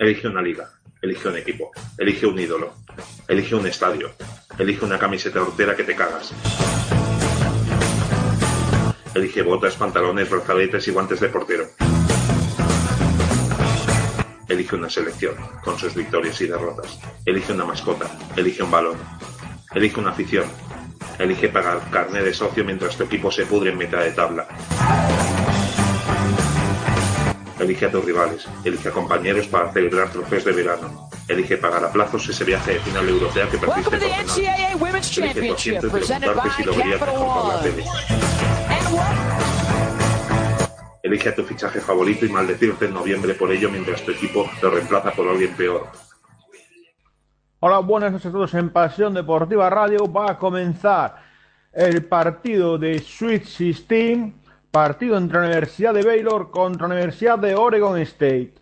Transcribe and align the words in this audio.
Elige 0.00 0.28
una 0.28 0.40
liga, 0.40 0.66
elige 1.02 1.28
un 1.28 1.36
equipo, 1.36 1.72
elige 1.98 2.24
un 2.24 2.38
ídolo, 2.38 2.72
elige 3.28 3.54
un 3.54 3.66
estadio, 3.66 4.10
elige 4.58 4.82
una 4.82 4.98
camiseta 4.98 5.42
hortera 5.42 5.76
que 5.76 5.84
te 5.84 5.94
cagas. 5.94 6.32
Elige 9.14 9.42
botas, 9.42 9.76
pantalones, 9.76 10.30
brazaletes 10.30 10.88
y 10.88 10.90
guantes 10.90 11.20
de 11.20 11.28
portero. 11.28 11.66
Elige 14.48 14.74
una 14.74 14.88
selección, 14.88 15.34
con 15.62 15.78
sus 15.78 15.94
victorias 15.94 16.40
y 16.40 16.46
derrotas. 16.46 16.98
Elige 17.26 17.52
una 17.52 17.66
mascota, 17.66 18.06
elige 18.36 18.62
un 18.62 18.70
balón. 18.70 18.96
Elige 19.74 20.00
una 20.00 20.12
afición. 20.12 20.46
Elige 21.18 21.50
pagar 21.50 21.78
carne 21.90 22.22
de 22.22 22.32
socio 22.32 22.64
mientras 22.64 22.96
tu 22.96 23.02
equipo 23.02 23.30
se 23.30 23.44
pudre 23.44 23.72
en 23.72 23.76
mitad 23.76 24.00
de 24.00 24.12
tabla. 24.12 24.48
Elige 27.60 27.86
a 27.86 27.90
tus 27.90 28.04
rivales, 28.04 28.48
elige 28.64 28.88
a 28.88 28.92
compañeros 28.92 29.46
para 29.46 29.70
celebrar 29.70 30.10
trofeos 30.10 30.44
de 30.46 30.52
verano. 30.52 31.10
Elige 31.28 31.58
pagar 31.58 31.84
a 31.84 31.92
plazos 31.92 32.26
ese 32.26 32.42
viaje 32.42 32.72
de 32.72 32.80
final 32.80 33.06
europea 33.06 33.46
que 33.50 33.58
perdiste 33.58 33.90
por. 33.90 33.94
Elige 35.36 35.80
los 35.82 35.92
montartes 35.92 36.58
y 36.58 36.64
lo 36.64 36.74
verías 36.74 37.00
mejor 37.02 37.34
por 37.34 37.54
la 37.54 37.62
tele. 37.62 37.84
Elige 41.02 41.28
a 41.28 41.34
tu 41.34 41.44
fichaje 41.44 41.80
favorito 41.80 42.24
y 42.24 42.30
maldecirte 42.30 42.86
en 42.86 42.94
noviembre 42.94 43.34
por 43.34 43.52
ello 43.52 43.70
mientras 43.70 44.02
tu 44.02 44.12
equipo 44.12 44.50
lo 44.62 44.70
reemplaza 44.70 45.12
por 45.12 45.28
alguien 45.28 45.54
peor. 45.54 45.86
Hola, 47.60 47.80
buenas 47.80 48.12
noches 48.12 48.26
a 48.26 48.32
todos 48.32 48.54
en 48.54 48.70
Pasión 48.70 49.12
Deportiva 49.12 49.68
Radio. 49.68 50.10
Va 50.10 50.30
a 50.30 50.38
comenzar 50.38 51.16
el 51.74 52.06
partido 52.06 52.78
de 52.78 52.98
Sweet 53.00 53.44
16 53.44 54.32
Partido 54.70 55.16
entre 55.16 55.40
Universidad 55.40 55.92
de 55.92 56.04
Baylor 56.04 56.52
contra 56.52 56.86
Universidad 56.86 57.40
de 57.40 57.56
Oregon 57.56 57.98
State. 57.98 58.54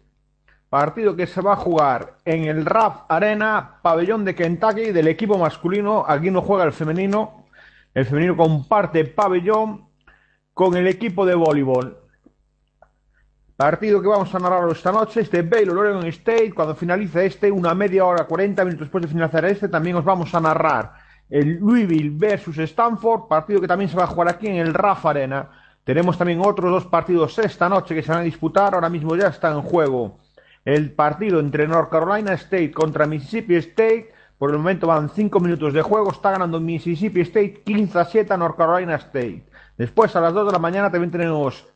Partido 0.70 1.14
que 1.14 1.26
se 1.26 1.42
va 1.42 1.52
a 1.52 1.56
jugar 1.56 2.16
en 2.24 2.44
el 2.44 2.64
RAF 2.64 3.02
Arena, 3.10 3.78
pabellón 3.82 4.24
de 4.24 4.34
Kentucky 4.34 4.90
del 4.90 5.08
equipo 5.08 5.36
masculino. 5.36 6.04
Aquí 6.08 6.30
no 6.30 6.40
juega 6.40 6.64
el 6.64 6.72
femenino. 6.72 7.44
El 7.92 8.06
femenino 8.06 8.38
comparte 8.38 9.04
pabellón 9.04 9.86
con 10.54 10.76
el 10.76 10.86
equipo 10.86 11.26
de 11.26 11.34
voleibol. 11.34 11.98
Partido 13.54 14.00
que 14.00 14.08
vamos 14.08 14.34
a 14.34 14.38
narrar 14.38 14.70
esta 14.70 14.92
noche 14.92 15.20
es 15.20 15.30
de 15.30 15.42
Baylor 15.42 15.76
Oregon 15.76 16.06
State. 16.06 16.54
Cuando 16.54 16.74
finalice 16.74 17.26
este, 17.26 17.52
una 17.52 17.74
media 17.74 18.06
hora, 18.06 18.24
40 18.24 18.64
minutos 18.64 18.86
después 18.86 19.02
de 19.02 19.08
finalizar 19.08 19.44
este, 19.44 19.68
también 19.68 19.96
os 19.96 20.04
vamos 20.04 20.34
a 20.34 20.40
narrar 20.40 20.94
el 21.28 21.58
Louisville 21.58 22.16
versus 22.16 22.56
Stanford. 22.56 23.28
Partido 23.28 23.60
que 23.60 23.68
también 23.68 23.90
se 23.90 23.96
va 23.96 24.04
a 24.04 24.06
jugar 24.06 24.30
aquí 24.30 24.46
en 24.46 24.56
el 24.56 24.72
RAF 24.72 25.04
Arena. 25.04 25.50
Tenemos 25.88 26.18
también 26.18 26.42
otros 26.44 26.70
dos 26.70 26.84
partidos 26.84 27.38
esta 27.38 27.66
noche 27.66 27.94
que 27.94 28.02
se 28.02 28.10
van 28.12 28.20
a 28.20 28.24
disputar. 28.24 28.74
Ahora 28.74 28.90
mismo 28.90 29.16
ya 29.16 29.28
está 29.28 29.50
en 29.52 29.62
juego 29.62 30.18
el 30.66 30.92
partido 30.92 31.40
entre 31.40 31.66
North 31.66 31.88
Carolina 31.88 32.34
State 32.34 32.72
contra 32.72 33.06
Mississippi 33.06 33.54
State. 33.54 34.12
Por 34.36 34.50
el 34.50 34.58
momento 34.58 34.86
van 34.86 35.08
5 35.08 35.40
minutos 35.40 35.72
de 35.72 35.80
juego. 35.80 36.10
Está 36.10 36.32
ganando 36.32 36.60
Mississippi 36.60 37.22
State 37.22 37.62
15 37.64 37.98
a 38.00 38.04
7 38.04 38.34
a 38.34 38.36
North 38.36 38.58
Carolina 38.58 38.96
State. 38.96 39.46
Después 39.78 40.14
a 40.14 40.20
las 40.20 40.34
2 40.34 40.48
de 40.48 40.52
la 40.52 40.58
mañana 40.58 40.90
también 40.90 41.10
tenemos. 41.10 41.66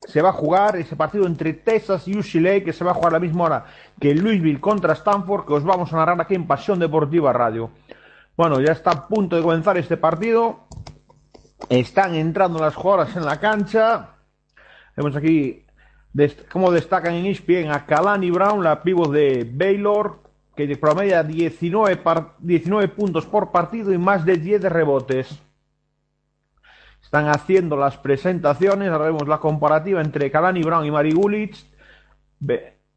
Se 0.00 0.22
va 0.22 0.30
a 0.30 0.32
jugar 0.32 0.76
ese 0.76 0.96
partido 0.96 1.26
entre 1.26 1.52
Texas 1.52 2.08
y 2.08 2.16
UCLA 2.16 2.64
que 2.64 2.72
se 2.72 2.82
va 2.82 2.92
a 2.92 2.94
jugar 2.94 3.10
a 3.10 3.18
la 3.18 3.20
misma 3.20 3.44
hora 3.44 3.66
que 4.00 4.14
Louisville 4.14 4.58
contra 4.58 4.94
Stanford 4.94 5.44
que 5.44 5.52
os 5.52 5.64
vamos 5.64 5.92
a 5.92 5.96
narrar 5.96 6.18
aquí 6.18 6.34
en 6.34 6.46
Pasión 6.46 6.78
Deportiva 6.78 7.30
Radio. 7.34 7.72
Bueno, 8.38 8.58
ya 8.62 8.72
está 8.72 8.90
a 8.90 9.06
punto 9.06 9.36
de 9.36 9.42
comenzar 9.42 9.76
este 9.76 9.98
partido. 9.98 10.60
Están 11.68 12.14
entrando 12.14 12.58
las 12.58 12.74
jugadoras 12.74 13.16
en 13.16 13.24
la 13.24 13.40
cancha. 13.40 14.10
Vemos 14.96 15.16
aquí 15.16 15.64
cómo 16.52 16.70
destacan 16.70 17.14
en 17.14 17.26
ESPN 17.26 17.70
a 17.70 17.86
Kalani 17.86 18.30
Brown, 18.30 18.62
la 18.62 18.82
pivot 18.82 19.12
de 19.12 19.48
Baylor, 19.50 20.20
que 20.54 20.76
promedia 20.76 21.22
19, 21.22 22.00
19 22.38 22.88
puntos 22.88 23.26
por 23.26 23.50
partido 23.50 23.92
y 23.92 23.98
más 23.98 24.24
de 24.24 24.36
10 24.36 24.62
rebotes. 24.64 25.40
Están 27.02 27.28
haciendo 27.28 27.76
las 27.76 27.96
presentaciones. 27.96 28.90
Ahora 28.90 29.06
vemos 29.06 29.28
la 29.28 29.38
comparativa 29.38 30.00
entre 30.00 30.30
Kalani 30.30 30.62
Brown 30.62 30.86
y 30.86 30.90
Mari 30.90 31.12
Gulich 31.12 31.64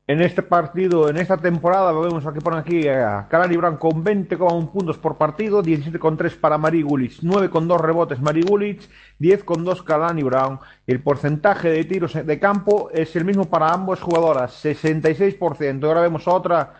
en 0.07 0.21
este 0.21 0.41
partido, 0.41 1.09
en 1.09 1.17
esta 1.17 1.35
temporada, 1.35 1.91
vemos 1.91 2.25
aquí 2.25 2.39
ponen 2.39 2.59
aquí 2.59 2.87
a 2.87 3.27
Kalani 3.29 3.57
Brown 3.57 3.75
con 3.75 4.05
20,1 4.05 4.71
puntos 4.71 4.97
por 4.97 5.17
partido, 5.17 5.61
17,3 5.61 6.39
para 6.39 6.57
Mari 6.57 6.81
Gulich, 6.81 7.21
9,2 7.21 7.77
rebotes 7.77 8.21
Mari 8.21 8.41
Gulich, 8.41 8.89
10,2 9.19 9.83
Kalani 9.83 10.23
Brown. 10.23 10.59
El 10.87 11.03
porcentaje 11.03 11.69
de 11.69 11.83
tiros 11.83 12.13
de 12.13 12.39
campo 12.39 12.89
es 12.93 13.17
el 13.17 13.25
mismo 13.25 13.49
para 13.49 13.73
ambos 13.73 13.99
jugadoras, 13.99 14.63
66%. 14.63 15.83
Ahora 15.83 16.01
vemos 16.01 16.25
otra 16.25 16.75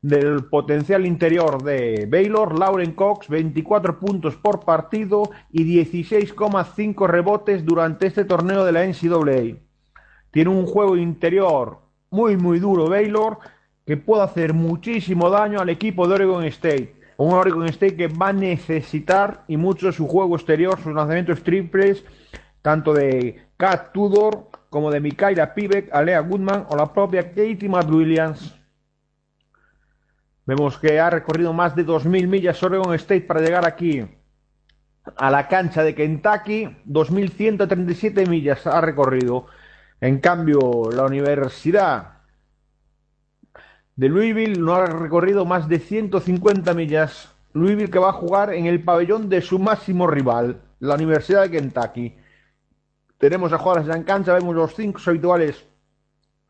del 0.00 0.46
potencial 0.46 1.06
interior 1.06 1.62
de 1.62 2.08
Baylor, 2.10 2.58
Lauren 2.58 2.94
Cox, 2.94 3.28
24 3.28 4.00
puntos 4.00 4.34
por 4.34 4.64
partido 4.64 5.30
y 5.52 5.62
16,5 5.84 7.06
rebotes 7.06 7.64
durante 7.64 8.08
este 8.08 8.24
torneo 8.24 8.64
de 8.64 8.72
la 8.72 8.84
NCAA. 8.84 9.60
Tiene 10.32 10.50
un 10.50 10.66
juego 10.66 10.96
interior 10.96 11.81
muy, 12.12 12.36
muy 12.36 12.60
duro 12.60 12.88
Baylor, 12.88 13.38
que 13.84 13.96
puede 13.96 14.22
hacer 14.22 14.52
muchísimo 14.52 15.30
daño 15.30 15.60
al 15.60 15.70
equipo 15.70 16.06
de 16.06 16.14
Oregon 16.14 16.44
State. 16.44 16.94
Un 17.16 17.32
Oregon 17.32 17.66
State 17.68 17.96
que 17.96 18.08
va 18.08 18.28
a 18.28 18.32
necesitar 18.32 19.44
y 19.48 19.56
mucho 19.56 19.90
su 19.92 20.06
juego 20.06 20.36
exterior, 20.36 20.78
sus 20.80 20.94
lanzamientos 20.94 21.42
triples, 21.42 22.04
tanto 22.60 22.94
de 22.94 23.42
Kat 23.56 23.92
Tudor 23.92 24.48
como 24.70 24.90
de 24.90 25.00
Mikaela 25.00 25.54
Pivek, 25.54 25.92
Alea 25.92 26.20
Goodman 26.20 26.66
o 26.68 26.76
la 26.76 26.92
propia 26.92 27.28
Katie 27.28 27.68
Matt 27.68 27.90
Williams. 27.90 28.54
Vemos 30.44 30.78
que 30.78 30.98
ha 31.00 31.10
recorrido 31.10 31.52
más 31.52 31.74
de 31.74 31.86
2.000 31.86 32.26
millas 32.26 32.62
Oregon 32.62 32.94
State 32.94 33.22
para 33.22 33.40
llegar 33.40 33.66
aquí 33.66 34.04
a 35.16 35.30
la 35.30 35.48
cancha 35.48 35.82
de 35.82 35.94
Kentucky. 35.94 36.64
2.137 36.86 38.28
millas 38.28 38.66
ha 38.66 38.80
recorrido. 38.80 39.46
En 40.02 40.18
cambio, 40.18 40.90
la 40.92 41.04
Universidad 41.04 42.14
de 43.94 44.08
Louisville 44.08 44.58
no 44.58 44.74
ha 44.74 44.86
recorrido 44.86 45.44
más 45.44 45.68
de 45.68 45.78
150 45.78 46.74
millas. 46.74 47.32
Louisville 47.52 47.88
que 47.88 48.00
va 48.00 48.08
a 48.08 48.12
jugar 48.12 48.52
en 48.52 48.66
el 48.66 48.82
pabellón 48.82 49.28
de 49.28 49.40
su 49.40 49.60
máximo 49.60 50.08
rival, 50.08 50.60
la 50.80 50.96
Universidad 50.96 51.42
de 51.42 51.52
Kentucky. 51.52 52.16
Tenemos 53.16 53.52
a 53.52 53.58
jugadores 53.58 53.94
en 53.94 54.02
cancha, 54.02 54.34
vemos 54.34 54.56
los 54.56 54.74
cinco 54.74 55.00
habituales 55.06 55.64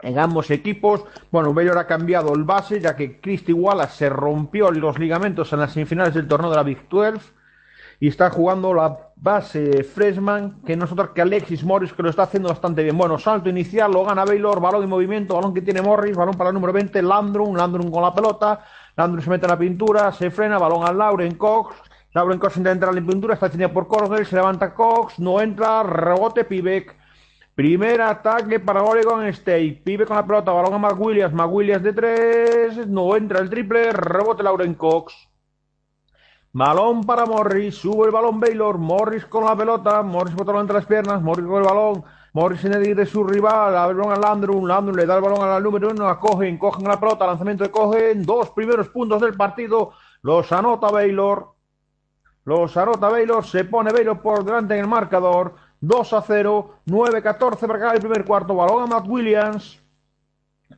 en 0.00 0.18
ambos 0.18 0.50
equipos. 0.50 1.04
Bueno, 1.30 1.52
Baylor 1.52 1.76
ha 1.76 1.86
cambiado 1.86 2.32
el 2.32 2.44
base, 2.44 2.80
ya 2.80 2.96
que 2.96 3.20
Christy 3.20 3.52
Wallace 3.52 3.98
se 3.98 4.08
rompió 4.08 4.70
los 4.70 4.98
ligamentos 4.98 5.52
en 5.52 5.60
las 5.60 5.74
semifinales 5.74 6.14
del 6.14 6.26
torneo 6.26 6.48
de 6.48 6.56
la 6.56 6.62
Big 6.62 6.88
12 6.88 7.41
y 8.02 8.08
está 8.08 8.30
jugando 8.30 8.74
la 8.74 8.98
base 9.14 9.84
Freshman, 9.84 10.60
que 10.66 10.76
no 10.76 10.86
es 10.86 10.90
otra 10.90 11.12
que 11.14 11.22
Alexis 11.22 11.62
Morris, 11.62 11.92
que 11.92 12.02
lo 12.02 12.10
está 12.10 12.24
haciendo 12.24 12.48
bastante 12.48 12.82
bien. 12.82 12.98
Bueno, 12.98 13.16
salto 13.16 13.48
inicial, 13.48 13.92
lo 13.92 14.04
gana 14.04 14.24
Baylor, 14.24 14.60
balón 14.60 14.82
en 14.82 14.88
movimiento, 14.88 15.36
balón 15.36 15.54
que 15.54 15.62
tiene 15.62 15.82
Morris, 15.82 16.16
balón 16.16 16.34
para 16.34 16.50
el 16.50 16.54
número 16.54 16.72
20, 16.72 17.00
Landrum, 17.00 17.54
Landrum 17.54 17.92
con 17.92 18.02
la 18.02 18.12
pelota, 18.12 18.64
Landrum 18.96 19.22
se 19.22 19.30
mete 19.30 19.46
en 19.46 19.50
la 19.52 19.56
pintura, 19.56 20.10
se 20.10 20.32
frena, 20.32 20.58
balón 20.58 20.82
al 20.84 20.98
Lauren 20.98 21.36
Cox, 21.36 21.76
Lauren 22.12 22.40
Cox 22.40 22.56
intenta 22.56 22.72
entrar 22.72 22.98
en 22.98 23.04
la 23.04 23.08
pintura, 23.08 23.34
está 23.34 23.46
detenida 23.46 23.72
por 23.72 23.86
Corgel, 23.86 24.26
se 24.26 24.34
levanta 24.34 24.74
Cox, 24.74 25.20
no 25.20 25.40
entra, 25.40 25.84
rebote 25.84 26.42
Pivek. 26.42 26.96
Primer 27.54 28.00
ataque 28.00 28.58
para 28.58 28.82
Oregon 28.82 29.24
State. 29.26 29.80
Pibe 29.84 30.06
con 30.06 30.16
la 30.16 30.26
pelota, 30.26 30.50
balón 30.50 30.74
a 30.74 30.78
McWilliams, 30.78 31.34
McWilliams 31.34 31.84
de 31.84 31.92
tres, 31.92 32.88
no 32.88 33.14
entra 33.14 33.38
el 33.38 33.48
triple, 33.48 33.92
rebote 33.92 34.42
Lauren 34.42 34.74
Cox. 34.74 35.28
Balón 36.54 37.04
para 37.04 37.24
Morris, 37.24 37.76
sube 37.76 38.04
el 38.04 38.12
balón 38.12 38.38
Baylor, 38.38 38.76
Morris 38.76 39.24
con 39.24 39.46
la 39.46 39.56
pelota, 39.56 40.02
Morris 40.02 40.34
botó 40.34 40.60
entre 40.60 40.76
las 40.76 40.84
piernas, 40.84 41.22
Morris 41.22 41.46
con 41.46 41.56
el 41.56 41.62
balón, 41.62 42.04
Morris 42.34 42.62
en 42.66 42.74
el 42.74 42.94
de 42.94 43.06
su 43.06 43.24
rival, 43.24 43.68
el 43.68 43.96
balón 43.96 44.12
a 44.12 44.16
Landrum, 44.16 44.66
Landrum 44.66 44.94
le 44.94 45.06
da 45.06 45.16
el 45.16 45.22
balón 45.22 45.48
al 45.48 45.62
número 45.62 45.88
uno, 45.88 46.06
a 46.06 46.20
Cogen, 46.20 46.58
cogen 46.58 46.86
la 46.86 47.00
pelota, 47.00 47.26
lanzamiento 47.26 47.64
de 47.64 47.70
Cogen, 47.70 48.22
dos 48.26 48.50
primeros 48.50 48.90
puntos 48.90 49.22
del 49.22 49.34
partido, 49.34 49.92
los 50.20 50.52
anota 50.52 50.90
Baylor, 50.90 51.54
los 52.44 52.76
anota 52.76 53.08
Baylor, 53.08 53.46
se 53.46 53.64
pone 53.64 53.90
Baylor 53.90 54.20
por 54.20 54.44
delante 54.44 54.74
en 54.74 54.80
el 54.80 54.88
marcador, 54.88 55.54
2 55.80 56.12
a 56.12 56.20
0, 56.20 56.80
9-14 56.86 57.60
para 57.60 57.76
acabar 57.76 57.94
el 57.94 58.02
primer 58.02 58.26
cuarto, 58.26 58.54
balón 58.54 58.82
a 58.82 58.86
Matt 58.86 59.08
Williams, 59.08 59.82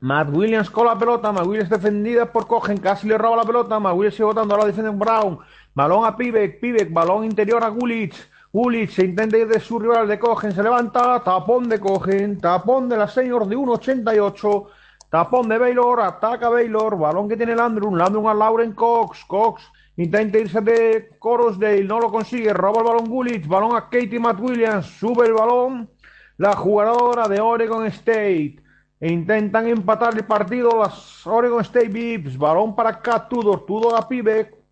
Matt 0.01 0.29
Williams 0.31 0.71
con 0.71 0.87
la 0.87 0.99
pelota, 0.99 1.33
Matt 1.33 1.47
Williams 1.47 1.71
defendida 1.71 2.31
por 2.31 2.47
Cogen, 2.47 2.79
casi 2.79 3.09
le 3.09 3.19
roba 3.19 3.39
la 3.39 3.45
pelota, 3.45 3.81
Matt 3.81 3.95
Williams 3.95 4.15
sigue 4.15 4.27
votando, 4.27 4.55
ahora 4.55 4.67
defiende 4.67 4.91
Brown, 4.91 5.39
Balón 5.75 6.05
a 6.05 6.17
Pivek, 6.17 6.61
Pivek, 6.61 6.93
balón 6.93 7.25
interior 7.25 7.65
a 7.65 7.69
Gulich. 7.69 8.15
Gulich 8.53 8.91
se 8.95 9.05
intenta 9.05 9.37
ir 9.37 9.49
de 9.49 9.59
su 9.59 9.79
rival 9.79 10.07
de 10.07 10.19
Cogen, 10.19 10.53
se 10.53 10.63
levanta, 10.63 11.23
tapón 11.25 11.69
de 11.69 11.81
Cogen, 11.81 12.41
tapón 12.41 12.89
de 12.89 12.97
la 12.97 13.09
señor 13.09 13.49
de 13.49 13.57
1.88, 13.57 14.69
tapón 15.11 15.49
de 15.49 15.59
Baylor, 15.59 16.01
ataca 16.01 16.49
Baylor, 16.49 16.97
balón 16.97 17.29
que 17.29 17.37
tiene 17.37 17.57
Landrum, 17.57 17.97
Landrum 17.97 18.29
a 18.29 18.35
Lauren 18.35 18.73
Cox, 18.73 19.25
Cox 19.25 19.63
intenta 19.97 20.39
irse 20.39 20.61
de 20.61 21.11
Corosdale, 21.19 21.83
no 21.83 21.99
lo 21.99 22.13
consigue, 22.13 22.53
roba 22.53 22.79
el 22.79 22.87
balón 22.87 23.09
Gulich, 23.09 23.49
balón 23.49 23.75
a 23.75 23.91
Katie 23.91 24.21
Matt 24.21 24.39
Williams, 24.39 24.87
sube 24.87 25.27
el 25.27 25.33
balón, 25.33 25.91
la 26.37 26.55
jugadora 26.55 27.27
de 27.27 27.41
Oregon 27.41 27.87
State, 27.87 28.63
Intentan 29.01 29.69
empatar 29.69 30.15
el 30.15 30.25
partido 30.25 30.79
las 30.79 31.27
Oregon 31.27 31.61
State 31.61 31.89
Beeps. 31.89 32.39
Balón 32.39 32.75
para 32.75 33.03
Cat 33.03 33.29
Tudor. 33.29 33.67
Tudor 33.67 33.99
a 33.99 34.09
Pibe. 34.09 34.64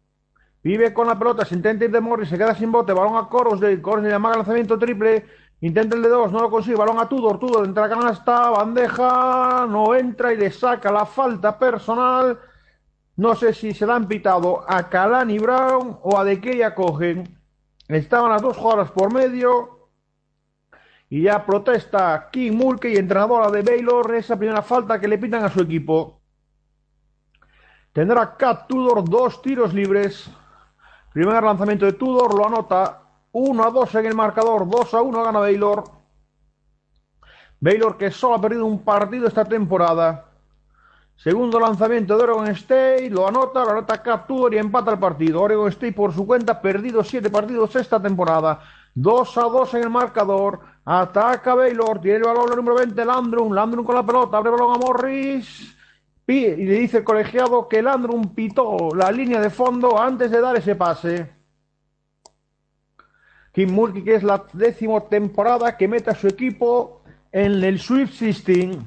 Pibe 0.63 0.95
con 0.95 1.07
la 1.07 1.19
pelota. 1.19 1.45
Se 1.45 1.55
intenta 1.55 1.85
ir 1.85 1.91
de 1.91 2.01
Morris. 2.01 2.29
Se 2.29 2.39
queda 2.39 2.55
sin 2.55 2.73
bote. 2.73 2.93
Balón 2.93 3.17
a 3.17 3.29
Coros 3.29 3.61
de 3.61 3.83
Coros 3.83 4.05
de 4.05 4.15
amaga 4.15 4.37
lanzamiento 4.37 4.79
triple. 4.79 5.27
Intenta 5.61 5.97
el 5.97 6.03
de 6.03 6.09
dos. 6.09 6.33
No 6.33 6.41
lo 6.41 6.51
consigue. 6.51 6.77
Balón 6.77 6.99
a 6.99 7.09
Tudor. 7.09 7.39
Tudor 7.39 7.67
entra 7.67 7.85
a 7.85 7.89
canasta. 7.89 8.51
Bandeja. 8.51 9.67
No 9.69 9.95
entra 9.95 10.33
y 10.33 10.37
le 10.39 10.51
saca 10.51 10.91
la 10.91 11.05
falta 11.05 11.59
personal. 11.59 12.39
No 13.17 13.35
sé 13.35 13.53
si 13.53 13.75
se 13.75 13.87
la 13.87 13.97
han 13.97 14.09
pitado 14.09 14.65
a 14.67 14.89
Kalani 14.89 15.39
Brown 15.39 15.99
o 16.03 16.19
a 16.19 16.25
De 16.25 16.41
Keya 16.41 16.75
cogen. 16.75 17.39
Estaban 17.89 18.31
las 18.31 18.41
dos 18.41 18.57
jugadoras 18.57 18.91
por 18.91 19.13
medio. 19.13 19.91
Y 21.11 21.25
ya 21.25 21.45
protesta 21.45 22.31
Kim 22.33 22.57
Mulkey, 22.57 22.97
entrenadora 22.97 23.51
de 23.51 23.61
Baylor, 23.61 24.15
esa 24.15 24.39
primera 24.39 24.63
falta 24.63 24.99
que 24.99 25.09
le 25.09 25.19
pitan 25.19 25.45
a 25.45 25.51
su 25.51 25.61
equipo. 25.61 26.23
Tendrá 27.93 28.35
Cat 28.39 28.67
Tudor 28.67 29.07
dos 29.07 29.43
tiros 29.43 29.75
libres. 29.75 30.31
Primer 31.13 31.43
lanzamiento 31.43 31.85
de 31.85 31.93
Tudor, 31.93 32.35
lo 32.35 32.47
anota 32.47 33.03
1 33.33 33.65
a 33.65 33.71
2 33.71 33.95
en 33.97 34.07
el 34.07 34.15
marcador, 34.15 34.69
2 34.69 34.95
a 34.95 35.03
1 35.03 35.23
gana 35.23 35.41
Baylor. 35.41 35.85
Baylor 37.61 37.97
que 37.97 38.11
solo 38.11 38.35
ha 38.35 38.41
perdido 38.41 38.65
un 38.65 38.83
partido 38.83 39.29
esta 39.29 39.45
temporada. 39.45 40.27
Segundo 41.17 41.61
lanzamiento 41.61 42.17
de 42.17 42.25
Oregon 42.25 42.49
State, 42.49 43.11
lo 43.11 43.29
anota, 43.29 43.63
lo 43.63 43.71
anota 43.71 44.03
Cat 44.03 44.27
Tudor 44.27 44.55
y 44.55 44.59
empata 44.59 44.91
el 44.93 44.99
partido. 44.99 45.43
Oregon 45.43 45.69
State 45.69 45.93
por 45.93 46.13
su 46.13 46.27
cuenta 46.27 46.61
perdido 46.61 47.05
7 47.05 47.31
partidos 47.31 47.77
esta 47.77 48.01
temporada. 48.01 48.61
2 48.95 49.39
a 49.39 49.43
2 49.43 49.75
en 49.75 49.83
el 49.83 49.91
marcador. 49.91 50.61
Ataca 50.85 51.55
Baylor, 51.55 52.01
tiene 52.01 52.19
el 52.19 52.25
balón 52.25 52.51
el 52.51 52.57
número 52.57 52.77
20, 52.77 53.05
Landrum, 53.05 53.53
Landrum 53.53 53.85
con 53.85 53.95
la 53.95 54.05
pelota, 54.05 54.39
abre 54.39 54.51
balón 54.51 54.75
a 54.75 54.79
Morris. 54.79 55.77
Y 56.27 56.57
le 56.57 56.75
dice 56.79 56.99
el 56.99 57.05
colegiado 57.05 57.69
que 57.69 57.83
Landrum 57.83 58.35
pitó 58.35 58.91
la 58.95 59.11
línea 59.11 59.41
de 59.41 59.51
fondo 59.51 60.01
antes 60.01 60.31
de 60.31 60.41
dar 60.41 60.57
ese 60.57 60.77
pase. 60.77 61.31
Kim 63.53 63.71
Mulkey, 63.71 64.05
que 64.05 64.15
es 64.15 64.23
la 64.23 64.45
décima 64.53 65.01
temporada 65.01 65.77
que 65.77 65.89
mete 65.89 66.11
a 66.11 66.15
su 66.15 66.29
equipo 66.29 67.03
en 67.31 67.63
el 67.63 67.79
Swift 67.79 68.15
System. 68.15 68.85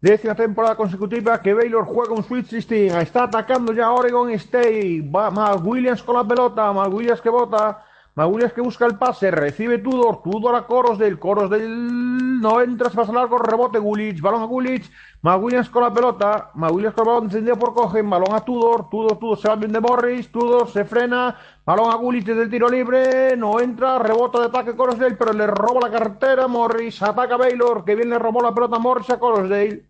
Décima 0.00 0.34
temporada 0.34 0.76
consecutiva 0.76 1.42
que 1.42 1.54
Baylor 1.54 1.84
juega 1.84 2.14
un 2.14 2.24
Swift 2.24 2.50
System. 2.50 2.96
Está 2.98 3.24
atacando 3.24 3.72
ya 3.72 3.90
Oregon 3.90 4.30
State. 4.30 5.02
Va 5.02 5.56
Williams 5.56 6.02
con 6.02 6.16
la 6.16 6.26
pelota. 6.26 6.72
Mal 6.72 6.92
Williams 6.92 7.20
que 7.20 7.30
bota. 7.30 7.84
Magulias 8.18 8.52
que 8.52 8.60
busca 8.60 8.84
el 8.84 8.98
pase, 8.98 9.30
recibe 9.30 9.78
Tudor, 9.78 10.22
Tudor 10.24 10.56
a 10.56 10.66
Coros 10.66 10.98
del, 10.98 11.20
Coros 11.20 11.48
del 11.48 12.40
no 12.40 12.60
entra, 12.60 12.90
se 12.90 12.96
pasa 12.96 13.12
largo, 13.12 13.38
rebote 13.38 13.78
Gulich, 13.78 14.20
balón 14.20 14.42
a 14.42 14.46
Gulich, 14.46 14.90
Magulias 15.22 15.70
con 15.70 15.84
la 15.84 15.94
pelota, 15.94 16.50
Magulias 16.54 16.94
con 16.94 17.04
el 17.04 17.10
balón 17.10 17.24
encendido 17.26 17.56
por 17.56 17.74
Cogen, 17.74 18.10
balón 18.10 18.34
a 18.34 18.40
Tudor, 18.40 18.90
Tudor, 18.90 19.20
Tudor 19.20 19.38
se 19.38 19.46
va 19.46 19.54
bien 19.54 19.70
de 19.72 19.78
Morris, 19.78 20.32
Tudor 20.32 20.68
se 20.68 20.84
frena, 20.84 21.36
balón 21.64 21.92
a 21.92 21.94
Gulich 21.94 22.24
desde 22.24 22.42
el 22.42 22.50
tiro 22.50 22.68
libre, 22.68 23.36
no 23.36 23.60
entra, 23.60 24.00
rebota 24.00 24.40
de 24.40 24.46
ataque 24.46 24.74
Corosdale, 24.74 25.14
pero 25.14 25.32
le 25.32 25.46
roba 25.46 25.88
la 25.88 25.96
cartera 25.96 26.48
Morris, 26.48 27.00
ataca 27.00 27.36
Baylor, 27.36 27.84
que 27.84 27.94
bien 27.94 28.10
le 28.10 28.18
robó 28.18 28.42
la 28.42 28.52
pelota 28.52 28.80
Morris 28.80 29.10
a 29.10 29.20
Corosdale. 29.20 29.84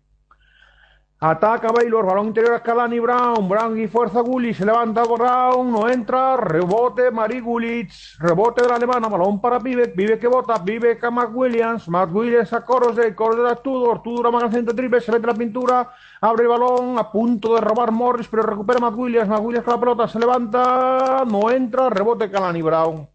Ataca 1.21 1.73
Baylor, 1.73 2.05
balón 2.05 2.27
interior 2.27 2.53
a 2.55 2.63
Kalani 2.63 2.97
Brown, 2.97 3.49
Brown 3.49 3.77
y 3.77 3.89
fuerza 3.89 4.21
Gullich, 4.21 4.55
se 4.55 4.65
levanta 4.65 5.03
Brown, 5.03 5.69
no 5.69 5.89
entra, 5.89 6.37
rebote 6.37 7.11
Mari 7.11 7.41
Gullich, 7.41 8.17
rebote 8.19 8.61
de 8.61 8.69
la 8.69 8.75
alemana, 8.75 9.09
balón 9.09 9.41
para 9.41 9.59
Pibe, 9.59 9.89
Pibe 9.89 10.17
que 10.17 10.27
bota, 10.29 10.63
Pibe 10.63 10.97
a 11.01 11.11
Mac 11.11 11.35
Williams, 11.35 11.89
Mac 11.89 12.15
Williams 12.15 12.53
a 12.53 12.63
Coros 12.63 12.95
de 12.95 13.13
Coros 13.13 13.49
de 13.49 13.53
Tudor, 13.61 14.01
Tudor 14.01 14.27
a 14.27 14.31
Mac 14.31 14.49
centro 14.49 14.73
triple, 14.73 15.01
se 15.01 15.11
mete 15.11 15.27
la 15.27 15.33
pintura, 15.33 15.89
abre 16.21 16.43
el 16.43 16.47
balón, 16.47 16.97
a 16.97 17.11
punto 17.11 17.53
de 17.53 17.59
robar 17.59 17.91
Morris, 17.91 18.29
pero 18.29 18.43
recupera 18.43 18.79
Mac 18.79 18.97
Williams, 18.97 19.27
Mac 19.27 19.43
Williams 19.43 19.67
la 19.67 19.77
pelota, 19.77 20.07
se 20.07 20.19
levanta, 20.19 21.25
no 21.29 21.51
entra, 21.51 21.89
rebote 21.89 22.31
Kalani 22.31 22.61
Brown. 22.61 23.09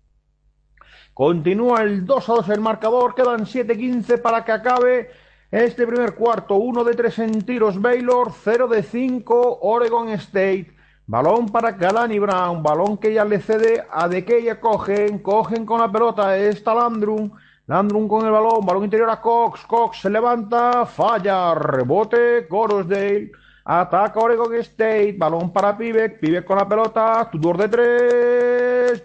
Continúa 1.14 1.80
el 1.80 2.04
2 2.04 2.28
a 2.28 2.32
2 2.34 2.48
el 2.50 2.60
marcador, 2.60 3.14
quedan 3.14 3.46
7-15 3.46 4.20
para 4.20 4.44
que 4.44 4.52
acabe 4.52 5.23
este 5.62 5.86
primer 5.86 6.16
cuarto, 6.16 6.56
1 6.56 6.82
de 6.82 6.94
3 6.94 7.18
en 7.20 7.42
tiros. 7.42 7.80
Baylor, 7.80 8.32
0 8.32 8.66
de 8.66 8.82
5 8.82 9.60
Oregon 9.62 10.08
State. 10.08 10.72
Balón 11.06 11.46
para 11.46 11.76
Kalani 11.76 12.18
Brown, 12.18 12.60
balón 12.60 12.98
que 12.98 13.14
ya 13.14 13.24
le 13.24 13.38
cede 13.38 13.86
a 13.88 14.08
De 14.08 14.24
que 14.24 14.58
cogen, 14.58 15.20
cogen 15.20 15.64
con 15.64 15.80
la 15.80 15.92
pelota, 15.92 16.36
está 16.36 16.74
Landrum, 16.74 17.30
Landrum 17.68 18.08
con 18.08 18.26
el 18.26 18.32
balón, 18.32 18.66
balón 18.66 18.82
interior 18.82 19.08
a 19.10 19.20
Cox, 19.20 19.64
Cox 19.66 20.00
se 20.00 20.10
levanta, 20.10 20.86
falla, 20.86 21.54
rebote, 21.54 22.48
Corosdale. 22.48 23.30
Ataca 23.66 24.20
Oregon 24.20 24.54
State. 24.56 25.14
Balón 25.16 25.50
para 25.50 25.76
Pivek. 25.76 26.20
Pivek 26.20 26.44
con 26.44 26.58
la 26.58 26.68
pelota. 26.68 27.28
Tudor 27.32 27.56
de 27.56 27.68
tres. 27.68 29.02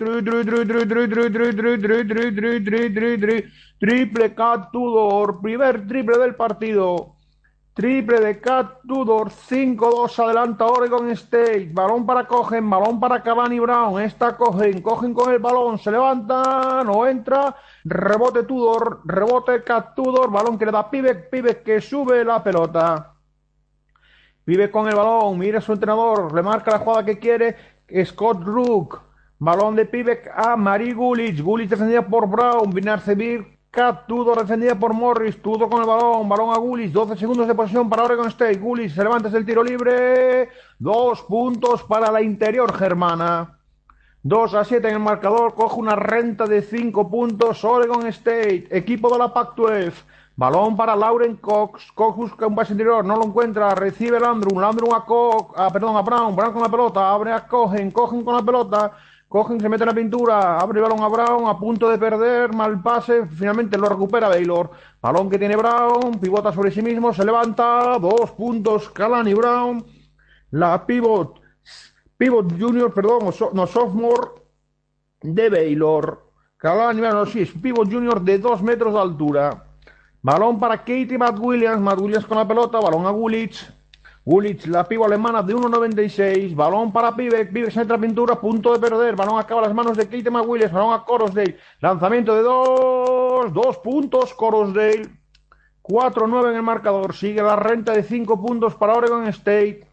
Triple 3.80 4.36
Cat 4.36 4.72
Tudor. 4.72 5.40
Primer 5.42 5.88
triple 5.88 6.18
del 6.18 6.36
partido. 6.36 7.16
Triple 7.74 8.20
de 8.20 8.42
Cat 8.42 8.82
Tudor. 8.86 9.30
5-2 9.30 10.20
adelanta 10.26 10.66
Oregon 10.66 11.10
State. 11.12 11.70
Balón 11.72 12.06
para 12.06 12.28
Cogen. 12.28 12.70
Balón 12.70 13.00
para 13.00 13.24
Cavani 13.24 13.62
Brown. 13.62 14.02
Esta 14.02 14.36
Cogen. 14.36 14.82
Cogen 14.82 15.14
con 15.14 15.32
el 15.32 15.40
balón. 15.40 15.80
Se 15.80 15.90
levanta. 15.90 16.84
No 16.84 17.08
entra. 17.08 17.56
Rebote 17.86 18.44
Tudor. 18.44 19.04
Rebote 19.06 19.64
Cat 19.64 19.96
Tudor. 19.96 20.30
Balón 20.30 20.58
que 20.60 20.66
le 20.66 20.74
da 20.74 20.92
Pivek. 20.92 21.30
Pivek 21.30 21.64
que 21.64 21.80
sube 21.80 22.26
la 22.26 22.44
pelota. 22.44 23.16
Vive 24.50 24.72
con 24.72 24.88
el 24.88 24.96
balón, 24.96 25.38
mira 25.38 25.60
a 25.60 25.62
su 25.62 25.74
entrenador, 25.74 26.34
le 26.34 26.42
marca 26.42 26.72
la 26.72 26.80
jugada 26.80 27.06
que 27.06 27.20
quiere. 27.20 27.56
Scott 28.04 28.42
Rook. 28.44 29.00
Balón 29.38 29.76
de 29.76 29.86
Pivek 29.86 30.32
a 30.36 30.56
Marie 30.56 30.96
Gulich. 30.96 31.40
Gulich 31.40 31.70
defendida 31.70 32.02
por 32.02 32.28
Brown. 32.28 32.72
Vinarcevir. 32.72 33.46
Cat 33.70 34.08
Tudor 34.08 34.40
defendida 34.40 34.74
por 34.74 34.92
Morris. 34.92 35.40
Tudor 35.40 35.70
con 35.70 35.82
el 35.82 35.88
balón. 35.88 36.28
Balón 36.28 36.52
a 36.52 36.58
Gulich. 36.58 36.92
12 36.92 37.16
segundos 37.16 37.48
de 37.48 37.54
posición 37.54 37.88
para 37.92 38.06
Oregon 38.06 38.28
State. 38.30 38.58
Gulich 38.58 38.92
se 38.92 39.04
levanta 39.04 39.30
el 39.30 39.46
tiro 39.46 39.64
libre. 39.64 40.50
Dos 40.80 41.22
puntos 41.22 41.84
para 41.84 42.12
la 42.12 42.24
interior 42.24 42.74
germana. 42.74 43.60
2 44.24 44.54
a 44.56 44.66
7 44.66 44.88
en 44.88 44.96
el 44.96 45.00
marcador. 45.00 45.54
Coge 45.54 45.80
una 45.80 45.96
renta 45.96 46.48
de 46.48 46.64
5 46.64 47.08
puntos. 47.08 47.64
Oregon 47.64 48.08
State. 48.08 48.68
Equipo 48.72 49.14
de 49.14 49.20
la 49.20 49.32
Pac-12. 49.32 49.94
Balón 50.40 50.78
para 50.78 50.96
Lauren 50.96 51.36
Cox. 51.36 51.92
Cox 51.92 52.16
busca 52.16 52.48
un 52.48 52.56
pase 52.56 52.72
interior, 52.72 53.04
no 53.04 53.18
lo 53.18 53.26
encuentra. 53.26 53.76
Recibe 53.76 54.22
Landrum. 54.22 54.58
Landrum 54.58 54.94
a 54.94 55.04
Cox. 55.04 55.52
Perdón, 55.74 55.98
a 55.98 56.02
Brown. 56.02 56.34
Brown 56.34 56.54
con 56.54 56.62
la 56.62 56.70
pelota. 56.70 57.12
Abre 57.12 57.34
a 57.34 57.46
Cogen. 57.46 57.92
Cogen 57.92 58.24
con 58.24 58.38
la 58.38 58.42
pelota. 58.42 58.94
Cogen, 59.28 59.60
se 59.60 59.68
mete 59.68 59.84
en 59.84 59.90
la 59.90 59.94
pintura. 59.94 60.58
Abre 60.58 60.80
el 60.80 60.84
balón 60.84 61.04
a 61.04 61.10
Brown. 61.10 61.46
A 61.46 61.60
punto 61.60 61.90
de 61.90 61.98
perder. 61.98 62.54
Mal 62.54 62.82
pase. 62.82 63.26
Finalmente 63.26 63.78
lo 63.78 63.90
recupera 63.90 64.30
Baylor. 64.30 64.72
Balón 65.02 65.30
que 65.30 65.38
tiene 65.38 65.58
Brown. 65.58 66.18
Pivota 66.22 66.54
sobre 66.54 66.72
sí 66.72 66.82
mismo. 66.82 67.14
Se 67.14 67.26
levanta. 67.26 68.00
Dos 68.00 68.32
puntos. 68.32 68.90
Calani 68.92 69.34
Brown. 69.34 69.86
La 70.52 70.86
pivot. 70.86 71.42
Pivot 72.16 72.58
Junior, 72.58 72.94
perdón. 72.94 73.26
no, 73.52 73.68
sophomore 73.68 74.30
de 75.22 75.50
Baylor. 75.50 76.32
Calani 76.56 77.02
Brown, 77.02 77.16
no, 77.16 77.26
sí, 77.26 77.42
es 77.42 77.52
pivot 77.52 77.92
junior 77.92 78.22
de 78.22 78.38
dos 78.38 78.62
metros 78.62 78.94
de 78.94 79.00
altura. 79.02 79.66
Balón 80.22 80.60
para 80.60 80.78
Katie 80.78 81.18
Matt 81.18 81.40
Williams. 81.40 81.82
Matt 81.82 82.00
Williams 82.00 82.26
con 82.26 82.38
la 82.38 82.48
pelota. 82.48 82.80
Balón 82.80 83.06
a 83.06 83.12
Gulich. 83.12 83.72
Gulich, 84.26 84.68
la 84.68 84.84
pivo 84.84 85.06
alemana 85.06 85.42
de 85.42 85.56
1.96. 85.56 86.56
Balón 86.56 86.92
para 86.92 87.16
Pivek. 87.16 87.52
Pivek 87.54 87.76
entra 87.78 87.98
pintura. 87.98 88.40
Punto 88.40 88.74
de 88.74 88.80
perder. 88.80 89.16
Balón 89.16 89.40
acaba 89.40 89.62
las 89.62 89.74
manos 89.74 89.96
de 89.98 90.06
Katie 90.06 90.30
Matt 90.30 90.46
Williams. 90.46 90.74
Balón 90.74 90.94
a 90.94 91.04
Corosdale. 91.04 91.58
Lanzamiento 91.80 92.36
de 92.36 92.42
dos. 92.42 93.54
Dos 93.54 93.78
puntos. 93.78 94.34
Corosdale. 94.34 95.10
4-9 95.84 96.50
en 96.50 96.56
el 96.58 96.64
marcador. 96.64 97.16
Sigue 97.16 97.42
la 97.42 97.56
renta 97.56 97.94
de 97.94 98.04
5 98.04 98.42
puntos 98.42 98.76
para 98.76 98.94
Oregon 98.94 99.26
State. 99.28 99.88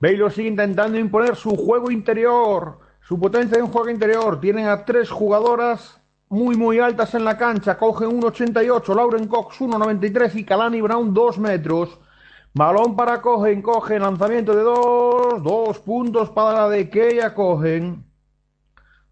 Baylor 0.00 0.30
sigue 0.32 0.48
intentando 0.48 0.98
imponer 0.98 1.36
su 1.36 1.56
juego 1.56 1.90
interior. 1.90 2.78
Su 3.00 3.18
potencia 3.18 3.58
en 3.58 3.66
juego 3.66 3.90
interior. 3.90 4.40
Tienen 4.40 4.68
a 4.68 4.84
tres 4.84 5.10
jugadoras 5.10 5.97
muy 6.30 6.56
muy 6.56 6.78
altas 6.78 7.14
en 7.14 7.24
la 7.24 7.38
cancha, 7.38 7.78
cogen 7.78 8.20
1,88, 8.20 8.94
Lauren 8.94 9.28
Cox 9.28 9.60
1,93 9.60 10.34
y 10.36 10.44
Kalani 10.44 10.80
Brown 10.80 11.14
2 11.14 11.38
metros. 11.38 11.98
Balón 12.54 12.96
para 12.96 13.20
Cogen, 13.20 13.62
cogen, 13.62 14.02
lanzamiento 14.02 14.54
de 14.54 14.62
2, 14.62 15.42
2 15.42 15.78
puntos 15.80 16.30
para 16.30 16.62
la 16.62 16.68
de 16.68 16.88
Keya 16.90 17.34
Cogen, 17.34 18.04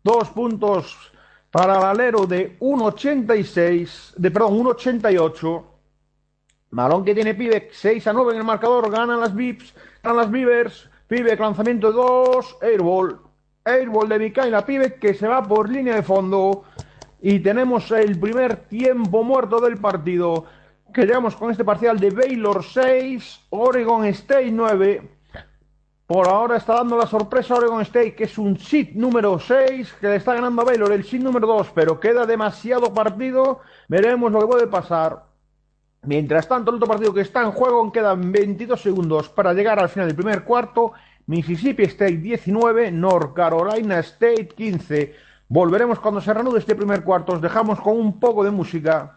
2 0.03 0.29
puntos 0.31 0.97
para 1.51 1.79
el 1.79 1.85
alero 1.85 2.27
de 2.27 2.59
1,86, 2.59 4.15
de 4.17 4.31
perdón, 4.31 4.59
1,88. 4.59 5.65
Balón 6.71 7.05
que 7.05 7.15
tiene 7.15 7.35
Pibe 7.35 7.69
6 7.73 8.07
a 8.07 8.13
9 8.13 8.33
en 8.33 8.39
el 8.39 8.45
marcador, 8.45 8.91
ganan 8.91 9.21
las 9.21 9.35
Vips, 9.35 9.75
ganan 10.03 10.17
las 10.17 10.31
Beavers, 10.31 10.91
Pibe 11.07 11.37
lanzamiento 11.37 11.89
de 11.89 11.95
2, 11.95 12.57
airball, 12.63 13.21
airball 13.65 14.09
de 14.09 14.19
Mikaela 14.19 14.67
Pibe 14.67 14.95
que 14.95 15.15
se 15.15 15.29
va 15.29 15.43
por 15.43 15.71
línea 15.71 15.95
de 15.95 16.03
fondo. 16.03 16.65
Y 17.21 17.41
tenemos 17.41 17.91
el 17.91 18.19
primer 18.19 18.57
tiempo 18.69 19.23
muerto 19.23 19.61
del 19.61 19.79
partido. 19.79 20.45
Que 20.93 21.03
llegamos 21.03 21.37
con 21.37 21.51
este 21.51 21.65
parcial 21.65 21.99
de 21.99 22.11
Baylor 22.11 22.63
6, 22.63 23.47
Oregon 23.51 24.05
State 24.07 24.51
9. 24.51 25.11
Por 26.07 26.29
ahora 26.29 26.57
está 26.57 26.75
dando 26.75 26.97
la 26.97 27.07
sorpresa 27.07 27.57
Oregon 27.57 27.83
State, 27.83 28.15
que 28.15 28.25
es 28.25 28.39
un 28.39 28.57
sit 28.59 28.93
número 28.93 29.41
6, 29.41 29.95
que 30.01 30.07
le 30.07 30.17
está 30.17 30.35
ganando 30.35 30.63
a 30.63 30.65
Baylor 30.65 30.93
el 30.93 31.05
sit 31.05 31.21
número 31.21 31.49
2, 31.49 31.73
pero 31.75 31.99
queda 31.99 32.25
demasiado 32.25 32.95
partido. 32.95 33.61
Veremos 33.89 34.31
lo 34.31 34.41
que 34.41 34.47
puede 34.47 34.67
pasar. 34.69 35.25
Mientras 36.03 36.47
tanto, 36.47 36.71
el 36.71 36.77
otro 36.77 36.87
partido 36.87 37.13
que 37.13 37.23
está 37.23 37.43
en 37.43 37.51
juego, 37.51 37.91
quedan 37.91 38.31
22 38.31 38.81
segundos 38.81 39.29
para 39.29 39.53
llegar 39.53 39.81
al 39.81 39.89
final 39.89 40.07
del 40.07 40.17
primer 40.17 40.45
cuarto. 40.45 40.93
Mississippi 41.27 41.83
State 41.83 42.19
19, 42.19 42.93
North 42.93 43.35
Carolina 43.35 43.99
State 43.99 44.49
15. 44.57 45.26
Volveremos 45.49 46.01
cuando 46.01 46.21
se 46.21 46.35
reanude 46.35 46.59
este 46.59 46.75
primer 46.75 47.05
cuarto. 47.05 47.35
Os 47.35 47.41
dejamos 47.41 47.81
con 47.81 47.97
un 47.97 48.19
poco 48.19 48.43
de 48.43 48.51
música. 48.51 49.16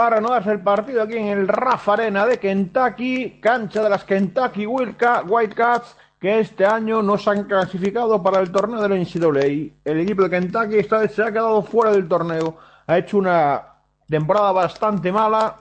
Va 0.00 0.06
a 0.06 0.10
renovarse 0.10 0.50
el 0.50 0.62
partido 0.62 1.02
aquí 1.02 1.18
en 1.18 1.26
el 1.26 1.46
Rafa 1.46 1.92
Arena 1.92 2.24
de 2.24 2.38
Kentucky, 2.38 3.38
cancha 3.38 3.82
de 3.82 3.90
las 3.90 4.04
Kentucky 4.04 4.64
Whitecats, 4.64 5.94
que 6.18 6.40
este 6.40 6.64
año 6.64 7.02
no 7.02 7.18
se 7.18 7.28
han 7.28 7.44
clasificado 7.44 8.22
para 8.22 8.40
el 8.40 8.50
torneo 8.50 8.80
de 8.80 8.88
la 8.88 8.96
NCAA. 8.96 9.74
El 9.84 10.00
equipo 10.00 10.22
de 10.22 10.30
Kentucky 10.30 10.78
esta 10.78 11.00
vez 11.00 11.14
se 11.14 11.22
ha 11.22 11.30
quedado 11.30 11.62
fuera 11.62 11.92
del 11.92 12.08
torneo, 12.08 12.56
ha 12.86 12.96
hecho 12.96 13.18
una 13.18 13.62
temporada 14.08 14.52
bastante 14.52 15.12
mala 15.12 15.56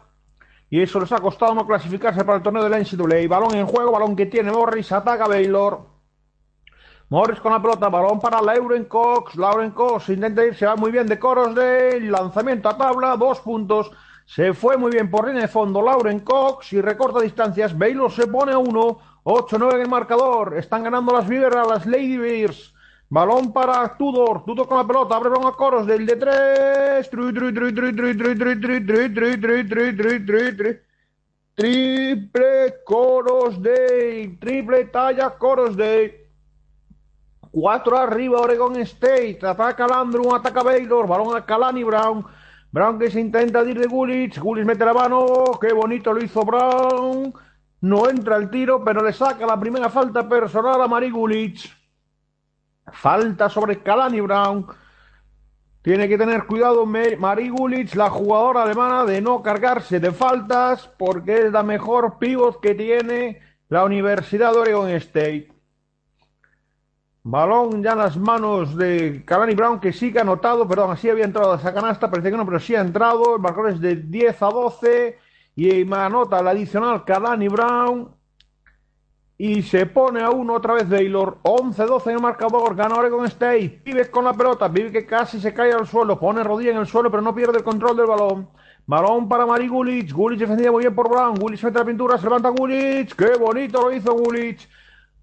y 0.69 0.81
eso 0.81 1.01
les 1.01 1.11
ha 1.11 1.19
costado 1.19 1.53
no 1.53 1.67
clasificarse 1.67 2.23
para 2.23 2.37
el 2.37 2.43
torneo 2.43 2.63
de 2.63 2.69
la 2.69 2.79
NCAA. 2.79 3.27
Balón 3.27 3.55
en 3.55 3.65
juego, 3.65 3.91
balón 3.91 4.15
que 4.15 4.27
tiene 4.27 4.53
Morris, 4.53 4.89
ataca 4.93 5.27
Baylor. 5.27 5.81
Morris 7.09 7.41
con 7.41 7.51
la 7.51 7.61
pelota, 7.61 7.89
balón 7.89 8.21
para 8.21 8.41
Lauren 8.41 8.85
Cox. 8.85 9.35
Lauren 9.35 9.71
Cox 9.71 10.09
intenta 10.09 10.45
ir, 10.45 10.55
se 10.55 10.65
va 10.65 10.77
muy 10.77 10.91
bien 10.91 11.07
de 11.07 11.19
coros 11.19 11.53
de 11.55 11.99
lanzamiento 12.01 12.69
a 12.69 12.77
tabla, 12.77 13.17
dos 13.17 13.41
puntos. 13.41 13.91
Se 14.29 14.53
fue 14.53 14.77
muy 14.77 14.91
bien 14.91 15.09
por 15.09 15.25
línea 15.25 15.41
de 15.41 15.47
fondo 15.47 15.81
Lauren 15.81 16.19
Cox 16.19 16.73
y 16.73 16.81
recorta 16.81 17.19
distancias. 17.19 17.75
Baylor 17.75 18.11
se 18.11 18.27
pone 18.27 18.51
a 18.51 18.59
1. 18.59 18.99
8-9 19.23 19.73
en 19.73 19.81
el 19.81 19.89
marcador. 19.89 20.55
Están 20.55 20.83
ganando 20.83 21.11
las 21.11 21.27
Beavers 21.27 21.55
las 21.67 21.87
Lady 21.87 22.15
Bears. 22.15 22.71
Balón 23.09 23.51
para 23.51 23.97
Tudor. 23.97 24.45
Tudor 24.45 24.67
con 24.67 24.77
la 24.77 24.85
pelota. 24.85 25.15
Abre 25.15 25.31
a 25.31 25.51
Coros 25.53 25.87
del 25.87 26.05
de 26.05 26.15
3. 26.15 27.09
Triple 31.55 32.75
Coros 32.85 33.59
de 33.63 34.37
Triple 34.39 34.85
talla 34.85 35.31
Coros 35.31 35.75
de 35.75 36.29
4 37.49 37.97
arriba 37.97 38.41
Oregon 38.41 38.75
State. 38.75 39.39
Ataca 39.41 39.87
Landrum. 39.87 40.35
Ataca 40.35 40.61
Baylor. 40.61 41.07
Balón 41.07 41.35
a 41.35 41.43
Kalani 41.43 41.83
Brown. 41.83 42.23
Brown 42.71 42.99
que 42.99 43.09
se 43.09 43.19
intenta 43.19 43.63
ir 43.63 43.79
de 43.79 43.87
Gulich. 43.87 44.39
Gulich 44.39 44.65
mete 44.65 44.85
la 44.85 44.93
mano. 44.93 45.25
Qué 45.59 45.73
bonito 45.73 46.13
lo 46.13 46.23
hizo 46.23 46.43
Brown. 46.43 47.33
No 47.81 48.09
entra 48.09 48.35
el 48.37 48.49
tiro, 48.49 48.83
pero 48.83 49.03
le 49.03 49.13
saca 49.13 49.45
la 49.45 49.59
primera 49.59 49.89
falta 49.89 50.27
personal 50.27 50.81
a 50.81 50.87
Mari 50.87 51.09
Gulich. 51.09 51.75
Falta 52.91 53.49
sobre 53.49 53.81
Kalani 53.81 54.21
Brown. 54.21 54.67
Tiene 55.81 56.09
que 56.09 56.17
tener 56.17 56.45
cuidado 56.45 56.85
Mari 56.85 57.49
Gulich, 57.49 57.95
la 57.95 58.09
jugadora 58.09 58.63
alemana, 58.63 59.05
de 59.05 59.21
no 59.21 59.41
cargarse 59.41 59.99
de 59.99 60.11
faltas 60.11 60.89
porque 60.97 61.45
es 61.45 61.51
la 61.51 61.63
mejor 61.63 62.19
pivot 62.19 62.59
que 62.59 62.75
tiene 62.75 63.39
la 63.69 63.85
Universidad 63.85 64.51
de 64.51 64.59
Oregon 64.59 64.89
State. 64.89 65.58
Balón 67.23 67.83
ya 67.83 67.91
en 67.91 67.97
las 67.97 68.17
manos 68.17 68.75
de 68.77 69.23
Cavani 69.25 69.53
Brown, 69.53 69.79
que 69.79 69.91
sí 69.93 70.11
que 70.11 70.19
ha 70.19 70.21
anotado, 70.21 70.67
perdón, 70.67 70.91
así 70.91 71.09
había 71.09 71.25
entrado 71.25 71.55
esa 71.55 71.73
canasta, 71.73 72.09
parece 72.09 72.31
que 72.31 72.37
no, 72.37 72.45
pero 72.45 72.59
sí 72.59 72.75
ha 72.75 72.81
entrado. 72.81 73.35
El 73.35 73.41
marcador 73.41 73.71
es 73.71 73.81
de 73.81 73.95
10 73.97 74.41
a 74.41 74.45
12 74.47 75.17
y 75.55 75.93
anota 75.93 76.41
la 76.41 76.51
adicional 76.51 77.03
Cavani 77.03 77.47
Brown. 77.49 78.19
Y 79.41 79.61
se 79.61 79.85
pone 79.85 80.21
a 80.21 80.31
uno 80.31 80.55
otra 80.55 80.73
vez 80.73 80.89
Baylor. 80.89 81.37
11-12 81.43 82.07
en 82.07 82.15
el 82.15 82.21
marcador. 82.21 82.75
Gana 82.75 82.95
Oregon 82.95 83.25
State. 83.25 83.81
Vive 83.85 84.11
con 84.11 84.25
la 84.25 84.33
pelota. 84.33 84.67
Vive 84.67 84.91
que 84.91 85.05
casi 85.05 85.39
se 85.39 85.53
cae 85.53 85.71
al 85.71 85.87
suelo. 85.87 86.19
Pone 86.19 86.43
rodilla 86.43 86.71
en 86.71 86.77
el 86.77 86.87
suelo, 86.87 87.09
pero 87.09 87.23
no 87.23 87.33
pierde 87.33 87.59
el 87.59 87.63
control 87.63 87.95
del 87.95 88.07
balón. 88.07 88.49
Balón 88.85 89.29
para 89.29 89.45
Mari 89.45 89.69
Gulich. 89.69 90.11
Gulich 90.11 90.39
defendía 90.39 90.73
muy 90.73 90.83
bien 90.83 90.93
por 90.93 91.09
Brown. 91.09 91.35
Gulich 91.35 91.63
mete 91.63 91.79
la 91.79 91.85
pintura. 91.85 92.17
Se 92.17 92.25
levanta 92.25 92.49
Gulich. 92.49 93.15
Qué 93.15 93.37
bonito 93.39 93.81
lo 93.81 93.93
hizo 93.93 94.11
Gulich. 94.11 94.67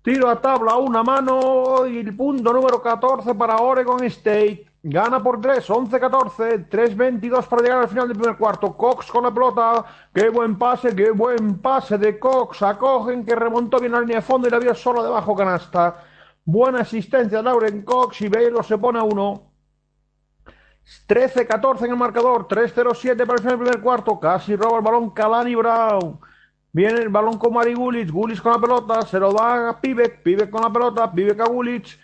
Tiro 0.06 0.30
a 0.30 0.40
tabla 0.40 0.76
una 0.76 1.02
mano 1.02 1.84
y 1.84 1.98
el 1.98 2.14
punto 2.14 2.52
número 2.52 2.80
14 2.80 3.34
para 3.34 3.56
Oregon 3.56 4.04
State. 4.04 4.64
Gana 4.84 5.20
por 5.20 5.40
3, 5.40 5.68
11-14, 5.68 6.68
3-22 6.68 7.44
para 7.48 7.62
llegar 7.62 7.78
al 7.80 7.88
final 7.88 8.06
del 8.06 8.16
primer 8.16 8.38
cuarto. 8.38 8.76
Cox 8.76 9.10
con 9.10 9.24
la 9.24 9.34
pelota. 9.34 9.84
Qué 10.14 10.28
buen 10.28 10.56
pase, 10.56 10.94
qué 10.94 11.10
buen 11.10 11.60
pase 11.60 11.98
de 11.98 12.20
Cox. 12.20 12.62
Acogen 12.62 13.26
que 13.26 13.34
remontó 13.34 13.80
bien 13.80 13.90
la 13.90 13.98
línea 13.98 14.18
de 14.18 14.22
fondo 14.22 14.46
y 14.46 14.52
la 14.52 14.60
vio 14.60 14.76
solo 14.76 15.02
debajo 15.02 15.34
canasta. 15.34 16.04
Buena 16.44 16.82
asistencia 16.82 17.38
de 17.38 17.42
Lauren 17.42 17.82
Cox 17.82 18.20
y 18.20 18.28
Baylor 18.28 18.64
se 18.64 18.78
pone 18.78 19.00
a 19.00 19.02
1. 19.02 19.42
13-14 21.08 21.82
en 21.82 21.90
el 21.90 21.96
marcador. 21.96 22.46
3-0-7 22.46 23.26
para 23.26 23.32
el 23.32 23.38
final 23.40 23.58
del 23.58 23.66
primer 23.66 23.80
cuarto. 23.80 24.20
Casi 24.20 24.54
roba 24.54 24.78
el 24.78 24.84
balón 24.84 25.10
Kalani 25.10 25.56
Brown. 25.56 26.20
Viene 26.76 27.00
el 27.00 27.08
balón 27.08 27.38
con 27.38 27.54
Mari 27.54 27.72
Gulich. 27.72 28.10
Gulich 28.10 28.42
con 28.42 28.52
la 28.52 28.58
pelota. 28.58 29.00
Se 29.00 29.18
lo 29.18 29.32
da 29.32 29.70
a 29.70 29.80
Pivek. 29.80 30.22
Pivek 30.22 30.50
con 30.50 30.60
la 30.60 30.70
pelota. 30.70 31.10
Pivek 31.10 31.40
a 31.40 31.46
Gulich. 31.46 31.98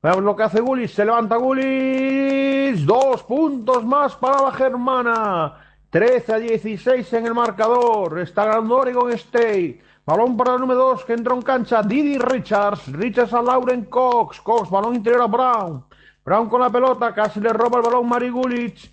Veamos 0.00 0.22
lo 0.22 0.36
que 0.36 0.44
hace 0.44 0.60
Gulich. 0.60 0.92
Se 0.92 1.04
levanta 1.04 1.34
Gulich. 1.38 2.86
Dos 2.86 3.24
puntos 3.24 3.84
más 3.84 4.14
para 4.14 4.42
la 4.42 4.52
germana. 4.52 5.54
13 5.90 6.34
a 6.34 6.38
16 6.38 7.12
en 7.14 7.26
el 7.26 7.34
marcador. 7.34 8.20
Está 8.20 8.44
ganando 8.44 8.76
Oregon 8.76 9.10
State. 9.10 9.82
Balón 10.06 10.36
para 10.36 10.54
el 10.54 10.60
número 10.60 10.78
2 10.90 11.04
que 11.04 11.14
entra 11.14 11.34
en 11.34 11.42
cancha. 11.42 11.82
Didi 11.82 12.16
Richards. 12.16 12.92
Richards 12.92 13.34
a 13.34 13.42
Lauren 13.42 13.86
Cox. 13.86 14.40
Cox, 14.40 14.70
balón 14.70 14.94
interior 14.94 15.22
a 15.22 15.26
Brown. 15.26 15.84
Brown 16.24 16.48
con 16.48 16.60
la 16.60 16.70
pelota. 16.70 17.12
Casi 17.12 17.40
le 17.40 17.52
roba 17.52 17.78
el 17.78 17.86
balón 17.86 18.08
Mari 18.08 18.30
Gulich. 18.30 18.88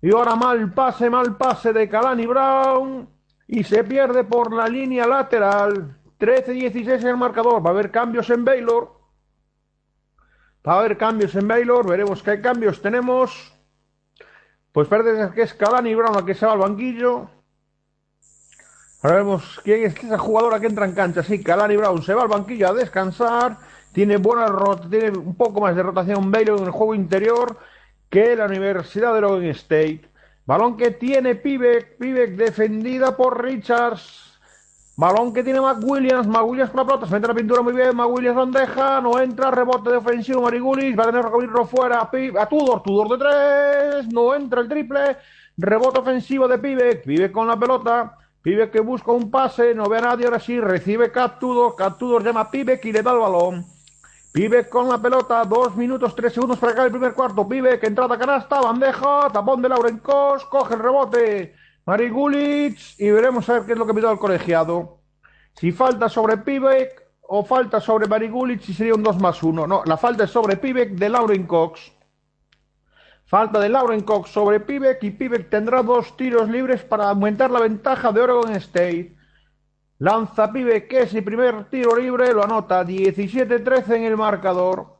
Y 0.00 0.10
ahora 0.10 0.34
mal 0.36 0.72
pase, 0.72 1.10
mal 1.10 1.36
pase 1.36 1.70
de 1.74 1.86
Kalani 1.86 2.24
Brown 2.24 3.13
y 3.46 3.64
se 3.64 3.84
pierde 3.84 4.24
por 4.24 4.52
la 4.52 4.68
línea 4.68 5.06
lateral. 5.06 5.96
13-16 6.18 7.00
en 7.02 7.08
el 7.08 7.16
marcador. 7.16 7.64
Va 7.64 7.70
a 7.70 7.72
haber 7.72 7.90
cambios 7.90 8.30
en 8.30 8.44
Baylor. 8.44 8.92
Va 10.66 10.74
a 10.74 10.78
haber 10.80 10.96
cambios 10.96 11.34
en 11.34 11.46
Baylor. 11.46 11.88
Veremos 11.88 12.22
qué 12.22 12.40
cambios 12.40 12.80
tenemos. 12.80 13.52
Pues 14.72 14.88
parece 14.88 15.34
que 15.34 15.42
es 15.42 15.54
Calani 15.54 15.94
Brown 15.94 16.16
la 16.16 16.24
que 16.24 16.34
se 16.34 16.46
va 16.46 16.52
al 16.52 16.58
banquillo. 16.58 17.30
Ahora 19.02 19.16
vemos 19.16 19.60
quién 19.62 19.84
es 19.84 20.02
esa 20.02 20.18
jugadora 20.18 20.58
que 20.58 20.66
entra 20.66 20.86
en 20.86 20.94
cancha. 20.94 21.22
Sí, 21.22 21.42
Calani 21.42 21.76
Brown 21.76 22.02
se 22.02 22.14
va 22.14 22.22
al 22.22 22.28
banquillo 22.28 22.68
a 22.68 22.74
descansar. 22.74 23.58
Tiene 23.92 24.16
buena 24.16 24.46
tiene 24.90 25.10
un 25.10 25.36
poco 25.36 25.60
más 25.60 25.76
de 25.76 25.82
rotación 25.82 26.30
Baylor 26.30 26.58
en 26.58 26.64
el 26.64 26.70
juego 26.72 26.94
interior 26.94 27.58
que 28.08 28.34
la 28.34 28.46
Universidad 28.46 29.12
de 29.12 29.18
Oregon 29.18 29.44
State. 29.44 30.08
Balón 30.46 30.76
que 30.76 30.90
tiene 30.90 31.36
Pivek, 31.36 31.96
Pivek 31.96 32.32
defendida 32.32 33.16
por 33.16 33.42
Richards. 33.42 34.38
Balón 34.96 35.32
que 35.32 35.42
tiene 35.42 35.60
McWilliams, 35.60 36.26
McWilliams 36.28 36.70
con 36.70 36.80
la 36.80 36.86
pelota, 36.86 37.06
se 37.06 37.14
mete 37.14 37.26
la 37.26 37.34
pintura 37.34 37.62
muy 37.62 37.72
bien, 37.72 37.96
McWilliams 37.96 38.36
bandeja, 38.36 39.00
no 39.00 39.18
entra, 39.18 39.50
rebote 39.50 39.90
de 39.90 39.96
ofensivo, 39.96 40.42
Marigulis, 40.42 40.96
va 40.96 41.02
a 41.02 41.06
tener 41.06 41.22
que 41.22 41.28
abrirlo 41.28 41.66
fuera 41.66 42.00
a, 42.02 42.48
Tudor, 42.48 42.82
Tudor 42.84 43.08
de 43.08 43.18
tres, 43.18 44.12
no 44.12 44.34
entra 44.36 44.60
el 44.60 44.68
triple, 44.68 45.16
rebote 45.56 45.98
ofensivo 45.98 46.46
de 46.46 46.58
Pivek, 46.58 47.04
Pivek 47.04 47.32
con 47.32 47.48
la 47.48 47.58
pelota, 47.58 48.18
Pivek 48.40 48.70
que 48.70 48.80
busca 48.80 49.10
un 49.10 49.32
pase, 49.32 49.74
no 49.74 49.88
ve 49.88 49.98
a 49.98 50.02
nadie, 50.02 50.26
ahora 50.26 50.38
sí, 50.38 50.60
recibe 50.60 51.10
Cat 51.10 51.40
Tudor 51.40 52.22
llama 52.22 52.42
a 52.42 52.50
Pivek 52.52 52.84
y 52.84 52.92
le 52.92 53.02
da 53.02 53.12
el 53.12 53.18
balón. 53.18 53.73
Pibe 54.34 54.68
con 54.68 54.88
la 54.88 55.00
pelota, 55.00 55.44
dos 55.44 55.76
minutos, 55.76 56.12
tres 56.16 56.32
segundos 56.32 56.58
para 56.58 56.72
acabar 56.72 56.88
el 56.88 56.92
primer 56.92 57.14
cuarto. 57.14 57.48
Pibe 57.48 57.78
que 57.78 57.86
entrada 57.86 58.18
canasta, 58.18 58.60
bandeja, 58.60 59.28
tapón 59.32 59.62
de 59.62 59.68
Lauren 59.68 59.98
Kos, 59.98 60.44
coge 60.46 60.74
el 60.74 60.80
rebote. 60.80 61.54
Mari 61.86 62.08
Gulich 62.08 62.96
y 62.98 63.12
veremos 63.12 63.48
a 63.48 63.52
ver 63.52 63.62
qué 63.62 63.74
es 63.74 63.78
lo 63.78 63.86
que 63.86 63.94
pidió 63.94 64.10
el 64.10 64.18
colegiado. 64.18 64.98
Si 65.52 65.70
falta 65.70 66.08
sobre 66.08 66.38
Pivek 66.38 67.00
o 67.20 67.44
falta 67.44 67.80
sobre 67.80 68.08
Mari 68.08 68.28
Gulich, 68.28 68.74
sería 68.74 68.96
un 68.96 69.04
2 69.04 69.20
más 69.20 69.40
1. 69.40 69.68
No, 69.68 69.84
la 69.84 69.96
falta 69.96 70.24
es 70.24 70.32
sobre 70.32 70.56
Pivek 70.56 70.96
de 70.96 71.08
Lauren 71.10 71.46
Cox. 71.46 71.92
Falta 73.26 73.60
de 73.60 73.68
Lauren 73.68 74.00
Cox 74.00 74.30
sobre 74.30 74.58
Pivek 74.58 75.00
y 75.04 75.12
Pivek 75.12 75.48
tendrá 75.48 75.84
dos 75.84 76.16
tiros 76.16 76.48
libres 76.48 76.82
para 76.82 77.10
aumentar 77.10 77.52
la 77.52 77.60
ventaja 77.60 78.10
de 78.10 78.20
Oregon 78.20 78.50
State. 78.56 79.13
Lanza 79.98 80.52
Pibe 80.52 80.88
que 80.88 81.02
el 81.02 81.24
primer 81.24 81.64
tiro 81.70 81.96
libre 81.96 82.32
lo 82.32 82.42
anota 82.42 82.84
17-13 82.84 83.96
en 83.96 84.04
el 84.04 84.16
marcador. 84.16 84.98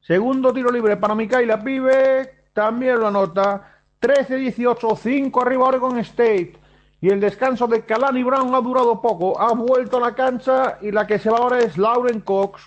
Segundo 0.00 0.52
tiro 0.52 0.70
libre 0.70 0.96
para 0.96 1.14
Mikaela 1.14 1.62
Pibe 1.62 2.46
también 2.52 2.98
lo 2.98 3.08
anota 3.08 3.80
13-18, 4.00 4.96
5 4.96 5.42
arriba 5.42 5.64
Oregon 5.64 5.98
State. 5.98 6.54
Y 7.02 7.10
el 7.10 7.20
descanso 7.20 7.66
de 7.66 7.84
Kalani 7.84 8.22
Brown 8.22 8.54
ha 8.54 8.60
durado 8.60 9.00
poco. 9.00 9.38
Ha 9.40 9.52
vuelto 9.54 9.98
a 9.98 10.00
la 10.00 10.14
cancha 10.14 10.78
y 10.80 10.90
la 10.90 11.06
que 11.06 11.18
se 11.18 11.30
va 11.30 11.38
ahora 11.38 11.60
es 11.60 11.76
Lauren 11.78 12.20
Cox. 12.20 12.62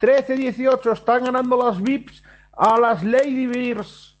13-18 0.00 0.92
están 0.92 1.24
ganando 1.24 1.56
las 1.56 1.80
VIPs 1.80 2.22
a 2.52 2.78
las 2.78 3.02
Lady 3.02 3.46
Bears. 3.46 4.11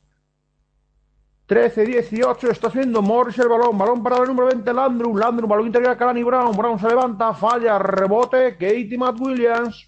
13-18, 1.52 2.48
está 2.48 2.68
haciendo 2.68 3.02
Morris 3.02 3.38
el 3.38 3.48
balón, 3.48 3.76
balón 3.76 4.02
para 4.02 4.16
el 4.16 4.28
número 4.28 4.46
20, 4.46 4.72
Landrum, 4.72 5.18
Landrum, 5.18 5.50
balón 5.50 5.66
interior 5.66 5.90
a 5.90 5.98
Kalani 5.98 6.22
Brown, 6.22 6.56
Brown 6.56 6.78
se 6.78 6.88
levanta, 6.88 7.34
falla, 7.34 7.78
rebote, 7.78 8.52
Katie 8.52 8.96
Matt 8.96 9.20
Williams, 9.20 9.86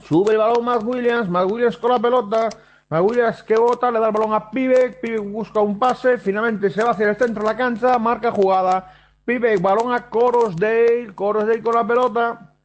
sube 0.00 0.32
el 0.32 0.38
balón 0.38 0.64
Matt 0.64 0.82
Williams, 0.82 1.28
Matt 1.28 1.50
Williams 1.50 1.76
con 1.76 1.90
la 1.90 1.98
pelota, 1.98 2.48
Matt 2.88 3.02
Williams 3.02 3.42
que 3.42 3.54
bota, 3.54 3.90
le 3.90 4.00
da 4.00 4.06
el 4.06 4.12
balón 4.14 4.32
a 4.32 4.50
Pivek, 4.50 4.98
Pivek 5.02 5.30
busca 5.30 5.60
un 5.60 5.78
pase, 5.78 6.16
finalmente 6.16 6.70
se 6.70 6.82
va 6.82 6.92
hacia 6.92 7.10
el 7.10 7.16
centro 7.16 7.42
de 7.42 7.50
la 7.50 7.56
cancha, 7.58 7.98
marca 7.98 8.30
jugada, 8.30 8.94
Pivek, 9.26 9.60
balón 9.60 9.92
a 9.92 10.08
Coros 10.08 10.56
Dale, 10.56 11.14
Coros 11.14 11.46
Dale 11.46 11.62
con 11.62 11.74
la 11.74 11.86
pelota, 11.86 12.55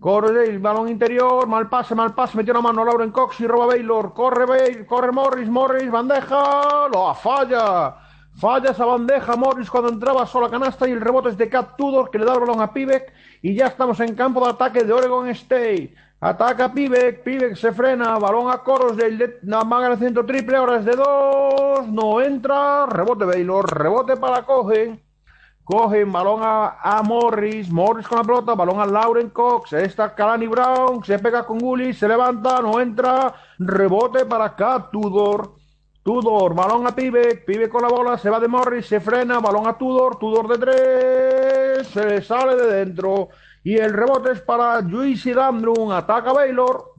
Corre 0.00 0.48
el 0.48 0.58
balón 0.58 0.88
interior, 0.88 1.46
mal 1.46 1.68
pase, 1.68 1.94
mal 1.94 2.14
pase, 2.14 2.36
metió 2.36 2.52
la 2.52 2.60
mano 2.60 2.84
Lauren 2.84 3.10
Cox 3.10 3.40
y 3.40 3.46
roba 3.46 3.66
Baylor. 3.66 4.12
Corre 4.12 4.44
Baylor, 4.44 4.86
corre 4.86 5.12
Morris, 5.12 5.48
Morris, 5.48 5.90
bandeja, 5.90 6.88
lo 6.92 7.14
falla. 7.14 7.96
Falla 8.36 8.72
esa 8.72 8.84
bandeja 8.84 9.36
Morris 9.36 9.70
cuando 9.70 9.90
entraba 9.90 10.26
sola 10.26 10.50
canasta 10.50 10.88
y 10.88 10.92
el 10.92 11.00
rebote 11.00 11.28
es 11.28 11.38
de 11.38 11.48
Cat 11.48 11.76
Tudor 11.76 12.10
que 12.10 12.18
le 12.18 12.24
da 12.24 12.34
el 12.34 12.40
balón 12.40 12.60
a 12.60 12.72
Pivek 12.72 13.12
y 13.42 13.54
ya 13.54 13.68
estamos 13.68 14.00
en 14.00 14.16
campo 14.16 14.44
de 14.44 14.50
ataque 14.50 14.82
de 14.82 14.92
Oregon 14.92 15.28
State. 15.28 15.94
Ataca 16.20 16.72
Pivek, 16.72 17.22
Pivek 17.22 17.54
se 17.54 17.72
frena, 17.72 18.18
balón 18.18 18.50
a 18.50 18.58
coros 18.58 18.96
del 18.96 19.38
Maga 19.42 19.92
el 19.92 19.98
centro 19.98 20.26
triple, 20.26 20.56
ahora 20.56 20.78
es 20.78 20.84
de 20.84 20.96
dos, 20.96 21.86
no 21.86 22.20
entra, 22.20 22.86
rebote 22.86 23.24
Baylor, 23.24 23.78
rebote 23.78 24.16
para 24.16 24.44
Cogen. 24.44 25.00
Cogen 25.64 26.12
balón 26.12 26.40
a, 26.42 27.00
Morris, 27.02 27.70
Morris 27.70 28.06
con 28.06 28.18
la 28.18 28.24
pelota, 28.24 28.54
balón 28.54 28.80
a 28.80 28.86
Lauren 28.86 29.30
Cox, 29.30 29.72
está 29.72 30.14
Kalani 30.14 30.46
Brown, 30.46 31.02
se 31.02 31.18
pega 31.18 31.46
con 31.46 31.58
Gully, 31.58 31.94
se 31.94 32.06
levanta, 32.06 32.60
no 32.60 32.78
entra, 32.78 33.32
rebote 33.58 34.26
para 34.26 34.44
acá, 34.44 34.90
Tudor, 34.92 35.54
Tudor, 36.02 36.54
balón 36.54 36.86
a 36.86 36.94
Pibe, 36.94 37.36
Pibe 37.46 37.70
con 37.70 37.80
la 37.80 37.88
bola, 37.88 38.18
se 38.18 38.28
va 38.28 38.40
de 38.40 38.48
Morris, 38.48 38.86
se 38.86 39.00
frena, 39.00 39.40
balón 39.40 39.66
a 39.66 39.78
Tudor, 39.78 40.18
Tudor 40.18 40.48
de 40.48 40.58
tres, 40.58 41.88
se 41.88 42.20
sale 42.20 42.56
de 42.56 42.84
dentro, 42.84 43.30
y 43.62 43.78
el 43.78 43.94
rebote 43.94 44.32
es 44.32 44.42
para 44.42 44.82
Juicy 44.82 45.32
Landrum, 45.32 45.92
ataca 45.92 46.34
Baylor, 46.34 46.92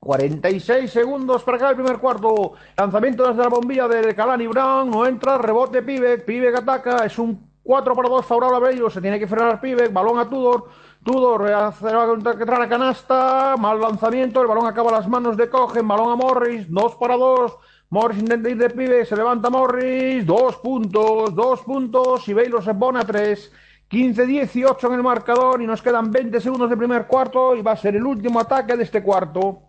46 0.00 0.90
segundos 0.90 1.44
para 1.44 1.58
acá 1.58 1.70
el 1.70 1.76
primer 1.76 1.98
cuarto. 1.98 2.54
Lanzamiento 2.76 3.28
desde 3.28 3.42
la 3.42 3.48
bombilla 3.48 3.86
de 3.86 4.12
Kalani 4.16 4.48
Brown. 4.48 4.90
No 4.90 5.06
entra. 5.06 5.38
Rebote 5.38 5.80
Pibe. 5.80 6.18
Pibe 6.18 6.50
que 6.50 6.58
ataca. 6.58 7.06
Es 7.06 7.20
un 7.20 7.51
4 7.64 7.94
para 7.94 8.08
2 8.08 8.26
favorable 8.26 8.56
a 8.56 8.60
Baylor, 8.60 8.92
se 8.92 9.00
tiene 9.00 9.18
que 9.18 9.26
frenar 9.26 9.60
Pivek, 9.60 9.92
balón 9.92 10.18
a 10.18 10.28
Tudor, 10.28 10.68
Tudor 11.04 11.50
hace 11.52 11.86
la 11.92 12.68
canasta, 12.68 13.54
mal 13.58 13.80
lanzamiento, 13.80 14.40
el 14.40 14.48
balón 14.48 14.66
acaba 14.66 14.90
las 14.90 15.08
manos 15.08 15.36
de 15.36 15.48
Cogen, 15.48 15.86
balón 15.86 16.12
a 16.12 16.16
Morris, 16.16 16.66
2 16.68 16.96
para 16.96 17.16
2, 17.16 17.56
Morris 17.90 18.18
intenta 18.18 18.48
ir 18.48 18.56
de 18.56 18.70
Pivek, 18.70 19.06
se 19.06 19.16
levanta 19.16 19.50
Morris, 19.50 20.24
2 20.26 20.56
puntos, 20.56 21.34
2 21.34 21.60
puntos 21.62 22.28
y 22.28 22.32
Baylor 22.32 22.64
se 22.64 22.74
pone 22.74 23.00
a 23.00 23.04
3. 23.04 23.52
15-18 23.92 24.86
en 24.86 24.94
el 24.94 25.02
marcador 25.02 25.60
y 25.60 25.66
nos 25.66 25.82
quedan 25.82 26.10
20 26.10 26.40
segundos 26.40 26.70
de 26.70 26.78
primer 26.78 27.06
cuarto 27.06 27.54
y 27.54 27.60
va 27.60 27.72
a 27.72 27.76
ser 27.76 27.94
el 27.94 28.06
último 28.06 28.40
ataque 28.40 28.74
de 28.74 28.84
este 28.84 29.02
cuarto. 29.02 29.64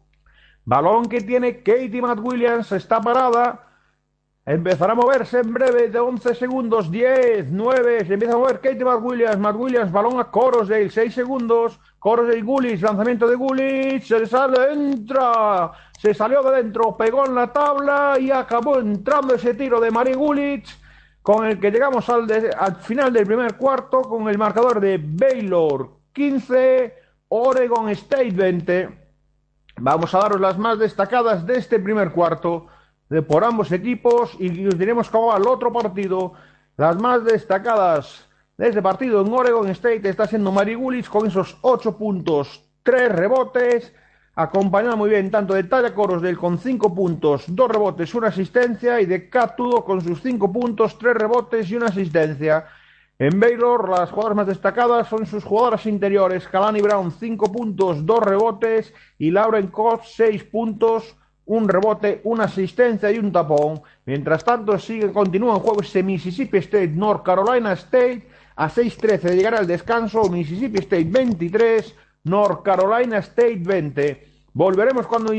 Balón 0.64 1.10
que 1.10 1.20
tiene 1.20 1.58
Katie 1.58 2.02
Matt 2.02 2.20
Williams, 2.22 2.72
está 2.72 3.02
parada. 3.02 3.73
Empezará 4.46 4.92
a 4.92 4.96
moverse 4.96 5.40
en 5.40 5.54
breve 5.54 5.88
de 5.88 6.00
11 6.00 6.36
segundos, 6.36 6.92
10, 6.92 7.50
9, 7.50 8.06
se 8.06 8.14
empieza 8.16 8.36
a 8.36 8.38
mover 8.38 8.60
Katie 8.60 8.84
Matt 8.84 9.02
Williams, 9.02 9.56
Williams, 9.56 9.90
balón 9.90 10.20
a 10.20 10.26
Corosdale, 10.26 10.90
6 10.90 11.14
segundos, 11.14 11.80
Corosdale 11.98 12.42
Gullis, 12.42 12.82
lanzamiento 12.82 13.26
de 13.26 13.38
Gullis, 13.38 14.06
se 14.06 14.26
sale, 14.26 14.74
entra, 14.74 15.72
se 15.98 16.14
salió 16.14 16.44
de 16.44 16.58
dentro, 16.58 16.98
pegó 16.98 17.26
en 17.26 17.36
la 17.36 17.54
tabla 17.54 18.18
y 18.20 18.32
acabó 18.32 18.80
entrando 18.80 19.34
ese 19.34 19.54
tiro 19.54 19.80
de 19.80 19.92
Mari 19.92 20.14
Gullich, 20.14 20.78
con 21.22 21.46
el 21.46 21.58
que 21.58 21.72
llegamos 21.72 22.10
al, 22.10 22.28
al 22.60 22.76
final 22.76 23.14
del 23.14 23.26
primer 23.26 23.56
cuarto, 23.56 24.02
con 24.02 24.28
el 24.28 24.38
marcador 24.38 24.82
de 24.82 25.00
Baylor 25.02 25.90
15, 26.12 26.94
Oregon 27.30 27.88
State 27.92 28.32
20. 28.32 28.90
Vamos 29.78 30.14
a 30.14 30.20
daros 30.20 30.42
las 30.42 30.58
más 30.58 30.78
destacadas 30.78 31.48
de 31.48 31.60
este 31.60 31.80
primer 31.80 32.12
cuarto 32.12 32.68
por 33.22 33.44
ambos 33.44 33.72
equipos 33.72 34.36
y 34.40 34.66
os 34.66 34.78
diremos 34.78 35.10
cómo 35.10 35.28
va 35.28 35.38
el 35.38 35.48
otro 35.48 35.72
partido. 35.72 36.34
Las 36.78 37.00
más 37.00 37.24
destacadas 37.24 38.28
de 38.58 38.70
este 38.70 38.82
partido 38.82 39.22
en 39.22 39.32
Oregon 39.32 39.68
State 39.70 40.10
está 40.10 40.26
siendo 40.26 40.52
Mari 40.52 40.74
Gullis 40.74 41.10
con 41.10 41.28
esos 41.28 41.58
8 41.62 41.98
puntos, 41.98 42.64
tres 42.82 43.12
rebotes, 43.12 43.94
acompañado 44.36 44.98
muy 44.98 45.10
bien 45.10 45.30
tanto 45.30 45.54
de 45.54 45.64
Talla 45.64 45.94
Coros 45.94 46.24
con 46.38 46.58
cinco 46.58 46.94
puntos, 46.94 47.46
dos 47.48 47.70
rebotes, 47.70 48.14
una 48.16 48.28
asistencia, 48.30 49.00
y 49.00 49.06
de 49.06 49.30
Catudo 49.30 49.86
con 49.86 50.02
sus 50.02 50.22
cinco 50.22 50.52
puntos, 50.52 50.98
tres 50.98 51.16
rebotes 51.16 51.70
y 51.70 51.76
una 51.76 51.88
asistencia. 51.88 52.66
En 53.20 53.40
Baylor, 53.40 53.90
las 53.90 54.10
jugadoras 54.10 54.38
más 54.38 54.48
destacadas 54.48 55.08
son 55.08 55.26
sus 55.26 55.44
jugadoras 55.44 55.86
interiores, 55.86 56.48
Kalani 56.48 56.82
Brown, 56.82 57.12
cinco 57.12 57.52
puntos, 57.52 58.06
dos 58.06 58.20
rebotes, 58.20 58.94
y 59.20 59.30
Lauren 59.30 59.68
Koch, 59.68 60.04
seis 60.04 60.44
puntos, 60.44 61.16
un 61.46 61.68
rebote, 61.68 62.22
una 62.24 62.46
asistencia 62.46 63.12
y 63.12 63.20
un 63.20 63.32
tapón. 63.32 63.82
Mientras 64.06 64.44
tanto, 64.44 64.78
sigue, 64.80 65.12
continúa 65.12 65.56
en 65.56 65.60
juego 65.60 65.82
Mississippi 66.04 66.58
State, 66.58 66.88
North 66.90 67.24
Carolina 67.24 67.74
State, 67.74 68.28
a 68.56 68.70
6-13 68.70 69.20
de 69.22 69.36
llegar 69.36 69.56
al 69.56 69.68
descanso, 69.68 70.30
Mississippi 70.30 70.80
State 70.80 71.08
23, 71.10 71.96
North 72.24 72.64
Carolina 72.64 73.18
State 73.18 73.62
20. 73.64 74.28
Volveremos 74.54 75.08
cuando 75.08 75.34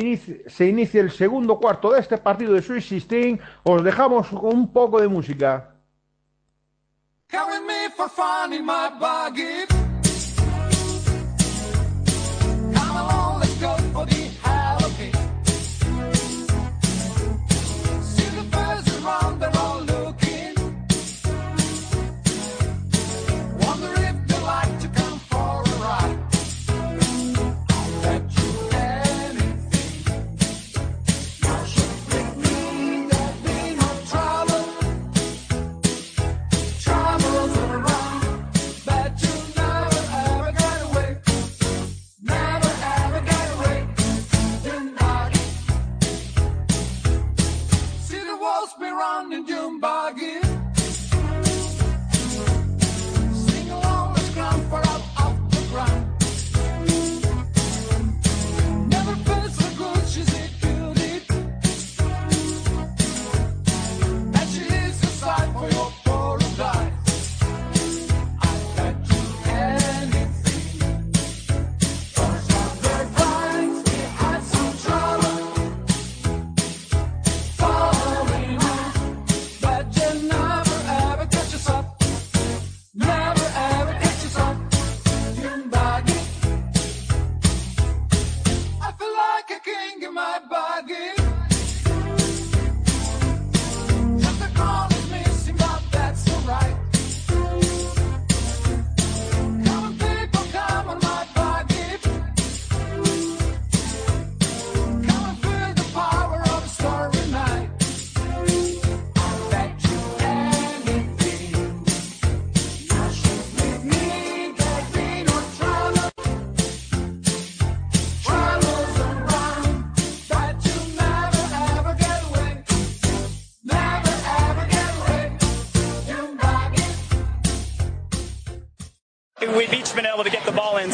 se 0.47 0.67
inicie 0.67 1.01
el 1.01 1.11
segundo 1.11 1.59
cuarto 1.59 1.93
de 1.93 2.01
este 2.01 2.19
partido 2.19 2.53
de 2.53 2.63
Swiss 2.63 2.91
16. 2.91 3.39
Os 3.63 3.85
dejamos 3.85 4.27
con 4.29 4.57
un 4.57 4.73
poco 4.73 5.01
de 5.01 5.09
música. 5.09 5.71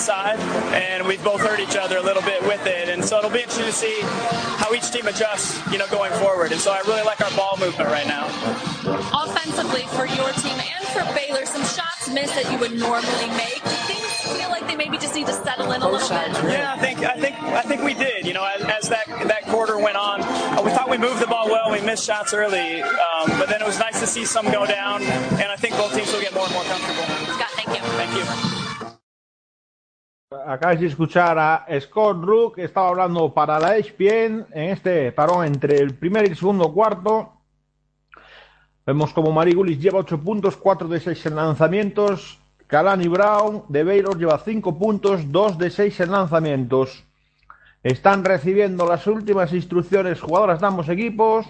Inside, 0.01 0.39
and 0.73 1.07
we've 1.07 1.23
both 1.23 1.43
hurt 1.43 1.61
each 1.61 1.77
other 1.77 1.99
a 1.99 2.03
little 2.03 2.23
bit 2.23 2.41
with 2.45 2.65
it. 2.65 2.89
And 2.89 3.05
so 3.05 3.19
it'll 3.19 3.29
be 3.29 3.41
interesting 3.41 3.67
to 3.67 3.73
see 3.73 4.01
how 4.57 4.73
each 4.73 4.91
team 4.91 5.07
adjusts, 5.07 5.61
you 5.71 5.77
know, 5.77 5.87
going 5.89 6.11
forward. 6.13 6.53
And 6.53 6.61
so 6.61 6.73
I 6.73 6.81
really 6.89 7.03
like 7.03 7.21
our 7.21 7.31
ball 7.37 7.59
movement 7.61 7.91
right 7.91 8.07
now. 8.07 8.25
Offensively, 9.13 9.85
for 9.93 10.07
your 10.07 10.33
team 10.41 10.57
and 10.57 10.85
for 10.89 11.05
Baylor, 11.13 11.45
some 11.45 11.61
shots 11.69 12.09
missed 12.09 12.35
that 12.35 12.51
you 12.51 12.59
would 12.59 12.73
normally 12.73 13.29
make. 13.37 13.61
Things 13.85 14.41
feel 14.41 14.49
like 14.49 14.67
they 14.67 14.75
maybe 14.75 14.97
just 14.97 15.15
need 15.15 15.27
to 15.27 15.35
settle 15.35 15.71
in 15.73 15.83
a 15.83 15.89
little 15.89 16.09
bit. 16.09 16.33
Yeah, 16.49 16.73
I 16.73 16.79
think 16.79 17.05
I 17.05 17.21
think 17.21 17.37
I 17.43 17.61
think 17.61 17.83
we 17.83 17.93
did. 17.93 18.25
You 18.25 18.33
know, 18.33 18.45
as, 18.57 18.63
as 18.63 18.89
that 18.89 19.05
that 19.29 19.43
quarter 19.53 19.79
went 19.79 19.99
on, 19.99 20.23
uh, 20.23 20.63
we 20.65 20.71
thought 20.71 20.89
we 20.89 20.97
moved 20.97 21.21
the 21.21 21.27
ball 21.27 21.51
well. 21.51 21.71
We 21.71 21.83
missed 21.83 22.07
shots 22.07 22.33
early, 22.33 22.81
um, 22.81 23.29
but 23.37 23.51
then 23.51 23.61
it 23.61 23.67
was 23.67 23.79
nice 23.79 24.01
to 24.01 24.07
see 24.07 24.25
some 24.25 24.47
go 24.51 24.65
down. 24.65 25.03
And 25.03 25.53
I 25.53 25.57
think 25.57 25.77
both 25.77 25.95
teams 25.95 26.11
will 26.11 26.23
get 26.23 26.33
more 26.33 26.45
and 26.45 26.55
more 26.55 26.65
comfortable. 26.65 27.05
Scott, 27.37 27.53
thank 27.53 27.69
you. 27.69 27.83
Thank 28.01 28.17
you. 28.17 28.70
Acabáis 30.47 30.81
de 30.81 30.87
escuchar 30.87 31.39
a 31.39 31.67
Scott 31.81 32.23
Rook, 32.23 32.55
que 32.57 32.65
estaba 32.65 32.89
hablando 32.89 33.33
para 33.33 33.59
la 33.59 33.77
ESPN 33.77 34.47
en 34.53 34.71
este 34.71 35.13
parón 35.13 35.47
entre 35.47 35.79
el 35.79 35.95
primer 35.95 36.27
y 36.27 36.31
el 36.31 36.37
segundo 36.37 36.73
cuarto. 36.73 37.33
Vemos 38.87 39.13
como 39.13 39.33
Marigulis 39.33 39.79
lleva 39.79 40.01
8 40.01 40.21
puntos, 40.21 40.57
4 40.57 40.89
de 40.89 41.01
6 41.01 41.27
en 41.27 41.37
lanzamientos. 41.37 42.41
Kalani 42.67 43.09
Brown 43.09 43.65
de 43.69 43.85
Baylor 43.85 44.19
lleva 44.19 44.39
5 44.39 44.79
puntos, 44.79 45.31
2 45.31 45.59
de 45.59 45.71
6 45.71 46.01
en 46.01 46.11
lanzamientos. 46.13 47.05
Están 47.83 48.25
recibiendo 48.25 48.87
las 48.87 49.07
últimas 49.07 49.53
instrucciones 49.53 50.21
jugadoras 50.21 50.61
de 50.61 50.67
ambos 50.67 50.89
equipos. 50.89 51.47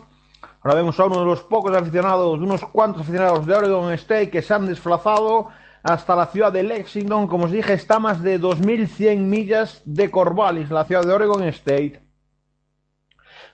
Ahora 0.63 0.77
vemos 0.77 0.99
a 1.01 1.07
uno 1.07 1.21
de 1.21 1.27
los 1.27 1.41
pocos 1.43 1.75
aficionados, 1.75 2.39
unos 2.41 2.65
cuantos 2.67 3.03
aficionados 3.03 3.47
de 3.47 3.55
Oregon 3.55 3.93
State 3.93 4.31
que 4.31 4.43
se 4.43 4.55
han 4.55 4.67
desplazado 4.67 5.49
hasta 5.83 6.17
la 6.17 6.27
ciudad 6.27 6.53
de 6.53 6.63
Lexington. 6.63 7.27
Como 7.27 7.45
os 7.45 7.51
dije, 7.51 7.73
está 7.73 7.97
a 7.97 8.01
más 8.01 8.23
de 8.23 8.41
2.100 8.41 9.19
millas 9.19 9.83
de 9.85 10.11
Corvallis, 10.11 10.71
la 10.71 10.85
ciudad 10.85 11.05
de 11.05 11.13
Oregon 11.13 11.43
State. 11.45 12.01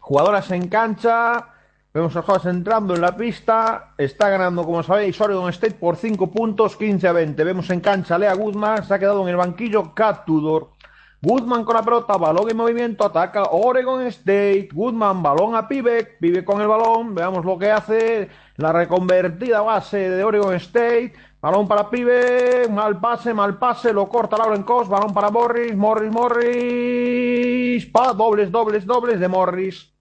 Jugadoras 0.01 0.51
en 0.51 0.69
cancha. 0.69 1.49
Vemos 1.93 2.15
a 2.15 2.23
jugadores 2.23 2.55
entrando 2.55 2.95
en 2.95 3.01
la 3.01 3.17
pista. 3.17 3.95
Está 3.97 4.29
ganando, 4.29 4.65
como 4.65 4.83
sabéis, 4.83 5.21
Oregon 5.21 5.49
State 5.51 5.75
por 5.75 5.97
5 5.97 6.31
puntos, 6.31 6.77
15 6.77 7.09
a 7.09 7.13
20. 7.13 7.43
Vemos 7.43 7.71
en 7.71 7.81
cancha 7.81 8.19
Lea 8.19 8.35
Guzmán. 8.35 8.85
Se 8.85 8.95
ha 8.95 8.99
quedado 8.99 9.23
en 9.23 9.29
el 9.29 9.37
banquillo 9.37 9.95
Cat 9.95 10.25
Tudor. 10.27 10.77
Goodman 11.23 11.65
con 11.65 11.75
la 11.75 11.83
pelota, 11.83 12.17
balón 12.19 12.51
en 12.51 12.57
movimiento, 12.57 13.05
ataca 13.05 13.45
Oregon 13.51 14.03
State. 14.03 14.69
Goodman, 14.73 15.23
balón 15.23 15.57
a 15.57 15.67
Pibe, 15.67 16.05
Pibe 16.21 16.45
con 16.45 16.61
el 16.61 16.69
balón. 16.69 17.15
Veamos 17.15 17.45
lo 17.45 17.59
que 17.59 17.71
hace 17.71 18.29
la 18.57 18.73
reconvertida 18.73 19.63
base 19.63 20.11
de 20.11 20.23
Oregon 20.23 20.55
State. 20.55 21.15
Balón 21.47 21.69
para 21.69 21.89
Pibe, 21.89 22.67
mal 22.69 22.99
pase, 22.99 23.33
mal 23.33 23.57
pase, 23.57 23.93
lo 23.93 24.09
corta 24.09 24.37
Lauren 24.37 24.65
Cos, 24.65 24.89
balón 24.89 25.15
para 25.15 25.31
Morris, 25.31 25.77
Morris, 25.77 26.11
Morris, 26.11 27.87
pa, 27.87 28.13
dobles, 28.13 28.51
dobles, 28.51 28.85
dobles 28.85 29.21
de 29.21 29.29
Morris, 29.29 29.95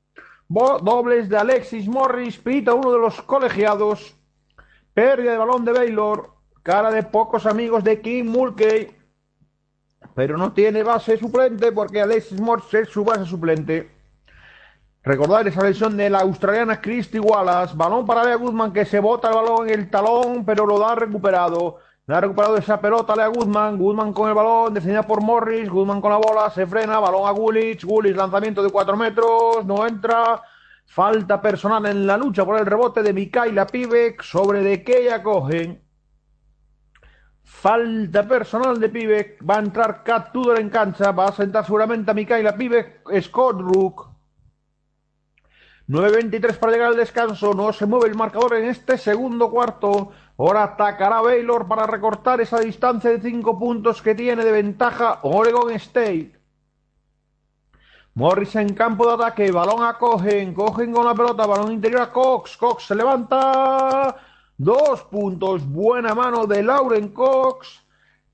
dobles 0.50 1.30
de 1.30 1.38
Alexis 1.38 1.88
Morris, 1.88 2.40
pita 2.40 2.74
uno 2.74 2.92
de 2.92 2.98
los 2.98 3.22
colegiados, 3.22 4.16
pérdida 4.96 5.34
de 5.34 5.38
balón 5.38 5.64
de 5.66 5.74
Baylor, 5.74 6.32
cara 6.64 6.90
de 6.90 7.04
pocos 7.04 7.46
amigos 7.46 7.84
de 7.84 8.02
Kim 8.02 8.26
Mulkey, 8.26 8.98
pero 10.16 10.40
no 10.40 10.52
tiene 10.52 10.82
base 10.82 11.16
suplente 11.16 11.72
porque 11.72 12.02
Alexis 12.02 12.42
Morris 12.42 12.74
es 12.74 12.90
su 12.90 13.06
base 13.06 13.26
suplente. 13.26 13.95
Recordar 15.06 15.48
esa 15.48 15.62
lesión 15.62 15.96
de 15.98 16.10
la 16.10 16.22
australiana 16.22 16.82
Christy 16.82 17.20
Wallace. 17.20 17.76
Balón 17.78 18.08
para 18.08 18.24
Lea 18.24 18.38
Guzmán 18.38 18.74
que 18.74 18.86
se 18.86 19.00
bota 19.00 19.30
el 19.30 19.36
balón 19.36 19.70
en 19.70 19.80
el 19.80 19.90
talón, 19.92 20.44
pero 20.44 20.66
lo 20.66 20.80
da 20.80 20.96
recuperado. 20.96 21.78
Le 22.08 22.16
ha 22.16 22.22
recuperado 22.22 22.58
esa 22.58 22.82
pelota 22.82 23.16
Lea 23.16 23.28
Guzmán. 23.28 23.78
Guzmán 23.78 24.14
con 24.14 24.30
el 24.30 24.34
balón, 24.34 24.74
defendida 24.74 25.04
por 25.04 25.22
Morris. 25.22 25.70
Guzmán 25.70 26.02
con 26.02 26.10
la 26.10 26.18
bola, 26.18 26.50
se 26.50 26.66
frena. 26.66 27.00
Balón 27.00 27.28
a 27.28 27.32
Gulich. 27.32 27.86
Gulich, 27.86 28.16
lanzamiento 28.16 28.64
de 28.64 28.72
4 28.72 28.98
metros. 28.98 29.64
No 29.64 29.86
entra. 29.86 30.42
Falta 30.88 31.40
personal 31.40 31.86
en 31.86 32.08
la 32.08 32.18
lucha 32.18 32.44
por 32.44 32.60
el 32.60 32.66
rebote 32.66 33.04
de 33.04 33.14
Mikaela 33.14 33.68
Pivek 33.68 34.24
sobre 34.24 34.62
de 34.62 34.84
que 34.84 35.04
ella 35.04 35.22
cogen. 35.22 35.84
Falta 37.44 38.28
personal 38.28 38.80
de 38.80 38.90
Pibe. 38.90 39.38
Va 39.48 39.58
a 39.58 39.60
entrar 39.60 40.04
Cat 40.04 40.32
Tudor 40.32 40.60
en 40.60 40.72
cancha. 40.72 41.12
Va 41.12 41.26
a 41.26 41.32
sentar 41.32 41.64
seguramente 41.64 42.10
a 42.10 42.16
Mikaela 42.16 42.56
Pibe. 42.56 43.02
Scott 43.22 43.62
Rook. 43.62 44.15
9.23 45.88 46.58
para 46.58 46.72
llegar 46.72 46.88
al 46.90 46.98
descanso. 46.98 47.54
No 47.54 47.72
se 47.72 47.86
mueve 47.86 48.10
el 48.10 48.16
marcador 48.16 48.56
en 48.56 48.66
este 48.66 48.98
segundo 48.98 49.50
cuarto. 49.52 50.12
Ahora 50.38 50.64
atacará 50.64 51.22
Baylor 51.22 51.68
para 51.68 51.86
recortar 51.86 52.42
esa 52.42 52.60
distancia 52.60 53.12
de 53.12 53.22
5 53.22 53.58
puntos 53.60 54.02
que 54.02 54.16
tiene 54.16 54.44
de 54.44 54.52
ventaja 54.52 55.20
Oregon 55.24 55.72
State. 55.72 56.36
Morris 58.16 58.56
en 58.56 58.74
campo 58.74 59.06
de 59.06 59.14
ataque, 59.14 59.52
balón 59.52 59.84
a 59.84 59.98
Cogen, 59.98 60.54
Cogen 60.54 60.94
con 60.94 61.06
la 61.06 61.14
pelota, 61.14 61.46
balón 61.46 61.74
interior 61.74 62.02
a 62.02 62.12
Cox, 62.14 62.56
Cox 62.56 62.86
se 62.86 62.96
levanta, 62.96 64.16
dos 64.58 65.02
puntos, 65.04 65.68
buena 65.70 66.16
mano 66.16 66.46
de 66.46 66.64
Lauren 66.64 67.10
Cox, 67.10 67.85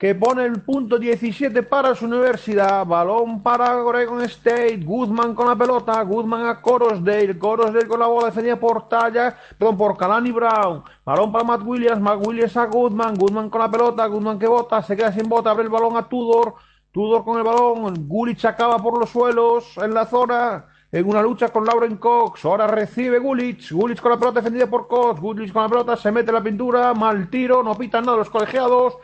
que 0.02 0.16
pone 0.16 0.46
el 0.46 0.60
punto 0.64 0.98
17 0.98 1.62
para 1.62 1.94
su 1.94 2.06
universidad, 2.06 2.88
balón 2.88 3.44
para 3.44 3.84
Oregon 3.84 4.20
State, 4.24 4.78
Guzmán 4.78 5.36
con 5.36 5.48
la 5.48 5.56
pelota, 5.56 6.02
Guzmán 6.02 6.48
a 6.48 6.60
Corosdale, 6.60 7.38
Corosdale 7.38 7.88
con 7.88 8.00
la 8.00 8.08
bola 8.08 8.30
defendida 8.30 8.56
por 8.56 8.90
Talla, 8.90 9.38
perdón, 9.60 9.78
por 9.78 9.96
Kalani 9.96 10.32
Brown, 10.32 10.84
balón 11.06 11.32
para 11.32 11.44
Matt 11.44 11.62
Williams, 11.64 12.02
Matt 12.02 12.26
Williams 12.26 12.58
a 12.58 12.66
Guzmán, 12.66 13.14
Guzmán 13.14 13.52
con 13.52 13.62
la 13.62 13.70
pelota, 13.70 14.08
Guzmán 14.08 14.40
que 14.40 14.48
bota, 14.48 14.82
se 14.82 14.98
queda 14.98 15.12
sin 15.12 15.30
bota, 15.30 15.52
abre 15.52 15.66
el 15.66 15.70
balón 15.70 15.96
a 15.96 16.10
Tudor, 16.10 16.56
Tudor 16.92 17.24
con 17.24 17.38
el 17.38 17.44
balón, 17.44 18.08
Gulich 18.08 18.44
acaba 18.46 18.80
por 18.80 18.98
los 18.98 19.12
suelos 19.12 19.78
en 19.78 19.94
la 19.94 20.08
zona, 20.08 20.66
en 20.92 21.08
una 21.08 21.22
lucha 21.22 21.50
con 21.50 21.64
Lauren 21.64 21.98
Cox, 21.98 22.44
ahora 22.44 22.66
recibe 22.66 23.20
Gulich, 23.20 23.72
Gulich 23.72 24.02
con 24.02 24.10
la 24.10 24.18
pelota 24.18 24.40
defendida 24.40 24.66
por 24.66 24.88
Cox, 24.88 25.22
Gulich 25.22 25.54
con 25.54 25.62
la 25.62 25.70
pelota, 25.70 25.96
se 25.96 26.12
mete 26.12 26.32
en 26.32 26.36
la 26.38 26.42
pintura, 26.42 26.92
mal 26.96 27.30
tiro, 27.30 27.62
no 27.62 27.76
pitan 27.76 28.04
nada 28.04 28.18
los 28.18 28.32
colegiados, 28.32 28.98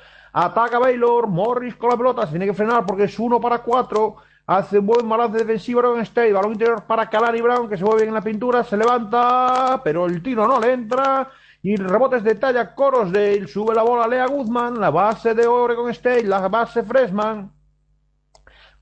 ataca 0.46 0.78
Baylor, 0.78 1.28
Morris 1.28 1.76
con 1.76 1.90
la 1.90 1.98
pelota, 1.98 2.26
se 2.26 2.32
tiene 2.32 2.46
que 2.46 2.54
frenar 2.54 2.86
porque 2.86 3.06
es 3.06 3.18
uno 3.18 3.42
para 3.42 3.60
cuatro, 3.60 4.18
hace 4.46 4.78
un 4.78 4.86
buen 4.86 5.10
balance 5.10 5.40
defensivo 5.40 5.80
Oregon 5.80 6.02
State, 6.02 6.32
balón 6.32 6.52
interior 6.54 6.84
para 6.84 7.10
Kalani 7.10 7.42
Brown, 7.42 7.68
que 7.68 7.76
se 7.76 7.84
mueve 7.84 8.02
bien 8.02 8.10
en 8.10 8.14
la 8.14 8.22
pintura, 8.22 8.64
se 8.64 8.78
levanta, 8.78 9.82
pero 9.84 10.06
el 10.06 10.22
tiro 10.22 10.48
no 10.48 10.60
le 10.60 10.74
entra, 10.74 11.32
y 11.64 11.76
rebotes 11.76 12.24
de 12.24 12.36
talla 12.36 12.76
Corosdale, 12.76 13.48
sube 13.48 13.74
la 13.74 13.82
bola 13.82 14.08
Lea 14.08 14.28
Guzmán, 14.28 14.80
la 14.80 14.92
base 14.92 15.34
de 15.34 15.48
Oregon 15.48 15.90
State, 15.90 16.24
la 16.24 16.48
base 16.48 16.84
Freshman, 16.84 17.52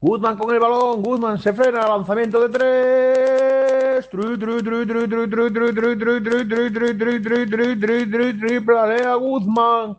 Guzmán 0.01 0.37
con 0.37 0.53
el 0.53 0.59
balón, 0.59 1.01
Guzmán 1.01 1.39
se 1.39 1.53
frena, 1.53 1.87
lanzamiento 1.87 2.47
de 2.47 2.49
tres. 2.49 4.09
Triple 8.39 9.03
a 9.03 9.15
Guzmán. 9.15 9.95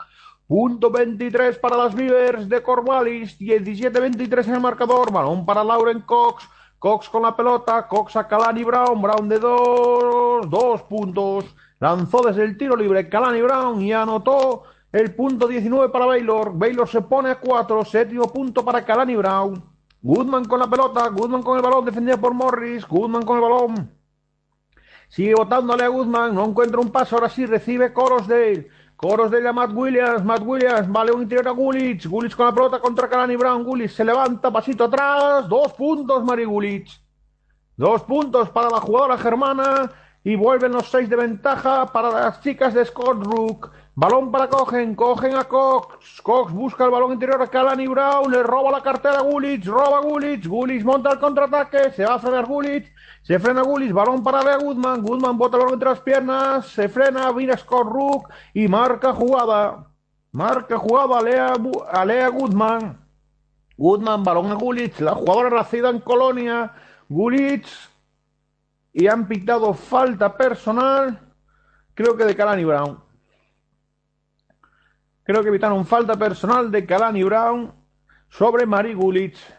Punto 0.47 0.91
23 0.91 1.59
para 1.59 1.77
las 1.77 1.95
Beavers 1.95 2.49
de 2.49 2.63
Corvallis. 2.63 3.39
17-23 3.39 4.47
en 4.47 4.55
el 4.55 4.61
marcador. 4.61 5.13
Balón 5.13 5.45
para 5.45 5.65
Lauren 5.65 6.01
Cox. 6.03 6.49
Cox 6.79 7.09
con 7.09 7.23
la 7.23 7.35
pelota. 7.35 7.89
Cox 7.89 8.17
a 8.17 8.29
Kalani 8.29 8.63
Brown. 8.63 9.03
Brown 9.03 9.29
de 9.29 9.39
dos. 9.39 10.49
Dos 10.49 10.83
puntos. 10.83 11.45
Lanzó 11.81 12.23
desde 12.23 12.45
el 12.45 12.57
tiro 12.57 12.77
libre 12.77 13.09
Kalani 13.09 13.43
Brown 13.43 13.83
y 13.83 13.93
anotó 13.93 14.63
el 14.93 15.15
punto 15.15 15.49
19 15.49 15.91
para 15.91 16.07
Baylor. 16.07 16.53
Baylor 16.57 16.89
se 16.89 17.03
pone 17.03 17.31
a 17.31 17.41
4. 17.41 17.85
Séptimo 17.85 18.33
punto 18.33 18.65
para 18.65 18.85
Kalani 18.85 19.17
Brown. 19.17 19.77
Goodman 20.07 20.45
con 20.45 20.61
la 20.61 20.71
pelota, 20.71 21.09
Goodman 21.09 21.43
con 21.43 21.57
el 21.57 21.63
balón, 21.65 21.85
defendido 21.85 22.19
por 22.19 22.33
Morris, 22.33 22.87
Goodman 22.87 23.25
con 23.25 23.39
el 23.39 23.43
balón. 23.43 23.91
Sigue 25.09 25.35
botándole 25.35 25.83
a 25.83 25.89
Goodman, 25.89 26.33
no 26.33 26.45
encuentra 26.45 26.81
un 26.81 26.93
paso, 26.93 27.17
ahora 27.17 27.29
sí 27.29 27.45
recibe 27.45 27.93
Corosdale. 27.93 28.69
Corosdale 28.97 29.47
a 29.47 29.53
Matt 29.53 29.73
Williams, 29.75 30.25
Matt 30.25 30.43
Williams, 30.43 30.89
vale 30.89 31.13
un 31.13 31.23
interior 31.23 31.49
a 31.49 31.51
Gulich, 31.51 32.07
Gulich 32.09 32.35
con 32.35 32.47
la 32.47 32.53
pelota 32.53 32.79
contra 32.79 33.09
Kalani 33.09 33.37
Brown, 33.37 33.63
Gulich 33.63 33.93
se 33.93 34.03
levanta, 34.03 34.51
pasito 34.51 34.85
atrás, 34.85 35.47
dos 35.49 35.75
puntos 35.75 36.25
Mari 36.25 36.47
Gulich. 36.47 36.99
Dos 37.77 38.03
puntos 38.05 38.49
para 38.49 38.71
la 38.71 38.81
jugadora 38.81 39.19
germana 39.19 39.93
y 40.25 40.35
vuelven 40.35 40.73
los 40.73 40.89
seis 40.89 41.11
de 41.11 41.17
ventaja 41.17 41.93
para 41.93 42.11
las 42.11 42.41
chicas 42.41 42.73
de 42.73 42.87
Scott 42.87 43.23
Rook. 43.23 43.71
Balón 43.95 44.33
para 44.33 44.49
Cogen, 44.49 44.95
cogen 44.95 45.37
a 45.37 45.45
Cox. 45.45 46.23
Cox 46.23 46.53
busca 46.53 46.87
el 46.87 46.91
balón 46.91 47.13
interior 47.13 47.41
a 47.43 47.49
Kalani 47.49 47.87
Brown, 47.87 48.31
le 48.31 48.43
roba 48.43 48.71
la 48.71 48.83
cartera 48.83 49.19
a 49.19 49.23
Gulich, 49.23 49.67
roba 49.67 50.01
Gulich, 50.01 50.49
Gulich 50.49 50.85
monta 50.85 51.11
el 51.11 51.19
contraataque, 51.19 51.93
se 51.93 52.07
va 52.07 52.15
a 52.15 52.19
frenar 52.19 52.47
Gulich, 52.47 52.91
se 53.27 53.41
frena 53.41 53.63
Gulich, 53.63 53.93
balón 53.93 54.23
para 54.23 54.57
Goodman, 54.57 55.03
Goodman 55.03 55.37
bota 55.37 55.57
el 55.57 55.63
balón 55.63 55.75
entre 55.75 55.89
las 55.89 55.99
piernas, 55.99 56.69
se 56.69 56.89
frena, 56.89 57.33
mira 57.33 57.57
Scott 57.57 57.89
Rook 57.89 58.29
y 58.55 58.69
marca 58.69 59.13
jugada. 59.13 59.89
Marca 60.31 60.79
jugada 60.79 61.19
a 61.19 61.23
Lea, 61.23 61.53
a 61.91 62.05
Lea 62.05 62.29
Goodman. 62.29 63.05
Goodman, 63.77 64.23
balón 64.23 64.53
a 64.53 64.55
Gulich, 64.55 65.01
la 65.01 65.17
jugadora 65.17 65.51
nacida 65.51 65.91
en 65.91 65.99
Colonia, 65.99 66.73
Gulich, 67.09 67.69
y 68.93 69.09
han 69.09 69.27
pictado 69.27 69.75
falta 69.75 70.37
personal, 70.37 71.19
creo 71.95 72.17
que 72.17 72.27
de 72.27 72.37
Kalani 72.37 72.65
Brown. 72.65 73.01
Creo 75.25 75.43
que 75.43 75.49
evitaron 75.49 75.85
falta 75.85 76.15
personal 76.15 76.71
de 76.71 76.87
Kalani 76.87 77.25
Brown 77.25 77.75
sobre 78.29 78.67
Mari 78.67 78.95
Gulich. 78.95 79.56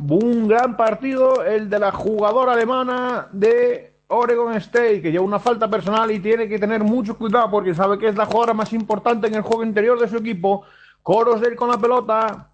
Un 0.00 0.48
gran 0.48 0.76
partido 0.76 1.44
el 1.44 1.68
de 1.68 1.78
la 1.78 1.92
jugadora 1.92 2.52
alemana 2.52 3.28
de 3.32 3.94
Oregon 4.08 4.54
State, 4.54 5.02
que 5.02 5.10
lleva 5.10 5.24
una 5.24 5.38
falta 5.38 5.68
personal 5.68 6.10
y 6.10 6.20
tiene 6.20 6.48
que 6.48 6.58
tener 6.58 6.82
mucho 6.84 7.16
cuidado 7.16 7.50
porque 7.50 7.74
sabe 7.74 7.98
que 7.98 8.08
es 8.08 8.16
la 8.16 8.26
jugadora 8.26 8.54
más 8.54 8.72
importante 8.72 9.26
en 9.26 9.34
el 9.34 9.42
juego 9.42 9.64
interior 9.64 9.98
de 9.98 10.08
su 10.08 10.18
equipo. 10.18 10.64
Coros 11.02 11.40
de 11.40 11.56
con 11.56 11.70
la 11.70 11.78
pelota. 11.78 12.50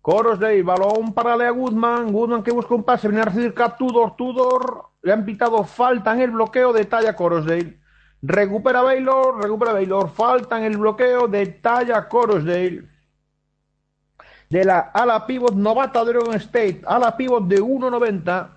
Coros 0.00 0.38
de 0.38 0.62
balón 0.62 1.12
para 1.12 1.36
Lea 1.36 1.50
Goodman. 1.50 2.12
Goodman 2.12 2.42
que 2.42 2.52
busca 2.52 2.74
un 2.74 2.84
pase, 2.84 3.08
viene 3.08 3.22
a 3.22 3.26
recibir 3.26 3.54
Cat 3.54 3.76
Tudor. 3.76 4.16
Tudor 4.16 4.90
le 5.02 5.12
han 5.12 5.24
pitado 5.24 5.64
falta 5.64 6.12
en 6.12 6.20
el 6.20 6.30
bloqueo 6.30 6.72
de 6.72 6.84
talla 6.84 7.14
Corosdale. 7.14 7.80
Recupera 8.22 8.82
Baylor, 8.82 9.42
recupera 9.42 9.72
Baylor. 9.72 10.08
Falta 10.08 10.58
en 10.58 10.64
el 10.64 10.76
bloqueo 10.78 11.28
de 11.28 11.46
Talla 11.46 12.08
Corosdale. 12.08 12.88
De 14.48 14.64
la 14.64 14.78
ala 14.94 15.26
pivot 15.26 15.54
novata 15.54 16.04
de 16.04 16.10
Oregon 16.10 16.34
State. 16.36 16.82
Ala 16.86 17.16
pivot 17.16 17.46
de 17.46 17.60
1.90. 17.60 18.48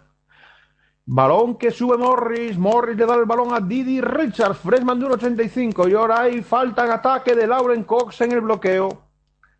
Balón 1.05 1.57
que 1.57 1.71
sube 1.71 1.97
Morris. 1.97 2.57
Morris 2.57 2.95
le 2.95 3.05
da 3.05 3.15
el 3.15 3.25
balón 3.25 3.53
a 3.53 3.59
Didi 3.59 3.99
Richards. 3.99 4.59
Freshman 4.59 4.99
de 4.99 5.07
1.85. 5.07 5.89
Y 5.89 5.95
ahora 5.95 6.21
hay 6.21 6.43
falta 6.43 6.85
en 6.85 6.91
ataque 6.91 7.35
de 7.35 7.47
Lauren 7.47 7.83
Cox 7.83 8.21
en 8.21 8.33
el 8.33 8.41
bloqueo. 8.41 9.09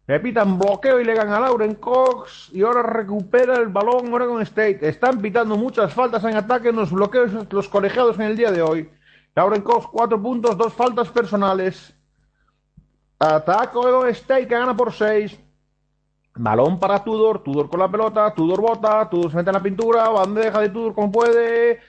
Repitan 0.06 0.58
bloqueo 0.58 1.00
y 1.00 1.06
le 1.06 1.16
ganan 1.16 1.34
a 1.36 1.40
Lauren 1.42 1.76
Cox. 1.76 2.50
Y 2.54 2.62
ahora 2.62 2.84
recupera 2.84 3.56
el 3.56 3.70
balón 3.70 4.14
Oregon 4.14 4.42
State. 4.44 4.88
Están 4.88 5.20
pitando 5.20 5.58
muchas 5.58 5.94
faltas 5.94 6.24
en 6.24 6.36
ataque 6.36 6.70
en 6.70 6.76
los 6.76 6.92
bloqueos 6.92 7.32
los 7.52 7.68
colegiados 7.68 8.18
en 8.20 8.26
el 8.26 8.38
día 8.38 8.52
de 8.52 8.62
hoy. 8.62 8.90
Lauren 9.36 9.62
Cox, 9.62 9.88
cuatro 9.88 10.22
puntos, 10.22 10.58
dos 10.58 10.74
faltas 10.74 11.10
personales. 11.10 11.96
Ataco 13.18 14.04
de 14.04 14.12
State 14.12 14.48
que 14.48 14.56
gana 14.56 14.76
por 14.76 14.94
seis. 14.94 15.40
Balón 16.42 16.80
para 16.80 17.04
Tudor, 17.04 17.44
Tudor 17.44 17.70
con 17.70 17.82
la 17.82 17.92
pelota, 17.92 18.34
Tudor 18.34 18.62
bota, 18.62 19.10
Tudor 19.10 19.30
se 19.30 19.36
mete 19.36 19.50
en 19.50 19.56
la 19.56 19.62
pintura, 19.62 20.08
bandeja 20.08 20.62
de 20.62 20.70
Tudor 20.70 20.96
como 20.96 21.12
puede. 21.12 21.82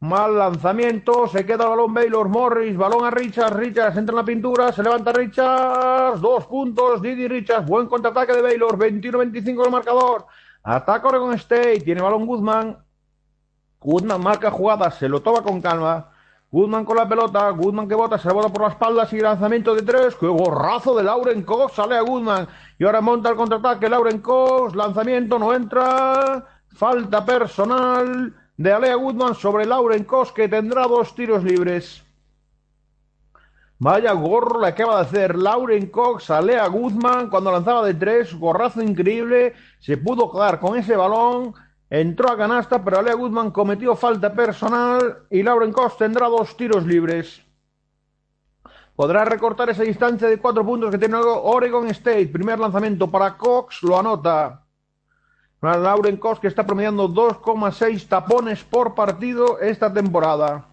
Mal 0.00 0.36
lanzamiento, 0.36 1.26
se 1.26 1.46
queda 1.46 1.64
el 1.64 1.70
balón 1.70 1.94
Baylor, 1.94 2.28
Morris, 2.28 2.76
balón 2.76 3.06
a 3.06 3.10
Richards, 3.10 3.56
Richards 3.56 3.96
entra 3.96 4.12
en 4.12 4.16
la 4.16 4.24
pintura, 4.24 4.72
se 4.72 4.82
levanta 4.82 5.10
Richards, 5.10 6.20
dos 6.20 6.44
puntos, 6.44 7.00
Didi 7.00 7.26
Richards, 7.28 7.66
buen 7.66 7.86
contraataque 7.86 8.34
de 8.34 8.42
Baylor, 8.42 8.76
21-25 8.76 9.64
el 9.64 9.72
marcador. 9.72 10.26
Ataca 10.62 11.08
Oregon 11.08 11.32
State, 11.32 11.80
tiene 11.80 12.02
balón 12.02 12.26
Guzmán. 12.26 12.76
Guzmán 13.80 14.20
marca 14.20 14.50
jugada, 14.50 14.90
se 14.90 15.08
lo 15.08 15.22
toma 15.22 15.40
con 15.40 15.62
calma. 15.62 16.10
Goodman 16.54 16.84
con 16.84 16.96
la 16.96 17.08
pelota, 17.08 17.50
Goodman 17.50 17.88
que 17.88 17.96
bota, 17.96 18.16
se 18.16 18.28
la 18.28 18.34
bota 18.34 18.48
por 18.48 18.62
la 18.62 18.68
espalda, 18.68 19.06
sigue 19.06 19.22
lanzamiento 19.22 19.74
de 19.74 19.82
tres, 19.82 20.14
¡qué 20.14 20.28
gorrazo 20.28 20.94
de 20.94 21.02
Lauren 21.02 21.42
Cox! 21.42 21.74
Sale 21.74 21.96
a 21.96 22.02
Goodman 22.02 22.46
y 22.78 22.84
ahora 22.84 23.00
monta 23.00 23.30
el 23.30 23.34
contraataque 23.34 23.88
Lauren 23.88 24.20
Cox, 24.20 24.76
lanzamiento 24.76 25.36
no 25.36 25.52
entra, 25.52 26.46
falta 26.68 27.26
personal 27.26 28.32
de 28.56 28.72
Alea 28.72 28.94
Goodman 28.94 29.34
sobre 29.34 29.66
Lauren 29.66 30.04
Cox 30.04 30.30
que 30.30 30.48
tendrá 30.48 30.86
dos 30.86 31.12
tiros 31.16 31.42
libres. 31.42 32.04
Vaya 33.80 34.12
gorro 34.12 34.60
le 34.60 34.68
acaba 34.68 34.98
de 34.98 35.02
hacer 35.02 35.34
Lauren 35.34 35.88
Cox 35.88 36.30
a 36.30 36.40
Lea 36.40 36.68
Goodman 36.68 37.30
cuando 37.30 37.50
lanzaba 37.50 37.84
de 37.84 37.94
tres, 37.94 38.32
gorrazo 38.32 38.80
increíble, 38.80 39.54
se 39.80 39.96
pudo 39.96 40.30
quedar 40.30 40.60
con 40.60 40.78
ese 40.78 40.94
balón 40.94 41.52
Entró 41.94 42.28
a 42.28 42.36
canasta, 42.36 42.82
pero 42.82 42.98
Alea 42.98 43.14
Guzmán 43.14 43.52
cometió 43.52 43.94
falta 43.94 44.34
personal 44.34 45.28
y 45.30 45.44
Lauren 45.44 45.72
Cox 45.72 45.96
tendrá 45.96 46.26
dos 46.26 46.56
tiros 46.56 46.84
libres. 46.84 47.40
Podrá 48.96 49.24
recortar 49.24 49.70
esa 49.70 49.84
distancia 49.84 50.26
de 50.26 50.40
cuatro 50.40 50.66
puntos 50.66 50.90
que 50.90 50.98
tiene 50.98 51.16
Oregon 51.16 51.86
State. 51.86 52.26
Primer 52.26 52.58
lanzamiento 52.58 53.08
para 53.08 53.36
Cox, 53.36 53.84
lo 53.84 53.96
anota. 53.96 54.64
Lauren 55.62 56.16
Cox 56.16 56.40
que 56.40 56.48
está 56.48 56.66
promediando 56.66 57.08
2,6 57.08 58.08
tapones 58.08 58.64
por 58.64 58.96
partido 58.96 59.60
esta 59.60 59.92
temporada. 59.92 60.66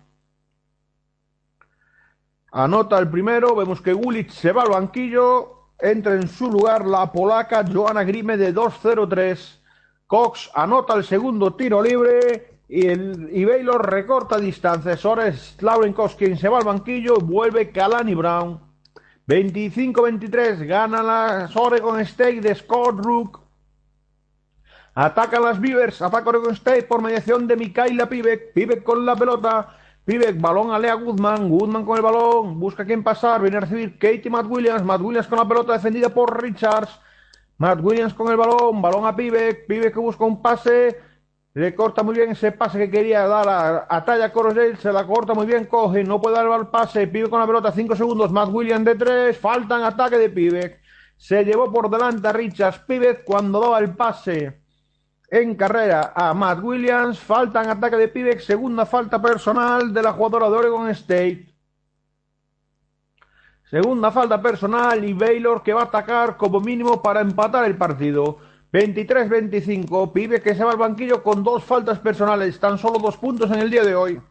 Anota 2.52 2.98
el 2.98 3.12
primero, 3.12 3.56
vemos 3.56 3.80
que 3.80 3.94
Gulic 3.94 4.32
se 4.32 4.54
va 4.54 4.64
al 4.64 4.70
banquillo, 4.70 5.68
entra 5.78 6.16
en 6.16 6.28
su 6.28 6.50
lugar 6.50 6.88
la 6.88 7.12
polaca 7.12 7.64
Joana 7.72 8.04
Grime 8.04 8.38
de 8.38 8.56
2-0-3. 8.56 9.61
Cox 10.12 10.52
anota 10.54 10.96
el 10.96 11.06
segundo 11.06 11.54
tiro 11.54 11.82
libre 11.82 12.60
y, 12.68 12.86
el, 12.86 13.30
y 13.32 13.46
Baylor 13.46 13.90
recorta 13.90 14.38
distancias. 14.38 15.06
Ahora 15.06 15.28
es 15.28 15.56
Lauren 15.62 15.94
Cox 15.94 16.16
quien 16.16 16.38
se 16.38 16.50
va 16.50 16.58
al 16.58 16.66
banquillo, 16.66 17.16
vuelve 17.16 17.72
Kalani 17.72 18.14
Brown. 18.14 18.60
25-23, 19.26 20.68
gana 20.68 21.02
la 21.02 21.50
Oregon 21.56 22.02
State 22.02 22.42
de 22.42 22.54
Scott 22.54 23.00
Rook. 23.06 23.40
Atacan 24.96 25.44
las 25.44 25.62
Beavers, 25.62 26.02
ataca 26.02 26.28
Oregon 26.28 26.56
State 26.56 26.84
por 26.84 27.02
mediación 27.02 27.48
de 27.48 27.56
Mikaela 27.56 28.10
Pivek. 28.10 28.52
Pivek 28.52 28.84
con 28.84 29.06
la 29.06 29.16
pelota. 29.16 29.78
Pivek, 30.04 30.42
balón 30.42 30.72
a 30.72 30.80
Lea 30.80 30.96
Goodman. 30.96 31.48
Goodman 31.48 31.86
con 31.86 31.96
el 31.96 32.04
balón. 32.04 32.60
Busca 32.60 32.84
quién 32.84 33.02
pasar. 33.02 33.42
Viene 33.42 33.56
a 33.56 33.62
recibir 33.62 33.98
Katie 33.98 34.30
Matt 34.30 34.48
Williams. 34.50 34.84
Matt 34.84 35.00
Williams 35.00 35.28
con 35.28 35.40
la 35.40 35.48
pelota 35.48 35.72
defendida 35.72 36.10
por 36.10 36.44
Richards. 36.44 37.00
Matt 37.62 37.80
Williams 37.84 38.16
con 38.16 38.32
el 38.32 38.38
balón. 38.38 38.82
Balón 38.82 39.06
a 39.06 39.16
Pivek. 39.16 39.68
Pivek 39.68 39.94
que 39.94 40.00
busca 40.00 40.26
un 40.26 40.42
pase. 40.42 40.98
Le 41.54 41.76
corta 41.76 42.02
muy 42.02 42.16
bien 42.16 42.32
ese 42.32 42.52
pase 42.52 42.80
que 42.80 42.90
quería 42.90 43.28
dar 43.28 43.48
a, 43.48 43.86
a 43.88 44.04
Talla. 44.04 44.32
Se 44.80 44.92
la 44.92 45.06
corta 45.06 45.36
muy 45.36 45.46
bien. 45.46 45.66
Coge. 45.66 46.04
No 46.04 46.20
puede 46.20 46.38
dar 46.38 46.60
el 46.60 46.68
pase. 46.70 47.06
Pivek 47.06 47.30
con 47.30 47.40
la 47.40 47.46
pelota. 47.46 47.72
5 47.72 47.96
segundos. 47.96 48.32
Matt 48.32 48.50
Williams 48.52 48.86
de 48.86 48.96
3. 48.96 49.38
Faltan 49.38 49.84
ataque 49.84 50.18
de 50.18 50.30
Pivek. 50.30 50.80
Se 51.18 51.46
llevó 51.46 51.72
por 51.72 51.88
delante 51.88 52.28
a 52.28 52.34
Richards. 52.34 52.80
Pivek 52.80 53.24
cuando 53.24 53.60
daba 53.60 53.78
el 53.78 53.96
pase 53.96 54.60
en 55.30 55.54
carrera 55.54 56.14
a 56.16 56.34
Matt 56.34 56.64
Williams. 56.64 57.20
Falta 57.20 57.64
en 57.64 57.70
ataque 57.70 57.98
de 57.98 58.08
Pibex. 58.08 58.44
Segunda 58.44 58.88
falta 58.88 59.22
personal 59.22 59.94
de 59.94 60.02
la 60.02 60.14
jugadora 60.14 60.50
de 60.50 60.58
Oregon 60.58 60.90
State. 60.90 61.51
Segunda 63.72 64.12
falta 64.12 64.42
personal 64.42 65.02
y 65.06 65.14
Baylor 65.14 65.64
que 65.64 65.72
va 65.72 65.84
a 65.84 65.86
atacar 65.86 66.36
como 66.36 66.60
mínimo 66.60 67.02
para 67.02 67.22
empatar 67.22 67.64
el 67.64 67.78
partido. 67.78 68.38
23-25. 68.74 70.12
Pibe 70.12 70.42
que 70.42 70.56
se 70.56 70.66
va 70.66 70.72
al 70.72 70.78
banquillo 70.78 71.24
con 71.24 71.42
dos 71.42 71.64
faltas 71.64 71.98
personales. 72.00 72.60
Tan 72.60 72.78
solo 72.78 73.00
dos 73.00 73.16
puntos 73.16 73.50
en 73.50 73.60
el 73.60 73.72
día 73.72 73.86
de 73.86 73.96
hoy. 73.96 74.22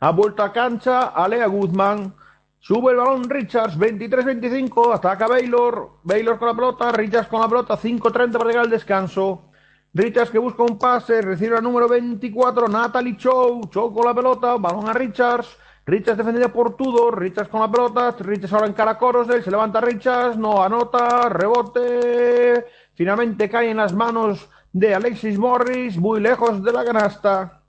Ha 0.00 0.10
vuelto 0.10 0.42
a 0.42 0.52
cancha 0.52 1.06
Alea 1.06 1.46
Guzmán. 1.46 2.16
Sube 2.58 2.90
el 2.90 2.96
balón 2.96 3.30
Richards, 3.30 3.78
23-25, 3.78 4.92
ataca 4.92 5.28
Baylor, 5.28 6.00
Baylor 6.02 6.36
con 6.36 6.48
la 6.48 6.54
pelota, 6.54 6.90
Richards 6.90 7.28
con 7.28 7.40
la 7.40 7.48
pelota, 7.48 7.78
5-30 7.78 8.32
para 8.32 8.50
llegar 8.50 8.64
al 8.64 8.70
descanso. 8.70 9.52
Richards 9.94 10.32
que 10.32 10.38
busca 10.40 10.64
un 10.64 10.76
pase, 10.76 11.22
recibe 11.22 11.56
al 11.56 11.62
número 11.62 11.88
24, 11.88 12.66
Natalie 12.66 13.16
Chow, 13.16 13.68
Chow 13.70 13.94
con 13.94 14.04
la 14.04 14.14
pelota, 14.14 14.56
balón 14.56 14.88
a 14.88 14.92
Richards, 14.92 15.56
Richards 15.88 16.18
defendida 16.18 16.48
por 16.48 16.76
Tudor, 16.76 17.16
Richards 17.16 17.48
con 17.48 17.60
la 17.60 17.70
pelota, 17.70 18.10
Richards 18.18 18.52
ahora 18.52 18.66
en 18.66 18.72
cara 18.72 18.98
a 19.00 19.40
se 19.40 19.50
levanta 19.52 19.80
Richards, 19.80 20.36
no 20.36 20.60
anota, 20.60 21.28
rebote, 21.28 22.66
finalmente 22.94 23.48
cae 23.48 23.70
en 23.70 23.76
las 23.76 23.92
manos 23.92 24.48
de 24.72 24.96
Alexis 24.96 25.38
Morris, 25.38 25.96
muy 25.96 26.20
lejos 26.20 26.60
de 26.64 26.72
la 26.72 26.84
canasta. 26.84 27.62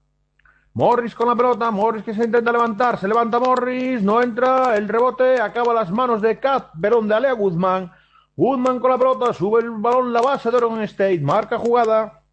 Morris 0.73 1.13
con 1.13 1.27
la 1.27 1.35
pelota, 1.35 1.69
Morris 1.69 2.03
que 2.03 2.15
se 2.15 2.23
intenta 2.23 2.51
levantar, 2.51 2.99
se 2.99 3.07
levanta 3.07 3.39
Morris, 3.39 4.01
no 4.01 4.19
entra, 4.23 4.75
el 4.75 4.87
rebote 4.87 5.39
acaba 5.39 5.75
las 5.75 5.91
manos 5.91 6.19
de 6.19 6.39
Kat, 6.39 6.71
Verón 6.73 7.07
de 7.07 7.13
Alea 7.13 7.33
Guzmán. 7.33 7.91
Guzmán 8.35 8.79
con 8.79 8.89
la 8.89 8.97
pelota, 8.97 9.31
sube 9.31 9.61
el 9.61 9.69
balón 9.69 10.11
la 10.11 10.21
base 10.21 10.49
de 10.49 10.57
Oregon 10.57 10.81
State, 10.81 11.19
marca 11.19 11.59
jugada. 11.59 12.23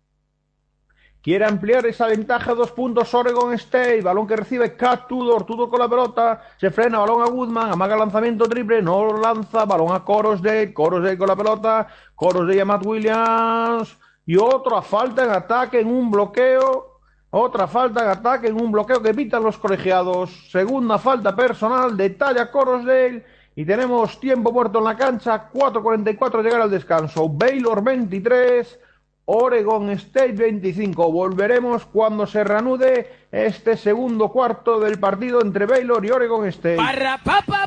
Quiere 1.25 1.47
ampliar 1.47 1.87
esa 1.87 2.07
ventaja, 2.07 2.53
dos 2.55 2.71
puntos 2.73 3.15
Oregon 3.15 3.55
State, 3.55 4.03
balón 4.03 4.27
que 4.27 4.37
recibe 4.37 4.77
Kat 4.77 5.09
Tudor, 5.09 5.45
Tudor 5.47 5.71
con 5.71 5.81
la 5.81 5.89
pelota, 5.89 6.43
se 6.59 6.71
frena, 6.71 6.99
balón 6.99 7.23
a 7.23 7.31
Guzmán, 7.31 7.73
amaga 7.73 7.97
lanzamiento 7.97 8.47
triple, 8.47 8.83
no 8.83 9.17
lanza, 9.17 9.65
balón 9.65 9.93
a 9.93 10.05
Coros 10.05 10.43
de, 10.43 10.75
Coros 10.75 11.03
de 11.03 11.17
con 11.17 11.29
la 11.29 11.35
pelota, 11.35 11.89
Coros 12.15 12.47
de 12.47 12.63
Matt 12.63 12.85
Williams, 12.85 13.97
y 14.27 14.37
otra 14.37 14.83
falta 14.83 15.25
en 15.25 15.31
ataque 15.31 15.81
en 15.81 15.89
un 15.89 16.11
bloqueo 16.11 16.95
otra 17.37 17.67
falta 17.67 18.05
de 18.05 18.11
ataque 18.11 18.47
en 18.47 18.63
un 18.63 18.71
bloqueo 18.71 19.03
que 19.03 19.09
evitan 19.09 19.43
los 19.43 19.59
colegiados. 19.59 20.31
Segunda 20.53 20.99
falta 20.99 21.35
personal 21.35 21.97
de 21.97 22.11
Talla 22.11 22.49
Corosdale. 22.49 23.25
Y 23.57 23.65
tenemos 23.65 24.21
tiempo 24.21 24.53
muerto 24.53 24.79
en 24.79 24.85
la 24.85 24.97
cancha. 24.97 25.51
4.44 25.53 26.43
llegar 26.45 26.61
al 26.61 26.71
descanso. 26.71 27.29
Baylor 27.29 27.83
23. 27.83 28.79
Oregon 29.27 29.91
State 29.91 30.33
25. 30.33 31.11
Volveremos 31.11 31.87
cuando 31.87 32.27
se 32.27 32.45
reanude 32.45 33.27
este 33.33 33.77
segundo 33.77 34.29
cuarto 34.31 34.81
del 34.81 34.99
partido 34.99 35.41
entre 35.41 35.67
Baylor 35.67 36.05
y 36.05 36.11
Oregon 36.11 36.47
State. 36.47 36.77
Pa, 36.77 36.93
pa, 37.25 37.43
pa, 37.43 37.65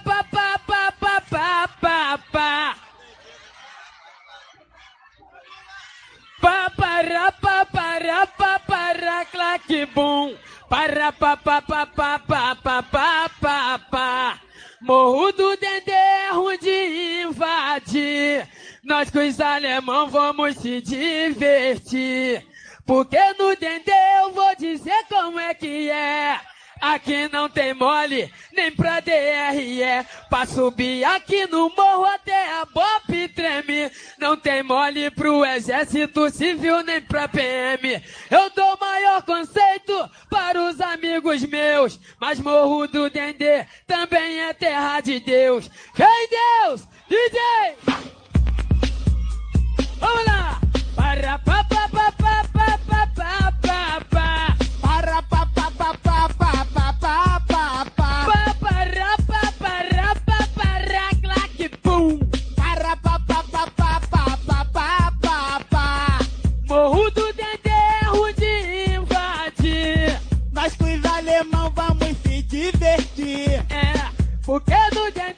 Papará, 6.39 7.33
papará, 7.41 8.27
papará, 8.37 9.25
claquibum. 9.31 10.33
Pará, 10.69 11.11
papá, 11.11 11.61
papá, 11.61 12.17
papá, 12.23 12.55
papá, 12.61 13.31
papá. 13.41 14.41
Morro. 14.81 15.31
Nós 18.87 19.09
com 19.11 19.19
os 19.19 19.41
alemão 19.41 20.07
vamos 20.07 20.55
se 20.55 20.79
divertir. 20.79 22.47
Porque 22.85 23.19
no 23.37 23.53
Dendê 23.57 23.91
eu 24.23 24.31
vou 24.31 24.55
dizer 24.55 25.05
como 25.09 25.37
é 25.37 25.53
que 25.53 25.89
é. 25.89 26.39
Aqui 26.79 27.27
não 27.27 27.49
tem 27.49 27.73
mole, 27.73 28.31
nem 28.53 28.71
pra 28.71 29.01
DRE. 29.01 29.81
Pra 30.29 30.45
subir 30.45 31.03
aqui 31.03 31.45
no 31.47 31.69
morro 31.75 32.05
até 32.05 32.49
a 32.53 32.63
BOP 32.63 33.27
treme. 33.35 33.91
Não 34.17 34.37
tem 34.37 34.63
mole 34.63 35.11
pro 35.11 35.43
exército 35.43 36.29
civil, 36.29 36.81
nem 36.81 37.01
pra 37.01 37.27
PM. 37.27 38.01
Eu 38.31 38.49
dou 38.51 38.77
maior 38.79 39.21
conceito 39.23 40.09
para 40.29 40.63
os 40.63 40.79
amigos 40.79 41.43
meus. 41.43 41.99
Mas 42.21 42.39
morro 42.39 42.87
do 42.87 43.09
Dendê 43.09 43.65
também 43.85 44.39
é 44.39 44.53
terra 44.53 45.01
de 45.01 45.19
Deus. 45.19 45.69
Vem 45.93 46.29
Deus, 46.29 46.87
DJ! 47.09 48.07
Vamos 49.99 50.25
lá! 50.25 50.59
Para 50.95 51.37
pa 51.39 51.63
pa 51.63 51.87
pa 51.89 52.11
pa 52.11 52.43
pa 52.53 52.77
pa 52.87 53.07
pa 53.15 53.51
pa 53.61 54.01
pa 54.11 54.55
para 54.81 55.21
pa 55.23 55.45
pa 55.55 55.71
pa 55.71 55.93
pa 55.93 56.27
pa 56.37 56.63
pa 56.73 56.93
pa 57.01 57.27
pa 57.47 57.85
pa 57.95 58.11
para 58.61 59.17
pa 59.27 59.43
para 59.59 60.13
pa 60.25 60.39
para 60.55 61.05
para 62.55 62.95
pa 62.97 63.17
pa 63.27 63.43
pa 63.49 63.93
pa 64.07 64.23
pa 64.47 64.65
pa 64.73 65.11
pa 65.21 65.59
pa 65.69 66.19
Morro 66.67 67.09
do 67.11 67.33
de 67.33 68.93
invadir 68.95 70.19
alemão 71.17 71.71
vamos 71.75 72.15
se 72.23 72.41
divertir 72.43 73.63
É, 73.69 74.11
porque 74.43 74.75
no 74.93 75.11
Dendê 75.11 75.36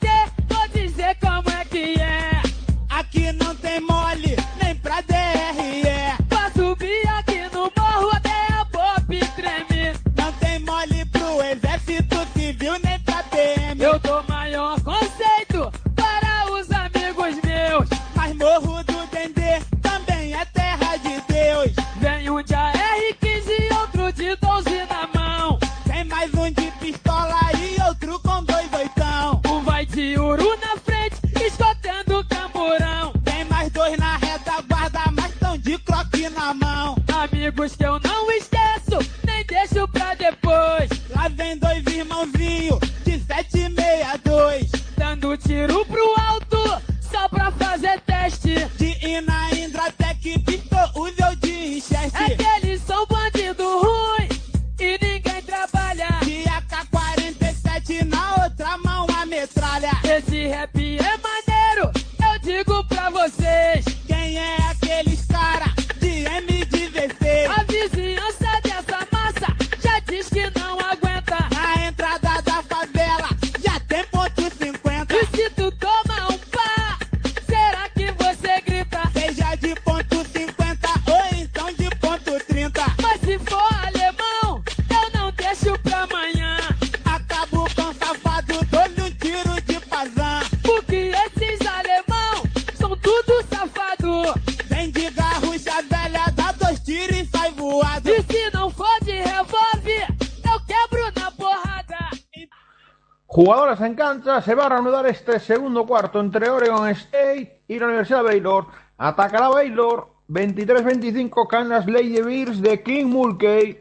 Jugadoras 103.79 103.81
en 103.81 103.95
cancha, 103.95 104.41
se 104.41 104.55
va 104.55 104.65
a 104.65 104.69
reanudar 104.69 105.05
este 105.07 105.39
segundo 105.39 105.85
cuarto 105.85 106.19
entre 106.19 106.49
Oregon 106.49 106.89
State 106.89 107.63
y 107.67 107.79
la 107.79 107.85
Universidad 107.85 108.19
de 108.19 108.23
Baylor. 108.25 108.67
Atacará 108.97 109.47
Baylor, 109.47 110.07
23-25, 110.27 111.47
Canas 111.47 111.85
Lady 111.87 112.21
Bears 112.21 112.61
de 112.61 112.83
King 112.83 113.05
Mulkey. 113.05 113.79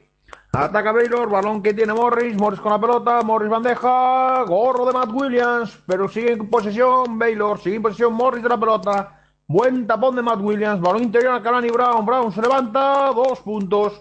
Ataca 0.52 0.92
Baylor, 0.92 1.28
balón 1.28 1.62
que 1.62 1.74
tiene 1.74 1.94
Morris, 1.94 2.36
Morris 2.36 2.60
con 2.60 2.72
la 2.72 2.80
pelota, 2.80 3.22
Morris 3.22 3.50
bandeja, 3.50 4.44
gorro 4.44 4.86
de 4.86 4.92
Matt 4.92 5.10
Williams, 5.12 5.82
pero 5.86 6.08
sigue 6.08 6.32
en 6.32 6.48
posesión 6.48 7.18
Baylor, 7.18 7.58
sigue 7.58 7.76
en 7.76 7.82
posesión 7.82 8.14
Morris 8.14 8.42
de 8.42 8.48
la 8.50 8.60
pelota. 8.60 9.20
Buen 9.48 9.86
tapón 9.86 10.14
de 10.14 10.22
Matt 10.22 10.40
Williams, 10.40 10.80
balón 10.80 11.02
interior 11.02 11.34
a 11.34 11.42
Kalani 11.42 11.70
Brown, 11.70 12.06
Brown 12.06 12.30
se 12.30 12.40
levanta, 12.40 13.10
dos 13.14 13.40
puntos. 13.40 14.00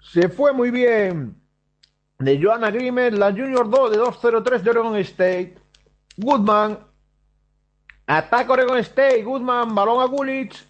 Se 0.00 0.28
fue 0.28 0.52
muy 0.52 0.70
bien 0.70 1.39
de 2.20 2.38
Joanna 2.38 2.70
Grimes, 2.70 3.18
la 3.18 3.32
Junior 3.32 3.68
2 3.68 3.90
de 3.90 3.98
2-0-3 3.98 4.60
de 4.60 4.70
Oregon 4.70 4.96
State. 4.96 5.54
Goodman. 6.18 6.78
Ataca 8.06 8.52
Oregon 8.52 8.78
State. 8.78 9.22
Goodman, 9.22 9.74
balón 9.74 10.02
a 10.02 10.06
Gulich. 10.06 10.66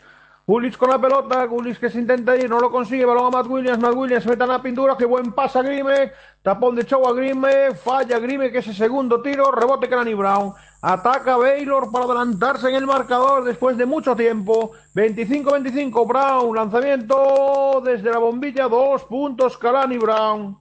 Gulich 0.47 0.77
con 0.77 0.91
la 0.91 1.01
pelota. 1.01 1.45
Gulich 1.47 1.79
que 1.79 1.91
se 1.91 1.99
intenta 1.99 2.37
ir, 2.37 2.49
no 2.49 2.61
lo 2.61 2.71
consigue. 2.71 3.05
Balón 3.05 3.27
a 3.27 3.39
Matt 3.39 3.49
Williams. 3.49 3.81
Matt 3.81 3.97
Williams 3.97 4.23
se 4.23 4.31
mete 4.31 4.45
en 4.45 4.49
la 4.49 4.63
pintura. 4.63 4.97
Qué 4.97 5.05
buen 5.05 5.33
pasa 5.33 5.59
a 5.59 5.63
Grime. 5.63 6.13
Tapón 6.41 6.77
de 6.77 6.85
show 6.85 7.05
a 7.09 7.13
Grime. 7.13 7.75
Falla 7.75 8.21
Grime, 8.21 8.53
que 8.53 8.59
es 8.59 8.69
el 8.69 8.75
segundo 8.77 9.21
tiro. 9.21 9.51
Rebote 9.51 9.89
Cranny 9.89 10.15
Brown. 10.15 10.53
Ataca 10.83 11.37
Baylor 11.37 11.91
para 11.91 12.05
adelantarse 12.05 12.69
en 12.69 12.77
el 12.77 12.87
marcador 12.87 13.43
después 13.43 13.77
de 13.77 13.87
mucho 13.87 14.15
tiempo. 14.15 14.71
25-25 14.95 16.07
Brown. 16.07 16.55
Lanzamiento 16.55 17.83
desde 17.85 18.09
la 18.09 18.19
bombilla. 18.19 18.69
Dos 18.69 19.03
puntos 19.03 19.59
Calani 19.59 19.99
Brown. 19.99 20.60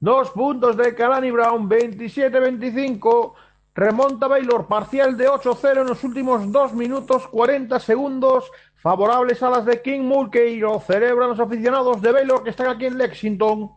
Dos 0.00 0.30
puntos 0.30 0.76
de 0.76 0.94
Kalani 0.94 1.30
Brown, 1.30 1.68
27-25. 1.68 3.34
Remonta 3.74 4.28
Baylor, 4.28 4.66
parcial 4.66 5.16
de 5.16 5.28
8-0 5.28 5.80
en 5.80 5.86
los 5.88 6.04
últimos 6.04 6.52
2 6.52 6.74
minutos 6.74 7.26
40 7.28 7.80
segundos. 7.80 8.50
Favorables 8.76 9.42
a 9.42 9.50
las 9.50 9.64
de 9.64 9.82
King 9.82 10.02
Mulkey. 10.02 10.58
Lo 10.58 10.78
celebran 10.80 11.30
los 11.30 11.40
aficionados 11.40 12.00
de 12.00 12.12
Baylor 12.12 12.44
que 12.44 12.50
están 12.50 12.68
aquí 12.68 12.86
en 12.86 12.96
Lexington. 12.96 13.70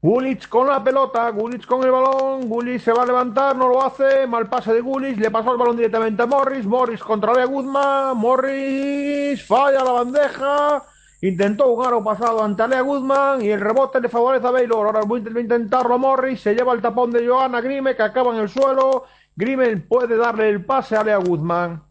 Gulich 0.00 0.48
con 0.48 0.68
la 0.68 0.84
pelota, 0.84 1.28
Gulich 1.30 1.66
con 1.66 1.82
el 1.82 1.90
balón, 1.90 2.48
Gulich 2.48 2.80
se 2.80 2.92
va 2.92 3.02
a 3.02 3.06
levantar, 3.06 3.56
no 3.56 3.68
lo 3.68 3.84
hace, 3.84 4.28
mal 4.28 4.48
pase 4.48 4.72
de 4.72 4.80
Gulich, 4.80 5.18
le 5.18 5.28
pasó 5.28 5.50
el 5.50 5.58
balón 5.58 5.76
directamente 5.76 6.22
a 6.22 6.26
Morris, 6.26 6.64
Morris 6.64 7.02
contra 7.02 7.34
Lea 7.34 7.46
Guzmán, 7.46 8.16
Morris 8.16 9.44
falla 9.44 9.82
la 9.82 9.90
bandeja, 9.90 10.84
Intentó 11.20 11.72
un 11.72 11.84
aro 11.84 12.02
pasado 12.04 12.44
ante 12.44 12.62
Alea 12.62 12.80
Guzmán 12.82 13.42
y 13.42 13.48
el 13.48 13.60
rebote 13.60 14.00
le 14.00 14.08
favorece 14.08 14.46
a 14.46 14.52
Baylor. 14.52 14.86
Ahora 14.86 15.00
voy 15.00 15.24
a 15.26 15.40
intentarlo 15.40 15.94
a 15.94 15.98
Morris. 15.98 16.40
Se 16.40 16.54
lleva 16.54 16.72
el 16.72 16.80
tapón 16.80 17.10
de 17.10 17.26
Johanna 17.26 17.60
Grime 17.60 17.96
que 17.96 18.02
acaba 18.02 18.32
en 18.32 18.40
el 18.40 18.48
suelo. 18.48 19.04
Grime 19.34 19.76
puede 19.78 20.16
darle 20.16 20.48
el 20.48 20.64
pase 20.64 20.96
a 20.96 21.00
Alea 21.00 21.16
Guzmán. 21.16 21.82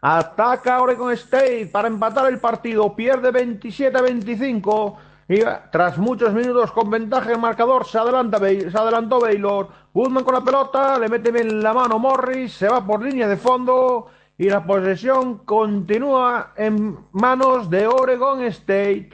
Ataca 0.00 0.80
Oregon 0.80 1.12
State 1.12 1.68
para 1.70 1.88
empatar 1.88 2.32
el 2.32 2.38
partido. 2.38 2.96
Pierde 2.96 3.30
27-25. 3.30 4.96
Y 5.28 5.40
tras 5.70 5.98
muchos 5.98 6.32
minutos 6.32 6.72
con 6.72 6.88
ventaja 6.88 7.32
en 7.32 7.40
marcador, 7.40 7.84
se, 7.84 7.98
adelanta, 7.98 8.38
se 8.38 8.78
adelantó 8.78 9.20
Baylor. 9.20 9.68
Guzmán 9.92 10.24
con 10.24 10.32
la 10.32 10.40
pelota, 10.40 10.98
le 10.98 11.08
mete 11.08 11.30
bien 11.30 11.62
la 11.62 11.74
mano 11.74 11.98
Morris, 11.98 12.54
se 12.54 12.68
va 12.68 12.86
por 12.86 13.02
línea 13.02 13.28
de 13.28 13.36
fondo 13.36 14.06
y 14.38 14.48
la 14.48 14.64
posesión 14.64 15.38
continúa 15.38 16.52
en 16.56 16.96
manos 17.10 17.68
de 17.68 17.88
Oregon 17.88 18.40
State. 18.44 19.10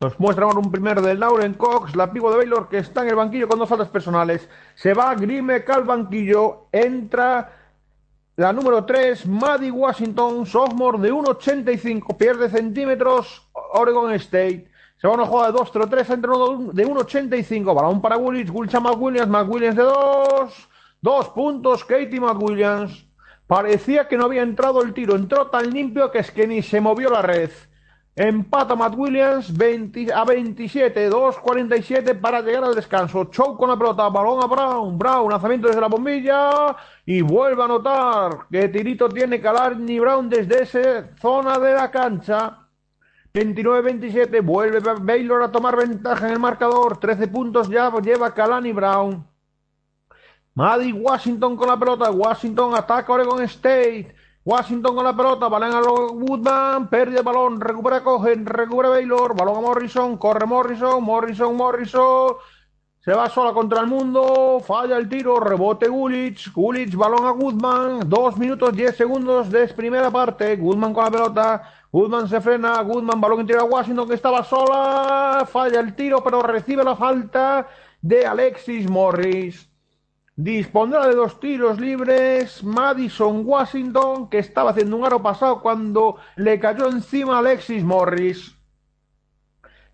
Nos 0.00 0.18
muestra 0.18 0.46
ahora 0.46 0.58
un 0.58 0.72
primero 0.72 1.02
del 1.02 1.20
Lauren 1.20 1.52
Cox, 1.54 1.94
la 1.94 2.10
pivo 2.10 2.30
de 2.30 2.38
Baylor, 2.38 2.68
que 2.70 2.78
está 2.78 3.02
en 3.02 3.08
el 3.08 3.16
banquillo 3.16 3.46
con 3.46 3.58
dos 3.58 3.68
faltas 3.68 3.88
personales. 3.88 4.48
Se 4.74 4.94
va 4.94 5.14
Grime 5.14 5.62
al 5.68 5.84
banquillo, 5.84 6.68
entra 6.72 7.52
la 8.36 8.52
número 8.52 8.86
3, 8.86 9.26
Maddie 9.26 9.70
Washington, 9.70 10.46
sophomore 10.46 11.00
de 11.00 11.12
1,85, 11.12 12.16
pierde 12.16 12.48
centímetros 12.48 13.50
Oregon 13.52 14.12
State. 14.12 14.70
Se 14.96 15.08
va 15.08 15.14
una 15.14 15.26
jugada 15.26 15.52
de 15.52 15.58
2-0-3, 15.58 16.14
entra 16.14 16.32
de 16.72 16.86
1,85, 16.86 17.74
balón 17.74 18.00
para 18.00 18.16
Willis, 18.16 18.48
Williams, 18.50 18.82
McWilliams, 18.82 19.28
McWilliams 19.28 19.76
de 19.76 19.82
2, 19.82 20.68
dos 21.02 21.28
puntos, 21.30 21.84
Katie 21.84 22.20
McWilliams. 22.20 23.07
Parecía 23.48 24.06
que 24.08 24.18
no 24.18 24.26
había 24.26 24.42
entrado 24.42 24.82
el 24.82 24.92
tiro. 24.92 25.16
Entró 25.16 25.46
tan 25.48 25.70
limpio 25.70 26.10
que 26.10 26.18
es 26.18 26.30
que 26.30 26.46
ni 26.46 26.62
se 26.62 26.82
movió 26.82 27.08
la 27.08 27.22
red. 27.22 27.50
Empata 28.14 28.76
Matt 28.76 28.94
Williams 28.94 29.56
20 29.56 30.12
a 30.12 30.24
27, 30.24 31.08
2.47 31.08 32.20
para 32.20 32.42
llegar 32.42 32.64
al 32.64 32.74
descanso. 32.74 33.24
Chow 33.30 33.56
con 33.56 33.70
la 33.70 33.78
pelota, 33.78 34.08
balón 34.10 34.42
a 34.42 34.46
Brown. 34.46 34.98
Brown, 34.98 35.30
lanzamiento 35.30 35.68
desde 35.68 35.80
la 35.80 35.86
bombilla 35.86 36.76
y 37.06 37.22
vuelve 37.22 37.62
a 37.62 37.64
anotar 37.64 38.48
que 38.50 38.68
tirito 38.68 39.08
tiene 39.08 39.40
Calarni 39.40 39.98
Brown 39.98 40.28
desde 40.28 40.64
esa 40.64 41.16
zona 41.18 41.58
de 41.58 41.72
la 41.72 41.90
cancha. 41.90 42.66
29-27, 43.32 44.44
vuelve 44.44 44.80
Baylor 45.00 45.42
a 45.44 45.52
tomar 45.52 45.76
ventaja 45.76 46.26
en 46.26 46.34
el 46.34 46.38
marcador. 46.38 46.98
13 46.98 47.28
puntos 47.28 47.70
ya 47.70 47.90
lleva 48.00 48.34
Calani 48.34 48.72
Brown. 48.72 49.37
Maddie 50.58 50.92
Washington 50.92 51.56
con 51.56 51.68
la 51.68 51.78
pelota. 51.78 52.10
Washington 52.10 52.74
ataca 52.74 53.12
Oregon 53.12 53.40
State. 53.42 54.12
Washington 54.44 54.96
con 54.96 55.04
la 55.04 55.16
pelota. 55.16 55.46
Balón 55.46 55.72
a 55.72 55.80
Woodman. 55.80 56.88
Pérdida 56.88 57.18
de 57.18 57.22
balón. 57.22 57.60
Recupera 57.60 58.02
Cogen. 58.02 58.44
Recupera 58.44 58.88
Baylor. 58.88 59.36
Balón 59.36 59.58
a 59.58 59.60
Morrison. 59.60 60.16
Corre 60.16 60.46
Morrison. 60.46 61.00
Morrison. 61.00 61.56
Morrison. 61.56 62.34
Se 62.98 63.12
va 63.12 63.28
sola 63.28 63.52
contra 63.52 63.82
el 63.82 63.86
mundo. 63.86 64.58
Falla 64.66 64.96
el 64.96 65.08
tiro. 65.08 65.38
Rebote 65.38 65.86
Gulich. 65.86 66.52
Gulich. 66.52 66.96
Balón 66.96 67.24
a 67.24 67.30
Goodman. 67.30 68.08
Dos 68.08 68.36
minutos 68.36 68.74
diez 68.74 68.96
segundos 68.96 69.50
de 69.50 69.68
primera 69.68 70.10
parte. 70.10 70.56
Goodman 70.56 70.92
con 70.92 71.04
la 71.04 71.10
pelota. 71.12 71.72
Goodman 71.92 72.28
se 72.28 72.40
frena. 72.40 72.82
Goodman. 72.82 73.20
Balón 73.20 73.42
interior 73.42 73.62
a 73.62 73.66
Washington 73.66 74.08
que 74.08 74.14
estaba 74.14 74.42
sola. 74.42 75.46
Falla 75.48 75.78
el 75.78 75.94
tiro 75.94 76.20
pero 76.24 76.42
recibe 76.42 76.82
la 76.82 76.96
falta 76.96 77.68
de 78.02 78.26
Alexis 78.26 78.90
Morris. 78.90 79.67
Dispondrá 80.40 81.08
de 81.08 81.16
dos 81.16 81.40
tiros 81.40 81.80
libres 81.80 82.62
Madison 82.62 83.42
Washington, 83.44 84.30
que 84.30 84.38
estaba 84.38 84.70
haciendo 84.70 84.96
un 84.96 85.04
aro 85.04 85.20
pasado 85.20 85.60
cuando 85.60 86.18
le 86.36 86.60
cayó 86.60 86.88
encima 86.88 87.40
Alexis 87.40 87.82
Morris. 87.82 88.54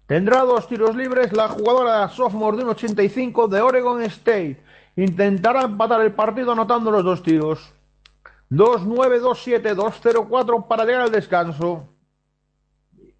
Tendrá 0.05 0.43
dos 0.43 0.69
tiros 0.69 0.95
libres 0.95 1.33
la 1.33 1.49
jugadora 1.49 2.07
sophomore 2.11 2.59
de 2.59 2.65
1.85 2.65 3.49
de 3.49 3.63
Oregon 3.63 4.03
State. 4.03 4.63
Intentará 4.97 5.63
empatar 5.63 6.03
el 6.03 6.13
partido 6.13 6.53
anotando 6.53 6.91
los 6.91 7.05
dos 7.05 7.23
tiros. 7.23 7.73
2-9, 8.51 9.23
2-7, 9.23 9.75
2-0-4 9.75 10.69
para 10.69 10.85
llegar 10.85 11.01
al 11.01 11.11
descanso. 11.11 11.89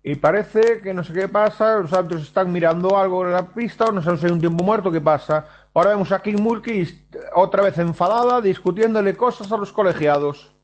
Y 0.03 0.17
parece 0.17 0.83
que 0.83 0.93
no 0.93 1.03
sé 1.03 1.15
qué 1.15 1.27
pasa, 1.27 1.79
los 1.79 1.91
árbitros 1.95 2.25
están 2.25 2.53
mirando 2.53 2.99
algo 2.99 3.25
en 3.25 3.33
la 3.33 3.47
pista, 3.47 3.87
o 3.87 3.93
no 3.93 4.03
sé 4.03 4.15
si 4.19 4.27
hay 4.27 4.33
un 4.33 4.41
tiempo 4.41 4.63
muerto, 4.63 4.93
¿qué 4.93 5.01
pasa? 5.01 5.64
Ahora 5.75 5.91
vemos 5.91 6.13
a 6.13 6.23
King 6.23 6.41
Mulkey 6.41 7.09
otra 7.35 7.65
vez 7.65 7.77
enfadada, 7.79 8.41
discutiéndole 8.41 9.17
cosas 9.17 9.51
a 9.51 9.57
los 9.57 9.73
colegiados. 9.73 10.55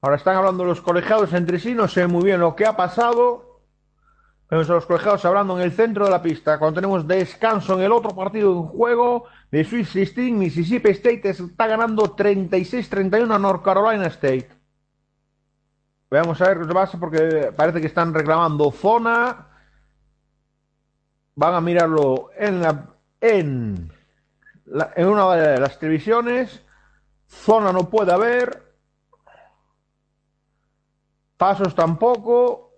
Ahora 0.00 0.16
están 0.16 0.36
hablando 0.36 0.64
los 0.64 0.80
colegiados 0.80 1.34
entre 1.34 1.58
sí, 1.58 1.74
no 1.74 1.86
sé 1.86 2.06
muy 2.06 2.24
bien 2.24 2.40
lo 2.40 2.56
que 2.56 2.64
ha 2.64 2.76
pasado. 2.76 3.60
Vemos 4.50 4.70
a 4.70 4.74
los 4.74 4.86
colegiados 4.86 5.22
hablando 5.26 5.58
en 5.58 5.64
el 5.64 5.72
centro 5.72 6.06
de 6.06 6.10
la 6.10 6.22
pista. 6.22 6.58
Cuando 6.58 6.80
tenemos 6.80 7.06
descanso 7.06 7.74
en 7.74 7.82
el 7.82 7.92
otro 7.92 8.16
partido 8.16 8.52
en 8.52 8.62
juego 8.62 9.24
de 9.50 9.64
Swiss 9.64 9.92
16, 9.92 10.32
Mississippi 10.32 10.88
State 10.90 11.28
está 11.28 11.66
ganando 11.66 12.16
36-31 12.16 13.34
a 13.34 13.38
North 13.38 13.62
Carolina 13.62 14.06
State. 14.06 14.48
Vamos 16.10 16.40
a 16.40 16.48
ver 16.48 16.66
qué 16.66 16.72
pasa 16.72 16.98
porque 16.98 17.52
parece 17.54 17.82
que 17.82 17.88
están 17.88 18.14
reclamando 18.14 18.70
zona. 18.70 19.47
Van 21.38 21.54
a 21.54 21.60
mirarlo 21.60 22.30
en 22.36 22.60
la, 22.60 22.86
en, 23.20 23.92
en 24.96 25.06
una 25.06 25.36
de 25.36 25.60
las 25.60 25.78
televisiones. 25.78 26.64
Zona 27.28 27.72
no 27.72 27.88
puede 27.88 28.12
haber. 28.12 28.74
Pasos 31.36 31.76
tampoco. 31.76 32.72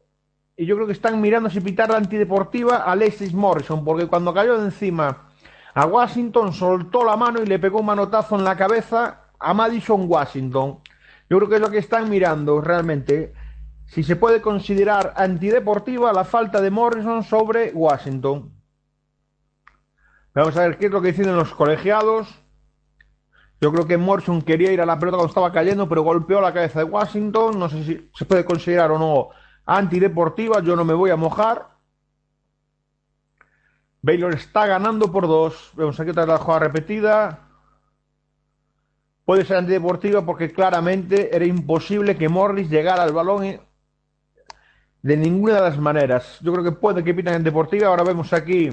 Y 0.59 0.67
yo 0.67 0.75
creo 0.75 0.87
que 0.87 0.93
están 0.93 1.23
mirando 1.23 1.49
si 1.49 1.63
pitar 1.63 1.89
la 1.89 1.97
antideportiva 1.97 2.77
a 2.77 2.93
Alexis 2.93 3.33
Morrison, 3.33 3.83
porque 3.83 4.07
cuando 4.09 4.35
cayó 4.35 4.59
de 4.59 4.67
encima 4.67 5.31
a 5.73 5.87
Washington 5.87 6.53
soltó 6.53 7.03
la 7.03 7.17
mano 7.17 7.41
y 7.41 7.47
le 7.47 7.59
pegó 7.59 7.81
un 7.81 7.87
manotazo 7.87 8.37
en 8.37 8.45
la 8.45 8.59
cabeza 8.59 9.31
a 9.39 9.55
Madison 9.55 10.05
Washington. 10.07 10.81
Yo 11.31 11.39
creo 11.39 11.49
que 11.49 11.55
es 11.55 11.63
lo 11.63 11.71
que 11.71 11.79
están 11.79 12.11
mirando 12.11 12.61
realmente. 12.61 13.33
Si 13.91 14.05
se 14.05 14.15
puede 14.15 14.41
considerar 14.41 15.15
antideportiva 15.17 16.13
la 16.13 16.25
falta 16.25 16.61
de 16.61 16.71
Morrison 16.71 17.25
sobre 17.25 17.73
Washington. 17.73 18.55
Vamos 20.33 20.57
a 20.57 20.61
ver 20.61 20.79
qué 20.79 20.87
es 20.87 20.93
lo 20.93 21.03
que 21.03 21.09
dicen 21.09 21.35
los 21.35 21.53
colegiados. 21.53 22.29
Yo 23.61 23.73
creo 23.73 23.89
que 23.89 23.99
Morrison 23.99 24.43
quería 24.43 24.71
ir 24.71 24.81
a 24.81 24.87
la 24.87 24.97
pelota 24.97 25.17
cuando 25.17 25.31
estaba 25.31 25.53
cayendo, 25.53 25.89
pero 25.89 26.03
golpeó 26.03 26.41
la 26.41 26.55
cabeza 26.55 26.79
de 26.79 26.85
Washington. 26.85 27.59
No 27.59 27.69
sé 27.69 27.83
si 27.83 28.11
se 28.15 28.25
puede 28.25 28.45
considerar 28.45 28.93
o 28.93 28.99
no 28.99 29.31
antideportiva. 29.67 30.61
Yo 30.61 30.77
no 30.77 30.85
me 30.85 30.95
voy 30.95 31.11
a 31.11 31.17
mojar. 31.17 31.71
Baylor 34.03 34.35
está 34.35 34.67
ganando 34.67 35.11
por 35.11 35.27
dos. 35.27 35.73
Vemos 35.75 35.99
aquí 35.99 36.11
otra 36.11 36.27
la 36.27 36.39
jugada 36.39 36.61
repetida. 36.61 37.41
Puede 39.25 39.45
ser 39.45 39.57
antideportiva 39.57 40.25
porque 40.25 40.53
claramente 40.53 41.35
era 41.35 41.45
imposible 41.45 42.17
que 42.17 42.29
Morris 42.29 42.71
llegara 42.71 43.03
al 43.03 43.13
balón 43.13 43.61
de 45.03 45.17
ninguna 45.17 45.55
de 45.55 45.61
las 45.63 45.79
maneras. 45.79 46.39
Yo 46.43 46.53
creo 46.53 46.65
que 46.65 46.73
puede 46.73 47.03
que 47.03 47.15
pitan 47.15 47.35
en 47.35 47.45
deportiva. 47.45 47.89
Ahora 47.89 48.05
vemos 48.05 48.33
aquí 48.33 48.71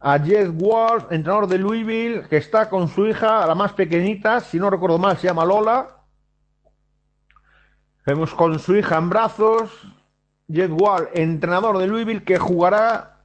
a 0.00 0.18
Jed 0.18 0.50
Wall, 0.54 1.06
entrenador 1.10 1.46
de 1.48 1.58
Louisville, 1.58 2.22
que 2.28 2.36
está 2.36 2.68
con 2.68 2.88
su 2.88 3.06
hija, 3.06 3.46
la 3.46 3.54
más 3.54 3.72
pequeñita, 3.72 4.40
si 4.40 4.58
no 4.58 4.70
recuerdo 4.70 4.98
mal, 4.98 5.16
se 5.16 5.26
llama 5.26 5.44
Lola. 5.44 5.88
Vemos 8.06 8.32
con 8.34 8.58
su 8.58 8.76
hija 8.76 8.96
en 8.96 9.10
brazos. 9.10 9.70
Jed 10.50 10.70
Wall, 10.70 11.10
entrenador 11.12 11.76
de 11.78 11.86
Louisville, 11.86 12.24
que 12.24 12.38
jugará 12.38 13.18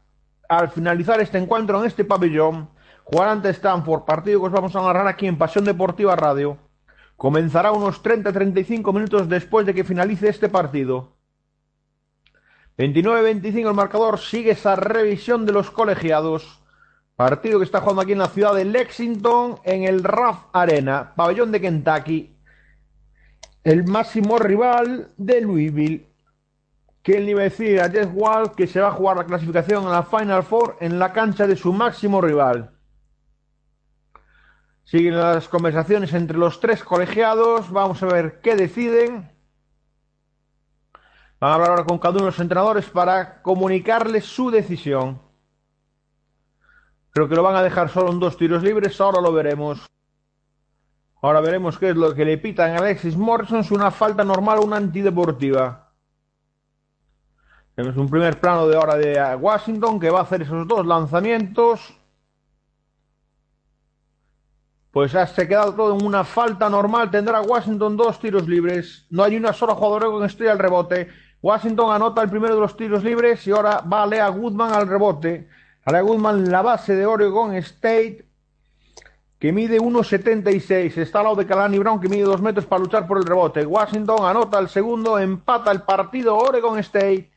al 0.50 0.70
finalizar 0.70 1.22
este 1.22 1.38
encuentro 1.38 1.80
en 1.80 1.86
este 1.86 2.04
pabellón. 2.04 2.70
Jugará 3.06 3.32
ante 3.32 3.50
Stanford, 3.50 4.04
partido 4.04 4.42
que 4.42 4.48
os 4.48 4.52
vamos 4.52 4.76
a 4.76 4.82
narrar 4.82 5.08
aquí 5.08 5.28
en 5.28 5.38
Pasión 5.38 5.64
Deportiva 5.64 6.16
Radio. 6.16 6.58
Comenzará 7.16 7.72
unos 7.72 8.04
30-35 8.04 8.94
minutos 8.94 9.30
después 9.30 9.66
de 9.66 9.74
que 9.74 9.84
finalice 9.84 10.28
este 10.28 10.50
partido. 10.50 11.13
29-25 12.78 13.68
el 13.68 13.74
marcador, 13.76 14.20
sigue 14.20 14.52
esa 14.52 14.76
revisión 14.76 15.46
de 15.46 15.52
los 15.54 15.70
colegiados. 15.70 16.60
Partido 17.16 17.60
que 17.60 17.66
está 17.66 17.82
jugando 17.82 18.02
aquí 18.02 18.14
en 18.14 18.18
la 18.18 18.30
ciudad 18.30 18.56
de 18.56 18.66
Lexington, 18.66 19.60
en 19.64 19.84
el 19.84 20.04
RAF 20.04 20.46
Arena, 20.52 21.14
pabellón 21.16 21.52
de 21.52 21.62
Kentucky. 21.62 22.36
El 23.64 23.86
máximo 23.86 24.40
rival 24.40 25.10
de 25.18 25.42
Louisville. 25.42 26.08
Que 27.04 27.20
le 27.20 27.32
iba 27.32 27.42
a 27.42 27.44
decir 27.44 27.80
a 27.82 27.90
Jeff 27.90 28.10
Wall 28.14 28.56
que 28.56 28.66
se 28.66 28.80
va 28.80 28.88
a 28.88 28.94
jugar 28.94 29.18
la 29.18 29.26
clasificación 29.26 29.86
a 29.86 29.92
la 29.92 30.04
Final 30.04 30.44
Four 30.44 30.78
en 30.80 30.98
la 30.98 31.14
cancha 31.14 31.46
de 31.46 31.56
su 31.56 31.74
máximo 31.74 32.22
rival. 32.22 32.72
Siguen 34.86 35.18
las 35.18 35.48
conversaciones 35.48 36.14
entre 36.14 36.38
los 36.38 36.60
tres 36.60 36.84
colegiados. 36.84 37.70
Vamos 37.72 38.02
a 38.04 38.08
ver 38.08 38.40
qué 38.42 38.56
deciden. 38.56 39.33
Van 41.44 41.52
a 41.52 41.56
hablar 41.56 41.72
ahora 41.72 41.84
con 41.84 42.00
cada 42.00 42.14
uno 42.14 42.22
de 42.22 42.28
los 42.28 42.40
entrenadores 42.40 42.90
para 42.90 43.42
comunicarles 43.42 44.24
su 44.24 44.50
decisión. 44.50 45.20
Creo 47.10 47.28
que 47.28 47.36
lo 47.36 47.44
van 47.44 47.58
a 47.58 47.62
dejar 47.62 47.90
solo 47.90 48.14
en 48.14 48.20
dos 48.22 48.38
tiros 48.38 48.64
libres, 48.64 49.02
ahora 49.02 49.20
lo 49.20 49.34
veremos. 49.34 49.86
Ahora 51.22 51.42
veremos 51.42 51.78
qué 51.78 51.90
es 51.90 51.98
lo 51.98 52.16
que 52.16 52.24
le 52.24 52.38
pitan 52.38 52.72
a 52.72 52.78
Alexis 52.78 53.18
Morrison, 53.18 53.60
es 53.60 53.72
una 53.72 53.92
falta 53.92 54.24
normal 54.24 54.60
o 54.60 54.62
una 54.62 54.78
antideportiva. 54.78 55.92
Tenemos 57.76 57.98
un 57.98 58.10
primer 58.10 58.40
plano 58.40 58.66
de 58.66 58.78
ahora 58.78 58.96
de 58.96 59.36
Washington 59.36 60.00
que 60.00 60.12
va 60.12 60.20
a 60.20 60.24
hacer 60.24 60.44
esos 60.44 60.66
dos 60.66 60.86
lanzamientos. 60.86 61.94
Pues 64.92 65.14
ha 65.14 65.28
se 65.28 65.46
quedado 65.46 65.74
todo 65.74 66.00
en 66.00 66.06
una 66.06 66.24
falta 66.24 66.70
normal. 66.70 67.12
Tendrá 67.12 67.42
Washington 67.42 67.98
dos 67.98 68.18
tiros 68.18 68.48
libres. 68.48 69.08
No 69.10 69.24
hay 69.24 69.36
una 69.36 69.52
sola 69.52 69.76
jugadora 69.76 70.06
con 70.06 70.24
estrella 70.24 70.54
al 70.54 70.60
rebote. 70.60 71.10
Washington 71.44 71.92
anota 71.92 72.22
el 72.22 72.30
primero 72.30 72.56
de 72.56 72.62
los 72.62 72.78
tiros 72.78 73.04
libres 73.04 73.46
y 73.46 73.52
ahora 73.52 73.82
va 73.82 74.06
Lea 74.06 74.30
Goodman 74.30 74.72
al 74.72 74.88
rebote. 74.88 75.50
Lea 75.86 76.00
Goodman, 76.00 76.50
la 76.50 76.62
base 76.62 76.96
de 76.96 77.06
Oregon 77.06 77.54
State, 77.56 78.26
que 79.40 79.52
mide 79.52 79.78
1,76. 79.78 80.98
Está 80.98 81.20
al 81.20 81.26
lado 81.26 81.36
de 81.36 81.46
Kalani 81.46 81.78
Brown, 81.80 82.00
que 82.00 82.08
mide 82.08 82.24
2 82.24 82.42
metros 82.42 82.66
para 82.66 82.82
luchar 82.82 83.06
por 83.06 83.18
el 83.18 83.26
rebote. 83.26 83.66
Washington 83.66 84.26
anota 84.26 84.58
el 84.58 84.70
segundo, 84.70 85.20
empata 85.20 85.70
el 85.74 85.82
partido 85.82 86.38
Oregon 86.38 86.80
State. 86.80 87.30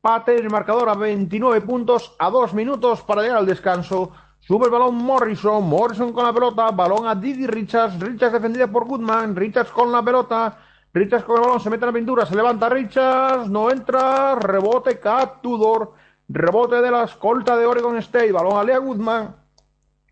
Pate 0.00 0.36
el 0.36 0.48
marcador 0.48 0.88
a 0.88 0.94
29 0.94 1.60
puntos, 1.62 2.14
a 2.20 2.30
2 2.30 2.54
minutos 2.54 3.02
para 3.02 3.22
llegar 3.22 3.38
al 3.38 3.46
descanso. 3.46 4.12
Sube 4.38 4.66
el 4.66 4.70
balón 4.70 4.94
Morrison, 4.94 5.68
Morrison 5.68 6.12
con 6.12 6.24
la 6.24 6.32
pelota, 6.32 6.70
balón 6.70 7.08
a 7.08 7.16
Didi 7.16 7.48
Richards, 7.48 7.98
Richards 7.98 8.32
defendida 8.32 8.68
por 8.68 8.86
Goodman, 8.86 9.34
Richards 9.34 9.72
con 9.72 9.90
la 9.90 10.04
pelota, 10.04 10.56
Richards 10.92 11.24
con 11.24 11.36
el 11.36 11.42
balón, 11.42 11.60
se 11.60 11.70
mete 11.70 11.84
en 11.84 11.92
la 11.92 11.98
pintura, 11.98 12.26
se 12.26 12.34
levanta 12.34 12.68
Richards, 12.68 13.48
no 13.48 13.70
entra, 13.70 14.34
rebote 14.34 14.98
Cat 14.98 15.40
Tudor, 15.40 15.92
rebote 16.28 16.82
de 16.82 16.90
la 16.90 17.04
escolta 17.04 17.56
de 17.56 17.64
Oregon 17.64 17.96
State, 17.98 18.32
balón 18.32 18.58
a 18.58 18.64
Lea 18.64 18.78
Goodman, 18.78 19.36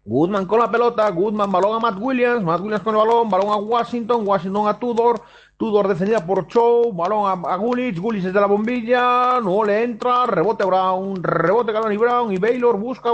Goodman 0.04 0.46
con 0.46 0.60
la 0.60 0.70
pelota, 0.70 1.10
Goodman 1.10 1.50
balón 1.50 1.76
a 1.76 1.80
Matt 1.80 1.98
Williams, 2.00 2.44
Matt 2.44 2.60
Williams 2.60 2.84
con 2.84 2.94
el 2.94 2.98
balón, 2.98 3.28
balón 3.28 3.48
a 3.48 3.56
Washington, 3.56 4.22
Washington 4.24 4.68
a 4.68 4.78
Tudor, 4.78 5.20
Tudor 5.56 5.88
defendida 5.88 6.24
por 6.24 6.46
Chow, 6.46 6.92
balón 6.92 7.26
a, 7.26 7.52
a 7.52 7.56
Gulich, 7.56 7.98
Gulich 7.98 8.22
desde 8.22 8.40
la 8.40 8.46
bombilla, 8.46 9.40
no 9.42 9.64
le 9.64 9.82
entra, 9.82 10.26
rebote 10.26 10.64
Brown, 10.64 11.20
rebote 11.24 11.72
Galani 11.72 11.96
Brown 11.96 12.32
y 12.32 12.38
Baylor 12.38 12.78
busca 12.78 13.10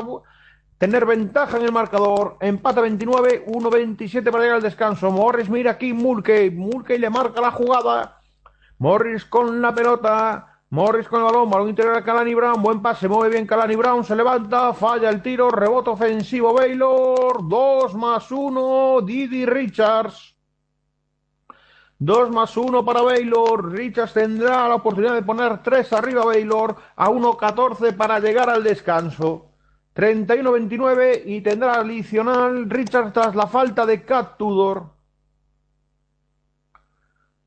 tener 0.78 1.06
ventaja 1.06 1.56
en 1.56 1.64
el 1.64 1.72
marcador. 1.72 2.36
Empata 2.40 2.80
29, 2.80 3.46
1-27 3.46 4.30
para 4.30 4.42
llegar 4.42 4.56
al 4.56 4.62
descanso. 4.62 5.10
Morris 5.10 5.48
mira 5.48 5.72
aquí 5.72 5.92
Mulkey. 5.92 6.50
Mulkey 6.50 6.98
le 6.98 7.10
marca 7.10 7.40
la 7.40 7.50
jugada. 7.50 8.20
Morris 8.78 9.24
con 9.24 9.62
la 9.62 9.74
pelota. 9.74 10.54
Morris 10.70 11.06
con 11.06 11.20
el 11.20 11.26
balón, 11.26 11.48
balón 11.48 11.68
interior 11.68 11.96
a 11.96 12.02
Calani 12.02 12.34
Brown, 12.34 12.60
buen 12.60 12.82
pase, 12.82 13.06
mueve 13.06 13.30
bien 13.30 13.46
Calani 13.46 13.76
Brown, 13.76 14.02
se 14.02 14.16
levanta, 14.16 14.74
falla 14.74 15.08
el 15.08 15.22
tiro, 15.22 15.48
rebote 15.48 15.90
ofensivo 15.90 16.52
Baylor, 16.52 17.48
2 17.48 17.94
más 17.94 18.32
1, 18.32 19.00
Didi 19.02 19.46
Richards. 19.46 20.34
2 21.98 22.30
más 22.30 22.56
1 22.56 22.84
para 22.84 23.02
Baylor, 23.02 23.70
Richards 23.70 24.14
tendrá 24.14 24.66
la 24.66 24.74
oportunidad 24.74 25.14
de 25.14 25.22
poner 25.22 25.62
3 25.62 25.92
arriba 25.92 26.24
Baylor, 26.24 26.74
a 26.96 27.08
1-14 27.08 27.96
para 27.96 28.18
llegar 28.18 28.50
al 28.50 28.64
descanso. 28.64 29.53
31-29 29.94 31.22
y 31.24 31.40
tendrá 31.40 31.74
adicional 31.74 32.68
Richard 32.68 33.12
tras 33.12 33.34
la 33.34 33.46
falta 33.46 33.86
de 33.86 34.04
Cat 34.04 34.36
Tudor. 34.36 34.92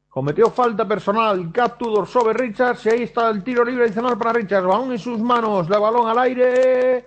Cometió 0.07 0.49
falta 0.49 0.87
personal 0.87 1.51
Cat 1.51 1.77
Tudor 1.77 2.07
sobre 2.07 2.33
Richards 2.33 2.85
y 2.85 2.89
ahí 2.89 3.03
está 3.03 3.29
el 3.29 3.43
tiro 3.43 3.65
libre 3.65 3.85
adicional 3.85 4.17
para 4.17 4.33
Richards. 4.33 4.65
Balón 4.65 4.91
en 4.93 4.99
sus 4.99 5.19
manos, 5.19 5.69
la 5.69 5.77
balón 5.77 6.07
al 6.07 6.19
aire. 6.19 7.05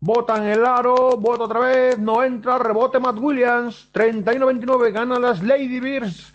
Bota 0.00 0.36
en 0.36 0.44
el 0.44 0.66
aro, 0.66 1.16
bota 1.16 1.44
otra 1.44 1.60
vez, 1.60 1.96
no 1.96 2.24
entra, 2.24 2.58
rebote 2.58 2.98
Matt 2.98 3.18
Williams. 3.18 3.88
31-29 3.92 4.92
gana 4.92 5.18
las 5.20 5.40
Lady 5.44 5.78
Bears. 5.78 6.34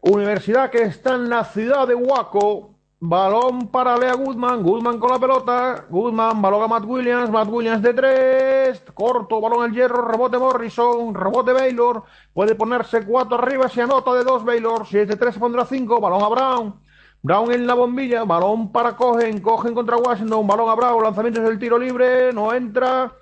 Universidad 0.00 0.70
que 0.70 0.82
está 0.82 1.16
en 1.16 1.28
la 1.28 1.44
ciudad 1.44 1.88
de 1.88 1.96
Waco. 1.96 2.75
Balón 2.98 3.68
para 3.68 3.98
Lea 3.98 4.14
Goodman, 4.14 4.62
Goodman 4.62 4.98
con 4.98 5.10
la 5.10 5.18
pelota, 5.18 5.84
Goodman, 5.90 6.40
balón 6.40 6.62
a 6.62 6.66
Matt 6.66 6.84
Williams, 6.86 7.30
Matt 7.30 7.48
Williams 7.50 7.82
de 7.82 7.92
tres, 7.92 8.82
corto, 8.94 9.38
balón 9.38 9.64
al 9.64 9.72
hierro, 9.72 10.08
rebote 10.08 10.38
Morrison, 10.38 11.14
rebote 11.14 11.52
Baylor, 11.52 12.04
puede 12.32 12.54
ponerse 12.54 13.04
cuatro 13.04 13.36
arriba 13.36 13.68
si 13.68 13.82
anota 13.82 14.14
de 14.14 14.24
dos 14.24 14.42
Baylor, 14.46 14.86
si 14.86 14.96
es 14.96 15.08
de 15.08 15.16
tres 15.16 15.34
se 15.34 15.40
pondrá 15.40 15.66
cinco, 15.66 16.00
balón 16.00 16.22
a 16.22 16.28
Brown, 16.28 16.80
Brown 17.22 17.52
en 17.52 17.66
la 17.66 17.74
bombilla, 17.74 18.24
balón 18.24 18.72
para 18.72 18.96
Cogen, 18.96 19.42
Cogen 19.42 19.74
contra 19.74 19.98
Washington, 19.98 20.46
balón 20.46 20.70
a 20.70 20.74
Brown, 20.74 21.02
lanzamiento 21.02 21.42
del 21.42 21.58
tiro 21.58 21.78
libre, 21.78 22.32
no 22.32 22.54
entra, 22.54 23.12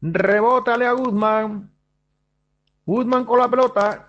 rebote 0.00 0.70
a 0.70 0.76
Lea 0.76 0.92
Goodman, 0.92 1.68
Goodman 2.86 3.24
con 3.24 3.40
la 3.40 3.48
pelota, 3.48 4.06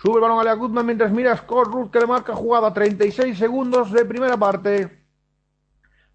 Sube 0.00 0.14
el 0.14 0.20
balón 0.20 0.38
a 0.38 0.44
Lea 0.44 0.54
Goodman 0.54 0.86
mientras 0.86 1.10
mira 1.10 1.32
a 1.32 1.36
Scott 1.36 1.66
Ruth 1.66 1.90
que 1.90 1.98
le 1.98 2.06
marca 2.06 2.32
jugada 2.32 2.72
36 2.72 3.36
segundos 3.36 3.90
de 3.90 4.04
primera 4.04 4.36
parte. 4.36 5.04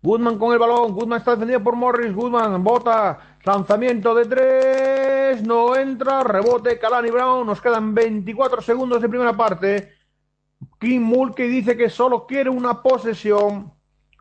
Goodman 0.02 0.38
con 0.38 0.54
el 0.54 0.60
balón. 0.60 0.94
Goodman 0.94 1.20
está 1.20 1.32
defendido 1.32 1.62
por 1.62 1.76
Morris. 1.76 2.14
Goodman 2.14 2.64
bota. 2.64 3.38
Lanzamiento 3.44 4.16
de 4.16 4.26
tres. 4.26 5.44
No 5.44 5.76
entra. 5.76 6.24
Rebote. 6.24 6.80
Kalani 6.80 7.10
Brown. 7.10 7.46
Nos 7.46 7.60
quedan 7.62 7.94
24 7.94 8.62
segundos 8.62 9.02
de 9.02 9.10
primera 9.10 9.36
parte. 9.36 9.92
Kim 10.80 11.04
Mulkey 11.04 11.50
dice 11.50 11.76
que 11.76 11.90
solo 11.90 12.26
quiere 12.26 12.50
una 12.50 12.82
posesión. 12.82 13.74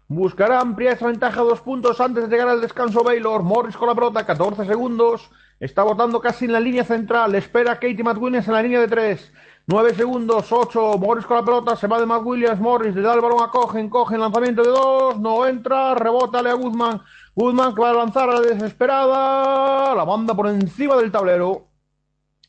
Buscará 0.09 0.61
ampliar 0.61 0.95
esa 0.95 1.07
ventaja 1.07 1.41
dos 1.41 1.61
puntos 1.61 2.01
antes 2.01 2.25
de 2.25 2.31
llegar 2.31 2.49
al 2.49 2.61
descanso 2.61 3.05
Baylor. 3.05 3.45
Morris 3.45 3.77
con 3.77 3.89
la 3.89 3.95
pelota. 3.95 4.27
14 4.27 4.67
segundos. 4.67 5.31
Está 5.59 5.85
botando 5.85 6.21
casi 6.21 6.47
en 6.47 6.53
la 6.53 6.61
línea 6.61 6.83
central. 6.83 7.37
Espera 7.37 7.75
Katie 7.75 8.03
Williams 8.03 8.49
en 8.49 8.55
la 8.55 8.63
línea 8.63 8.81
de 8.81 8.89
tres. 8.89 9.33
9 9.73 9.95
segundos, 9.95 10.53
8, 10.53 10.99
Morris 10.99 11.25
con 11.25 11.39
la 11.39 11.45
pelota, 11.47 11.77
se 11.77 11.87
va 11.87 11.99
de 11.99 12.05
Matt 12.05 12.27
Williams, 12.27 12.61
Morris, 12.61 12.95
le 12.95 13.01
da 13.01 13.15
el 13.15 13.23
balón 13.23 13.43
a 13.43 13.49
Cogen, 13.49 13.89
Cogen, 13.89 14.21
lanzamiento 14.21 14.63
de 14.63 14.69
2, 14.69 15.19
no 15.19 15.47
entra, 15.47 15.95
rebota 15.95 16.41
a 16.41 16.53
Guzmán, 16.53 17.01
Guzmán 17.35 17.75
que 17.75 17.81
va 17.81 17.89
a 17.89 17.95
lanzar 17.95 18.29
a 18.29 18.35
la 18.35 18.41
desesperada, 18.43 19.95
la 19.95 20.05
banda 20.05 20.35
por 20.35 20.49
encima 20.49 20.95
del 20.97 21.11
tablero, 21.11 21.69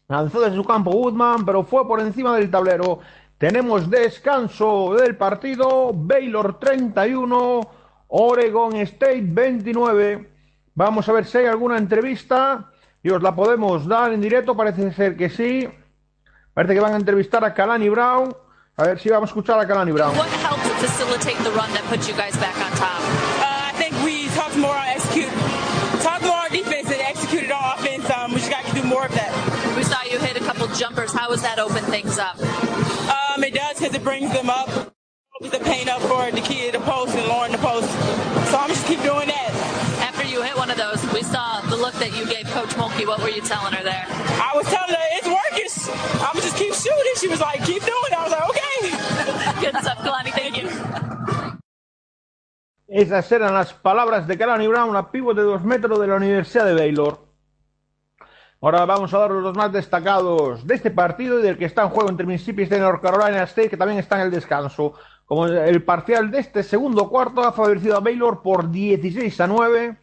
lanzó 0.09 0.41
desde 0.41 0.57
su 0.57 0.65
campo 0.65 0.91
Guzmán, 0.91 1.45
pero 1.45 1.63
fue 1.63 1.87
por 1.87 2.01
encima 2.01 2.35
del 2.35 2.51
tablero, 2.51 2.99
tenemos 3.37 3.89
descanso 3.89 4.93
del 4.95 5.15
partido, 5.15 5.93
Baylor 5.93 6.59
31, 6.59 7.61
Oregon 8.09 8.75
State 8.75 9.23
29, 9.27 10.29
vamos 10.75 11.07
a 11.07 11.13
ver 11.13 11.23
si 11.23 11.37
hay 11.37 11.45
alguna 11.45 11.77
entrevista, 11.77 12.69
y 13.01 13.11
os 13.11 13.23
la 13.23 13.33
podemos 13.33 13.87
dar 13.87 14.11
en 14.11 14.19
directo, 14.19 14.57
parece 14.57 14.91
ser 14.91 15.15
que 15.15 15.29
sí, 15.29 15.69
Parece 16.53 16.73
que 16.75 16.79
van 16.81 16.93
a 16.93 16.97
entrevistar 16.97 17.43
a 17.43 17.53
Kalani 17.53 17.89
Brown. 17.89 18.35
A 18.77 18.83
ver 18.83 18.99
si 18.99 19.09
vamos 19.09 19.29
a 19.29 19.31
escuchar 19.31 19.59
a 19.59 19.67
Kalani 19.67 19.91
Brown. 19.91 20.15
What 20.15 20.29
helped 20.45 20.61
facilitate 20.79 21.37
the 21.43 21.51
run 21.51 21.71
that 21.73 21.83
put 21.89 22.07
you 22.07 22.13
guys 22.15 22.37
back 22.37 22.55
on 22.57 22.71
top? 22.77 23.01
Uh, 23.41 23.69
I 23.69 23.73
think 23.73 23.93
we 24.03 24.27
talked 24.35 24.55
more 24.57 24.75
on 24.75 24.85
execute, 24.85 25.29
talked 26.01 26.23
more 26.23 26.37
on 26.37 26.51
defense 26.51 26.91
and 26.91 27.01
executed 27.01 27.49
our 27.51 27.75
offense. 27.75 28.07
Um, 28.09 28.33
we 28.33 28.37
just 28.37 28.51
got 28.51 28.65
to 28.65 28.73
do 28.73 28.83
more 28.83 29.05
of 29.05 29.13
that. 29.13 29.33
We 29.75 29.83
saw 29.83 30.01
you 30.03 30.19
hit 30.19 30.37
a 30.37 30.45
couple 30.45 30.67
jumpers. 30.77 31.11
How 31.11 31.29
does 31.29 31.41
that 31.41 31.57
open 31.57 31.83
things 31.85 32.19
up? 32.19 32.37
Um, 32.37 33.43
it 33.43 33.53
does 33.55 33.79
because 33.79 33.95
it 33.95 34.03
brings 34.03 34.31
them 34.31 34.49
up, 34.51 34.69
opens 35.41 35.57
the 35.57 35.63
paint 35.65 35.89
up 35.89 36.01
for 36.01 36.29
the 36.29 36.41
kid, 36.41 36.75
the 36.75 36.79
post, 36.81 37.15
and 37.15 37.27
Lauren 37.27 37.51
the 37.51 37.57
post. 37.57 37.89
So 38.51 38.57
I'm 38.57 38.69
just 38.69 38.85
keep 38.85 39.01
doing 39.01 39.27
that. 39.27 39.49
After 40.05 40.25
you 40.25 40.43
hit 40.43 40.55
one 40.55 40.69
of 40.69 40.77
those, 40.77 41.01
we 41.13 41.23
saw 41.23 41.61
the 41.61 41.77
look 41.77 41.95
that 41.95 42.13
you 42.15 42.25
gave 42.29 42.45
Coach 42.53 42.69
Mulkey. 42.77 43.07
What 43.07 43.21
were 43.21 43.29
you 43.29 43.41
telling 43.41 43.73
her 43.73 43.83
there? 43.83 44.05
I 44.07 44.51
was 44.53 44.67
telling 44.67 44.93
her 44.93 45.07
it's 45.17 45.27
working. 45.27 45.42
I'm 45.63 46.35
just 46.35 46.57
keep 46.57 46.73
shooting. 46.73 47.15
She 47.15 47.27
was 47.27 47.39
like, 47.39 47.63
keep 47.65 47.81
doing 47.81 48.09
it. 48.11 48.17
I 48.17 48.23
was 48.23 48.31
like, 48.31 48.49
okay. 48.49 48.75
Good 49.61 49.75
stuff, 49.81 49.99
Kalani. 49.99 50.31
Thank 50.31 50.57
you. 50.57 50.69
Esas 52.87 53.31
eran 53.31 53.53
las 53.53 53.73
palabras 53.73 54.27
de 54.27 54.37
Kalani 54.37 54.67
Brown, 54.67 54.95
a 54.95 55.09
pívot 55.09 55.35
de 55.35 55.41
dos 55.41 55.63
metros 55.63 55.99
de 55.99 56.07
la 56.07 56.15
Universidad 56.15 56.65
de 56.65 56.75
Baylor. 56.75 57.25
Ahora 58.61 58.85
vamos 58.85 59.13
a 59.13 59.17
dar 59.17 59.31
los 59.31 59.57
más 59.57 59.71
destacados 59.71 60.65
de 60.67 60.75
este 60.75 60.91
partido 60.91 61.39
y 61.39 61.43
del 61.43 61.57
que 61.57 61.65
está 61.65 61.83
en 61.83 61.89
juego 61.89 62.09
entre 62.09 62.25
Mississippi 62.25 62.63
State 62.63 62.79
y 62.79 62.81
North 62.81 63.01
Carolina 63.01 63.43
State, 63.43 63.69
que 63.69 63.77
también 63.77 63.99
está 63.99 64.17
en 64.17 64.21
el 64.23 64.31
descanso. 64.31 64.93
Como 65.25 65.47
el 65.47 65.83
parcial 65.83 66.29
de 66.29 66.39
este 66.39 66.61
segundo 66.61 67.09
cuarto 67.09 67.41
ha 67.41 67.51
favorecido 67.51 67.97
a 67.97 67.99
Baylor 67.99 68.41
por 68.41 68.69
16 68.69 69.41
a 69.41 69.47
9. 69.47 69.97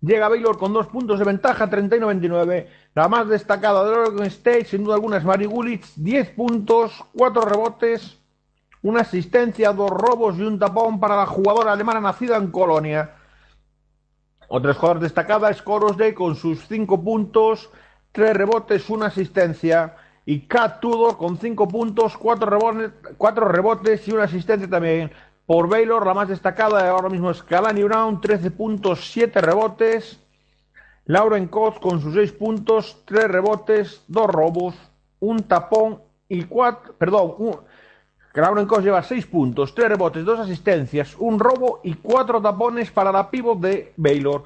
Llega 0.00 0.28
Baylor 0.28 0.58
con 0.58 0.72
dos 0.72 0.86
puntos 0.88 1.18
de 1.18 1.24
ventaja, 1.24 1.70
31-29. 1.70 2.66
La 2.94 3.08
más 3.08 3.28
destacada 3.28 3.84
de 3.84 3.90
Oregon 3.90 4.26
State, 4.26 4.66
sin 4.66 4.84
duda 4.84 4.94
alguna, 4.94 5.16
es 5.16 5.24
Mari 5.24 5.46
Gulich, 5.46 5.86
10 5.96 6.30
puntos, 6.30 6.92
4 7.16 7.42
rebotes, 7.42 8.18
una 8.82 9.00
asistencia, 9.00 9.72
dos 9.72 9.90
robos 9.90 10.36
y 10.38 10.42
un 10.42 10.58
tapón 10.58 11.00
para 11.00 11.16
la 11.16 11.26
jugadora 11.26 11.72
alemana 11.72 12.00
nacida 12.00 12.36
en 12.36 12.50
Colonia. 12.50 13.14
Otra 14.48 14.74
jugadora 14.74 15.00
destacada 15.00 15.50
es 15.50 15.62
Corosday 15.62 16.12
con 16.14 16.36
sus 16.36 16.66
5 16.68 17.02
puntos, 17.02 17.70
3 18.12 18.36
rebotes, 18.36 18.88
una 18.90 19.06
asistencia. 19.06 19.96
Y 20.28 20.40
Kat 20.40 20.80
Tudor 20.80 21.16
con 21.16 21.38
5 21.38 21.68
puntos, 21.68 22.16
4 22.16 22.50
rebotes, 22.50 22.90
cuatro 23.16 23.48
rebotes 23.48 24.06
y 24.08 24.12
una 24.12 24.24
asistencia 24.24 24.68
también. 24.68 25.10
Por 25.46 25.68
Baylor, 25.68 26.04
la 26.04 26.12
más 26.12 26.28
destacada 26.28 26.90
ahora 26.90 27.08
mismo 27.08 27.30
es 27.30 27.42
Kalani 27.42 27.84
Brown, 27.84 28.20
13 28.20 28.50
puntos, 28.50 29.10
7 29.12 29.40
rebotes. 29.40 30.20
Lauren 31.04 31.46
Cox 31.46 31.78
con 31.78 32.00
sus 32.00 32.14
6 32.14 32.32
puntos, 32.32 33.02
3 33.06 33.28
rebotes, 33.28 34.02
2 34.08 34.26
robos, 34.26 34.74
un 35.20 35.44
tapón 35.44 36.02
y 36.28 36.42
4. 36.42 36.94
Perdón, 36.98 37.34
un, 37.38 37.60
Lauren 38.34 38.66
Cox 38.66 38.82
lleva 38.82 39.02
6 39.04 39.26
puntos, 39.26 39.72
3 39.72 39.90
rebotes, 39.90 40.24
2 40.24 40.40
asistencias, 40.40 41.14
un 41.16 41.38
robo 41.38 41.80
y 41.84 41.94
4 41.94 42.42
tapones 42.42 42.90
para 42.90 43.12
la 43.12 43.30
pivot 43.30 43.60
de 43.60 43.92
Baylor. 43.96 44.42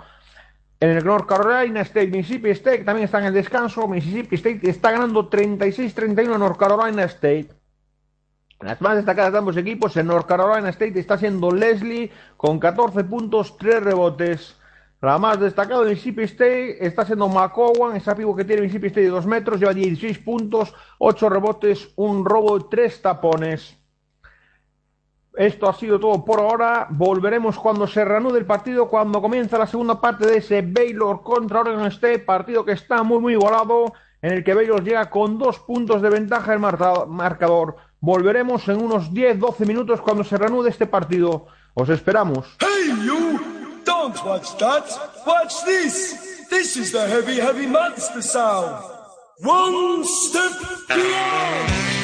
En 0.80 0.90
el 0.90 1.04
North 1.04 1.26
Carolina 1.26 1.80
State, 1.80 2.08
Mississippi 2.08 2.50
State 2.50 2.84
también 2.84 3.06
está 3.06 3.18
en 3.20 3.26
el 3.26 3.34
descanso. 3.34 3.88
Mississippi 3.88 4.36
State 4.36 4.60
está 4.68 4.90
ganando 4.90 5.30
36-31 5.30 6.34
a 6.34 6.38
North 6.38 6.58
Carolina 6.58 7.04
State. 7.04 7.59
Las 8.60 8.78
más 8.82 8.96
destacadas 8.96 9.32
de 9.32 9.38
ambos 9.38 9.56
equipos 9.56 9.96
en 9.96 10.06
North 10.06 10.26
Carolina 10.26 10.68
State 10.68 11.00
está 11.00 11.16
siendo 11.16 11.50
Leslie 11.50 12.10
con 12.36 12.58
14 12.58 13.04
puntos, 13.04 13.56
3 13.56 13.82
rebotes. 13.82 14.54
La 15.00 15.16
más 15.16 15.40
destacada 15.40 15.82
de 15.82 15.90
Mississippi 15.92 16.24
State 16.24 16.86
está 16.86 17.06
siendo 17.06 17.26
McCowan, 17.26 17.96
esa 17.96 18.14
pivo 18.14 18.36
que 18.36 18.44
tiene 18.44 18.60
Mississippi 18.60 18.88
State 18.88 19.06
de 19.06 19.12
2 19.12 19.24
metros, 19.24 19.60
lleva 19.60 19.72
16 19.72 20.18
puntos, 20.18 20.74
8 20.98 21.30
rebotes, 21.30 21.88
un 21.96 22.22
robo, 22.22 22.66
3 22.66 23.00
tapones. 23.00 23.78
Esto 25.34 25.66
ha 25.66 25.72
sido 25.72 25.98
todo 25.98 26.22
por 26.22 26.40
ahora. 26.40 26.86
Volveremos 26.90 27.58
cuando 27.58 27.86
se 27.86 28.04
reanude 28.04 28.40
el 28.40 28.46
partido, 28.46 28.90
cuando 28.90 29.22
comienza 29.22 29.56
la 29.56 29.66
segunda 29.66 29.98
parte 29.98 30.26
de 30.26 30.36
ese 30.36 30.60
Baylor 30.60 31.22
contra 31.22 31.60
Oregon 31.60 31.86
State, 31.86 32.18
partido 32.18 32.62
que 32.66 32.72
está 32.72 33.02
muy 33.04 33.20
muy 33.20 33.32
igualado, 33.32 33.94
en 34.20 34.32
el 34.34 34.44
que 34.44 34.52
Baylor 34.52 34.84
llega 34.84 35.08
con 35.08 35.38
dos 35.38 35.60
puntos 35.60 36.02
de 36.02 36.10
ventaja 36.10 36.52
el 36.52 36.58
marcador. 36.58 37.76
Volveremos 38.00 38.66
en 38.68 38.82
unos 38.82 39.10
10-12 39.10 39.66
minutos 39.66 40.00
cuando 40.00 40.24
se 40.24 40.36
reanude 40.38 40.70
este 40.70 40.86
partido. 40.86 41.46
Os 41.74 41.88
esperamos. 41.88 42.46
Hey 42.60 42.92
you! 43.04 43.38
Don't 43.84 44.16
watch 44.24 44.56
that! 44.58 44.84
Watch 45.26 45.64
this! 45.64 46.46
This 46.48 46.76
is 46.76 46.92
the 46.92 47.06
heavy 47.06 47.38
heavy 47.38 47.66
monster 47.66 48.22
sound! 48.22 48.84
One 49.42 50.04
step 50.04 50.52
beyond! 50.88 51.99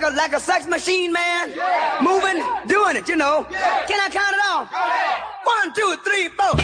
Like 0.00 0.12
a 0.12 0.16
like 0.16 0.32
a 0.32 0.38
sex 0.38 0.68
machine, 0.68 1.12
man. 1.12 1.50
Moving, 2.00 2.40
doing 2.68 2.94
it, 2.94 3.08
you 3.08 3.16
know. 3.16 3.44
Can 3.50 3.98
I 3.98 4.08
count 4.08 4.32
it 4.32 4.40
off? 4.48 4.70
One, 5.42 5.74
two, 5.74 5.96
three, 6.04 6.28
four. 6.28 6.54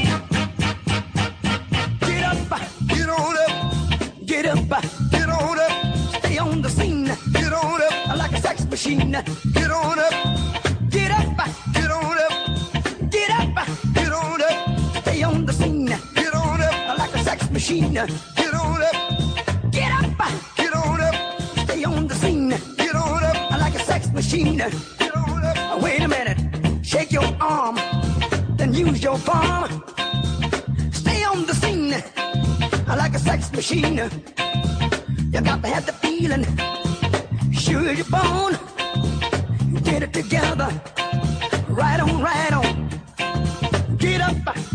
Get 2.07 2.23
up, 2.23 2.61
get 2.87 3.09
on 3.09 3.37
up, 3.37 4.25
get 4.25 4.47
up, 4.47 4.69
get 5.11 5.29
on 5.29 5.59
up. 5.59 5.97
Stay 6.21 6.39
on 6.39 6.63
the 6.63 6.69
scene. 6.69 7.07
Get 7.33 7.53
on 7.53 7.83
up 7.83 8.17
like 8.17 8.35
a 8.35 8.41
sex 8.41 8.65
machine. 8.67 9.11
Get 9.11 9.71
on 9.73 9.99
up. 9.99 10.13
Get 10.91 11.11
up, 11.11 11.37
get 11.73 11.91
on 11.91 12.17
up. 12.17 13.11
Get 13.11 13.31
up, 13.31 13.69
get 13.95 14.13
on 14.13 14.43
up. 14.43 15.03
Stay 15.03 15.23
on 15.25 15.45
the 15.45 15.53
scene. 15.53 15.87
Get 15.87 16.35
on 16.37 16.61
up 16.63 16.99
like 16.99 17.15
a 17.17 17.19
sex 17.25 17.51
machine. 17.51 17.95
minute. 24.71 25.83
Wait 25.83 26.01
a 26.01 26.09
minute. 26.09 26.39
Shake 26.85 27.13
your 27.13 27.25
arm, 27.41 27.77
then 28.57 28.73
use 28.73 29.03
your 29.03 29.19
palm. 29.19 29.83
Stay 30.93 31.25
on 31.25 31.47
the 31.47 31.55
scene 31.55 31.91
like 32.87 33.15
a 33.15 33.19
sex 33.19 33.53
machine. 33.53 33.97
You 35.33 35.41
got 35.41 35.63
to 35.63 35.69
have 35.69 35.87
the 35.87 35.93
feeling. 35.93 36.45
Sure 37.53 37.93
your 37.93 38.07
bone. 38.07 38.57
Get 39.83 40.03
it 40.03 40.13
together. 40.13 40.71
Right 41.69 42.01
on, 42.01 42.23
right 42.23 42.53
on. 42.53 43.97
Get 43.99 44.21
up. 44.21 44.74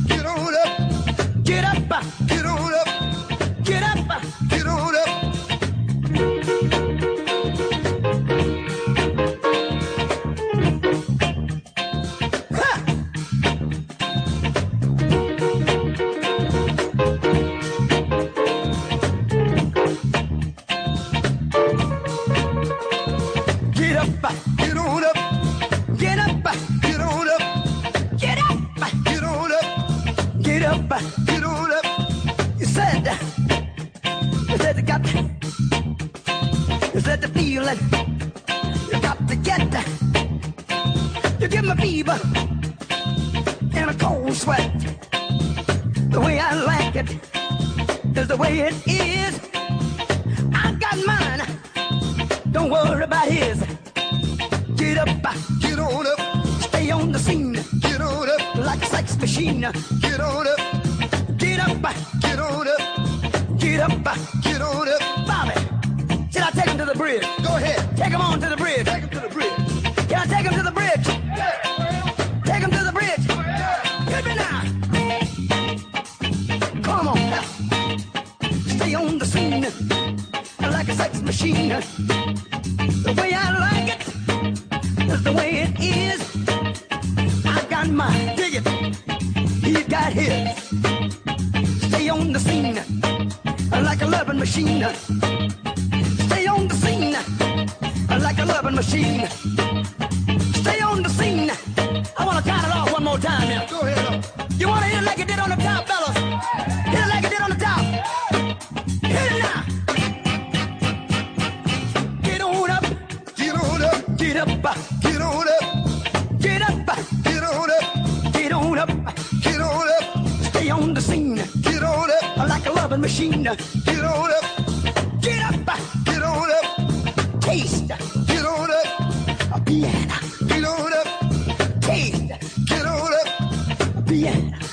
Yeah. 134.11 134.68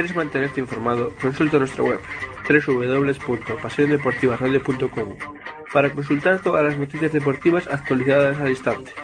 quieres 0.00 0.16
mantenerte 0.16 0.60
informado, 0.60 1.12
consulta 1.20 1.58
nuestra 1.58 1.84
web 1.84 2.00
www.pasionedeportivaradio.com 2.48 5.14
para 5.74 5.92
consultar 5.92 6.40
todas 6.40 6.64
las 6.64 6.78
noticias 6.78 7.12
deportivas 7.12 7.66
actualizadas 7.66 8.40
al 8.40 8.48
instante. 8.48 8.94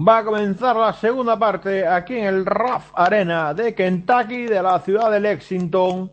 Va 0.00 0.18
a 0.18 0.24
comenzar 0.24 0.76
la 0.76 0.92
segunda 0.92 1.36
parte 1.36 1.84
aquí 1.84 2.16
en 2.16 2.26
el 2.26 2.46
RAF 2.46 2.92
Arena 2.94 3.52
de 3.52 3.74
Kentucky, 3.74 4.44
de 4.46 4.62
la 4.62 4.78
ciudad 4.78 5.10
de 5.10 5.18
Lexington. 5.18 6.12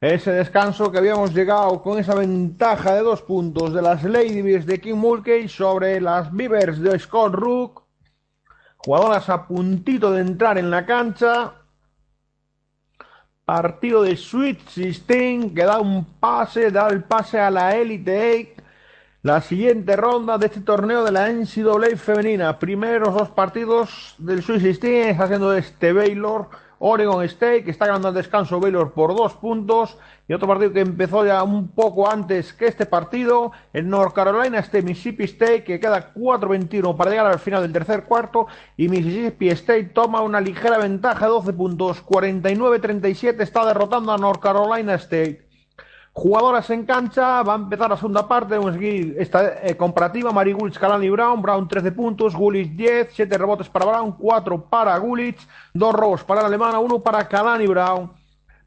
Ese 0.00 0.30
descanso 0.30 0.92
que 0.92 0.98
habíamos 0.98 1.34
llegado 1.34 1.82
con 1.82 1.98
esa 1.98 2.14
ventaja 2.14 2.94
de 2.94 3.00
dos 3.00 3.22
puntos 3.22 3.74
de 3.74 3.82
las 3.82 4.04
Lady 4.04 4.40
Bears 4.40 4.66
de 4.66 4.80
King 4.80 4.94
Mulkey 4.94 5.48
sobre 5.48 6.00
las 6.00 6.32
Beavers 6.32 6.78
de 6.80 6.96
Scott 6.96 7.34
Rook. 7.34 7.82
Jugadoras 8.76 9.28
a 9.30 9.48
puntito 9.48 10.12
de 10.12 10.20
entrar 10.20 10.56
en 10.56 10.70
la 10.70 10.86
cancha. 10.86 11.54
Partido 13.44 14.04
de 14.04 14.16
Sweet 14.16 14.60
16 14.76 15.52
que 15.56 15.64
da 15.64 15.80
un 15.80 16.04
pase, 16.20 16.70
da 16.70 16.86
el 16.86 17.02
pase 17.02 17.40
a 17.40 17.50
la 17.50 17.74
Elite 17.74 18.54
8. 18.54 18.59
La 19.22 19.42
siguiente 19.42 19.96
ronda 19.96 20.38
de 20.38 20.46
este 20.46 20.62
torneo 20.62 21.04
de 21.04 21.12
la 21.12 21.30
NCAA 21.30 21.94
femenina. 21.98 22.58
Primeros 22.58 23.12
dos 23.12 23.28
partidos 23.28 24.14
del 24.16 24.42
Sweet 24.42 24.62
16 24.62 25.06
está 25.08 25.24
haciendo 25.24 25.52
este 25.52 25.92
Baylor, 25.92 26.48
Oregon 26.78 27.22
State, 27.24 27.64
que 27.64 27.70
está 27.70 27.84
ganando 27.84 28.08
al 28.08 28.14
descanso 28.14 28.58
Baylor 28.60 28.94
por 28.94 29.14
dos 29.14 29.34
puntos. 29.34 29.98
Y 30.26 30.32
otro 30.32 30.48
partido 30.48 30.72
que 30.72 30.80
empezó 30.80 31.26
ya 31.26 31.42
un 31.42 31.68
poco 31.68 32.10
antes 32.10 32.54
que 32.54 32.66
este 32.66 32.86
partido, 32.86 33.52
el 33.74 33.90
North 33.90 34.14
Carolina 34.14 34.60
State, 34.60 34.84
Mississippi 34.84 35.24
State, 35.24 35.64
que 35.64 35.78
queda 35.78 36.14
4-21 36.14 36.96
para 36.96 37.10
llegar 37.10 37.26
al 37.26 37.40
final 37.40 37.60
del 37.60 37.74
tercer 37.74 38.04
cuarto. 38.04 38.46
Y 38.78 38.88
Mississippi 38.88 39.50
State 39.50 39.90
toma 39.92 40.22
una 40.22 40.40
ligera 40.40 40.78
ventaja 40.78 41.26
de 41.26 41.32
12 41.32 41.52
puntos, 41.52 42.02
49-37, 42.06 43.42
está 43.42 43.66
derrotando 43.66 44.12
a 44.12 44.16
North 44.16 44.40
Carolina 44.40 44.94
State. 44.94 45.49
Jugadoras 46.12 46.68
en 46.70 46.84
cancha, 46.84 47.42
va 47.42 47.52
a 47.52 47.56
empezar 47.56 47.88
la 47.88 47.96
segunda 47.96 48.26
parte, 48.26 48.56
vamos 48.56 48.72
a 48.72 48.74
seguir 48.74 49.14
esta 49.18 49.64
eh, 49.64 49.76
comparativa, 49.76 50.32
Mari 50.32 50.52
Gullich, 50.52 50.78
Kalani 50.78 51.08
Brown, 51.08 51.40
Brown 51.40 51.68
13 51.68 51.92
puntos, 51.92 52.34
Gullich 52.34 52.74
10, 52.74 53.12
7 53.14 53.38
rebotes 53.38 53.68
para 53.68 53.86
Brown, 53.86 54.12
4 54.12 54.64
para 54.64 54.98
Gullich, 54.98 55.38
2 55.72 55.94
robos 55.94 56.24
para 56.24 56.40
la 56.42 56.48
alemana, 56.48 56.80
1 56.80 57.00
para 57.00 57.28
Kalani 57.28 57.66
Brown. 57.68 58.10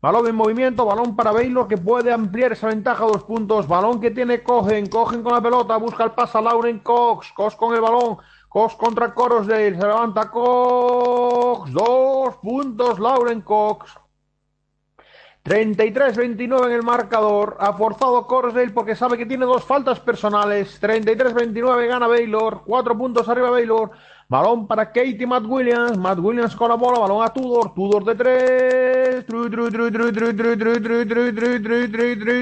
Balón 0.03 0.27
en 0.27 0.35
movimiento, 0.35 0.85
balón 0.85 1.15
para 1.15 1.31
Baylor 1.31 1.65
que 1.65 1.77
puede 1.77 2.11
ampliar 2.11 2.51
esa 2.51 2.67
ventaja 2.67 3.05
a 3.05 3.07
dos 3.07 3.23
puntos. 3.23 3.69
Balón 3.69 4.01
que 4.01 4.11
tiene 4.11 4.43
Cogen, 4.43 4.87
Cogen 4.87 5.23
con 5.23 5.31
la 5.31 5.39
pelota, 5.39 5.77
busca 5.77 6.03
el 6.03 6.11
pase 6.11 6.37
a 6.37 6.41
Lauren 6.41 6.79
Cox, 6.79 7.31
Cox 7.31 7.55
con 7.55 7.73
el 7.73 7.79
balón, 7.79 8.17
Cox 8.49 8.75
contra 8.75 9.13
Corosdale, 9.13 9.79
se 9.79 9.87
levanta 9.87 10.29
Cox, 10.29 11.71
dos 11.71 12.35
puntos 12.35 12.99
Lauren 12.99 13.39
Cox. 13.43 13.97
33-29 15.43 16.67
en 16.67 16.71
el 16.71 16.83
marcador. 16.83 17.57
Ha 17.59 17.73
forzado 17.73 18.25
Corsdale 18.27 18.71
porque 18.71 18.95
sabe 18.95 19.17
que 19.17 19.25
tiene 19.25 19.45
dos 19.45 19.63
faltas 19.65 19.99
personales. 19.99 20.81
33-29 20.81 21.87
gana 21.87 22.07
Baylor. 22.07 22.61
Cuatro 22.65 22.97
puntos 22.97 23.27
arriba 23.27 23.49
Baylor. 23.49 23.91
Balón 24.29 24.67
para 24.67 24.85
Katie 24.87 25.27
Matt 25.27 25.43
Williams. 25.45 25.97
Matt 25.97 26.19
Williams 26.19 26.55
con 26.55 26.69
la 26.69 26.75
bola. 26.75 26.99
Balón 26.99 27.23
a 27.25 27.33
Tudor. 27.33 27.73
Tudor 27.73 28.05
de 28.05 28.15
tres. 28.15 29.25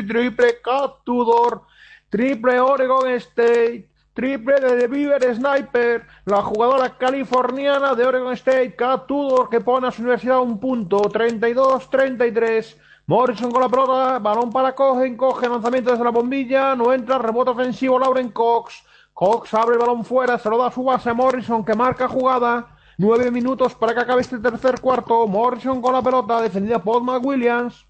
Triple 0.08 0.62
Cat 0.64 0.92
Tudor. 1.04 1.64
Triple 2.10 2.60
Oregon 2.60 3.10
State. 3.10 3.90
Triple 4.14 4.60
de 4.60 4.88
Beaver 4.88 5.34
Sniper, 5.34 6.06
la 6.26 6.42
jugadora 6.42 6.98
californiana 6.98 7.96
de 7.96 8.04
Oregon 8.06 8.34
State, 8.34 8.76
Kat 8.76 9.08
Tudor, 9.08 9.50
que 9.50 9.62
pone 9.62 9.88
a 9.88 9.92
su 9.92 10.02
universidad 10.02 10.42
un 10.42 10.60
punto, 10.60 11.00
32-33. 11.04 12.76
Morrison 13.12 13.52
con 13.52 13.62
la 13.62 13.68
pelota, 13.68 14.20
balón 14.20 14.50
para 14.52 14.74
Cogen, 14.74 15.18
coge 15.18 15.50
lanzamiento 15.50 15.92
desde 15.92 16.06
la 16.06 16.12
bombilla, 16.12 16.78
no 16.78 16.94
entra, 16.94 17.18
rebote 17.18 17.50
ofensivo 17.50 18.00
Lauren 18.00 18.30
Cox. 18.30 18.86
Cox 19.12 19.54
abre 19.54 19.74
el 19.74 19.82
balón 19.82 20.06
fuera, 20.06 20.38
se 20.38 20.50
lo 20.50 20.58
da 20.58 20.68
a 20.68 20.72
su 20.72 20.82
base 20.82 21.12
Morrison 21.12 21.66
que 21.66 21.76
marca 21.76 22.08
jugada. 22.08 22.74
Nueve 22.98 23.30
minutos 23.30 23.76
para 23.76 23.94
que 23.94 24.00
acabe 24.00 24.22
este 24.22 24.40
tercer 24.40 24.80
cuarto. 24.80 25.28
Morrison 25.28 25.82
con 25.82 25.92
la 25.92 26.02
pelota, 26.02 26.42
defendida 26.42 26.82
por 26.82 27.04
Matt 27.04 27.26
Williams. 27.26 27.86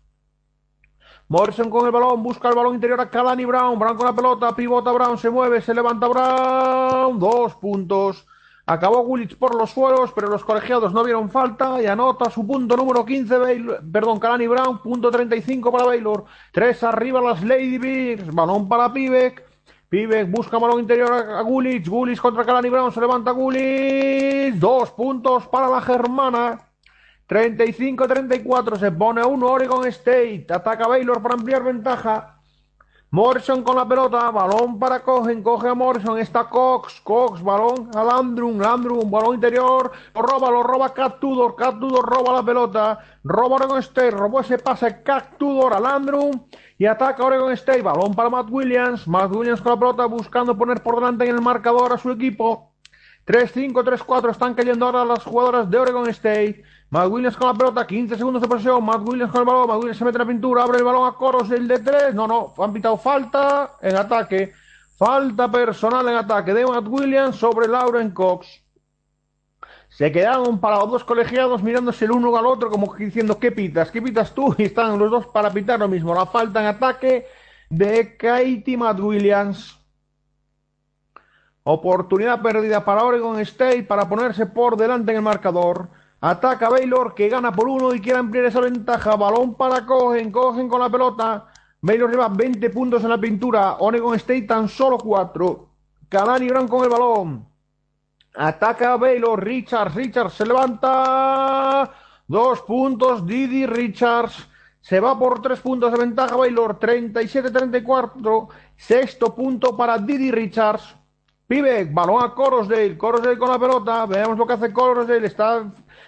Morrison 1.28 1.69
con 1.69 1.86
el 1.86 1.91
balón, 1.91 2.24
busca 2.24 2.49
el 2.49 2.55
balón 2.55 2.74
interior 2.74 2.99
a 2.99 3.07
Kalani 3.11 3.45
Brown. 3.45 3.78
Brown 3.78 3.97
con 3.97 4.07
la 4.07 4.15
pelota, 4.15 4.55
pivota 4.55 4.91
Brown, 4.91 5.19
se 5.19 5.30
mueve, 5.30 5.61
se 5.61 5.76
levanta 5.76 6.07
Brown. 6.07 7.19
Dos 7.19 7.53
puntos. 7.57 8.26
Acabó 8.72 9.01
Willich 9.01 9.36
por 9.36 9.53
los 9.53 9.72
suelos, 9.72 10.13
pero 10.15 10.30
los 10.30 10.45
colegiados 10.45 10.93
no 10.93 11.03
vieron 11.03 11.30
falta 11.30 11.82
y 11.82 11.88
anota 11.88 12.30
su 12.30 12.47
punto 12.47 12.78
número 12.78 13.03
15, 13.03 13.38
Baylor, 13.38 13.82
perdón, 13.91 14.17
Kalani 14.17 14.47
Brown, 14.47 14.82
punto 14.82 15.11
35 15.11 15.69
para 15.74 15.84
Baylor. 15.84 16.24
Tres 16.53 16.82
arriba 16.82 17.19
las 17.19 17.43
Lady 17.43 17.78
Bears, 17.78 18.34
balón 18.34 18.69
para 18.69 18.93
Pivek. 18.93 19.43
Pivek 19.89 20.32
busca 20.32 20.57
balón 20.57 20.80
interior 20.80 21.11
a 21.11 21.41
Gulich. 21.41 21.89
Gulich 21.89 22.22
contra 22.22 22.45
Kalani 22.45 22.69
Brown. 22.69 22.93
Se 22.93 23.01
levanta 23.01 23.32
Gulich. 23.32 24.55
Dos 24.55 24.91
puntos 24.91 25.49
para 25.49 25.67
la 25.67 25.82
germana. 25.82 26.69
35-34. 27.28 28.80
Se 28.80 28.89
pone 28.93 29.19
a 29.19 29.28
uno 29.28 29.47
Oregon 29.47 29.86
State. 29.88 30.47
Ataca 30.49 30.88
Baylor 30.88 31.22
para 31.22 31.34
ampliar 31.34 31.61
ventaja. 31.61 32.41
Morrison 33.14 33.62
con 33.62 33.76
la 33.76 33.86
pelota, 33.86 34.32
balón 34.32 34.80
para 34.80 35.03
Cogen, 35.03 35.43
coge 35.43 35.68
a 35.68 35.74
Morrison, 35.74 36.18
está 36.18 36.45
Cox, 36.45 37.01
Cox, 37.01 37.43
balón 37.43 37.91
a 37.93 38.05
Landrum, 38.05 38.57
Landrum, 38.57 39.12
balón 39.12 39.36
interior, 39.36 39.91
lo 40.16 40.22
roba, 40.22 40.49
lo 40.49 40.64
roba 40.64 40.93
Cat 40.93 41.20
Tudor, 41.20 41.53
roba 41.57 42.32
la 42.32 42.41
pelota, 42.41 42.99
roba 43.26 43.55
Oregon 43.57 43.80
State, 43.80 44.12
robó 44.12 44.39
ese 44.39 44.57
pase 44.59 45.03
Cat 45.03 45.38
Tudor 45.38 45.74
a 45.74 45.82
Landrum 45.82 46.47
y 46.78 46.86
ataca 46.86 47.26
Oregon 47.26 47.51
State, 47.51 47.82
balón 47.82 48.16
para 48.16 48.30
Matt 48.30 48.47
Williams, 48.49 49.05
Matt 49.09 49.36
Williams 49.36 49.59
con 49.59 49.74
la 49.74 49.80
pelota 49.80 50.05
buscando 50.05 50.57
poner 50.57 50.82
por 50.82 50.95
delante 50.95 51.26
en 51.26 51.36
el 51.36 51.41
marcador 51.41 51.91
a 51.91 51.97
su 51.97 52.12
equipo. 52.12 52.72
3-5, 53.28 53.74
3-4 53.74 54.32
están 54.32 54.53
cayendo 54.53 54.86
ahora 54.86 55.03
las 55.03 55.26
jugadoras 55.26 55.70
de 55.70 55.78
Oregon 55.78 56.07
State. 56.07 56.64
Matt 56.92 57.10
Williams 57.10 57.38
con 57.38 57.48
la 57.48 57.54
pelota, 57.54 57.88
15 57.88 58.18
segundos 58.18 58.42
de 58.42 58.50
posesión. 58.50 58.84
Matt 58.84 59.08
Williams 59.08 59.32
con 59.32 59.42
el 59.42 59.48
balón, 59.48 59.68
Matt 59.70 59.78
Williams 59.78 59.98
se 59.98 60.04
mete 60.04 60.18
la 60.18 60.26
pintura, 60.26 60.64
abre 60.64 60.80
el 60.80 60.84
balón 60.84 61.08
a 61.08 61.14
Coros, 61.14 61.50
el 61.50 61.66
de 61.66 61.80
3. 61.80 62.14
No, 62.14 62.28
no, 62.28 62.54
han 62.58 62.74
pitado 62.74 62.98
falta 62.98 63.78
en 63.82 63.96
ataque. 63.96 64.52
Falta 64.98 65.50
personal 65.50 66.08
en 66.10 66.16
ataque 66.16 66.54
de 66.54 66.66
Matt 66.66 66.86
Williams 66.88 67.38
sobre 67.38 67.70
Lauren 67.70 68.12
Cox. 68.12 68.62
Se 69.88 70.12
quedaron 70.12 70.60
para 70.60 70.80
los 70.80 70.92
dos 70.92 71.04
colegiados 71.06 71.64
mirándose 71.64 72.04
el 72.04 72.12
uno 72.12 72.36
al 72.36 72.46
otro 72.46 72.70
como 72.70 72.94
diciendo, 72.96 73.39
¿qué 73.39 73.54
pitas? 73.54 73.89
¿Qué 73.89 74.02
pitas 74.02 74.34
tú? 74.34 74.54
Y 74.58 74.64
están 74.64 75.00
los 75.00 75.10
dos 75.10 75.28
para 75.28 75.50
pitar 75.50 75.80
lo 75.80 75.88
mismo. 75.88 76.14
La 76.14 76.26
falta 76.26 76.60
en 76.60 76.68
ataque 76.68 77.26
de 77.70 78.18
Katie 78.18 78.76
Matt 78.76 79.00
Williams. 79.00 79.80
Oportunidad 81.64 82.42
perdida 82.42 82.84
para 82.84 83.06
Oregon 83.06 83.39
State 83.39 83.84
para 83.84 84.10
ponerse 84.10 84.46
por 84.46 84.76
delante 84.76 85.12
en 85.12 85.18
el 85.18 85.24
marcador. 85.24 86.01
Ataca 86.24 86.69
Baylor 86.69 87.15
que 87.15 87.30
gana 87.30 87.51
por 87.51 87.67
uno 87.67 87.95
y 87.95 87.99
quiere 87.99 88.19
ampliar 88.19 88.45
esa 88.45 88.61
ventaja. 88.61 89.15
Balón 89.15 89.55
para 89.55 89.86
Cogen, 89.88 90.32
Cogen 90.32 90.69
con 90.69 90.80
la 90.80 90.89
pelota. 90.89 91.47
Baylor 91.82 92.11
lleva 92.11 92.30
20 92.30 92.69
puntos 92.69 93.03
en 93.03 93.09
la 93.09 93.17
pintura. 93.17 93.78
Oregon 93.80 94.15
State 94.15 94.43
tan 94.43 94.69
solo 94.69 94.99
4. 94.99 95.67
Kalani 96.09 96.47
Brown 96.47 96.67
con 96.67 96.84
el 96.84 96.89
balón. 96.89 97.47
Ataca 98.36 98.97
Baylor. 98.97 99.43
Richards, 99.43 99.95
Richards 99.95 100.34
se 100.36 100.45
levanta. 100.45 101.91
Dos 102.28 102.61
puntos. 102.61 103.26
Didi 103.26 103.65
Richards. 103.65 104.47
Se 104.80 104.99
va 104.99 105.17
por 105.17 105.41
tres 105.41 105.59
puntos 105.59 105.91
de 105.91 105.97
ventaja 105.97 106.36
Baylor. 106.36 106.80
37-34. 106.80 108.47
Sexto 108.78 109.34
punto 109.34 109.76
para 109.76 109.97
Didi 109.97 110.30
Richards. 110.30 111.01
Pivek, 111.52 111.93
balón 111.93 112.24
a 112.24 112.34
Corosdale. 112.34 112.97
Corosdale 112.97 113.38
con 113.38 113.49
la 113.49 113.60
pelota. 113.60 114.06
Veamos 114.06 114.38
lo 114.38 114.47
que 114.47 114.54
hace 114.54 114.72
Corosdale. 114.72 115.28
Está 115.28 115.66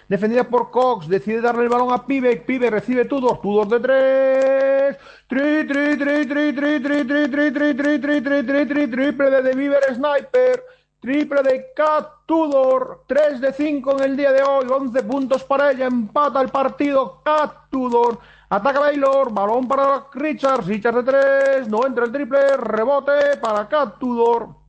defendida 0.08 0.44
por 0.44 0.70
Cox, 0.70 1.06
decide 1.06 1.42
darle 1.42 1.64
el 1.64 1.68
balón 1.68 1.92
a 1.92 2.06
Pivek, 2.06 2.46
Pivek 2.46 2.70
recibe 2.70 3.04
Tudor, 3.04 3.42
Tudor 3.42 3.68
de 3.68 3.80
tres, 3.80 4.96
tri, 5.28 5.66
tri, 5.66 5.98
tri, 5.98 6.26
tri, 6.26 6.52
tri, 6.54 6.80
tri, 6.80 7.04
tri, 7.04 7.28
tri, 7.28 7.52
tri, 7.52 7.74
tri, 7.74 7.98
tri, 8.00 8.22
tri, 8.22 8.42
tri, 8.42 8.66
tri, 8.66 8.86
triple 8.88 9.42
de 9.42 9.54
Beaver 9.54 9.94
Sniper, 9.94 10.64
triple 11.00 11.42
de 11.42 11.66
Cat 11.76 12.08
Tudor, 12.24 13.04
3 13.06 13.40
de 13.42 13.52
5 13.52 13.98
en 13.98 14.04
el 14.04 14.16
día 14.16 14.32
de 14.32 14.42
hoy, 14.42 14.66
11 14.66 15.02
puntos 15.02 15.44
para 15.44 15.72
ella, 15.72 15.86
empata 15.86 16.40
el 16.40 16.48
partido 16.48 17.20
Cat 17.22 17.68
Tudor, 17.70 18.18
ataca 18.48 18.80
Baylor, 18.80 19.30
balón 19.32 19.68
para 19.68 20.06
Richards, 20.14 20.66
Richards 20.66 21.04
de 21.04 21.12
3, 21.12 21.68
no 21.68 21.86
entra 21.86 22.06
el 22.06 22.12
triple, 22.12 22.56
rebote 22.56 23.36
para 23.42 23.68
Cat 23.68 23.98
Tudor. 23.98 24.63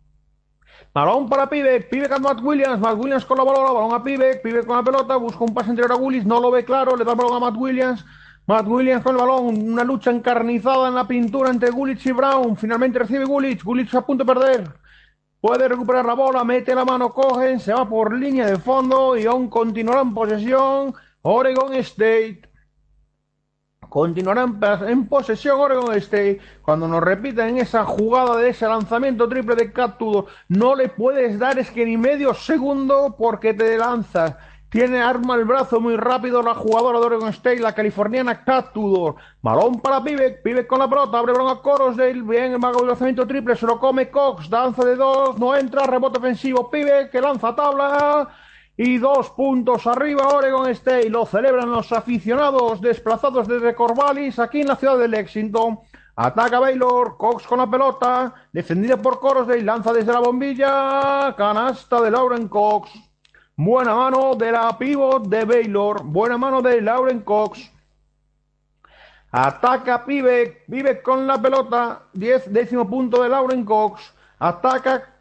Balón 0.95 1.27
para 1.27 1.49
Pivek, 1.49 1.89
Pivek 1.89 2.09
a 2.09 2.19
Matt 2.19 2.41
Williams, 2.41 2.79
Matt 2.79 2.97
Williams 2.97 3.25
con 3.25 3.37
la 3.37 3.43
bola, 3.43 3.69
balón 3.73 3.93
a 3.93 4.01
Pivek, 4.01 4.41
Pivek 4.41 4.65
con 4.65 4.77
la 4.77 4.81
pelota, 4.81 5.17
busca 5.17 5.43
un 5.43 5.53
pase 5.53 5.71
interior 5.71 5.91
a 5.91 5.97
Willis, 5.97 6.25
no 6.25 6.39
lo 6.39 6.49
ve 6.49 6.63
claro, 6.63 6.95
le 6.95 7.03
da 7.03 7.11
el 7.11 7.17
balón 7.17 7.35
a 7.35 7.39
Matt 7.41 7.57
Williams, 7.57 8.05
Matt 8.47 8.65
Williams 8.65 9.03
con 9.03 9.13
el 9.13 9.21
balón, 9.21 9.73
una 9.73 9.83
lucha 9.83 10.09
encarnizada 10.09 10.87
en 10.87 10.95
la 10.95 11.05
pintura 11.05 11.49
entre 11.49 11.69
Gulich 11.69 12.05
y 12.05 12.13
Brown, 12.13 12.55
finalmente 12.55 12.99
recibe 12.99 13.25
Gulich, 13.25 13.61
Gulich 13.61 13.93
a 13.93 14.05
punto 14.05 14.23
de 14.23 14.33
perder, 14.33 14.71
puede 15.41 15.67
recuperar 15.67 16.05
la 16.05 16.13
bola, 16.13 16.45
mete 16.45 16.73
la 16.73 16.85
mano, 16.85 17.11
cogen, 17.11 17.59
se 17.59 17.73
va 17.73 17.89
por 17.89 18.17
línea 18.17 18.45
de 18.45 18.55
fondo 18.55 19.17
y 19.17 19.25
aún 19.25 19.49
continuará 19.49 19.99
en 19.99 20.13
posesión 20.13 20.93
Oregon 21.23 21.73
State. 21.73 22.54
Continuará 23.95 24.45
en, 24.89 25.07
posesión 25.07 25.57
Oregon 25.57 25.95
State 25.95 26.41
cuando 26.63 26.85
nos 26.85 27.01
repiten 27.01 27.59
esa 27.59 27.85
jugada 27.85 28.35
de 28.35 28.49
ese 28.49 28.67
lanzamiento 28.67 29.29
triple 29.29 29.55
de 29.55 29.71
Cat 29.71 29.97
Tudor. 29.97 30.25
No 30.49 30.75
le 30.75 30.89
puedes 30.89 31.39
dar 31.39 31.57
es 31.59 31.71
que 31.71 31.85
ni 31.85 31.95
medio 31.95 32.33
segundo 32.33 33.15
porque 33.17 33.53
te 33.53 33.77
lanzas. 33.77 34.35
Tiene 34.67 34.99
arma 34.99 35.35
el 35.35 35.45
brazo 35.45 35.79
muy 35.79 35.95
rápido 35.95 36.41
la 36.41 36.55
jugadora 36.55 36.99
de 36.99 37.05
Oregon 37.05 37.29
State, 37.29 37.61
la 37.61 37.73
californiana 37.73 38.43
Cat 38.43 38.73
Tudor. 38.73 39.15
Balón 39.41 39.79
para 39.79 40.03
Pivek, 40.03 40.43
Pivek 40.43 40.67
con 40.67 40.79
la 40.79 40.89
pelota, 40.89 41.17
abre 41.17 41.31
balón 41.31 41.57
a 41.57 41.61
Corosdale, 41.61 42.21
bien 42.21 42.51
el 42.51 42.59
mago 42.59 42.79
del 42.79 42.89
lanzamiento 42.89 43.25
triple, 43.25 43.55
se 43.55 43.65
lo 43.65 43.79
come 43.79 44.09
Cox, 44.09 44.49
danza 44.49 44.83
de 44.83 44.97
dos, 44.97 45.39
no 45.39 45.55
entra, 45.55 45.87
rebote 45.87 46.19
ofensivo, 46.19 46.69
Pivek 46.69 47.11
que 47.11 47.21
lanza 47.21 47.55
tabla 47.55 48.27
y 48.77 48.97
dos 48.97 49.29
puntos 49.31 49.87
arriba 49.87 50.27
Oregon 50.27 50.69
State. 50.69 51.09
Lo 51.09 51.25
celebran 51.25 51.71
los 51.71 51.91
aficionados 51.91 52.81
desplazados 52.81 53.47
desde 53.47 53.75
Corvallis 53.75 54.39
aquí 54.39 54.61
en 54.61 54.67
la 54.67 54.75
ciudad 54.75 54.97
de 54.97 55.07
Lexington. 55.07 55.79
Ataca 56.17 56.59
Baylor, 56.59 57.17
Cox 57.17 57.45
con 57.45 57.59
la 57.59 57.69
pelota, 57.69 58.33
defendida 58.53 58.95
por 58.95 59.19
Corosdale, 59.19 59.61
lanza 59.61 59.91
desde 59.91 60.13
la 60.13 60.19
bombilla, 60.19 61.35
canasta 61.37 62.01
de 62.01 62.11
Lauren 62.11 62.47
Cox. 62.47 62.89
Buena 63.57 63.95
mano 63.95 64.35
de 64.35 64.51
la 64.51 64.77
pivot 64.77 65.27
de 65.27 65.43
Baylor, 65.43 66.03
buena 66.03 66.37
mano 66.37 66.61
de 66.61 66.81
Lauren 66.81 67.19
Cox. 67.21 67.71
Ataca 69.31 70.05
Pivek, 70.05 70.65
Pivek 70.65 71.01
con 71.01 71.27
la 71.27 71.41
pelota, 71.41 72.03
10 72.13 72.53
décimo 72.53 72.89
punto 72.89 73.21
de 73.21 73.27
Lauren 73.27 73.65
Cox. 73.65 74.13
Ataca 74.39 75.14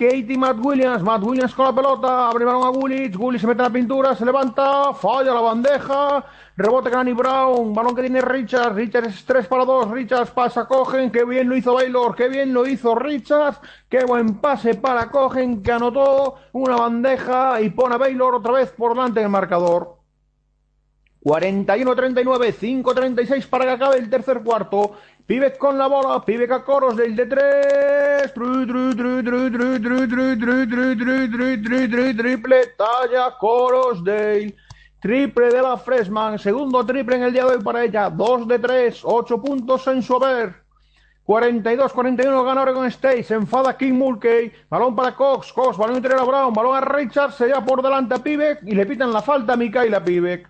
Katie 0.00 0.38
Matt 0.38 0.56
Williams, 0.64 1.02
Matt 1.02 1.22
Williams 1.22 1.54
con 1.54 1.66
la 1.66 1.74
pelota, 1.74 2.30
abre 2.30 2.44
el 2.44 2.46
balón 2.46 2.66
a 2.66 2.70
Gullich, 2.70 3.14
Gullich 3.14 3.42
se 3.42 3.46
mete 3.46 3.60
en 3.60 3.64
la 3.64 3.70
pintura, 3.70 4.16
se 4.16 4.24
levanta, 4.24 4.94
falla 4.94 5.34
la 5.34 5.42
bandeja, 5.42 6.24
rebote 6.56 6.88
Granny 6.88 7.12
Brown, 7.12 7.74
balón 7.74 7.94
que 7.94 8.00
tiene 8.00 8.22
Richards, 8.22 8.74
Richards 8.74 9.08
es 9.08 9.24
3 9.26 9.46
para 9.46 9.66
2, 9.66 9.90
Richards 9.90 10.30
pasa 10.30 10.64
Cogen, 10.64 11.10
qué 11.10 11.26
bien 11.26 11.50
lo 11.50 11.54
hizo 11.54 11.74
Baylor, 11.74 12.16
qué 12.16 12.30
bien 12.30 12.54
lo 12.54 12.66
hizo 12.66 12.94
Richards, 12.94 13.60
qué 13.90 14.06
buen 14.06 14.38
pase 14.38 14.74
para 14.74 15.10
Cogen 15.10 15.62
que 15.62 15.70
anotó 15.70 16.36
una 16.52 16.76
bandeja 16.76 17.60
y 17.60 17.68
pone 17.68 17.96
a 17.96 17.98
Baylor 17.98 18.36
otra 18.36 18.52
vez 18.52 18.70
por 18.70 18.94
delante 18.94 19.20
del 19.20 19.28
marcador. 19.28 20.00
41-39, 21.22 22.54
5-36 22.54 23.46
para 23.46 23.64
que 23.64 23.70
acabe 23.72 23.98
el 23.98 24.08
tercer 24.08 24.42
cuarto. 24.42 24.92
Pivek 25.30 25.58
con 25.58 25.78
la 25.78 25.86
bola, 25.86 26.24
Pivek 26.24 26.50
a 26.50 26.64
coros 26.64 26.96
del 26.96 27.14
de 27.14 27.24
tres. 27.24 28.32
Triple 32.16 32.66
talla 32.76 33.38
coros 33.38 34.02
del 34.02 34.56
triple 34.98 35.50
de 35.50 35.62
la 35.62 35.76
Freshman. 35.76 36.36
Segundo 36.36 36.84
triple 36.84 37.14
en 37.14 37.22
el 37.22 37.32
día 37.32 37.44
de 37.44 37.54
hoy 37.54 37.62
para 37.62 37.84
ella. 37.84 38.10
2 38.10 38.48
de 38.48 38.58
3, 38.58 39.02
8 39.04 39.40
puntos 39.40 39.86
en 39.86 40.02
su 40.02 40.16
haber. 40.16 40.52
42-41 41.24 42.44
gana 42.44 42.62
Oregon 42.62 42.86
State. 42.86 43.22
Se 43.22 43.34
enfada 43.34 43.76
King 43.76 43.92
Mulkey. 43.92 44.50
Balón 44.68 44.96
para 44.96 45.14
Cox. 45.14 45.52
Cox, 45.52 45.78
balón 45.78 45.94
interior 45.94 46.22
a 46.22 46.24
Brown. 46.24 46.52
Balón 46.52 46.74
a 46.76 46.80
Richards. 46.80 47.36
Se 47.36 47.46
lleva 47.46 47.64
por 47.64 47.82
delante 47.82 48.16
a 48.16 48.18
Pivek. 48.18 48.64
Y 48.64 48.72
le 48.72 48.84
pitan 48.84 49.12
la 49.12 49.22
falta 49.22 49.52
a 49.52 49.56
Mikaela 49.56 50.02
Pivek. 50.02 50.49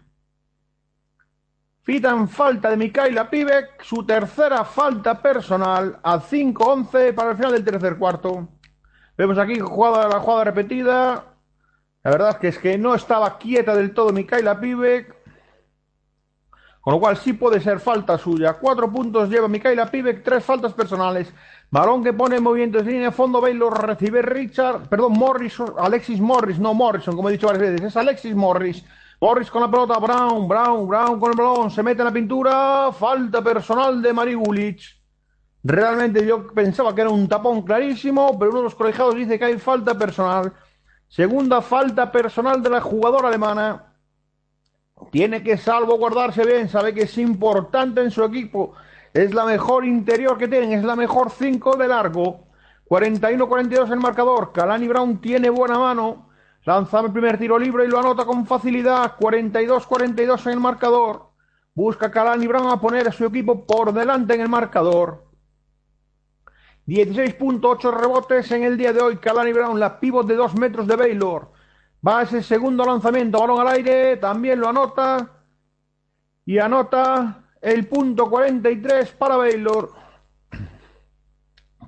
Pitan 1.85 2.29
falta 2.29 2.71
de 2.71 2.77
Mikaela 2.77 3.31
Pivek, 3.31 3.83
su 3.83 4.05
tercera 4.05 4.65
falta 4.65 5.21
personal 5.21 5.99
a 6.03 6.21
5-11 6.21 7.15
para 7.15 7.31
el 7.31 7.37
final 7.37 7.53
del 7.53 7.65
tercer 7.65 7.97
cuarto. 7.97 8.49
Vemos 9.17 9.39
aquí 9.39 9.59
jugada, 9.59 10.09
la 10.09 10.21
jugada 10.21 10.45
repetida. 10.45 11.25
La 12.03 12.11
verdad 12.11 12.31
es 12.31 12.37
que 12.37 12.49
es 12.49 12.59
que 12.59 12.79
no 12.79 12.95
estaba 12.95 13.39
quieta 13.39 13.75
del 13.75 13.95
todo 13.95 14.13
Mikaela 14.13 14.61
Pivek. 14.61 15.17
Con 16.83 16.95
lo 16.95 17.01
cual 17.01 17.17
sí 17.17 17.33
puede 17.33 17.61
ser 17.61 17.81
falta 17.81 18.17
suya. 18.19 18.55
Cuatro 18.55 18.91
puntos 18.91 19.29
lleva 19.29 19.49
Mikaela 19.49 19.91
Pivek, 19.91 20.23
tres 20.23 20.45
faltas 20.45 20.73
personales. 20.75 21.33
Balón 21.71 22.03
que 22.03 22.13
pone 22.13 22.37
en 22.37 22.73
línea 22.73 23.07
de 23.07 23.13
fondo, 23.13 23.41
Baylor 23.41 23.87
recibe 23.87 24.23
Richard, 24.23 24.89
perdón, 24.89 25.13
Morris, 25.13 25.57
Alexis 25.79 26.21
Morris, 26.21 26.59
no 26.59 26.75
Morrison, 26.75 27.15
como 27.15 27.29
he 27.29 27.33
dicho 27.33 27.47
varias 27.47 27.73
veces, 27.73 27.87
es 27.89 27.97
Alexis 27.97 28.35
Morris. 28.35 28.85
Morris 29.21 29.51
con 29.51 29.61
la 29.61 29.71
pelota, 29.71 29.99
Brown, 29.99 30.49
Brown, 30.49 30.89
Brown 30.89 31.21
con 31.21 31.31
el 31.31 31.37
balón, 31.37 31.71
se 31.71 31.83
mete 31.83 32.01
en 32.01 32.07
la 32.07 32.13
pintura, 32.13 32.91
falta 32.91 33.43
personal 33.43 34.01
de 34.01 34.15
Mari 34.15 34.33
Gulich. 34.33 34.99
Realmente 35.63 36.27
yo 36.27 36.47
pensaba 36.47 36.95
que 36.95 37.03
era 37.03 37.11
un 37.11 37.29
tapón 37.29 37.61
clarísimo, 37.61 38.39
pero 38.39 38.51
uno 38.51 38.61
de 38.61 38.65
los 38.65 38.75
colegiados 38.75 39.15
dice 39.15 39.39
que 39.39 39.45
hay 39.45 39.59
falta 39.59 39.99
personal. 39.99 40.55
Segunda 41.07 41.61
falta 41.61 42.11
personal 42.11 42.63
de 42.63 42.71
la 42.71 42.81
jugadora 42.81 43.29
alemana. 43.29 43.95
Tiene 45.11 45.43
que 45.43 45.59
salvaguardarse 45.59 46.47
bien, 46.47 46.71
sabe 46.71 46.95
que 46.95 47.03
es 47.03 47.19
importante 47.19 48.01
en 48.01 48.11
su 48.11 48.25
equipo. 48.25 48.73
Es 49.13 49.35
la 49.35 49.45
mejor 49.45 49.85
interior 49.85 50.39
que 50.39 50.49
tienen, 50.49 50.73
es 50.73 50.85
la 50.85 50.97
mejor 50.97 51.31
5 51.31 51.77
de 51.77 51.89
largo. 51.89 52.47
41-42 52.89 53.93
el 53.93 54.01
marcador. 54.01 54.53
Kalani 54.53 54.89
Brown 54.89 55.21
tiene 55.21 55.51
buena 55.51 55.79
mano. 55.79 56.30
Lanza 56.65 57.01
el 57.01 57.13
primer 57.13 57.39
tiro 57.39 57.59
libre 57.59 57.85
y 57.85 57.89
lo 57.89 57.99
anota 57.99 58.25
con 58.25 58.47
facilidad. 58.47 59.17
42-42 59.19 60.47
en 60.47 60.53
el 60.53 60.61
marcador. 60.61 61.31
Busca 61.75 62.11
Kalani 62.11 62.47
Brown 62.47 62.71
a 62.71 62.81
poner 62.81 63.09
a 63.09 63.13
su 63.13 63.25
equipo 63.25 63.65
por 63.67 63.93
delante 63.93 64.35
en 64.35 64.43
el 64.43 64.49
marcador. 64.49 65.25
16.8 66.87 67.93
rebotes 67.93 68.51
en 68.51 68.65
el 68.65 68.77
día 68.77 68.93
de 68.93 69.01
hoy. 69.01 69.17
Kalani 69.17 69.53
Brown, 69.53 69.81
la 69.81 69.99
pivot 69.99 70.27
de 70.27 70.35
2 70.35 70.57
metros 70.57 70.87
de 70.87 70.97
Baylor. 70.97 71.53
Va 72.07 72.23
ese 72.23 72.43
segundo 72.43 72.85
lanzamiento, 72.85 73.41
balón 73.41 73.61
al 73.61 73.69
aire, 73.69 74.17
también 74.17 74.61
lo 74.61 74.69
anota. 74.69 75.31
Y 76.45 76.59
anota 76.59 77.45
el 77.61 77.87
punto 77.87 78.29
43 78.29 79.13
para 79.13 79.37
Baylor. 79.37 80.00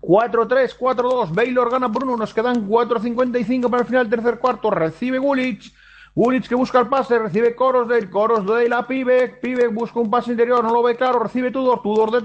4-3, 0.03 0.77
4-2. 0.77 1.33
Baylor 1.33 1.71
gana 1.71 1.91
por 1.91 2.05
uno. 2.05 2.17
Nos 2.17 2.35
quedan 2.35 2.69
4-55 2.69 3.71
para 3.71 3.83
el 3.83 3.89
final 3.89 4.11
tercer 4.11 4.39
cuarto. 4.39 4.71
Recibe 4.71 5.19
Gulich. 5.19 5.73
Gulich 6.15 6.47
que 6.47 6.55
busca 6.55 6.81
el 6.81 6.89
pase, 6.89 7.19
recibe 7.19 7.55
Coros 7.55 7.89
del 7.89 8.11
Coros 8.11 8.45
de 8.45 8.69
la 8.69 8.87
Pibe. 8.87 9.29
Pibe 9.41 9.69
busca 9.69 10.01
un 10.01 10.11
pase 10.11 10.33
interior, 10.33 10.63
no 10.63 10.73
lo 10.73 10.83
ve 10.83 10.97
claro. 10.97 11.21
Recibe 11.21 11.51
Tudor, 11.51 11.81
Tudor 11.81 12.11
de 12.11 12.21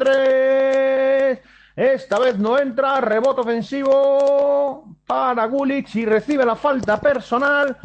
3. 1.36 1.40
Esta 1.76 2.20
vez 2.20 2.38
no 2.38 2.58
entra. 2.58 3.00
Rebote 3.00 3.42
ofensivo 3.42 4.98
para 5.06 5.46
Gulich 5.46 5.96
y 5.96 6.06
recibe 6.06 6.46
la 6.46 6.56
falta 6.56 7.00
personal 7.00 7.78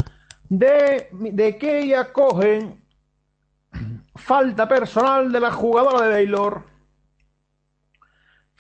de, 0.48 1.08
de 1.12 1.58
Keia 1.58 2.12
Cohen. 2.12 2.82
Falta 4.16 4.66
personal 4.66 5.30
de 5.30 5.40
la 5.40 5.52
jugadora 5.52 6.06
de 6.06 6.14
Baylor. 6.14 6.71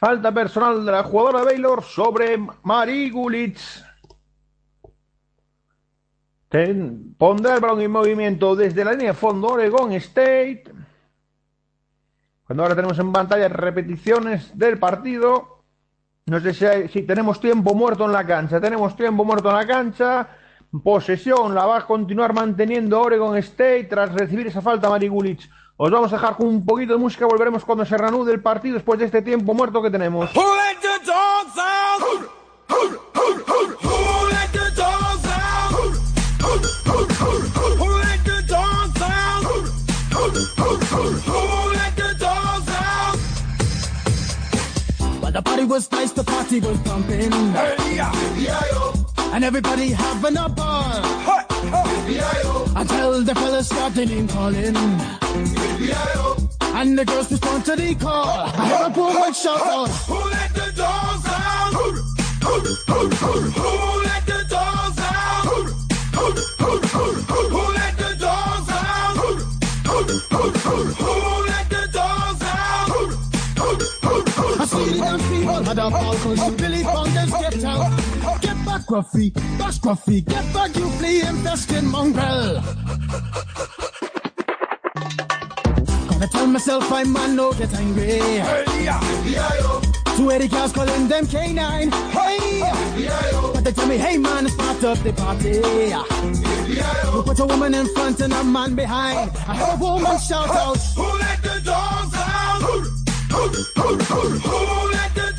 Falta 0.02 0.34
personal 0.34 0.84
de 0.84 0.90
la 0.90 1.04
jugadora 1.04 1.44
Baylor 1.44 1.84
sobre 1.84 2.36
Mari 2.64 3.08
Gulitz. 3.08 3.84
pondrá 7.16 7.54
el 7.54 7.60
balón 7.60 7.82
en 7.82 7.92
movimiento 7.92 8.56
desde 8.56 8.84
la 8.84 8.94
línea 8.94 9.12
de 9.12 9.14
fondo 9.14 9.50
Oregon 9.50 9.92
State. 9.92 10.64
Cuando 12.44 12.64
ahora 12.64 12.74
tenemos 12.74 12.98
en 12.98 13.12
pantalla 13.12 13.48
repeticiones 13.48 14.58
del 14.58 14.76
partido. 14.76 15.62
No 16.26 16.40
sé 16.40 16.52
si, 16.52 16.88
si 16.88 17.02
tenemos 17.06 17.38
tiempo 17.38 17.72
muerto 17.72 18.04
en 18.04 18.12
la 18.12 18.26
cancha. 18.26 18.60
Tenemos 18.60 18.96
tiempo 18.96 19.24
muerto 19.24 19.50
en 19.50 19.54
la 19.54 19.66
cancha. 19.68 20.28
Posesión 20.82 21.54
la 21.54 21.64
va 21.64 21.76
a 21.78 21.86
continuar 21.86 22.34
manteniendo 22.34 23.00
Oregon 23.00 23.36
State 23.36 23.84
tras 23.84 24.12
recibir 24.12 24.48
esa 24.48 24.62
falta 24.62 24.90
Mari 24.90 25.06
Gulitz. 25.06 25.48
Os 25.76 25.90
vamos 25.90 26.12
a 26.12 26.16
dejar 26.16 26.36
con 26.36 26.46
un 26.46 26.64
poquito 26.64 26.92
de 26.92 26.98
música, 26.98 27.26
volveremos 27.26 27.64
cuando 27.64 27.84
se 27.84 27.96
reanude 27.96 28.32
el 28.32 28.40
partido 28.40 28.74
después 28.74 28.98
de 28.98 29.06
este 29.06 29.22
tiempo 29.22 29.54
muerto 29.54 29.82
que 29.82 29.90
tenemos. 29.90 30.30
the 45.32 45.40
party 45.40 45.64
was 45.64 45.90
nice, 45.90 46.12
the 46.12 46.22
party 46.22 46.60
was 46.60 46.78
pumping. 46.80 47.32
Hey, 47.52 47.96
yeah. 47.96 49.32
And 49.32 49.44
everybody 49.44 49.88
having 49.90 50.36
a 50.36 50.48
ball. 50.48 51.02
Hey, 51.24 51.51
Until 52.76 53.22
the 53.22 53.34
fellas 53.34 53.68
started 53.68 54.08
name 54.10 54.28
calling. 54.28 54.76
And 56.74 56.98
the 56.98 57.04
girls 57.04 57.30
respond 57.30 57.64
to 57.66 57.76
the 57.76 57.94
call. 57.94 58.26
I 58.26 58.68
heard 58.68 58.96
a 58.96 59.00
woman 59.00 59.32
shout 59.32 59.60
out. 59.60 59.88
Who 59.88 60.14
let 60.30 60.54
the 60.54 60.72
dogs 60.76 61.26
out? 61.26 61.72
Who 61.72 61.92
let 64.02 64.26
the 64.26 64.44
dogs 64.48 64.98
out? 64.98 65.44
Who 65.44 65.62
let 67.72 67.96
the 67.96 68.16
dogs 68.20 68.68
out? 68.70 69.16
Who 70.98 71.44
let 71.44 71.68
the 71.70 71.88
dogs 71.92 72.42
out? 72.42 73.12
I 74.60 74.64
see 74.66 74.84
the 74.90 74.98
dance 74.98 75.22
people 75.28 75.62
had 75.64 75.78
a 75.78 75.90
ball 75.90 76.14
cause 76.16 76.46
you 76.46 76.52
Billy 76.56 76.82
Fountains 76.82 77.30
get 77.32 77.64
out. 77.64 78.11
Oh, 78.24 78.38
get 78.40 78.56
back, 78.64 78.82
Gruffy. 78.86 79.32
Bash 79.58 79.78
Gruffy. 79.80 80.24
Get 80.24 80.52
back, 80.52 80.76
you 80.76 80.88
flea 80.90 81.22
infested 81.22 81.84
mongrel. 81.84 82.58
I 84.94 86.18
gotta 86.18 86.28
tell 86.28 86.46
myself 86.46 86.92
I'm 86.92 87.12
man, 87.12 87.36
no 87.36 87.52
get 87.52 87.74
angry. 87.74 88.04
Hey, 88.04 88.84
yeah. 88.84 89.00
Two 90.16 90.30
eighty 90.30 90.48
cars 90.48 90.72
calling 90.72 91.08
them 91.08 91.26
K9. 91.26 91.90
Hey, 92.10 92.60
but 93.54 93.64
they 93.64 93.72
tell 93.72 93.86
me, 93.86 93.96
hey 93.96 94.18
man, 94.18 94.48
start 94.48 94.84
up 94.84 94.98
the 94.98 95.12
party. 95.14 95.62
You 97.14 97.22
put 97.22 97.38
a 97.40 97.46
woman 97.46 97.74
in 97.74 97.86
front 97.94 98.20
and 98.20 98.32
a 98.32 98.44
man 98.44 98.74
behind. 98.74 99.30
I 99.48 99.56
heard 99.56 99.80
a 99.80 99.82
woman 99.82 100.18
shout 100.18 100.50
out, 100.50 100.76
Who 100.96 101.02
let 101.18 101.42
the 101.42 101.60
dogs 101.64 102.14
out? 102.14 102.60
Who 103.32 104.92
let 104.92 105.14
the 105.14 105.31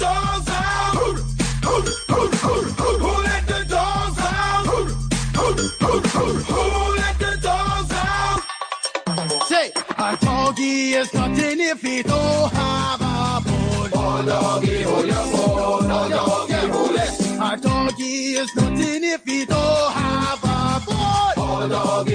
a 10.14 10.18
doggy 10.18 10.94
is 10.94 11.14
nothing 11.14 11.60
if 11.62 11.82
he 11.82 12.04
don't 12.04 12.52
have 12.52 13.02
a 13.02 13.42
bone. 13.46 13.92
Oh, 13.94 14.24
doggy, 14.26 14.82
hold 14.84 15.06
your 15.06 15.16
bone. 15.16 15.92
Oh, 15.92 16.10
doggy, 16.10 16.68
hold 16.74 16.96
it. 16.96 17.12
A 17.40 17.58
doggy 17.62 18.14
is 18.42 18.56
nothing 18.56 19.04
if 19.04 19.24
he 19.26 19.46
don't 19.46 19.92
have 19.94 20.44
a 20.44 20.86
bone. 20.86 21.34
Oh, 21.38 21.68
doggy, 21.70 22.13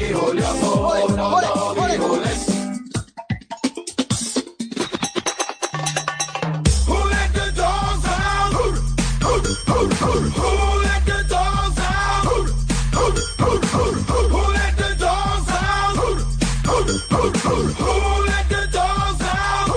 Who 17.28 18.24
let 18.26 18.48
the 18.48 18.68
dogs 18.72 19.20
out? 19.22 19.68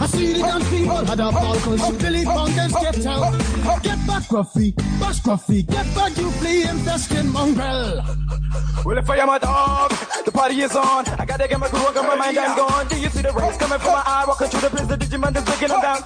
I 0.00 0.06
see 0.06 0.32
the 0.34 0.38
dance 0.40 0.70
people 0.70 1.04
had 1.04 1.20
a 1.20 1.30
cause 1.30 1.96
Billy 1.98 2.24
Fountains 2.24 2.72
get 2.72 3.06
out. 3.06 3.32
Get 3.82 4.06
back, 4.06 4.22
Gruffy, 4.24 4.74
bash 5.00 5.20
Gruffy, 5.20 5.66
get 5.66 5.94
back, 5.94 6.16
you 6.16 6.30
flea 6.32 6.62
infested 6.62 7.26
mongrel. 7.26 8.02
Well, 8.84 8.98
if 8.98 9.10
I 9.10 9.16
am 9.18 9.28
a 9.28 9.38
dog, 9.38 9.90
the 10.24 10.32
party 10.32 10.60
is 10.62 10.74
on. 10.74 11.06
I 11.06 11.24
gotta 11.26 11.46
get 11.48 11.58
my 11.60 11.68
crew 11.68 11.80
on, 11.80 11.94
my 11.94 12.14
mind, 12.14 12.38
I'm 12.38 12.56
gone. 12.56 12.88
Do 12.88 12.98
you 12.98 13.08
see 13.10 13.22
the 13.22 13.32
rays 13.32 13.56
coming 13.56 13.78
from 13.78 13.92
my 13.92 14.02
eye? 14.06 14.24
Walking 14.26 14.48
through 14.48 14.68
the 14.68 14.96
the 14.96 14.96
Digimon 14.96 15.36
is 15.36 15.44
breaking 15.44 15.68
them 15.68 15.80
down. 15.80 16.02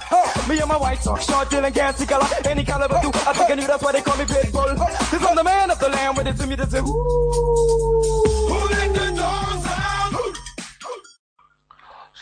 Me 0.49 0.59
and 0.59 0.67
my 0.67 0.77
white 0.77 1.01
talk, 1.01 1.21
short, 1.21 1.49
dealing, 1.49 1.73
see 1.73 2.05
color. 2.05 2.27
Any 2.45 2.63
caliber, 2.63 2.99
do. 3.01 3.09
I 3.09 3.33
think 3.33 3.51
I 3.51 3.55
knew 3.55 3.67
that's 3.67 3.83
why 3.83 3.91
they 3.93 4.01
call 4.01 4.17
me 4.17 4.25
Pitbull. 4.25 4.75
Cause 4.77 5.25
I'm 5.25 5.35
the 5.35 5.43
man 5.43 5.71
of 5.71 5.79
the 5.79 5.89
land, 5.89 6.17
when 6.17 6.25
they 6.25 6.33
to 6.33 6.47
me, 6.47 6.55
they 6.55 6.65
say, 6.65 6.79
ooh. 6.79 6.85
Who 8.49 8.67
let 8.69 8.93
the 8.93 9.13
dogs? 9.15 9.64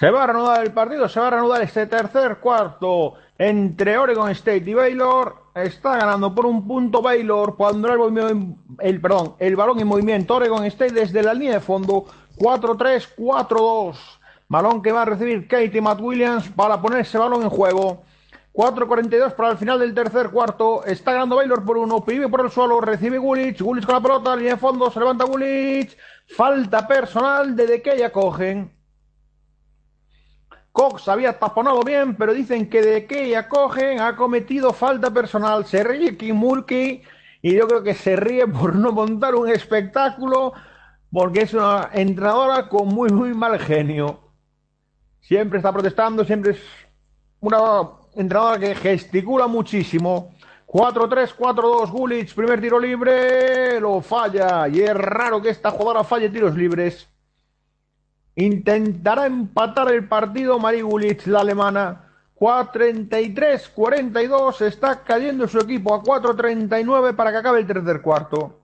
Se 0.03 0.11
va 0.11 0.25
a 0.25 0.27
reanudar 0.27 0.61
el 0.65 0.73
partido, 0.73 1.07
se 1.07 1.17
va 1.17 1.27
a 1.27 1.30
reanudar 1.30 1.61
este 1.61 1.88
tercer 1.88 2.39
cuarto 2.39 3.13
entre 3.38 3.97
Oregon 3.97 4.30
State 4.31 4.69
y 4.69 4.73
Baylor. 4.73 5.34
Está 5.55 5.95
ganando 5.95 6.35
por 6.35 6.45
un 6.45 6.67
punto 6.67 7.01
Baylor 7.01 7.55
cuando 7.55 7.88
el, 7.88 8.55
el, 8.81 8.99
perdón, 8.99 9.35
el 9.39 9.55
balón 9.55 9.80
en 9.80 9.88
movimiento 9.88 10.35
Oregon 10.35 10.65
State 10.65 10.91
desde 10.91 11.23
la 11.23 11.34
línea 11.34 11.53
de 11.53 11.59
fondo 11.61 12.03
4-3, 12.35 13.15
4-2. 13.15 13.95
Balón 14.49 14.81
que 14.81 14.91
va 14.91 15.03
a 15.03 15.05
recibir 15.05 15.47
Katie 15.47 15.80
Matt 15.80 16.01
Williams 16.01 16.49
para 16.49 16.81
poner 16.81 16.99
ese 16.99 17.17
balón 17.17 17.43
en 17.43 17.49
juego. 17.49 18.03
4.42 18.51 19.35
para 19.35 19.51
el 19.51 19.57
final 19.57 19.80
del 19.80 19.93
tercer 19.93 20.31
cuarto. 20.31 20.84
Está 20.84 21.13
ganando 21.13 21.38
Baylor 21.38 21.63
por 21.63 21.77
uno. 21.77 22.03
Pibe 22.03 22.27
por 22.27 22.41
el 22.41 22.51
suelo. 22.51 22.81
Recibe 22.81 23.19
Gulich. 23.19 23.61
Gulich 23.61 23.85
con 23.85 23.95
la 23.95 24.01
pelota. 24.01 24.35
Línea 24.35 24.55
de 24.55 24.59
fondo. 24.59 24.91
Se 24.91 24.99
levanta 24.99 25.23
Gulich. 25.23 25.95
Falta 26.27 26.85
personal 26.85 27.55
de 27.55 27.67
De 27.67 27.81
que 27.81 27.97
ya 27.97 28.11
cogen. 28.11 28.82
Cox 30.73 31.07
había 31.07 31.37
taponado 31.37 31.81
bien, 31.83 32.15
pero 32.15 32.33
dicen 32.33 32.67
que 32.67 32.81
de 32.81 33.05
que 33.05 33.29
ya 33.29 33.47
cogen 33.47 33.99
ha 33.99 34.15
cometido 34.15 34.73
falta 34.73 35.11
personal. 35.11 35.65
Se 35.67 35.83
ríe 35.83 36.17
Kim 36.17 36.35
Mulkey 36.35 37.03
y 37.43 37.53
yo 37.53 37.67
creo 37.67 37.83
que 37.83 37.93
se 37.93 38.15
ríe 38.15 38.47
por 38.47 38.75
no 38.75 38.91
montar 38.91 39.35
un 39.35 39.47
espectáculo 39.49 40.53
porque 41.11 41.41
es 41.41 41.53
una 41.53 41.91
entrenadora 41.93 42.67
con 42.69 42.87
muy, 42.87 43.11
muy 43.11 43.35
mal 43.35 43.59
genio. 43.59 44.19
Siempre 45.21 45.59
está 45.59 45.71
protestando, 45.71 46.25
siempre 46.25 46.53
es 46.53 46.61
una 47.39 47.91
entrenadora 48.15 48.57
que 48.57 48.73
gesticula 48.73 49.45
muchísimo. 49.45 50.33
4-3, 50.65 51.35
4-2, 51.37 51.91
Gulich, 51.91 52.33
primer 52.33 52.59
tiro 52.59 52.79
libre, 52.79 53.79
lo 53.79 54.01
falla. 54.01 54.67
Y 54.67 54.81
es 54.81 54.95
raro 54.95 55.39
que 55.39 55.49
esta 55.49 55.69
jugadora 55.69 56.03
falle 56.03 56.31
tiros 56.31 56.55
libres. 56.55 57.12
Intentará 58.35 59.27
empatar 59.27 59.91
el 59.91 60.07
partido 60.07 60.57
Mari 60.60 60.81
Gulich, 60.81 61.27
la 61.27 61.41
alemana. 61.41 61.99
33-42 62.43 64.61
está 64.61 65.03
cayendo 65.03 65.47
su 65.47 65.60
equipo 65.60 65.93
a 65.93 66.01
4-39 66.03 67.15
para 67.15 67.31
que 67.31 67.38
acabe 67.38 67.60
el 67.60 67.68
tercer 67.68 68.01
cuarto. 68.01 68.60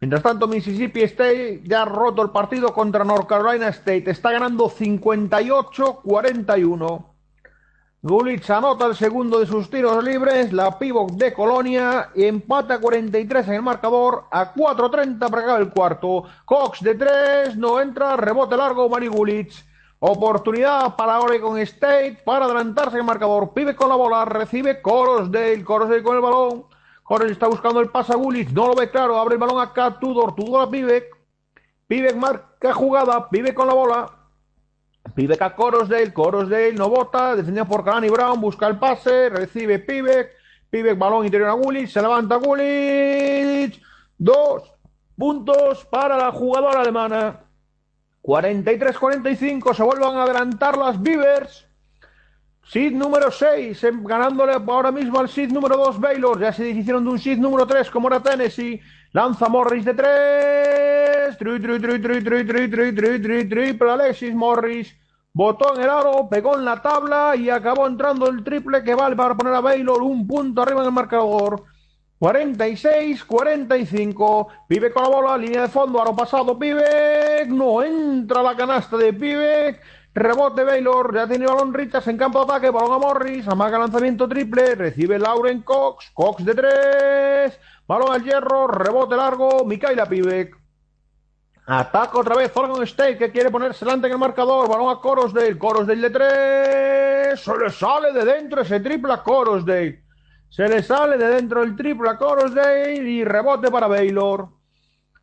Mientras 0.00 0.22
tanto, 0.22 0.46
Mississippi 0.48 1.02
State 1.02 1.62
ya 1.64 1.82
ha 1.82 1.86
roto 1.86 2.22
el 2.22 2.30
partido 2.30 2.72
contra 2.72 3.04
North 3.04 3.26
Carolina 3.26 3.68
State. 3.68 4.10
Está 4.10 4.32
ganando 4.32 4.70
58-41. 4.70 7.09
Gulich 8.02 8.48
anota 8.48 8.86
el 8.86 8.96
segundo 8.96 9.40
de 9.40 9.46
sus 9.46 9.68
tiros 9.68 10.02
libres, 10.02 10.54
la 10.54 10.78
pivot 10.78 11.10
de 11.12 11.34
Colonia, 11.34 12.08
empata 12.14 12.80
43 12.80 13.48
en 13.48 13.54
el 13.54 13.62
marcador, 13.62 14.24
a 14.30 14.54
4.30 14.54 15.18
para 15.18 15.42
acabar 15.42 15.60
el 15.60 15.68
cuarto. 15.68 16.24
Cox 16.46 16.80
de 16.80 16.94
3, 16.94 17.58
no 17.58 17.78
entra, 17.78 18.16
rebote 18.16 18.56
largo, 18.56 18.88
Mari 18.88 19.08
Gulich. 19.08 19.66
Oportunidad 19.98 20.96
para 20.96 21.20
Oregon 21.20 21.58
State 21.58 22.22
para 22.24 22.46
adelantarse 22.46 22.92
en 22.92 23.00
el 23.00 23.06
marcador. 23.06 23.52
Pibe 23.52 23.76
con 23.76 23.90
la 23.90 23.96
bola, 23.96 24.24
recibe 24.24 24.80
Corosdale, 24.80 25.62
Corosdale 25.62 26.02
con 26.02 26.16
el 26.16 26.22
balón. 26.22 26.64
Corosdale 27.02 27.32
está 27.32 27.48
buscando 27.48 27.80
el 27.80 27.90
pase 27.90 28.14
a 28.14 28.16
Gulich, 28.16 28.48
no 28.52 28.68
lo 28.68 28.74
ve 28.76 28.90
claro, 28.90 29.18
abre 29.18 29.34
el 29.34 29.40
balón 29.40 29.60
acá, 29.60 29.98
Tudor, 30.00 30.34
Tudor 30.34 30.62
a 30.62 30.70
Pivek. 30.70 31.04
Pivek 31.86 32.16
marca 32.16 32.72
jugada, 32.72 33.28
Pivek 33.28 33.52
con 33.52 33.66
la 33.66 33.74
bola, 33.74 34.19
Pivek 35.14 35.42
a 35.42 35.54
Corosdale, 35.54 36.12
Corosdale 36.12 36.72
no 36.72 36.88
bota, 36.88 37.34
defendido 37.34 37.66
por 37.66 37.84
Kalani 37.84 38.08
Brown, 38.08 38.40
busca 38.40 38.66
el 38.66 38.78
pase, 38.78 39.28
recibe 39.28 39.78
Pivek, 39.78 40.30
Pivek 40.70 40.98
balón 40.98 41.24
interior 41.24 41.50
a 41.50 41.54
Gulich, 41.54 41.90
se 41.90 42.00
levanta 42.00 42.36
Gulich, 42.36 43.82
dos 44.16 44.72
puntos 45.16 45.84
para 45.86 46.16
la 46.16 46.30
jugadora 46.32 46.80
alemana. 46.80 47.40
43-45, 48.22 49.74
se 49.74 49.82
vuelvan 49.82 50.16
a 50.16 50.22
adelantar 50.24 50.76
las 50.76 51.00
Beavers. 51.00 51.66
Seed 52.62 52.92
número 52.92 53.30
6, 53.30 53.84
ganándole 54.02 54.52
ahora 54.52 54.92
mismo 54.92 55.18
al 55.18 55.28
seed 55.28 55.50
número 55.50 55.76
2 55.76 55.98
Baylor. 55.98 56.40
Ya 56.40 56.52
se 56.52 56.62
deshicieron 56.62 57.04
de 57.04 57.10
un 57.10 57.18
seed 57.18 57.38
número 57.38 57.66
3 57.66 57.90
como 57.90 58.06
era 58.06 58.22
Tennessee. 58.22 58.80
Lanza 59.12 59.48
Morris 59.48 59.84
de 59.84 59.94
3. 59.94 61.36
Tri, 61.36 61.60
tri, 61.60 61.80
tri, 61.80 62.00
tri, 62.00 62.22
tri, 62.22 62.44
tri, 62.44 62.68
tri, 62.68 62.94
tri, 62.94 63.20
tri, 63.20 63.48
triple 63.48 63.90
Alexis 63.90 64.32
Morris. 64.34 64.94
Botó 65.32 65.74
en 65.74 65.82
el 65.82 65.90
aro, 65.90 66.28
pegó 66.28 66.56
en 66.56 66.64
la 66.64 66.80
tabla 66.80 67.34
y 67.34 67.50
acabó 67.50 67.88
entrando 67.88 68.28
el 68.28 68.44
triple 68.44 68.84
que 68.84 68.94
vale 68.94 69.16
para 69.16 69.34
poner 69.34 69.54
a 69.54 69.60
Baylor 69.60 70.00
un 70.02 70.28
punto 70.28 70.62
arriba 70.62 70.80
en 70.80 70.86
el 70.86 70.92
marcador. 70.92 71.64
46-45. 72.20 74.46
Pibe 74.68 74.92
con 74.92 75.02
la 75.02 75.08
bola, 75.08 75.36
línea 75.38 75.62
de 75.62 75.68
fondo, 75.68 76.00
aro 76.00 76.14
pasado, 76.14 76.56
Pibe. 76.58 77.46
No 77.48 77.82
entra 77.82 78.42
la 78.42 78.54
canasta 78.54 78.96
de 78.96 79.12
Pibe. 79.12 79.80
Rebote 80.12 80.64
Baylor, 80.64 81.14
ya 81.14 81.28
tiene 81.28 81.46
balón 81.46 81.72
Richards 81.72 82.08
en 82.08 82.16
campo 82.16 82.40
de 82.40 82.44
ataque, 82.44 82.70
balón 82.70 82.94
a 82.94 82.98
Morris, 82.98 83.46
amaga 83.46 83.78
lanzamiento 83.78 84.28
triple, 84.28 84.74
recibe 84.74 85.20
Lauren 85.20 85.62
Cox, 85.62 86.10
Cox 86.12 86.44
de 86.44 86.52
3, 86.52 87.60
balón 87.90 88.12
al 88.12 88.22
hierro, 88.22 88.68
rebote 88.68 89.16
largo, 89.16 89.64
Mikaela 89.64 90.06
Pivek. 90.06 90.56
Ataca 91.66 92.20
otra 92.20 92.36
vez 92.36 92.52
Oregon 92.54 92.84
State 92.84 93.18
que 93.18 93.32
quiere 93.32 93.50
ponerse 93.50 93.84
delante 93.84 94.06
en 94.06 94.12
el 94.12 94.18
marcador, 94.18 94.68
balón 94.68 94.96
a 94.96 95.00
Corosdale, 95.00 95.58
Corosdale 95.58 96.08
de 96.08 96.10
3, 97.34 97.40
se 97.40 97.58
le 97.58 97.70
sale 97.70 98.12
de 98.12 98.24
dentro 98.24 98.60
ese 98.60 98.78
triple 98.78 99.12
a 99.12 99.24
Corosdale. 99.24 100.04
Se 100.48 100.68
le 100.68 100.84
sale 100.84 101.18
de 101.18 101.26
dentro 101.26 101.64
el 101.64 101.74
triple 101.74 102.10
a 102.10 102.16
Corosdale 102.16 102.94
y 102.94 103.24
rebote 103.24 103.72
para 103.72 103.88
Baylor. 103.88 104.48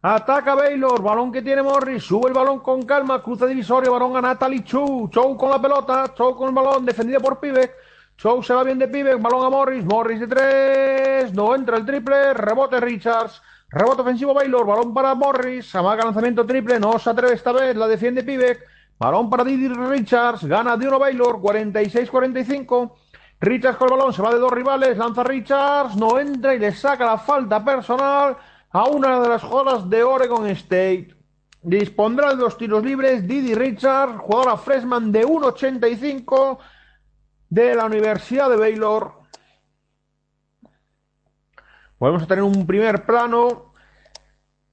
Ataca 0.01 0.53
Baylor, 0.53 1.01
balón 1.01 1.31
que 1.31 1.41
tiene 1.41 1.63
Morris, 1.63 2.03
sube 2.03 2.27
el 2.27 2.33
balón 2.33 2.59
con 2.59 2.81
calma, 2.81 3.23
cruza 3.23 3.45
divisorio, 3.45 3.93
balón 3.93 4.17
a 4.17 4.21
Natalie 4.21 4.65
Chu, 4.65 5.07
Chu 5.09 5.37
con 5.37 5.51
la 5.51 5.61
pelota, 5.61 6.13
Chu 6.13 6.35
con 6.35 6.49
el 6.49 6.55
balón, 6.55 6.85
defendido 6.85 7.21
por 7.21 7.39
Pivek, 7.39 7.71
Chu 8.17 8.41
se 8.41 8.51
va 8.51 8.63
bien 8.63 8.79
de 8.79 8.87
Pivek, 8.87 9.21
balón 9.21 9.45
a 9.45 9.49
Morris, 9.51 9.85
Morris 9.85 10.19
de 10.19 10.25
tres, 10.25 11.31
no 11.35 11.53
entra 11.53 11.77
el 11.77 11.85
triple, 11.85 12.33
rebote 12.33 12.79
Richards, 12.79 13.43
rebote 13.69 14.01
ofensivo 14.01 14.33
Baylor, 14.33 14.65
balón 14.65 14.91
para 14.91 15.13
Morris, 15.13 15.75
amaga 15.75 16.03
lanzamiento 16.03 16.43
triple, 16.43 16.79
no 16.79 16.97
se 16.97 17.11
atreve 17.11 17.35
esta 17.35 17.51
vez, 17.51 17.75
la 17.75 17.87
defiende 17.87 18.23
Pivek, 18.23 18.65
balón 18.97 19.29
para 19.29 19.43
Didi 19.43 19.67
Richards, 19.67 20.45
gana 20.45 20.75
de 20.75 20.87
uno 20.87 20.97
Baylor, 20.97 21.35
46-45, 21.39 22.91
Richards 23.39 23.77
con 23.77 23.87
el 23.87 23.97
balón, 23.99 24.13
se 24.13 24.23
va 24.23 24.33
de 24.33 24.39
dos 24.39 24.51
rivales, 24.51 24.97
lanza 24.97 25.23
Richards, 25.23 25.95
no 25.95 26.17
entra 26.17 26.55
y 26.55 26.59
le 26.59 26.71
saca 26.71 27.05
la 27.05 27.19
falta 27.19 27.63
personal 27.63 28.35
a 28.71 28.85
una 28.85 29.19
de 29.19 29.29
las 29.29 29.43
jugadoras 29.43 29.87
de 29.87 30.03
Oregon 30.03 30.47
State. 30.47 31.09
Dispondrá 31.61 32.31
de 32.31 32.37
los 32.37 32.57
tiros 32.57 32.83
libres 32.83 33.27
Didi 33.27 33.53
Richards, 33.53 34.17
jugadora 34.17 34.57
freshman 34.57 35.11
de 35.11 35.23
1.85 35.23 36.57
de 37.49 37.75
la 37.75 37.85
Universidad 37.85 38.49
de 38.49 38.57
Baylor. 38.57 39.13
Vamos 41.99 42.23
a 42.23 42.27
tener 42.27 42.43
un 42.43 42.67
primer 42.67 43.05
plano 43.05 43.73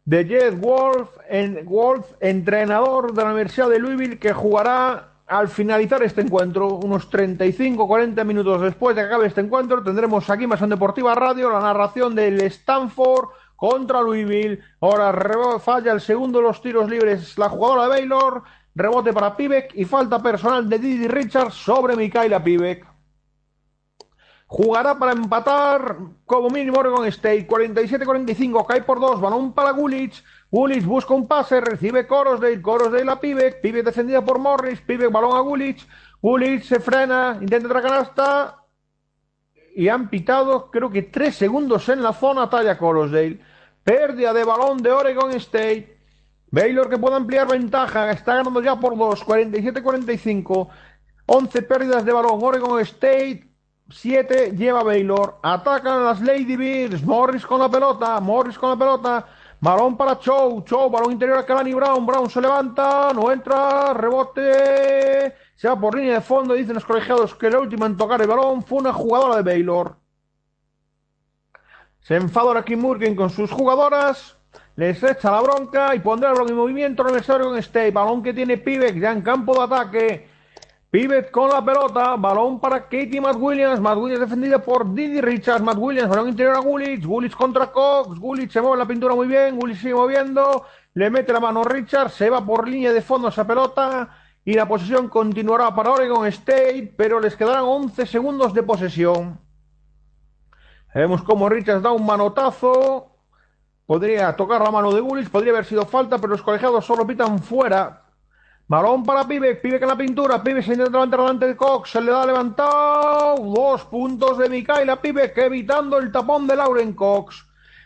de 0.05 0.25
Jed 0.27 0.59
Wolf, 0.59 1.09
en, 1.29 1.65
Wolf, 1.65 2.07
entrenador 2.21 3.15
de 3.15 3.23
la 3.23 3.31
Universidad 3.31 3.71
de 3.71 3.79
Louisville, 3.79 4.19
que 4.19 4.33
jugará 4.33 5.15
al 5.27 5.49
finalizar 5.49 6.03
este 6.03 6.21
encuentro, 6.21 6.69
unos 6.69 7.11
35-40 7.11 8.25
minutos 8.25 8.61
después 8.61 8.95
de 8.95 9.03
que 9.03 9.07
acabe 9.07 9.27
este 9.27 9.41
encuentro, 9.41 9.83
tendremos 9.83 10.29
aquí 10.29 10.47
más 10.47 10.61
en 10.61 10.69
Deportiva 10.69 11.15
Radio 11.15 11.51
la 11.51 11.61
narración 11.61 12.15
del 12.15 12.41
Stanford 12.43 13.29
contra 13.57 14.03
Louisville. 14.03 14.61
Ahora 14.81 15.59
falla 15.59 15.93
el 15.93 16.03
segundo 16.03 16.41
de 16.41 16.45
los 16.45 16.61
tiros 16.61 16.91
libres 16.91 17.39
la 17.39 17.49
jugadora 17.49 17.85
de 17.85 17.89
Baylor. 17.89 18.43
Rebote 18.75 19.13
para 19.13 19.37
Pivek 19.37 19.73
y 19.75 19.85
falta 19.85 20.21
personal 20.21 20.69
de 20.69 20.79
Didi 20.79 21.07
Richards 21.07 21.55
sobre 21.55 21.97
Mikaela 21.97 22.43
Pivek. 22.43 22.95
Jugará 24.47 24.99
para 24.99 25.13
empatar 25.13 25.97
como 26.25 26.51
mínimo 26.51 26.79
Oregon 26.79 27.07
State. 27.07 27.49
47-45, 27.49 28.67
cae 28.67 28.83
por 28.83 29.01
dos. 29.01 29.21
Balón 29.21 29.53
para 29.53 29.71
Gulich. 29.71 30.23
Gulich 30.51 30.85
busca 30.85 31.15
un 31.15 31.27
pase, 31.27 31.61
recibe 31.61 32.07
Corosdale. 32.07 32.61
Corosdale 32.63 33.11
a 33.11 33.19
Pivek. 33.19 33.61
Pivek 33.61 33.85
defendida 33.85 34.25
por 34.25 34.39
Morris. 34.39 34.81
Pivek 34.81 35.11
balón 35.11 35.37
a 35.37 35.41
Gulich. 35.41 35.87
Gulich 36.21 36.65
se 36.65 36.79
frena, 36.79 37.39
intenta 37.41 37.67
otra 37.67 37.83
canasta. 37.83 38.59
Y 39.75 39.89
han 39.89 40.09
pitado, 40.09 40.71
creo 40.71 40.91
que 40.91 41.03
tres 41.03 41.37
segundos 41.37 41.89
en 41.89 42.03
la 42.03 42.13
zona. 42.13 42.49
Talla 42.49 42.79
Corosdale. 42.79 43.41
Pérdida 43.83 44.33
de 44.33 44.45
balón 44.45 44.79
de 44.79 44.93
Oregon 44.93 45.33
State. 45.33 45.94
Baylor 46.55 46.89
que 46.89 46.99
puede 46.99 47.17
ampliar 47.17 47.49
ventaja. 47.49 48.13
Está 48.13 48.37
ganando 48.37 48.63
ya 48.63 48.79
por 48.79 48.97
dos. 48.97 49.27
47-45. 49.27 50.69
11 51.27 51.63
pérdidas 51.63 52.05
de 52.05 52.13
balón. 52.13 52.39
Oregon 52.41 52.79
State 52.81 53.51
7 53.91 54.53
lleva 54.57 54.85
Baylor. 54.85 55.41
Atacan 55.43 56.05
las 56.05 56.21
Lady 56.21 56.55
Bears. 56.55 57.03
Morris 57.03 57.45
con 57.45 57.59
la 57.59 57.69
pelota. 57.69 58.21
Morris 58.21 58.57
con 58.57 58.71
la 58.71 58.77
pelota. 58.77 59.27
Balón 59.59 59.97
para 59.97 60.17
Chow. 60.21 60.63
Chow. 60.63 60.89
Balón 60.89 61.11
interior 61.11 61.39
a 61.39 61.45
Kalani 61.45 61.75
Brown. 61.75 62.07
Brown 62.07 62.31
se 62.31 62.41
levanta. 62.41 63.13
No 63.13 63.33
entra. 63.33 63.93
Rebote. 63.93 65.35
Se 65.57 65.67
va 65.67 65.81
por 65.81 65.97
línea 65.97 66.15
de 66.15 66.21
fondo. 66.21 66.55
Dicen 66.55 66.75
los 66.75 66.85
colegiados 66.85 67.35
que 67.35 67.51
la 67.51 67.59
última 67.59 67.87
en 67.87 67.97
tocar 67.97 68.23
el 68.23 68.29
balón 68.29 68.63
fue 68.63 68.79
una 68.79 68.93
jugadora 68.93 69.39
de 69.39 69.43
Baylor. 69.43 69.97
Se 71.99 72.15
enfada 72.15 72.65
Kim 72.65 72.81
Murkin 72.81 73.17
con 73.17 73.29
sus 73.29 73.51
jugadoras. 73.51 74.37
Les 74.77 75.01
echa 75.03 75.31
la 75.31 75.41
bronca 75.41 75.95
y 75.95 76.01
pondrá 76.01 76.33
el 76.33 76.51
en 76.51 76.57
movimiento 76.57 77.05
necesario 77.05 77.47
con 77.47 77.59
State. 77.59 77.93
Balón 77.93 78.23
que 78.23 78.35
tiene 78.35 78.59
Pivek 78.59 78.99
ya 78.99 79.13
en 79.13 79.23
campo 79.23 79.55
de 79.55 79.63
ataque. 79.63 80.29
Pivek 80.91 81.31
con 81.31 81.51
la 81.51 81.65
pelota, 81.65 82.15
balón 82.17 82.61
para 82.61 82.83
Katie 82.85 83.21
Matt 83.21 83.37
Williams, 83.37 83.81
Matt 83.81 83.99
Williams 83.99 84.21
defendida 84.21 84.61
por 84.61 84.95
Didi 84.95 85.21
Richards, 85.21 85.61
Matt 85.61 85.77
Williams, 85.77 86.09
balón 86.09 86.29
interior 86.29 86.57
a 86.57 86.61
Gulich, 86.61 87.05
Gulich 87.05 87.35
contra 87.35 87.73
Cox, 87.73 88.17
Gulich 88.17 88.53
se 88.53 88.61
mueve 88.61 88.77
la 88.77 88.87
pintura 88.87 89.13
muy 89.13 89.27
bien, 89.27 89.59
Gulich 89.59 89.81
sigue 89.81 89.95
moviendo, 89.95 90.65
le 90.95 91.11
mete 91.11 91.33
la 91.33 91.41
mano 91.41 91.65
Richards, 91.65 92.15
se 92.15 92.31
va 92.31 92.45
por 92.45 92.69
línea 92.69 92.93
de 92.93 93.03
fondo 93.03 93.27
esa 93.27 93.45
pelota. 93.45 94.19
Y 94.45 94.53
la 94.53 94.69
posesión 94.69 95.09
continuará 95.09 95.75
para 95.75 95.91
Oregon 95.91 96.27
State, 96.27 96.95
pero 96.97 97.19
les 97.19 97.35
quedarán 97.35 97.65
11 97.65 98.07
segundos 98.07 98.53
de 98.53 98.63
posesión. 98.63 99.41
Vemos 100.95 101.23
cómo 101.23 101.49
Richards 101.49 101.83
da 101.83 101.91
un 101.91 102.07
manotazo, 102.07 103.14
podría 103.87 104.35
tocar 104.35 104.63
la 104.63 104.71
mano 104.71 104.93
de 104.93 105.01
Gulich, 105.01 105.31
podría 105.31 105.53
haber 105.53 105.65
sido 105.65 105.85
falta, 105.87 106.19
pero 106.19 106.33
los 106.33 106.43
colegiados 106.43 106.85
solo 106.85 107.07
pitan 107.07 107.39
fuera. 107.41 108.03
Balón 108.67 109.05
para 109.05 109.29
Pibe, 109.29 109.57
Pibe 109.57 109.77
en 109.77 109.89
la 109.89 109.97
pintura, 109.97 110.43
Pibe 110.43 110.63
se 110.63 110.73
intenta 110.73 110.93
levantar 110.93 111.21
delante 111.21 111.47
de 111.47 111.57
Cox, 111.57 111.91
se 111.91 112.01
le 112.01 112.11
da 112.11 112.25
levantado, 112.25 113.37
dos 113.37 113.85
puntos 113.85 114.39
de 114.39 114.49
Mikaela 114.49 115.03
Pibe 115.03 115.33
que 115.35 115.45
evitando 115.45 115.99
el 115.99 116.11
tapón 116.11 116.47
de 116.47 116.57
Lauren 116.57 116.95
Cox. 116.95 117.45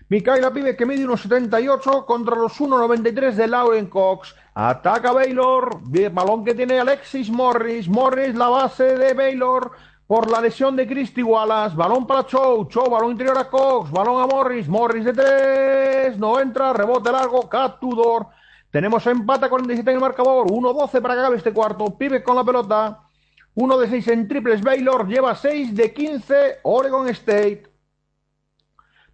Mikaela 0.08 0.52
Pibe 0.52 0.76
que 0.76 0.86
mide 0.86 1.04
unos 1.04 1.22
78 1.22 2.06
contra 2.06 2.36
los 2.36 2.60
1.93 2.60 3.32
de 3.32 3.48
Lauren 3.48 3.86
Cox. 3.86 4.36
Ataca 4.54 5.12
Baylor, 5.12 5.80
balón 6.12 6.44
que 6.44 6.54
tiene 6.54 6.78
Alexis 6.78 7.28
Morris, 7.28 7.88
Morris 7.88 8.36
la 8.36 8.48
base 8.48 8.96
de 8.96 9.14
Baylor 9.14 9.72
por 10.08 10.28
la 10.28 10.40
lesión 10.40 10.74
de 10.74 10.88
Christy 10.88 11.22
Wallace, 11.22 11.76
balón 11.76 12.04
para 12.04 12.26
Chow, 12.26 12.66
Chow, 12.68 12.90
balón 12.90 13.12
interior 13.12 13.38
a 13.38 13.48
Cox, 13.48 13.92
balón 13.92 14.20
a 14.20 14.26
Morris, 14.26 14.66
Morris 14.66 15.04
de 15.04 15.12
tres, 15.12 16.18
no 16.18 16.40
entra, 16.40 16.72
rebote 16.72 17.12
largo, 17.12 17.48
Cat 17.48 17.78
Tudor 17.78 18.26
tenemos 18.70 19.06
empate 19.06 19.46
a 19.46 19.48
47 19.48 19.90
en 19.90 19.96
el 19.96 20.00
marcador. 20.00 20.46
1-12 20.46 21.00
para 21.00 21.14
que 21.14 21.20
acabe 21.20 21.36
este 21.36 21.52
cuarto. 21.52 21.96
Pibe 21.96 22.22
con 22.22 22.36
la 22.36 22.44
pelota. 22.44 23.02
1 23.54 23.78
de 23.78 23.88
6 23.88 24.08
en 24.08 24.28
triples 24.28 24.62
Baylor, 24.62 25.08
lleva 25.08 25.34
6 25.34 25.74
de 25.74 25.92
15 25.92 26.58
Oregon 26.62 27.08
State. 27.08 27.67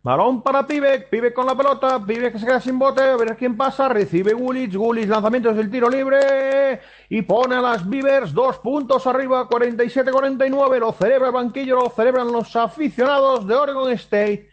Balón 0.04 0.42
para 0.42 0.66
Pivek, 0.66 1.08
Pivek 1.08 1.32
con 1.32 1.46
la 1.46 1.56
pelota, 1.56 1.98
Pivek 1.98 2.34
que 2.34 2.38
se 2.38 2.44
queda 2.44 2.60
sin 2.60 2.78
bote, 2.78 3.00
a 3.00 3.16
ver 3.16 3.38
quién 3.38 3.56
pasa, 3.56 3.88
recibe 3.88 4.34
Gulich, 4.34 4.76
Gulich 4.76 5.08
lanzamientos 5.08 5.56
del 5.56 5.70
tiro 5.70 5.88
libre 5.88 6.78
y 7.08 7.22
pone 7.22 7.54
a 7.54 7.62
las 7.62 7.88
Beavers 7.88 8.34
dos 8.34 8.58
puntos 8.58 9.06
arriba, 9.06 9.48
47-49, 9.48 10.78
lo 10.78 10.92
celebra 10.92 11.28
el 11.28 11.32
banquillo, 11.32 11.76
lo 11.76 11.88
celebran 11.88 12.30
los 12.30 12.54
aficionados 12.54 13.46
de 13.46 13.54
Oregon 13.54 13.90
State. 13.92 14.50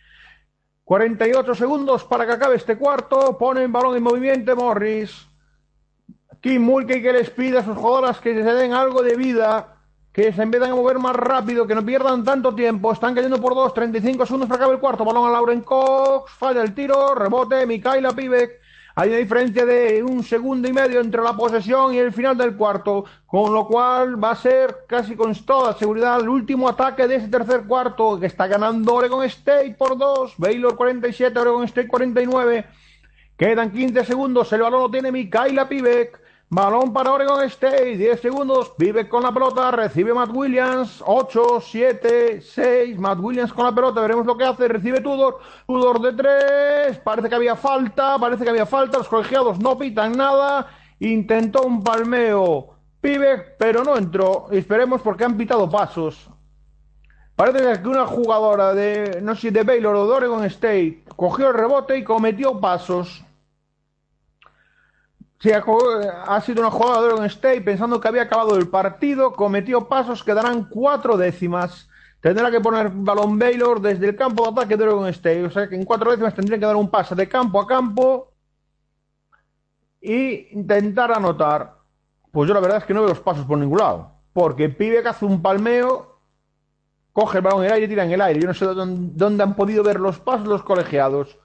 48 0.85 1.53
segundos 1.53 2.05
para 2.05 2.25
que 2.25 2.31
acabe 2.31 2.55
este 2.55 2.77
cuarto, 2.77 3.37
pone 3.37 3.63
el 3.63 3.71
balón 3.71 3.97
en 3.97 4.03
movimiento 4.03 4.55
Morris. 4.55 5.27
Kim 6.39 6.61
Mulkey 6.61 7.01
que 7.01 7.11
les 7.11 7.29
pide 7.29 7.57
a 7.57 7.65
sus 7.65 7.75
jugadoras 7.75 8.21
que 8.21 8.33
se 8.33 8.53
den 8.53 8.71
algo 8.71 9.03
de 9.03 9.17
vida, 9.17 9.70
que 10.11 10.33
se 10.33 10.41
empiezan 10.41 10.71
a 10.71 10.75
mover 10.75 10.99
más 10.99 11.15
rápido, 11.15 11.65
que 11.65 11.75
no 11.75 11.85
pierdan 11.85 12.23
tanto 12.23 12.53
tiempo. 12.53 12.91
Están 12.91 13.15
cayendo 13.15 13.39
por 13.39 13.55
dos, 13.55 13.73
35 13.73 14.25
segundos 14.25 14.49
para 14.49 14.57
acabar 14.57 14.75
el 14.75 14.81
cuarto. 14.81 15.05
Balón 15.05 15.27
a 15.27 15.31
Lauren 15.31 15.61
Cox, 15.61 16.31
falla 16.33 16.61
el 16.61 16.73
tiro, 16.73 17.15
rebote, 17.15 17.65
Mikaela 17.65 18.11
Pivek. 18.11 18.59
Hay 18.95 19.07
una 19.07 19.19
diferencia 19.19 19.65
de 19.65 20.03
un 20.03 20.21
segundo 20.21 20.67
y 20.67 20.73
medio 20.73 20.99
entre 20.99 21.21
la 21.21 21.33
posesión 21.33 21.93
y 21.93 21.97
el 21.97 22.11
final 22.11 22.38
del 22.38 22.57
cuarto, 22.57 23.05
con 23.25 23.53
lo 23.53 23.65
cual 23.65 24.21
va 24.21 24.31
a 24.31 24.35
ser 24.35 24.79
casi 24.85 25.15
con 25.15 25.33
toda 25.33 25.73
seguridad 25.77 26.19
el 26.19 26.27
último 26.27 26.67
ataque 26.67 27.07
de 27.07 27.15
ese 27.15 27.29
tercer 27.29 27.63
cuarto 27.63 28.19
que 28.19 28.25
está 28.25 28.47
ganando 28.47 28.93
Oregon 28.93 29.23
State 29.23 29.75
por 29.79 29.97
dos, 29.97 30.33
Baylor 30.38 30.75
47, 30.75 31.39
Oregon 31.39 31.63
State 31.63 31.88
49. 31.88 32.65
Quedan 33.38 33.71
15 33.71 34.03
segundos, 34.03 34.51
el 34.51 34.61
balón 34.61 34.81
lo 34.81 34.91
tiene 34.91 35.09
Mikaela 35.09 35.69
Pivek. 35.69 36.20
Balón 36.53 36.91
para 36.91 37.13
Oregon 37.13 37.41
State, 37.45 37.95
10 37.95 38.19
segundos, 38.19 38.73
vive 38.77 39.07
con 39.07 39.23
la 39.23 39.31
pelota, 39.31 39.71
recibe 39.71 40.13
Matt 40.13 40.31
Williams, 40.33 41.01
8, 41.07 41.61
7, 41.61 42.41
6, 42.41 42.99
Matt 42.99 43.19
Williams 43.21 43.53
con 43.53 43.63
la 43.63 43.73
pelota, 43.73 44.01
veremos 44.01 44.25
lo 44.25 44.35
que 44.35 44.43
hace, 44.43 44.67
recibe 44.67 44.99
Tudor, 44.99 45.39
Tudor 45.65 46.01
de 46.01 46.11
3, 46.11 46.97
parece 47.05 47.29
que 47.29 47.35
había 47.35 47.55
falta, 47.55 48.19
parece 48.19 48.43
que 48.43 48.49
había 48.49 48.65
falta, 48.65 48.97
los 48.97 49.07
colegiados 49.07 49.59
no 49.59 49.77
pitan 49.77 50.11
nada, 50.11 50.67
intentó 50.99 51.61
un 51.61 51.81
palmeo 51.81 52.75
Pibe, 52.99 53.55
pero 53.57 53.85
no 53.85 53.95
entró, 53.95 54.47
esperemos 54.51 55.01
porque 55.01 55.23
han 55.23 55.37
pitado 55.37 55.69
pasos. 55.69 56.29
Parece 57.37 57.81
que 57.81 57.87
una 57.87 58.05
jugadora 58.05 58.73
de, 58.73 59.21
no 59.21 59.35
sé, 59.35 59.51
de 59.51 59.63
Baylor 59.63 59.95
o 59.95 60.05
de 60.05 60.13
Oregon 60.15 60.43
State 60.43 61.05
cogió 61.15 61.47
el 61.47 61.53
rebote 61.53 61.97
y 61.97 62.03
cometió 62.03 62.59
pasos. 62.59 63.23
Ha 65.43 66.41
sido 66.41 66.61
una 66.61 66.69
jugada 66.69 67.01
de 67.01 67.07
Oregon 67.07 67.26
State 67.26 67.61
pensando 67.61 67.99
que 67.99 68.07
había 68.07 68.23
acabado 68.23 68.55
el 68.57 68.68
partido, 68.68 69.34
cometió 69.34 69.88
pasos 69.88 70.23
que 70.23 70.35
darán 70.35 70.65
cuatro 70.65 71.18
décimas. 71.18 71.89
Tendrá 72.19 72.51
que 72.51 72.61
poner 72.61 72.91
balón 72.93 73.39
Baylor 73.39 73.81
desde 73.81 74.09
el 74.09 74.15
campo 74.15 74.43
de 74.43 74.49
ataque 74.51 74.77
de 74.77 74.84
Oregon 74.84 75.07
State. 75.07 75.43
O 75.43 75.49
sea 75.49 75.68
que 75.68 75.76
en 75.76 75.85
cuatro 75.85 76.11
décimas 76.11 76.35
tendría 76.35 76.59
que 76.59 76.65
dar 76.65 76.76
un 76.76 76.91
pase 76.91 77.15
de 77.15 77.27
campo 77.27 77.59
a 77.59 77.65
campo 77.65 78.31
e 79.99 80.49
intentar 80.51 81.11
anotar. 81.11 81.77
Pues 82.31 82.47
yo 82.47 82.53
la 82.53 82.59
verdad 82.59 82.77
es 82.77 82.85
que 82.85 82.93
no 82.93 83.01
veo 83.01 83.09
los 83.09 83.19
pasos 83.19 83.45
por 83.45 83.57
ningún 83.57 83.80
lado. 83.80 84.11
Porque 84.34 84.69
pibe 84.69 85.01
que 85.01 85.09
hace 85.09 85.26
un 85.26 85.41
palmeo, 85.41 86.19
coge 87.13 87.39
el 87.39 87.43
balón 87.43 87.61
en 87.61 87.65
el 87.65 87.73
aire 87.73 87.85
y 87.88 87.89
tira 87.89 88.05
en 88.05 88.11
el 88.11 88.22
aire. 88.22 88.39
Yo 88.39 88.47
no 88.47 88.53
sé 88.53 88.65
dónde, 88.65 89.11
dónde 89.15 89.41
han 89.41 89.55
podido 89.55 89.84
ver 89.84 89.99
los 89.99 90.19
pasos 90.19 90.47
los 90.47 90.61
colegiados. 90.61 91.39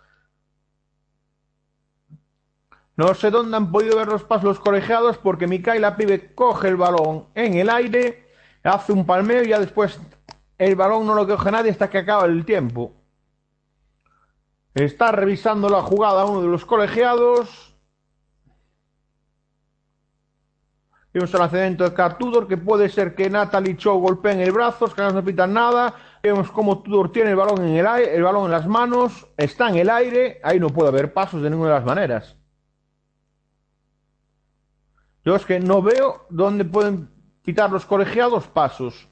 No 2.96 3.12
sé 3.12 3.30
dónde 3.30 3.56
han 3.56 3.70
podido 3.70 3.98
ver 3.98 4.08
los 4.08 4.24
pasos 4.24 4.44
los 4.44 4.60
colegiados 4.60 5.18
porque 5.18 5.46
Mikaela 5.46 5.96
Pibe 5.96 6.34
coge 6.34 6.68
el 6.68 6.76
balón 6.76 7.26
en 7.34 7.54
el 7.54 7.68
aire, 7.68 8.26
hace 8.62 8.92
un 8.92 9.04
palmeo 9.04 9.42
y 9.42 9.48
ya 9.48 9.60
después 9.60 10.00
el 10.56 10.76
balón 10.76 11.06
no 11.06 11.14
lo 11.14 11.26
coge 11.28 11.50
nadie 11.50 11.70
hasta 11.70 11.90
que 11.90 11.98
acaba 11.98 12.24
el 12.24 12.46
tiempo. 12.46 12.94
Está 14.74 15.12
revisando 15.12 15.68
la 15.68 15.82
jugada 15.82 16.24
uno 16.24 16.40
de 16.40 16.48
los 16.48 16.64
colegiados. 16.64 17.74
Vemos 21.12 21.32
el 21.32 21.40
lanzamiento 21.40 21.84
de 21.84 21.94
Car 21.94 22.18
Tudor, 22.18 22.46
que 22.46 22.58
puede 22.58 22.88
ser 22.90 23.14
que 23.14 23.28
Natalie 23.30 23.76
Cho 23.76 23.94
golpee 23.94 24.32
en 24.32 24.40
el 24.40 24.52
brazo, 24.52 24.86
que 24.86 25.02
no 25.02 25.24
pitan 25.24 25.54
nada. 25.54 25.94
Vemos 26.22 26.50
cómo 26.50 26.82
Tudor 26.82 27.12
tiene 27.12 27.30
el 27.30 27.36
balón 27.36 27.62
en 27.64 27.76
el 27.76 27.86
aire, 27.86 28.14
el 28.14 28.22
balón 28.22 28.46
en 28.46 28.52
las 28.52 28.66
manos, 28.66 29.26
está 29.36 29.68
en 29.68 29.76
el 29.76 29.88
aire, 29.88 30.40
ahí 30.42 30.60
no 30.60 30.68
puede 30.68 30.88
haber 30.88 31.12
pasos 31.12 31.40
de 31.42 31.48
ninguna 31.48 31.70
de 31.70 31.76
las 31.76 31.84
maneras. 31.86 32.36
Yo 35.26 35.34
es 35.34 35.44
que 35.44 35.58
no 35.58 35.82
veo 35.82 36.24
dónde 36.30 36.64
pueden 36.64 37.10
quitar 37.42 37.72
los 37.72 37.84
colegiados 37.84 38.46
pasos. 38.46 39.08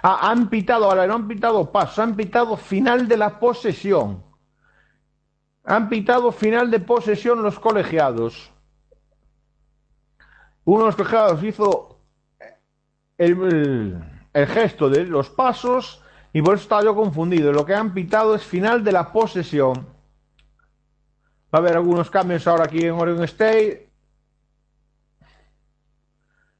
Ah, 0.00 0.30
han 0.30 0.48
pitado, 0.48 0.84
ahora 0.84 1.08
no 1.08 1.14
han 1.14 1.26
pitado 1.26 1.72
pasos, 1.72 1.98
han 1.98 2.14
pitado 2.14 2.56
final 2.56 3.08
de 3.08 3.16
la 3.16 3.40
posesión. 3.40 4.22
Han 5.64 5.88
pitado 5.88 6.30
final 6.30 6.70
de 6.70 6.78
posesión 6.78 7.42
los 7.42 7.58
colegiados. 7.58 8.52
Uno 10.64 10.84
de 10.84 10.86
los 10.86 10.96
colegiados 10.96 11.42
hizo 11.42 11.98
el, 13.18 13.42
el, 13.42 14.04
el 14.32 14.46
gesto 14.46 14.88
de 14.88 15.04
los 15.04 15.30
pasos 15.30 16.00
y 16.32 16.40
por 16.42 16.54
eso 16.54 16.62
estaba 16.62 16.84
yo 16.84 16.94
confundido. 16.94 17.52
Lo 17.52 17.66
que 17.66 17.74
han 17.74 17.92
pitado 17.92 18.36
es 18.36 18.44
final 18.44 18.84
de 18.84 18.92
la 18.92 19.12
posesión. 19.12 19.88
Va 21.52 21.58
a 21.58 21.62
haber 21.62 21.76
algunos 21.76 22.08
cambios 22.08 22.46
ahora 22.46 22.64
aquí 22.64 22.86
en 22.86 22.92
Oregon 22.92 23.24
State. 23.24 23.90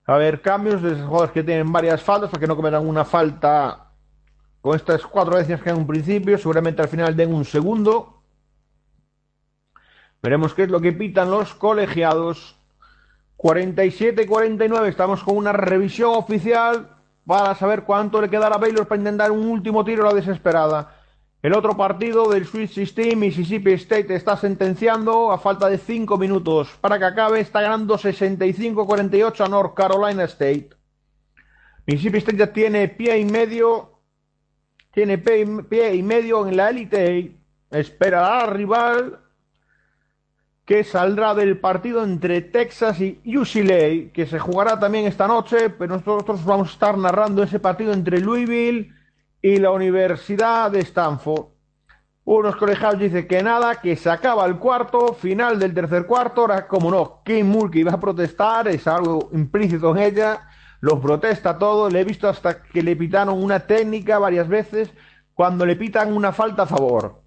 A 0.04 0.14
haber 0.14 0.42
cambios 0.42 0.82
de 0.82 0.96
jugadores 0.96 1.32
que 1.32 1.42
tienen 1.42 1.72
varias 1.72 2.02
faltas 2.02 2.28
para 2.28 2.40
que 2.40 2.46
no 2.46 2.56
cometan 2.56 2.86
una 2.86 3.04
falta 3.04 3.92
con 4.60 4.76
estas 4.76 5.06
cuatro 5.06 5.36
veces 5.36 5.62
que 5.62 5.70
en 5.70 5.78
un 5.78 5.86
principio. 5.86 6.36
Seguramente 6.36 6.82
al 6.82 6.88
final 6.88 7.16
den 7.16 7.32
un 7.32 7.46
segundo. 7.46 8.22
Veremos 10.22 10.52
qué 10.52 10.64
es 10.64 10.70
lo 10.70 10.80
que 10.80 10.92
pitan 10.92 11.30
los 11.30 11.54
colegiados. 11.54 12.58
47-49. 13.38 14.88
Estamos 14.88 15.24
con 15.24 15.38
una 15.38 15.52
revisión 15.52 16.14
oficial 16.14 16.96
para 17.26 17.54
saber 17.54 17.84
cuánto 17.84 18.20
le 18.20 18.28
quedará 18.28 18.56
a 18.56 18.58
Baylor 18.58 18.86
para 18.86 19.00
intentar 19.00 19.30
un 19.30 19.48
último 19.48 19.84
tiro 19.84 20.04
a 20.04 20.10
la 20.10 20.14
desesperada. 20.14 21.01
El 21.42 21.54
otro 21.54 21.76
partido 21.76 22.30
del 22.30 22.46
Sweet 22.46 22.70
System, 22.70 23.18
Mississippi 23.18 23.72
State 23.72 24.14
está 24.14 24.36
sentenciando 24.36 25.32
a 25.32 25.38
falta 25.38 25.68
de 25.68 25.76
5 25.76 26.16
minutos 26.16 26.68
para 26.80 27.00
que 27.00 27.04
acabe, 27.04 27.40
está 27.40 27.60
ganando 27.60 27.98
65-48 27.98 29.44
a 29.44 29.48
North 29.48 29.74
Carolina 29.74 30.22
State. 30.22 30.70
Mississippi 31.84 32.18
State 32.18 32.38
ya 32.38 32.52
tiene 32.52 32.86
pie 32.86 33.18
y 33.18 33.24
medio, 33.24 33.98
tiene 34.92 35.18
pie 35.18 35.96
y 35.96 36.02
medio 36.04 36.46
en 36.46 36.56
la 36.56 36.70
élite, 36.70 37.36
esperará 37.72 38.42
al 38.42 38.50
rival 38.54 39.18
que 40.64 40.84
saldrá 40.84 41.34
del 41.34 41.58
partido 41.58 42.04
entre 42.04 42.40
Texas 42.42 43.00
y 43.00 43.20
UCLA, 43.36 44.12
que 44.12 44.26
se 44.30 44.38
jugará 44.38 44.78
también 44.78 45.06
esta 45.06 45.26
noche, 45.26 45.70
pero 45.70 45.96
nosotros 45.96 46.44
vamos 46.44 46.68
a 46.68 46.72
estar 46.72 46.96
narrando 46.96 47.42
ese 47.42 47.58
partido 47.58 47.92
entre 47.92 48.20
Louisville 48.20 48.92
y 49.42 49.56
la 49.56 49.72
Universidad 49.72 50.70
de 50.70 50.80
Stanford. 50.80 51.46
Unos 52.24 52.54
colegiados 52.54 53.00
dicen 53.00 53.26
que 53.26 53.42
nada, 53.42 53.80
que 53.80 53.96
se 53.96 54.08
acaba 54.08 54.46
el 54.46 54.56
cuarto, 54.58 55.12
final 55.12 55.58
del 55.58 55.74
tercer 55.74 56.06
cuarto. 56.06 56.42
Ahora, 56.42 56.68
como 56.68 56.90
no, 56.90 57.22
Kim 57.24 57.48
Mulkey 57.48 57.82
va 57.82 57.94
a 57.94 58.00
protestar, 58.00 58.68
es 58.68 58.86
algo 58.86 59.28
implícito 59.32 59.90
en 59.90 60.02
ella, 60.02 60.48
lo 60.80 61.00
protesta 61.00 61.58
todo. 61.58 61.90
Le 61.90 62.00
he 62.00 62.04
visto 62.04 62.28
hasta 62.28 62.62
que 62.62 62.82
le 62.82 62.94
pitaron 62.94 63.42
una 63.42 63.60
técnica 63.60 64.20
varias 64.20 64.46
veces 64.48 64.92
cuando 65.34 65.66
le 65.66 65.74
pitan 65.74 66.12
una 66.12 66.32
falta 66.32 66.62
a 66.62 66.66
favor. 66.66 67.20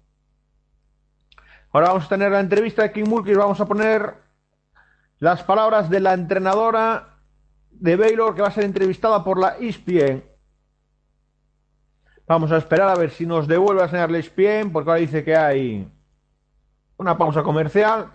Ahora 1.72 1.88
vamos 1.88 2.06
a 2.06 2.08
tener 2.08 2.32
la 2.32 2.40
entrevista 2.40 2.82
de 2.82 2.92
Kim 2.92 3.06
Mulkey 3.06 3.34
vamos 3.34 3.60
a 3.60 3.66
poner 3.66 4.14
las 5.18 5.42
palabras 5.42 5.90
de 5.90 6.00
la 6.00 6.14
entrenadora 6.14 7.18
de 7.70 7.96
Baylor 7.96 8.34
que 8.34 8.40
va 8.40 8.48
a 8.48 8.52
ser 8.52 8.64
entrevistada 8.64 9.22
por 9.22 9.38
la 9.38 9.58
ESPN. 9.58 10.35
Vamos 12.28 12.50
a 12.50 12.56
esperar 12.56 12.88
a 12.88 12.96
ver 12.96 13.10
si 13.10 13.24
nos 13.24 13.46
devuelve 13.46 13.82
a 13.82 13.84
enseñarles 13.84 14.34
bien, 14.34 14.72
porque 14.72 14.90
ahora 14.90 15.00
dice 15.00 15.22
que 15.22 15.36
hay 15.36 15.88
una 16.96 17.16
pausa 17.16 17.44
comercial. 17.44 18.10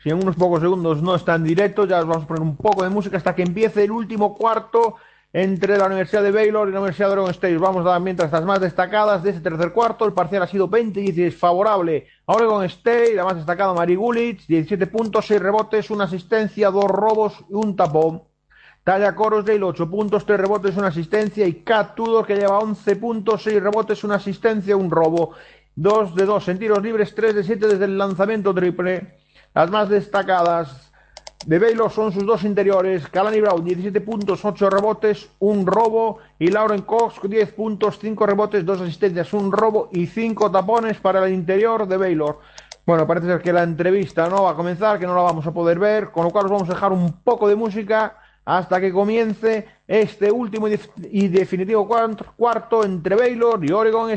Si 0.00 0.10
en 0.10 0.22
unos 0.22 0.36
pocos 0.36 0.60
segundos 0.60 1.02
no 1.02 1.16
está 1.16 1.34
en 1.34 1.42
directo, 1.42 1.84
ya 1.84 1.98
os 1.98 2.06
vamos 2.06 2.24
a 2.24 2.26
poner 2.28 2.42
un 2.42 2.56
poco 2.56 2.84
de 2.84 2.90
música 2.90 3.16
hasta 3.16 3.34
que 3.34 3.42
empiece 3.42 3.82
el 3.82 3.90
último 3.90 4.36
cuarto 4.36 4.94
entre 5.32 5.76
la 5.76 5.86
Universidad 5.86 6.22
de 6.22 6.30
Baylor 6.30 6.68
y 6.68 6.72
la 6.72 6.78
Universidad 6.78 7.08
de 7.08 7.14
Oregon 7.14 7.30
State. 7.32 7.58
Vamos 7.58 7.84
a 7.84 7.90
dar 7.90 8.00
mientras 8.00 8.30
las 8.30 8.44
más 8.44 8.60
destacadas 8.60 9.24
de 9.24 9.30
ese 9.30 9.40
tercer 9.40 9.72
cuarto. 9.72 10.06
El 10.06 10.12
parcial 10.12 10.44
ha 10.44 10.46
sido 10.46 10.68
20 10.68 11.00
y 11.00 11.22
es 11.22 11.36
favorable 11.36 12.06
a 12.26 12.34
Oregon 12.34 12.64
State. 12.64 13.14
La 13.14 13.24
más 13.24 13.34
destacada, 13.34 13.74
Mari 13.74 13.96
Gulich, 13.96 14.46
17 14.46 14.86
puntos, 14.86 15.26
6 15.26 15.40
rebotes, 15.42 15.90
una 15.90 16.04
asistencia, 16.04 16.70
dos 16.70 16.84
robos 16.84 17.44
y 17.50 17.54
un 17.54 17.74
tapón. 17.74 18.22
Talla 18.88 19.14
Corosdale, 19.14 19.62
8 19.62 19.90
puntos, 19.90 20.24
3 20.24 20.40
rebotes, 20.40 20.74
una 20.78 20.86
asistencia. 20.86 21.46
Y 21.46 21.56
Kat 21.56 21.94
Tudor, 21.94 22.26
que 22.26 22.36
lleva 22.36 22.58
11 22.58 22.96
puntos, 22.96 23.42
6 23.42 23.62
rebotes, 23.62 24.02
una 24.02 24.14
asistencia, 24.14 24.78
un 24.78 24.90
robo. 24.90 25.32
2 25.76 26.14
de 26.14 26.24
2 26.24 26.48
en 26.48 26.58
tiros 26.58 26.82
libres, 26.82 27.14
3 27.14 27.34
de 27.34 27.44
7 27.44 27.68
desde 27.68 27.84
el 27.84 27.98
lanzamiento 27.98 28.54
triple. 28.54 29.18
Las 29.54 29.70
más 29.70 29.90
destacadas, 29.90 30.90
de 31.44 31.58
Baylor 31.58 31.90
son 31.90 32.12
sus 32.12 32.24
dos 32.24 32.44
interiores. 32.44 33.06
Kalani 33.08 33.42
Brown, 33.42 33.62
17 33.62 34.00
puntos, 34.00 34.42
8 34.42 34.70
rebotes, 34.70 35.28
un 35.40 35.66
robo. 35.66 36.20
Y 36.38 36.46
Lauren 36.46 36.80
Cox, 36.80 37.20
10 37.22 37.52
puntos, 37.52 37.98
5 37.98 38.24
rebotes, 38.24 38.64
2 38.64 38.80
asistencias, 38.80 39.34
un 39.34 39.52
robo 39.52 39.90
y 39.92 40.06
5 40.06 40.50
tapones 40.50 40.96
para 40.96 41.26
el 41.26 41.34
interior 41.34 41.86
de 41.86 41.98
Baylor. 41.98 42.38
Bueno, 42.86 43.06
parece 43.06 43.26
ser 43.26 43.42
que 43.42 43.52
la 43.52 43.64
entrevista 43.64 44.30
no 44.30 44.44
va 44.44 44.52
a 44.52 44.54
comenzar, 44.54 44.98
que 44.98 45.06
no 45.06 45.14
la 45.14 45.20
vamos 45.20 45.46
a 45.46 45.52
poder 45.52 45.78
ver, 45.78 46.10
con 46.10 46.24
lo 46.24 46.30
cual 46.30 46.46
os 46.46 46.52
vamos 46.52 46.70
a 46.70 46.72
dejar 46.72 46.90
un 46.90 47.20
poco 47.22 47.46
de 47.46 47.54
música 47.54 48.16
hasta 48.48 48.80
que 48.80 48.90
comience 48.90 49.66
este 49.86 50.32
último 50.32 50.68
y 50.68 51.28
definitivo 51.28 51.86
cuarto 52.34 52.82
entre 52.82 53.14
Baylor 53.14 53.62
y 53.62 53.72
Oregon 53.72 54.10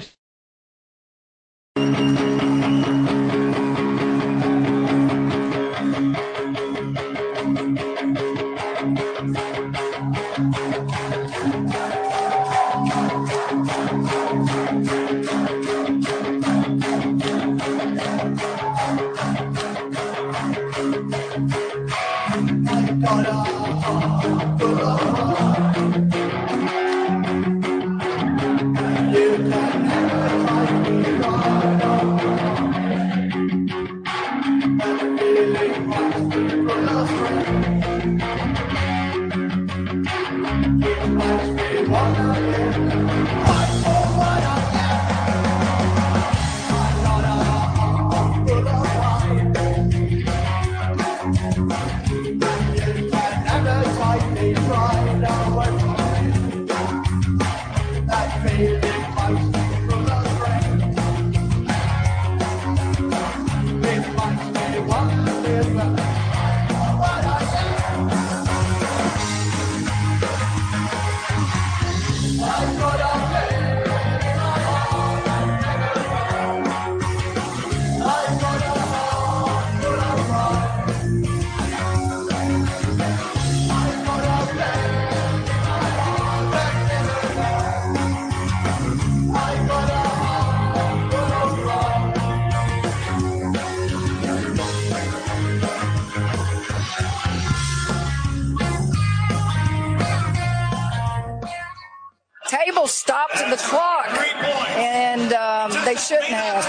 Um, 105.61 105.71
shouldn't 105.95 106.27
have. 106.27 106.65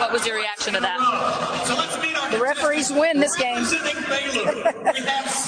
What 0.00 0.12
was 0.12 0.26
your 0.26 0.36
reaction 0.36 0.74
to 0.74 0.80
that? 0.80 0.98
The 2.32 2.40
referees 2.40 2.90
win 2.90 3.20
this 3.20 3.36
game. 3.36 3.62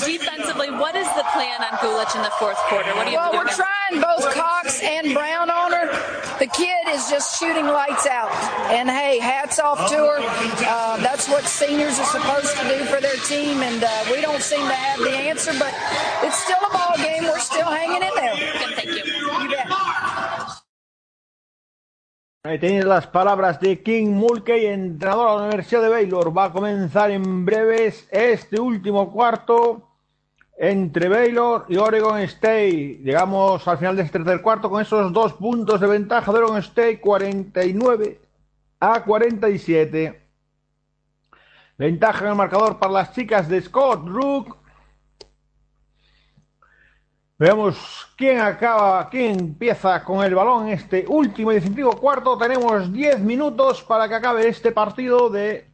Defensively, 0.04 0.70
what 0.70 0.94
is 0.94 1.06
the 1.14 1.24
plan 1.32 1.60
on 1.62 1.78
Gulich 1.78 2.14
in 2.14 2.22
the 2.22 2.32
fourth 2.38 2.58
quarter? 2.68 2.94
What 2.94 3.06
do 3.06 3.12
you 3.12 3.16
Well, 3.16 3.32
we're 3.32 3.48
trying 3.48 4.00
both 4.00 4.32
Cox 4.34 4.80
and 4.82 5.14
Brown 5.14 5.50
on 5.50 5.72
her. 5.72 6.13
The 6.44 6.50
kid 6.50 6.84
is 6.90 7.08
just 7.08 7.40
shooting 7.40 7.64
lights 7.64 8.04
out. 8.04 8.30
And 8.68 8.90
hey, 8.90 9.18
hats 9.18 9.58
off 9.58 9.88
to 9.88 9.96
her. 9.96 10.18
Uh, 10.20 10.98
that's 10.98 11.26
what 11.26 11.42
seniors 11.44 11.98
are 11.98 12.04
supposed 12.04 12.54
to 12.58 12.68
do 12.68 12.84
for 12.84 13.00
their 13.00 13.16
team. 13.24 13.62
And 13.62 13.82
uh, 13.82 13.88
we 14.12 14.20
don't 14.20 14.42
seem 14.42 14.60
to 14.60 14.74
have 14.74 15.00
the 15.00 15.16
answer, 15.30 15.52
but 15.58 15.72
it's 16.20 16.36
still 16.36 16.60
a 16.68 16.70
ball 16.70 16.96
game. 16.98 17.24
We're 17.24 17.38
still 17.38 17.64
hanging 17.64 18.02
in 18.02 18.14
there. 18.14 18.36
Thank 18.76 18.92
you. 18.92 19.04
You 19.40 19.48
bet. 19.48 19.68
Ahí 22.44 22.58
tenéis 22.58 22.84
las 22.84 23.06
palabras 23.06 23.58
de 23.58 23.82
King 23.82 24.10
Mulkey, 24.10 24.66
entrenador 24.66 25.30
de 25.30 25.38
la 25.38 25.46
Universidad 25.46 25.80
de 25.80 25.88
Baylor. 25.88 26.36
Va 26.36 26.44
a 26.44 26.52
comenzar 26.52 27.10
en 27.10 27.46
breves 27.46 28.06
este 28.10 28.60
último 28.60 29.10
cuarto 29.10 29.93
entre 30.56 31.08
Baylor 31.08 31.66
y 31.68 31.76
Oregon 31.76 32.18
State. 32.20 33.00
Llegamos 33.02 33.66
al 33.66 33.78
final 33.78 33.96
de 33.96 34.02
este 34.02 34.18
tercer 34.18 34.40
cuarto 34.40 34.70
con 34.70 34.80
esos 34.80 35.12
dos 35.12 35.32
puntos 35.34 35.80
de 35.80 35.86
ventaja 35.86 36.32
de 36.32 36.38
Oregon 36.38 36.58
State, 36.58 37.00
49 37.00 38.20
a 38.80 39.02
47. 39.02 40.20
Ventaja 41.76 42.24
en 42.24 42.30
el 42.30 42.36
marcador 42.36 42.78
para 42.78 42.92
las 42.92 43.12
chicas 43.12 43.48
de 43.48 43.60
Scott 43.60 44.06
Rook. 44.06 44.56
Veamos 47.36 48.06
quién 48.16 48.38
acaba, 48.40 49.08
quién 49.10 49.40
empieza 49.40 50.04
con 50.04 50.24
el 50.24 50.36
balón 50.36 50.68
en 50.68 50.74
este 50.74 51.04
último 51.08 51.50
y 51.50 51.56
definitivo 51.56 51.90
cuarto. 51.96 52.38
Tenemos 52.38 52.92
10 52.92 53.20
minutos 53.20 53.82
para 53.82 54.08
que 54.08 54.14
acabe 54.14 54.46
este 54.46 54.70
partido 54.70 55.28
de 55.28 55.68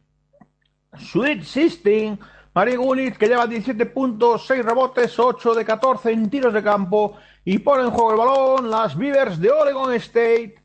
Sweet 0.97 1.43
System. 1.43 2.17
Marie 2.53 2.75
Gullit 2.75 3.17
que 3.17 3.27
lleva 3.27 3.47
17 3.47 3.85
puntos, 3.87 4.45
6 4.47 4.65
rebotes, 4.65 5.17
8 5.17 5.55
de 5.55 5.65
14 5.65 6.11
en 6.11 6.29
tiros 6.29 6.53
de 6.53 6.61
campo 6.61 7.15
y 7.45 7.59
pone 7.59 7.83
en 7.83 7.91
juego 7.91 8.11
el 8.11 8.17
balón 8.17 8.69
las 8.69 8.97
Beavers 8.97 9.39
de 9.39 9.51
Oregon 9.51 9.93
State. 9.93 10.55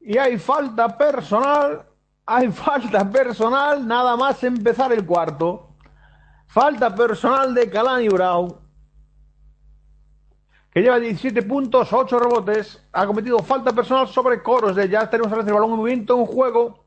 Y 0.00 0.18
hay 0.18 0.38
falta 0.38 0.96
personal, 0.96 1.86
hay 2.26 2.48
falta 2.50 3.08
personal 3.10 3.86
nada 3.86 4.16
más 4.16 4.42
empezar 4.44 4.92
el 4.92 5.06
cuarto. 5.06 5.70
Falta 6.46 6.94
personal 6.94 7.54
de 7.54 7.70
Kalani 7.70 8.08
Brown 8.08 8.66
que 10.76 10.82
lleva 10.82 11.00
17 11.00 11.40
puntos, 11.44 11.90
8 11.90 12.18
rebotes, 12.18 12.86
ha 12.92 13.06
cometido 13.06 13.38
falta 13.38 13.72
personal 13.72 14.08
sobre 14.08 14.42
Coros 14.42 14.76
de 14.76 14.86
ya 14.90 15.08
tenemos 15.08 15.32
a 15.32 15.36
el 15.36 15.50
balón 15.50 15.70
en 15.70 15.76
movimiento 15.78 16.18
en 16.18 16.26
juego. 16.26 16.84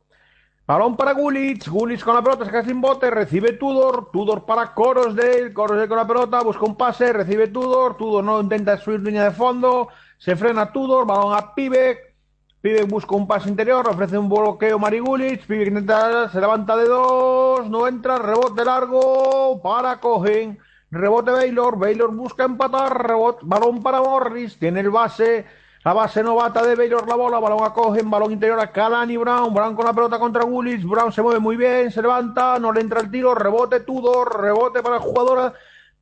Balón 0.69 0.95
para 0.95 1.13
Gulitz, 1.13 1.67
Gulitz 1.67 2.03
con 2.03 2.13
la 2.13 2.21
pelota, 2.21 2.45
queda 2.45 2.63
sin 2.63 2.79
bote, 2.79 3.09
recibe 3.09 3.53
Tudor, 3.53 4.11
Tudor 4.11 4.45
para 4.45 4.75
Coros 4.75 5.15
de 5.15 5.51
Coros 5.51 5.79
de 5.79 5.87
con 5.87 5.97
la 5.97 6.05
pelota, 6.05 6.43
busca 6.43 6.63
un 6.63 6.75
pase, 6.75 7.11
recibe 7.11 7.47
Tudor, 7.47 7.97
Tudor 7.97 8.23
no 8.23 8.39
intenta 8.39 8.77
subir 8.77 8.99
línea 8.99 9.23
de 9.23 9.31
fondo, 9.31 9.87
se 10.19 10.35
frena 10.35 10.71
Tudor, 10.71 11.07
balón 11.07 11.35
a 11.35 11.55
Pivek, 11.55 12.13
Pivek 12.61 12.87
busca 12.87 13.15
un 13.15 13.25
pase 13.25 13.49
interior, 13.49 13.89
ofrece 13.89 14.15
un 14.15 14.29
bloqueo 14.29 14.77
Mari 14.77 14.99
Gulitz, 14.99 15.47
Pivek 15.47 15.69
intenta, 15.69 16.29
se 16.29 16.39
levanta 16.39 16.77
de 16.77 16.85
dos, 16.85 17.67
no 17.67 17.87
entra, 17.87 18.19
rebote 18.19 18.63
largo 18.63 19.59
para 19.63 19.99
Cohen. 19.99 20.59
Rebote 20.91 21.31
Baylor, 21.31 21.79
Baylor 21.79 22.13
busca 22.13 22.45
empatar, 22.45 23.07
rebote, 23.07 23.41
balón 23.43 23.81
para 23.81 24.01
Morris, 24.01 24.57
tiene 24.59 24.81
el 24.81 24.91
base, 24.91 25.45
la 25.83 25.93
base 25.93 26.21
novata 26.21 26.63
de 26.65 26.75
Baylor 26.75 27.07
la 27.07 27.15
bola, 27.15 27.39
balón 27.39 27.63
a 27.63 27.73
cogen, 27.73 28.09
balón 28.09 28.33
interior 28.33 28.59
a 28.59 28.71
Calani 28.71 29.15
Brown, 29.15 29.53
Brown 29.53 29.75
con 29.75 29.85
la 29.85 29.93
pelota 29.93 30.19
contra 30.19 30.43
Willis, 30.43 30.85
Brown 30.85 31.11
se 31.11 31.21
mueve 31.21 31.39
muy 31.39 31.55
bien, 31.55 31.89
se 31.91 32.01
levanta, 32.01 32.59
no 32.59 32.73
le 32.73 32.81
entra 32.81 32.99
el 32.99 33.09
tiro, 33.09 33.33
rebote 33.33 33.79
Tudor, 33.81 34.41
rebote 34.41 34.81
para 34.81 34.95
la 34.95 35.01
jugadora 35.01 35.53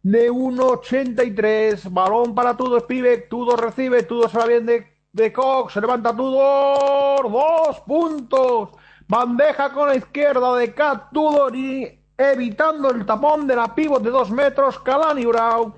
de 0.02 0.32
1.83, 0.32 1.92
balón 1.92 2.34
para 2.34 2.58
Tudor, 2.58 2.88
Pibe, 2.88 3.18
Tudor 3.30 3.62
recibe, 3.62 4.04
Tudor 4.04 4.32
se 4.32 4.38
va 4.40 4.46
bien 4.48 4.66
de, 4.66 4.88
de 5.12 5.32
Cox, 5.32 5.74
se 5.74 5.82
levanta 5.82 6.16
Tudor, 6.16 7.32
dos 7.32 7.80
puntos, 7.82 8.70
bandeja 9.08 9.72
con 9.74 9.90
la 9.90 9.96
izquierda 9.96 10.56
de 10.56 10.74
Cat 10.74 11.12
Tudor 11.12 11.56
y 11.56 12.04
evitando 12.18 12.90
el 12.90 13.06
tapón 13.06 13.46
de 13.46 13.56
la 13.56 13.76
pivot 13.76 14.02
de 14.02 14.10
dos 14.10 14.32
metros, 14.32 14.80
Kalani 14.80 15.26
Brown. 15.26 15.74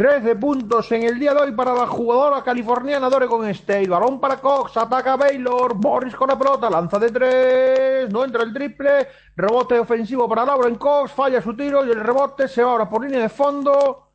13 0.00 0.36
puntos 0.36 0.90
en 0.92 1.02
el 1.02 1.18
día 1.18 1.34
de 1.34 1.42
hoy 1.42 1.52
para 1.52 1.74
la 1.74 1.86
jugadora 1.86 2.42
californiana 2.42 3.10
de 3.10 3.16
Oregon 3.16 3.46
State. 3.50 3.86
Balón 3.86 4.18
para 4.18 4.40
Cox, 4.40 4.74
ataca 4.78 5.14
Baylor, 5.14 5.74
Morris 5.74 6.16
con 6.16 6.28
la 6.28 6.38
pelota, 6.38 6.70
lanza 6.70 6.98
de 6.98 7.10
tres, 7.10 8.10
no 8.10 8.24
entra 8.24 8.44
el 8.44 8.54
triple, 8.54 9.08
rebote 9.36 9.78
ofensivo 9.78 10.26
para 10.26 10.46
Lauren 10.46 10.76
Cox, 10.76 11.12
falla 11.12 11.42
su 11.42 11.54
tiro 11.54 11.84
y 11.84 11.90
el 11.90 12.00
rebote 12.00 12.48
se 12.48 12.64
va 12.64 12.70
ahora 12.70 12.88
por 12.88 13.04
línea 13.04 13.20
de 13.20 13.28
fondo. 13.28 14.14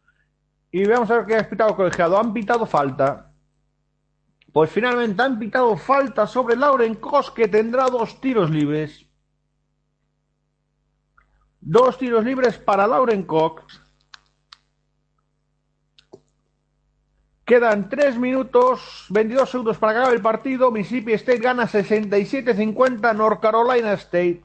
Y 0.71 0.87
vamos 0.87 1.11
a 1.11 1.17
ver 1.17 1.25
qué 1.27 1.35
ha 1.35 1.47
pitado 1.47 1.69
el 1.69 1.75
colegiado. 1.75 2.17
Han 2.17 2.33
pitado 2.33 2.65
falta. 2.65 3.31
Pues 4.51 4.71
finalmente 4.71 5.21
han 5.21 5.37
pitado 5.37 5.77
falta 5.77 6.25
sobre 6.25 6.55
Lauren 6.55 6.95
Cox 6.95 7.29
que 7.29 7.47
tendrá 7.47 7.91
dos 7.91 8.19
tiros 8.19 8.49
libres. 8.49 9.05
Dos 11.61 11.95
tiros 11.99 12.25
libres 12.25 12.57
para 12.57 12.87
Lauren 12.87 13.21
Cox. 13.21 13.84
Quedan 17.45 17.89
3 17.89 18.17
minutos, 18.17 19.05
22 19.09 19.47
segundos 19.47 19.77
para 19.77 19.91
acabar 19.91 20.15
el 20.15 20.21
partido. 20.21 20.71
Mississippi 20.71 21.13
State 21.13 21.37
gana 21.37 21.67
67-50 21.67 23.15
North 23.15 23.39
Carolina 23.39 23.93
State. 23.93 24.43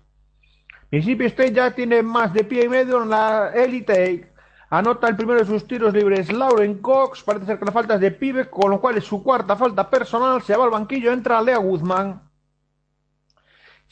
Mississippi 0.91 1.25
State 1.25 1.53
ya 1.55 1.71
tiene 1.71 2.03
más 2.03 2.35
de 2.35 2.45
pie 2.45 2.65
y 2.65 2.69
medio 2.69 3.03
en 3.03 3.09
la 3.09 3.53
Elite 3.55 4.31
Anota 4.69 5.09
el 5.09 5.17
primero 5.17 5.41
de 5.41 5.47
sus 5.47 5.67
tiros 5.67 5.95
libres 5.95 6.31
Lauren 6.31 6.79
Cox. 6.83 7.23
Parece 7.23 7.47
ser 7.47 7.59
que 7.59 7.65
la 7.65 7.73
falta 7.73 7.95
es 7.95 8.01
de 8.01 8.11
pibe, 8.11 8.51
con 8.51 8.71
lo 8.71 8.83
cual 8.83 8.99
es 8.99 9.05
su 9.05 9.23
cuarta 9.23 9.57
falta 9.57 9.89
personal. 9.89 10.43
Se 10.43 10.55
va 10.55 10.65
al 10.65 10.71
banquillo, 10.71 11.11
entra 11.11 11.41
Lea 11.41 11.57
Guzmán. 11.57 12.30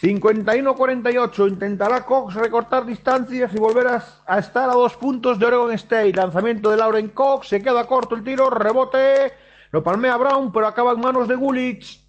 51-48. 0.01 1.49
Intentará 1.49 2.05
Cox 2.05 2.35
recortar 2.35 2.87
distancias 2.87 3.53
y 3.53 3.59
volver 3.59 3.89
a, 3.89 4.39
estar 4.39 4.71
a 4.71 4.75
dos 4.75 4.97
puntos 4.97 5.39
de 5.39 5.47
Oregon 5.47 5.73
State. 5.73 6.13
Lanzamiento 6.13 6.71
de 6.71 6.77
Lauren 6.77 7.09
Cox. 7.09 7.49
Se 7.49 7.61
queda 7.61 7.87
corto 7.87 8.15
el 8.15 8.23
tiro. 8.23 8.49
Rebote. 8.49 9.33
Lo 9.71 9.83
palmea 9.83 10.17
Brown, 10.17 10.53
pero 10.53 10.67
acaba 10.67 10.93
en 10.93 11.01
manos 11.01 11.27
de 11.29 11.35
Gulich. 11.35 12.07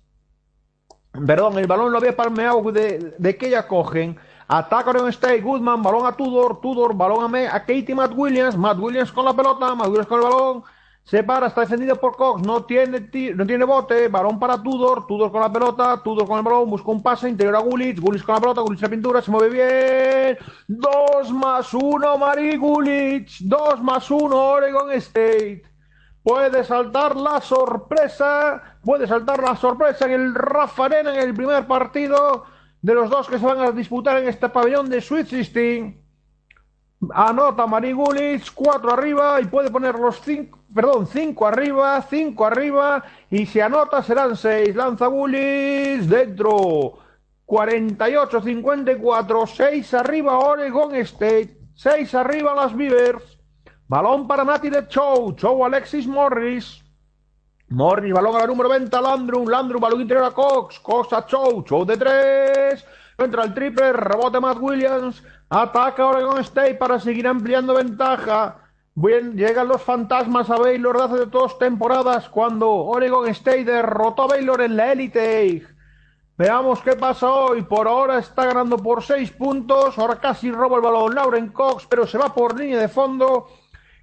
Perdón, 1.25 1.57
el 1.57 1.67
balón 1.67 1.91
lo 1.91 1.97
había 1.97 2.15
palmeado 2.15 2.71
de, 2.71 3.15
de 3.17 3.37
que 3.37 3.49
ya 3.49 3.67
cogen. 3.67 4.17
Ataca 4.47 4.91
Oregon 4.91 5.09
State. 5.09 5.41
Goodman. 5.41 5.81
Balón 5.81 6.05
a 6.05 6.15
Tudor. 6.15 6.61
Tudor. 6.61 6.95
Balón 6.95 7.35
a, 7.35 7.55
a 7.55 7.59
Katie 7.61 7.95
Matt 7.95 8.13
Williams. 8.15 8.55
Matt 8.55 8.77
Williams 8.77 9.11
con 9.11 9.25
la 9.25 9.33
pelota. 9.33 9.73
Matt 9.73 9.87
Williams 9.87 10.07
con 10.07 10.19
el 10.19 10.23
balón. 10.25 10.63
Se 11.09 11.23
para, 11.23 11.47
está 11.47 11.61
defendido 11.61 11.95
por 11.95 12.15
Cox, 12.15 12.45
no 12.45 12.65
tiene, 12.65 13.09
no 13.33 13.47
tiene 13.47 13.65
bote, 13.65 14.09
balón 14.09 14.37
para 14.37 14.61
Tudor, 14.61 15.07
Tudor 15.07 15.31
con 15.31 15.41
la 15.41 15.51
pelota, 15.51 15.99
Tudor 16.03 16.27
con 16.27 16.37
el 16.37 16.43
balón, 16.43 16.69
busca 16.69 16.91
un 16.91 17.01
pase, 17.01 17.27
interior 17.27 17.55
a 17.55 17.61
Gullit, 17.61 17.99
Gullit 17.99 18.21
con 18.21 18.35
la 18.35 18.41
pelota, 18.41 18.61
Gullit 18.61 18.79
la 18.79 18.89
pintura, 18.89 19.19
se 19.19 19.31
mueve 19.31 19.49
bien. 19.49 20.37
Dos 20.67 21.31
más 21.31 21.73
uno, 21.73 22.15
Mari 22.19 22.57
Gullit, 22.57 23.27
dos 23.39 23.81
más 23.81 24.11
uno, 24.11 24.35
Oregon 24.35 24.91
State. 24.91 25.63
Puede 26.21 26.63
saltar 26.63 27.15
la 27.15 27.41
sorpresa, 27.41 28.77
puede 28.83 29.07
saltar 29.07 29.41
la 29.41 29.55
sorpresa 29.55 30.05
en 30.05 30.11
el 30.11 30.35
Rafa 30.35 30.85
Arena 30.85 31.15
en 31.15 31.21
el 31.21 31.33
primer 31.33 31.65
partido 31.65 32.43
de 32.83 32.93
los 32.93 33.09
dos 33.09 33.27
que 33.27 33.39
se 33.39 33.45
van 33.47 33.61
a 33.61 33.71
disputar 33.71 34.19
en 34.19 34.27
este 34.27 34.47
pabellón 34.47 34.87
de 34.87 35.01
Sweet 35.01 35.27
16. 35.27 35.95
Anota 37.15 37.65
Marigulis, 37.65 38.51
cuatro 38.51 38.91
arriba 38.91 39.41
y 39.41 39.45
puede 39.45 39.71
poner 39.71 39.95
los 39.95 40.21
cinco, 40.21 40.58
perdón, 40.73 41.07
cinco 41.07 41.47
arriba, 41.47 42.01
cinco 42.09 42.45
arriba 42.45 43.03
y 43.29 43.45
si 43.45 43.59
anota 43.59 44.01
serán 44.03 44.35
seis. 44.35 44.75
Lanza 44.75 45.07
Gulis 45.07 46.09
dentro. 46.09 46.99
48-54, 47.49 49.47
6 49.47 49.93
arriba 49.95 50.37
Oregon 50.37 50.93
State, 50.97 51.57
6 51.73 52.13
arriba 52.13 52.53
las 52.53 52.75
Beavers. 52.77 53.39
Balón 53.87 54.27
para 54.27 54.43
Nati 54.43 54.69
de 54.69 54.87
Chow, 54.87 55.33
Chow 55.35 55.65
Alexis 55.65 56.05
Morris. 56.05 56.83
Morris, 57.69 58.13
balón 58.13 58.35
a 58.35 58.39
la 58.41 58.47
número 58.47 58.69
20 58.69 59.01
Landrum, 59.01 59.47
Landrum, 59.47 59.81
balón 59.81 60.01
interior 60.01 60.25
a 60.25 60.31
Cox, 60.31 60.79
Cox 60.79 61.11
a 61.13 61.25
Chow, 61.25 61.63
Chow 61.63 61.85
de 61.85 61.97
3. 61.97 62.85
Entra 63.17 63.45
el 63.45 63.53
triple, 63.55 63.93
rebote 63.93 64.39
Matt 64.39 64.59
Williams, 64.59 65.23
Ataca 65.49 66.05
Oregon 66.05 66.37
State 66.41 66.75
para 66.75 66.99
seguir 66.99 67.27
ampliando 67.27 67.73
ventaja. 67.73 68.57
Bien, 69.01 69.37
llegan 69.37 69.69
los 69.69 69.81
fantasmas 69.81 70.49
a 70.49 70.57
Baylor 70.57 70.97
de 70.97 71.03
hace 71.03 71.25
dos 71.27 71.57
temporadas 71.57 72.27
cuando 72.27 72.69
Oregon 72.69 73.29
State 73.29 73.63
derrotó 73.63 74.23
a 74.23 74.27
Baylor 74.27 74.59
en 74.61 74.75
la 74.75 74.91
Elite 74.91 75.65
Veamos 76.37 76.81
qué 76.81 76.97
pasa 76.97 77.31
hoy. 77.31 77.61
Por 77.61 77.87
ahora 77.87 78.19
está 78.19 78.47
ganando 78.47 78.75
por 78.75 79.01
seis 79.01 79.31
puntos. 79.31 79.97
Ahora 79.97 80.19
casi 80.19 80.51
roba 80.51 80.75
el 80.75 80.81
balón 80.81 81.15
Lauren 81.15 81.47
Cox, 81.47 81.87
pero 81.89 82.05
se 82.05 82.17
va 82.17 82.33
por 82.33 82.59
línea 82.59 82.77
de 82.77 82.89
fondo 82.89 83.47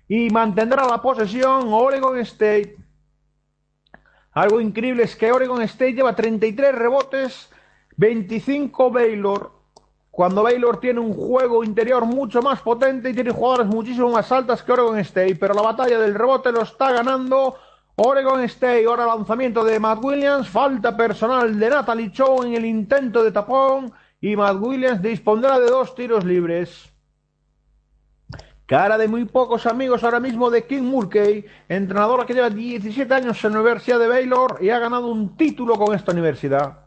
y 0.08 0.30
mantendrá 0.30 0.86
la 0.86 1.02
posesión 1.02 1.64
Oregon 1.74 2.18
State. 2.20 2.78
Algo 4.32 4.62
increíble 4.62 5.02
es 5.02 5.14
que 5.14 5.30
Oregon 5.30 5.60
State 5.60 5.92
lleva 5.92 6.16
33 6.16 6.74
rebotes, 6.74 7.50
25 7.98 8.90
Baylor. 8.90 9.55
Cuando 10.16 10.42
Baylor 10.42 10.80
tiene 10.80 10.98
un 10.98 11.12
juego 11.12 11.62
interior 11.62 12.06
mucho 12.06 12.40
más 12.40 12.62
potente 12.62 13.10
y 13.10 13.12
tiene 13.12 13.32
jugadoras 13.32 13.66
muchísimo 13.66 14.08
más 14.08 14.32
altas 14.32 14.62
que 14.62 14.72
Oregon 14.72 14.98
State, 15.00 15.36
pero 15.36 15.52
la 15.52 15.60
batalla 15.60 15.98
del 15.98 16.14
rebote 16.14 16.50
lo 16.50 16.62
está 16.62 16.90
ganando 16.90 17.56
Oregon 17.96 18.40
State. 18.44 18.86
Ahora 18.86 19.04
lanzamiento 19.04 19.62
de 19.62 19.78
Matt 19.78 20.02
Williams, 20.02 20.48
falta 20.48 20.96
personal 20.96 21.60
de 21.60 21.68
Natalie 21.68 22.10
Chow 22.12 22.44
en 22.44 22.54
el 22.54 22.64
intento 22.64 23.22
de 23.22 23.30
tapón 23.30 23.92
y 24.18 24.34
Matt 24.36 24.56
Williams 24.58 25.02
dispondrá 25.02 25.60
de 25.60 25.66
dos 25.68 25.94
tiros 25.94 26.24
libres. 26.24 26.90
Cara 28.64 28.96
de 28.96 29.08
muy 29.08 29.26
pocos 29.26 29.66
amigos 29.66 30.02
ahora 30.02 30.18
mismo 30.18 30.48
de 30.48 30.64
King 30.64 30.84
Mulkey, 30.84 31.44
entrenadora 31.68 32.24
que 32.24 32.32
lleva 32.32 32.48
17 32.48 33.12
años 33.12 33.44
en 33.44 33.52
la 33.52 33.60
Universidad 33.60 33.98
de 33.98 34.08
Baylor 34.08 34.60
y 34.62 34.70
ha 34.70 34.78
ganado 34.78 35.08
un 35.08 35.36
título 35.36 35.74
con 35.74 35.94
esta 35.94 36.12
universidad. 36.12 36.85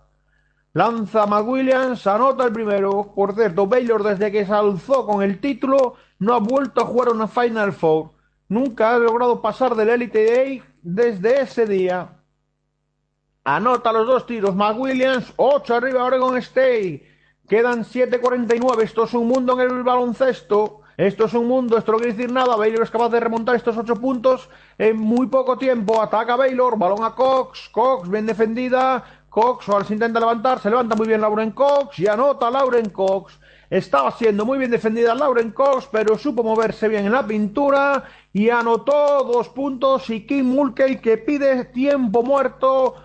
Lanza 0.74 1.26
McWilliams, 1.26 2.06
anota 2.06 2.46
el 2.46 2.54
primero. 2.54 3.12
Por 3.16 3.34
cierto, 3.34 3.66
Baylor 3.66 4.04
desde 4.04 4.32
que 4.32 4.46
se 4.46 4.54
alzó 4.54 5.06
con 5.06 5.24
el 5.24 5.40
título 5.40 5.96
no 6.20 6.36
ha 6.36 6.40
vuelto 6.40 6.82
a 6.82 6.86
jugar 6.86 7.10
una 7.10 7.28
Final 7.28 7.74
Four. 7.74 8.12
Nunca 8.50 8.94
ha 8.94 9.00
logrado 9.00 9.42
pasar 9.42 9.76
del 9.76 9.90
Elite 9.90 10.26
Day 10.26 10.64
desde 10.82 11.42
ese 11.42 11.66
día. 11.66 12.20
Anota 13.44 13.92
los 13.92 14.06
dos 14.06 14.26
tiros. 14.28 14.56
McWilliams, 14.56 15.34
8 15.38 15.76
arriba 15.76 16.04
Oregon 16.04 16.38
State. 16.38 17.04
Quedan 17.48 17.84
7.49. 17.84 18.84
Esto 18.84 19.06
es 19.06 19.14
un 19.16 19.28
mundo 19.28 19.60
en 19.60 19.72
el 19.72 19.84
baloncesto. 19.84 20.82
Esto 20.98 21.26
es 21.26 21.34
un 21.34 21.48
mundo, 21.48 21.78
esto 21.78 21.94
no 21.94 21.98
quiere 21.98 22.12
decir 22.12 22.30
nada. 22.30 22.58
Baylor 22.58 22.84
es 22.84 22.92
capaz 22.92 23.08
de 23.08 23.22
remontar 23.22 23.56
estos 23.56 23.78
8 23.78 23.96
puntos 23.96 24.50
en 24.78 24.98
muy 24.98 25.28
poco 25.28 25.58
tiempo. 25.58 26.02
Ataca 26.02 26.36
Baylor, 26.36 26.78
balón 26.78 27.04
a 27.06 27.16
Cox. 27.16 27.70
Cox, 27.70 28.10
bien 28.10 28.26
defendida. 28.26 29.19
Cox 29.40 29.88
se 29.88 29.94
intenta 29.94 30.20
levantar, 30.20 30.60
se 30.60 30.70
levanta 30.70 30.98
muy 30.98 31.08
bien 31.08 31.22
Lauren 31.22 31.52
Cox 31.52 31.98
y 31.98 32.08
anota 32.08 32.52
Lauren 32.52 32.90
Cox. 32.90 33.40
Estaba 33.70 34.12
siendo 34.12 34.46
muy 34.46 34.58
bien 34.58 34.70
defendida 34.70 35.16
Lauren 35.16 35.52
Cox, 35.52 35.88
pero 35.90 36.18
supo 36.18 36.44
moverse 36.44 36.90
bien 36.90 37.06
en 37.06 37.14
la 37.14 37.26
pintura 37.26 38.04
y 38.34 38.50
anotó 38.50 39.24
dos 39.24 39.48
puntos. 39.48 40.10
Y 40.10 40.26
Kim 40.26 40.46
Mulkey 40.46 41.00
que 41.00 41.18
pide 41.18 41.64
tiempo 41.66 42.22
muerto 42.22 42.96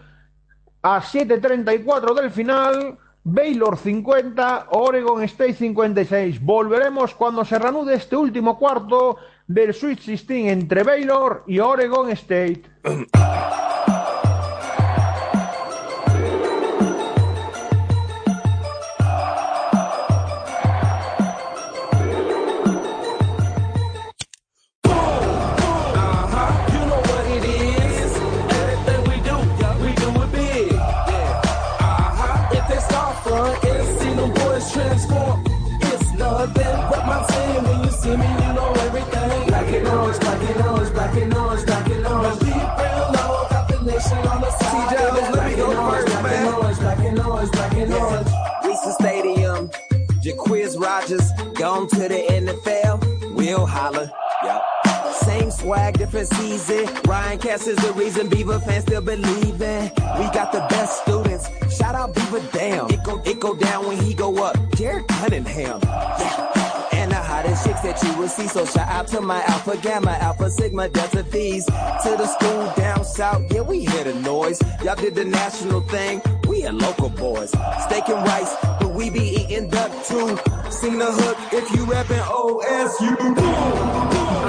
a 0.82 1.01
7.34 1.01 2.15
del 2.15 2.31
final. 2.32 2.98
Baylor 3.23 3.78
50, 3.78 4.66
Oregon 4.73 5.23
State 5.23 5.55
56. 5.55 6.44
Volveremos 6.44 7.15
cuando 7.15 7.44
se 7.44 7.61
reanude 7.61 7.94
este 7.94 8.16
último 8.16 8.59
cuarto 8.59 9.19
del 9.47 9.73
Sweet 9.73 10.01
16 10.01 10.51
entre 10.51 10.82
Baylor 10.82 11.44
y 11.47 11.61
Oregon 11.61 12.11
State. 12.11 12.62
Rogers, 50.85 51.32
gone 51.55 51.89
to 51.89 51.97
the 51.97 52.27
NFL, 52.28 53.35
we'll 53.35 53.65
holler. 53.65 54.11
Yep. 54.44 54.62
Same 55.15 55.51
swag, 55.51 55.97
different 55.97 56.28
season. 56.28 56.89
Ryan 57.06 57.39
Cass 57.39 57.66
is 57.66 57.77
the 57.78 57.93
reason 57.94 58.28
Beaver 58.28 58.61
fans 58.61 58.85
still 58.85 59.01
believe 59.01 59.62
in. 59.62 59.85
We 60.19 60.24
got 60.32 60.52
the 60.52 60.66
best 60.69 61.02
students. 61.02 61.48
Shout 61.74 61.94
out 61.94 62.15
Beaver 62.15 62.43
Damn. 62.52 62.90
It 62.90 63.02
go, 63.02 63.23
it 63.24 63.40
go 63.40 63.55
down 63.55 63.86
when 63.86 63.97
he 63.97 64.12
go 64.12 64.44
up. 64.44 64.56
Jared 64.77 65.09
Cunningham. 65.09 65.81
Yeah 65.82 66.63
hottest 67.34 67.66
chicks 67.66 67.80
that 67.82 68.02
you 68.02 68.16
will 68.18 68.28
see. 68.28 68.46
So 68.46 68.64
shout 68.64 68.88
out 68.88 69.06
to 69.08 69.20
my 69.20 69.42
Alpha 69.44 69.76
Gamma, 69.78 70.12
Alpha 70.12 70.50
Sigma, 70.50 70.88
Delta 70.88 71.22
V's. 71.24 71.64
To 71.66 72.10
the 72.16 72.26
school 72.26 72.72
down 72.76 73.04
south, 73.04 73.52
yeah, 73.52 73.62
we 73.62 73.84
hear 73.84 74.04
the 74.04 74.14
noise. 74.14 74.60
Y'all 74.82 74.96
did 74.96 75.14
the 75.14 75.24
national 75.24 75.80
thing, 75.82 76.22
we 76.48 76.66
are 76.66 76.72
local 76.72 77.08
boys. 77.08 77.50
Steak 77.86 78.08
and 78.08 78.26
rice, 78.26 78.54
but 78.80 78.92
we 78.94 79.10
be 79.10 79.20
eating 79.40 79.68
duck 79.68 79.90
too. 80.04 80.38
Sing 80.70 80.98
the 80.98 81.10
hook 81.10 81.38
if 81.52 81.70
you 81.74 81.84
rapping 81.84 82.18
OSU. 82.18 83.16
Uh-huh. 83.20 84.43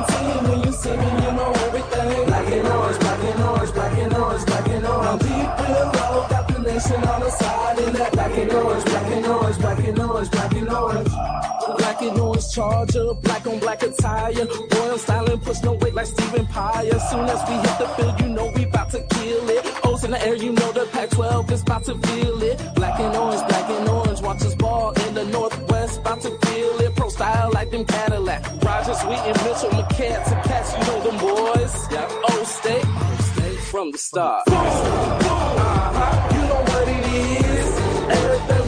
My 0.00 0.06
team. 0.06 0.44
When 0.48 0.60
you 0.60 0.72
me, 0.96 1.08
you 1.24 1.32
know 1.32 1.52
everything. 1.66 2.26
Black 2.26 2.52
and 2.52 2.68
orange, 2.68 2.98
black 3.00 3.24
and 3.24 3.42
orange, 3.42 3.72
black 3.72 3.98
and 3.98 4.14
orange, 4.14 4.46
black 4.46 4.68
and 4.68 4.86
orange. 4.86 5.06
I'm 5.06 5.18
deep 5.18 5.50
below, 5.56 6.26
got 6.28 6.48
the 6.48 6.58
nation 6.60 7.04
on 7.04 7.20
the 7.20 7.30
side. 7.30 7.78
In 7.78 7.92
that 7.94 8.12
black 8.12 8.38
and 8.38 8.52
orange, 8.52 8.84
black 8.84 9.06
and 9.12 9.26
orange, 9.26 9.58
black 9.58 9.78
and 9.78 9.98
orange, 9.98 10.30
black 10.30 10.52
and 10.52 10.68
orange. 10.68 11.10
Black 11.78 12.02
and 12.02 12.20
orange 12.20 12.52
charger, 12.52 13.14
black 13.22 13.46
on 13.46 13.58
black 13.58 13.82
attire. 13.82 14.46
Royal 14.74 14.98
styling, 14.98 15.40
push 15.40 15.62
no 15.62 15.72
weight 15.74 15.94
like 15.94 16.06
Stephen 16.06 16.46
Pye. 16.46 16.90
As 16.92 17.10
soon 17.10 17.28
as 17.28 17.40
we 17.48 17.54
hit 17.56 17.78
the 17.78 17.88
field, 17.96 18.20
you 18.20 18.28
know 18.28 18.50
we 18.54 18.64
bout 18.66 18.90
to 18.90 19.00
kill 19.00 19.50
it. 19.50 19.79
In 20.10 20.14
the 20.14 20.26
air, 20.26 20.34
you 20.34 20.50
know 20.50 20.72
the 20.72 20.86
Pac-12 20.86 21.52
is 21.52 21.62
about 21.62 21.84
to 21.84 21.94
feel 21.94 22.42
it. 22.42 22.58
Black 22.74 22.98
and 22.98 23.14
orange, 23.14 23.46
black 23.46 23.70
and 23.70 23.88
orange, 23.88 24.20
watch 24.20 24.42
us 24.42 24.56
ball 24.56 24.90
in 25.06 25.14
the 25.14 25.24
Northwest, 25.26 26.00
about 26.00 26.20
to 26.22 26.30
feel 26.30 26.80
it. 26.80 26.96
Pro 26.96 27.08
style 27.10 27.52
like 27.52 27.70
them 27.70 27.84
Cadillac. 27.84 28.44
Rogers, 28.60 29.00
Wheaton, 29.02 29.36
Mitchell, 29.44 29.70
McCants, 29.70 30.32
and 30.32 30.42
Cats, 30.48 30.72
you 30.72 30.80
know 30.84 31.00
them 31.04 31.16
boys. 31.16 31.72
O 32.28 32.42
State, 32.42 32.84
from 33.70 33.92
the 33.92 33.98
start. 33.98 34.42
Uh-huh, 34.48 36.34
you 36.34 36.42
know 36.48 36.62
what 36.72 36.88
it 36.88 37.06
is. 37.54 37.78
Everything 38.10 38.59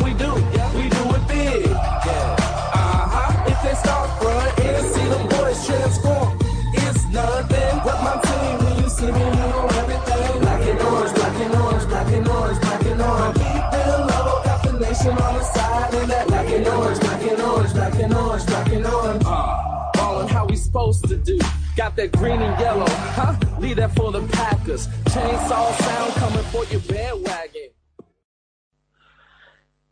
on 15.11 15.35
the 15.35 15.43
side. 15.43 15.95
And 15.95 16.11
that 16.11 16.27
black 16.29 16.49
and 16.51 16.67
orange, 16.69 17.01
black 17.01 17.23
and 17.23 17.41
orange, 17.41 17.73
black 17.73 17.95
and 17.95 18.15
orange, 18.15 18.47
black 18.47 18.73
and 18.73 18.87
orange. 18.87 19.23
Uh, 19.27 19.91
ballin' 19.95 20.29
how 20.29 20.47
we 20.47 20.57
supposed 20.57 21.07
to 21.09 21.17
do. 21.17 21.39
Got 21.77 21.97
that 21.97 22.13
green 22.13 22.41
and 22.43 22.59
yellow, 22.61 22.87
huh? 22.89 23.35
Leave 23.59 23.77
that 23.77 23.95
for 23.95 24.13
the 24.13 24.23
Packers. 24.29 24.89
Chainsaw 25.13 25.73
sound 25.81 26.13
coming 26.15 26.45
for 26.53 26.65
your 26.67 26.81
bandwagon. 26.81 27.71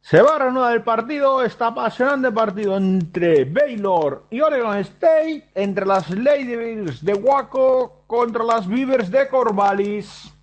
Se 0.02 0.20
va 0.20 0.34
a 0.34 0.38
reanudar 0.40 0.72
el 0.74 0.82
partido, 0.82 1.40
este 1.44 1.62
apasionante 1.62 2.32
partido 2.32 2.76
entre 2.76 3.44
Baylor 3.44 4.24
y 4.28 4.40
Oregon 4.40 4.76
State, 4.78 5.50
entre 5.54 5.86
las 5.86 6.10
Lady 6.10 6.56
Bears 6.56 7.04
de 7.04 7.14
Waco 7.14 8.02
contra 8.08 8.42
las 8.42 8.66
Beavers 8.66 9.08
de 9.08 9.28
Corvallis. 9.28 10.34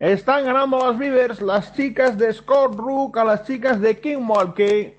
Están 0.00 0.46
ganando 0.46 0.78
las 0.78 0.96
Beavers, 0.96 1.42
las 1.42 1.74
chicas 1.74 2.16
de 2.16 2.32
Scott 2.32 2.74
Rook 2.74 3.18
a 3.18 3.24
las 3.24 3.44
chicas 3.44 3.78
de 3.82 4.00
King 4.00 4.20
Mulkey. 4.20 4.96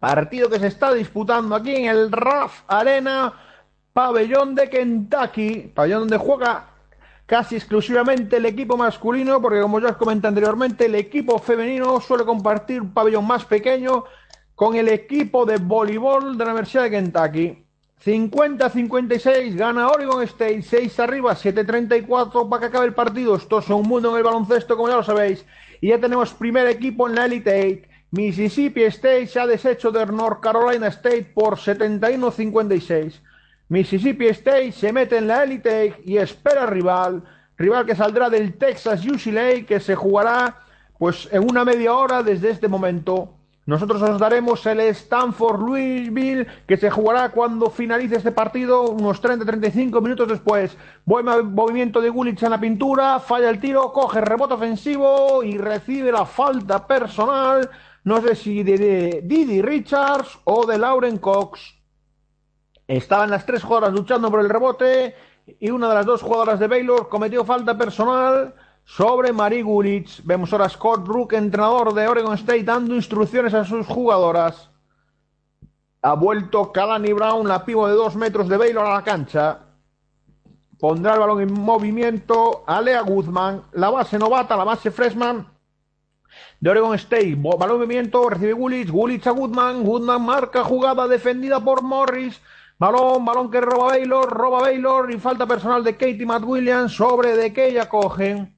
Partido 0.00 0.48
que 0.48 0.58
se 0.58 0.68
está 0.68 0.94
disputando 0.94 1.54
aquí 1.54 1.76
en 1.76 1.84
el 1.84 2.10
RAF 2.10 2.62
Arena, 2.68 3.34
pabellón 3.92 4.54
de 4.54 4.70
Kentucky, 4.70 5.72
pabellón 5.74 6.08
donde 6.08 6.16
juega 6.16 6.70
casi 7.26 7.56
exclusivamente 7.56 8.38
el 8.38 8.46
equipo 8.46 8.78
masculino, 8.78 9.42
porque 9.42 9.60
como 9.60 9.78
ya 9.78 9.88
os 9.88 9.96
comenté 9.98 10.26
anteriormente, 10.26 10.86
el 10.86 10.94
equipo 10.94 11.38
femenino 11.38 12.00
suele 12.00 12.24
compartir 12.24 12.80
un 12.80 12.94
pabellón 12.94 13.26
más 13.26 13.44
pequeño 13.44 14.04
con 14.54 14.74
el 14.74 14.88
equipo 14.88 15.44
de 15.44 15.58
voleibol 15.58 16.38
de 16.38 16.44
la 16.46 16.52
Universidad 16.52 16.84
de 16.84 16.90
Kentucky. 16.92 17.65
50-56 18.04 19.56
gana 19.56 19.88
Oregon 19.88 20.22
State, 20.22 20.62
6 20.62 21.00
arriba, 21.00 21.34
7-34 21.34 22.48
para 22.48 22.60
que 22.60 22.66
acabe 22.66 22.86
el 22.86 22.94
partido. 22.94 23.36
Esto 23.36 23.58
es 23.58 23.68
un 23.68 23.88
mundo 23.88 24.10
en 24.10 24.18
el 24.18 24.22
baloncesto, 24.22 24.76
como 24.76 24.88
ya 24.88 24.96
lo 24.96 25.02
sabéis. 25.02 25.44
Y 25.80 25.88
ya 25.88 26.00
tenemos 26.00 26.32
primer 26.34 26.66
equipo 26.68 27.08
en 27.08 27.14
la 27.14 27.26
Elite 27.26 27.82
8. 27.82 27.96
Mississippi 28.12 28.84
State 28.84 29.26
se 29.26 29.40
ha 29.40 29.46
deshecho 29.46 29.90
de 29.90 30.06
North 30.06 30.40
Carolina 30.40 30.86
State 30.88 31.32
por 31.34 31.56
71-56. 31.56 33.20
Mississippi 33.68 34.26
State 34.28 34.72
se 34.72 34.92
mete 34.92 35.18
en 35.18 35.26
la 35.26 35.42
Elite 35.42 36.00
y 36.04 36.16
espera 36.16 36.66
rival, 36.66 37.24
rival 37.58 37.84
que 37.84 37.96
saldrá 37.96 38.30
del 38.30 38.54
Texas 38.54 39.04
UCLA 39.04 39.62
que 39.66 39.80
se 39.80 39.96
jugará 39.96 40.60
pues 40.98 41.28
en 41.32 41.42
una 41.42 41.64
media 41.64 41.94
hora 41.94 42.22
desde 42.22 42.50
este 42.50 42.68
momento. 42.68 43.35
Nosotros 43.66 44.00
os 44.00 44.20
daremos 44.20 44.64
el 44.66 44.78
Stanford 44.78 45.60
Louisville 45.60 46.46
que 46.68 46.76
se 46.76 46.88
jugará 46.88 47.30
cuando 47.30 47.68
finalice 47.68 48.14
este 48.14 48.30
partido 48.30 48.82
unos 48.82 49.20
30-35 49.20 50.00
minutos 50.00 50.28
después. 50.28 50.76
Buen 51.04 51.26
movimiento 51.52 52.00
de 52.00 52.08
Gulich 52.08 52.44
en 52.44 52.50
la 52.50 52.60
pintura, 52.60 53.18
falla 53.18 53.50
el 53.50 53.58
tiro, 53.58 53.92
coge 53.92 54.20
rebote 54.20 54.54
ofensivo 54.54 55.42
y 55.42 55.58
recibe 55.58 56.12
la 56.12 56.24
falta 56.24 56.86
personal, 56.86 57.68
no 58.04 58.20
sé 58.20 58.36
si 58.36 58.62
de 58.62 59.22
Didi 59.24 59.60
Richards 59.60 60.38
o 60.44 60.64
de 60.64 60.78
Lauren 60.78 61.18
Cox. 61.18 61.74
Estaban 62.86 63.30
las 63.30 63.46
tres 63.46 63.64
jugadoras 63.64 63.92
luchando 63.92 64.30
por 64.30 64.38
el 64.38 64.48
rebote 64.48 65.16
y 65.58 65.70
una 65.70 65.88
de 65.88 65.94
las 65.96 66.06
dos 66.06 66.22
jugadoras 66.22 66.60
de 66.60 66.68
Baylor 66.68 67.08
cometió 67.08 67.44
falta 67.44 67.76
personal 67.76 68.54
sobre 68.86 69.32
Marie 69.32 69.62
Gulich. 69.62 70.22
Vemos 70.24 70.52
ahora 70.52 70.66
a 70.66 70.70
Scott 70.70 71.06
Rook, 71.06 71.34
entrenador 71.34 71.92
de 71.92 72.08
Oregon 72.08 72.34
State, 72.34 72.62
dando 72.62 72.94
instrucciones 72.94 73.52
a 73.52 73.64
sus 73.64 73.86
jugadoras. 73.86 74.70
Ha 76.02 76.14
vuelto 76.14 76.72
Kalani 76.72 77.12
Brown, 77.12 77.48
la 77.48 77.64
pivo 77.64 77.88
de 77.88 77.94
dos 77.94 78.14
metros 78.14 78.48
de 78.48 78.56
Baylor 78.56 78.86
a 78.86 78.94
la 78.94 79.04
cancha. 79.04 79.58
Pondrá 80.78 81.14
el 81.14 81.20
balón 81.20 81.40
en 81.40 81.52
movimiento 81.52 82.62
a 82.66 82.80
Lea 82.80 83.00
Guzmán, 83.00 83.64
la 83.72 83.90
base 83.90 84.18
novata, 84.18 84.56
la 84.56 84.64
base 84.64 84.90
freshman 84.90 85.48
de 86.60 86.70
Oregon 86.70 86.94
State. 86.94 87.34
Balón 87.36 87.76
en 87.76 87.80
movimiento, 87.80 88.28
recibe 88.28 88.52
Gulich, 88.52 88.90
Gulich 88.90 89.26
a 89.26 89.32
Goodman, 89.32 89.82
Goodman 89.82 90.24
marca 90.24 90.62
jugada 90.62 91.08
defendida 91.08 91.58
por 91.58 91.82
Morris. 91.82 92.40
Balón, 92.78 93.24
balón 93.24 93.50
que 93.50 93.60
roba 93.60 93.86
Baylor, 93.86 94.28
roba 94.28 94.60
Baylor 94.60 95.10
y 95.10 95.18
falta 95.18 95.46
personal 95.46 95.82
de 95.82 95.94
Katie 95.94 96.26
Matt 96.26 96.44
Williams 96.44 96.92
sobre 96.92 97.34
de 97.34 97.52
que 97.52 97.68
ella 97.68 97.88
cogen. 97.88 98.55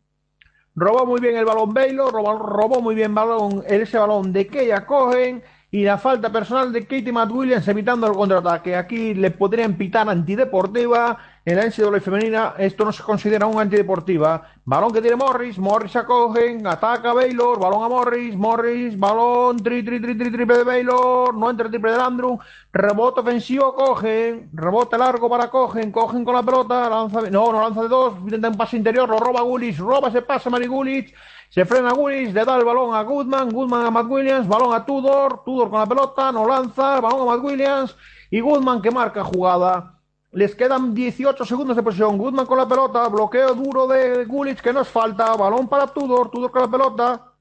Robó 0.79 1.05
muy 1.07 1.21
bien 1.21 1.37
el 1.37 1.45
balón 1.45 1.75
Baylor, 1.75 2.13
robó, 2.13 2.39
robó 2.39 2.81
muy 2.81 2.95
bien 2.95 3.13
balón, 3.13 3.65
ese 3.67 3.99
balón 3.99 4.33
de 4.33 4.47
que 4.47 4.65
ella 4.65 4.87
cogen 4.87 5.43
y 5.73 5.83
la 5.83 5.99
falta 5.99 6.31
personal 6.31 6.73
de 6.73 6.83
Katie 6.83 7.13
Matt 7.13 7.33
Williams 7.33 7.67
evitando 7.67 8.07
el 8.07 8.15
contraataque. 8.15 8.77
Aquí 8.77 9.13
le 9.15 9.33
podrían 9.33 9.75
pitar 9.77 10.09
antideportiva. 10.09 11.19
En 11.49 11.57
la 11.57 11.65
NCAA 11.65 12.01
femenina 12.03 12.55
esto 12.59 12.85
no 12.85 12.93
se 12.93 13.03
considera 13.03 13.47
un 13.47 13.59
antideportiva. 13.59 14.43
Balón 14.67 14.93
que 14.93 15.01
tiene 15.01 15.17
Morris, 15.17 15.57
Morris 15.59 15.97
acogen, 15.97 16.67
ataca 16.67 17.15
Baylor, 17.15 17.59
balón 17.59 17.85
a 17.85 17.89
Morris, 17.89 18.37
Morris, 18.37 18.99
balón, 18.99 19.57
tri, 19.57 19.83
tri, 19.83 19.99
tri, 19.99 20.15
tri, 20.15 20.31
triple 20.31 20.59
de 20.59 20.65
Baylor, 20.65 21.35
no 21.35 21.49
entra 21.49 21.65
el 21.65 21.71
triple 21.71 21.93
de 21.93 21.97
Landrum, 21.97 22.39
rebote 22.71 23.21
ofensivo, 23.21 23.75
cogen, 23.75 24.51
rebote 24.53 24.99
largo 24.99 25.31
para 25.31 25.49
cogen, 25.49 25.91
cogen 25.91 26.23
con 26.23 26.35
la 26.35 26.43
pelota, 26.43 26.87
lanza, 26.91 27.23
no, 27.31 27.51
no 27.51 27.63
lanza 27.63 27.81
de 27.81 27.89
dos, 27.89 28.19
intenta 28.25 28.51
un 28.51 28.57
pase 28.59 28.77
interior, 28.77 29.09
lo 29.09 29.19
roba 29.19 29.41
Gulich, 29.41 29.79
roba 29.79 30.09
ese 30.09 30.21
pase 30.21 30.51
Mari 30.51 30.67
Gulich, 30.67 31.15
se 31.49 31.65
frena 31.65 31.95
Willis, 31.95 32.35
le 32.35 32.45
da 32.45 32.59
el 32.59 32.65
balón 32.67 32.95
a 32.95 33.01
Goodman, 33.01 33.49
Goodman 33.49 33.87
a 33.87 33.91
Matt 33.91 34.11
Williams, 34.11 34.47
balón 34.47 34.75
a 34.75 34.85
Tudor, 34.85 35.45
Tudor 35.47 35.71
con 35.71 35.81
la 35.81 35.87
pelota, 35.87 36.31
no 36.31 36.47
lanza, 36.47 37.01
balón 37.01 37.23
a 37.23 37.37
Matt 37.37 37.43
Williams 37.43 37.97
y 38.31 38.41
Goodman 38.41 38.83
que 38.83 38.91
marca 38.91 39.25
jugada. 39.25 39.98
Les 40.33 40.55
quedan 40.55 40.95
18 40.95 41.45
segundos 41.45 41.75
de 41.75 41.83
posición. 41.83 42.19
Goodman 42.19 42.45
con 42.45 42.59
la 42.59 42.69
pelota, 42.69 43.09
bloqueo 43.09 43.55
duro 43.55 43.87
de 43.87 44.27
Gulich 44.27 44.61
que 44.61 44.75
nos 44.75 44.89
falta, 44.89 45.35
balón 45.35 45.69
para 45.69 45.87
Tudor, 45.87 46.31
Tudor 46.31 46.51
con 46.51 46.63
la 46.63 46.71
pelota. 46.71 47.33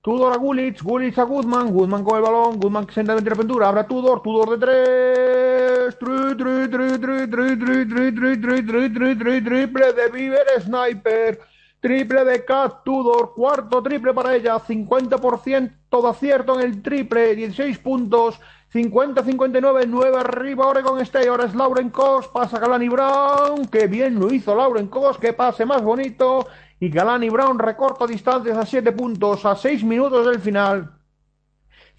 Tudor 0.00 0.32
a 0.32 0.36
Gulich, 0.36 0.82
Gulich 0.82 1.16
a 1.18 1.22
Goodman, 1.22 1.72
Goodman 1.72 2.02
con 2.02 2.16
el 2.16 2.22
balón, 2.22 2.58
Goodman 2.58 2.84
que 2.84 2.94
se 2.94 3.00
entra 3.00 3.16
en 3.16 3.24
la 3.24 3.36
pintura, 3.36 3.68
abre 3.68 3.82
a 3.82 3.86
Tudor, 3.86 4.20
Tudor 4.22 4.58
de 4.58 4.66
tres, 4.66 5.98
tri, 6.00 6.36
tri, 6.36 6.68
tri, 6.68 6.98
tri, 6.98 7.28
tri, 7.28 7.56
tri, 7.56 7.86
tri, 7.86 8.12
tri, 8.12 8.36
tri, 8.36 8.62
tri, 8.66 8.92
tri, 8.92 9.16
tri, 9.16 9.44
triple 9.44 9.92
de 9.92 10.08
Beaver 10.08 10.60
Sniper. 10.60 11.40
Triple 11.80 12.24
de 12.24 12.44
Cat 12.44 12.84
Tudor, 12.84 13.34
cuarto 13.34 13.82
triple 13.82 14.14
para 14.14 14.36
ella, 14.36 14.56
50% 14.56 16.02
de 16.02 16.08
acierto 16.08 16.60
en 16.60 16.66
el 16.66 16.80
triple, 16.80 17.34
16 17.34 17.78
puntos, 17.78 18.40
50-59, 18.72 19.84
9 19.86 20.16
arriba 20.18 20.66
Oregon 20.66 20.98
State, 21.00 21.28
ahora 21.28 21.44
es 21.44 21.54
Lauren 21.54 21.90
Cos, 21.90 22.28
pasa 22.28 22.58
Galani 22.58 22.88
Brown, 22.88 23.66
que 23.66 23.86
bien 23.86 24.18
lo 24.18 24.32
hizo 24.32 24.54
Lauren 24.54 24.86
Cos, 24.86 25.18
que 25.18 25.34
pase 25.34 25.66
más 25.66 25.82
bonito, 25.82 26.46
y 26.80 26.88
Galani 26.88 27.28
Brown 27.28 27.58
recorta 27.58 28.06
distancias 28.06 28.56
a 28.56 28.64
7 28.64 28.92
puntos, 28.92 29.44
a 29.44 29.56
6 29.56 29.84
minutos 29.84 30.26
del 30.26 30.40
final, 30.40 30.92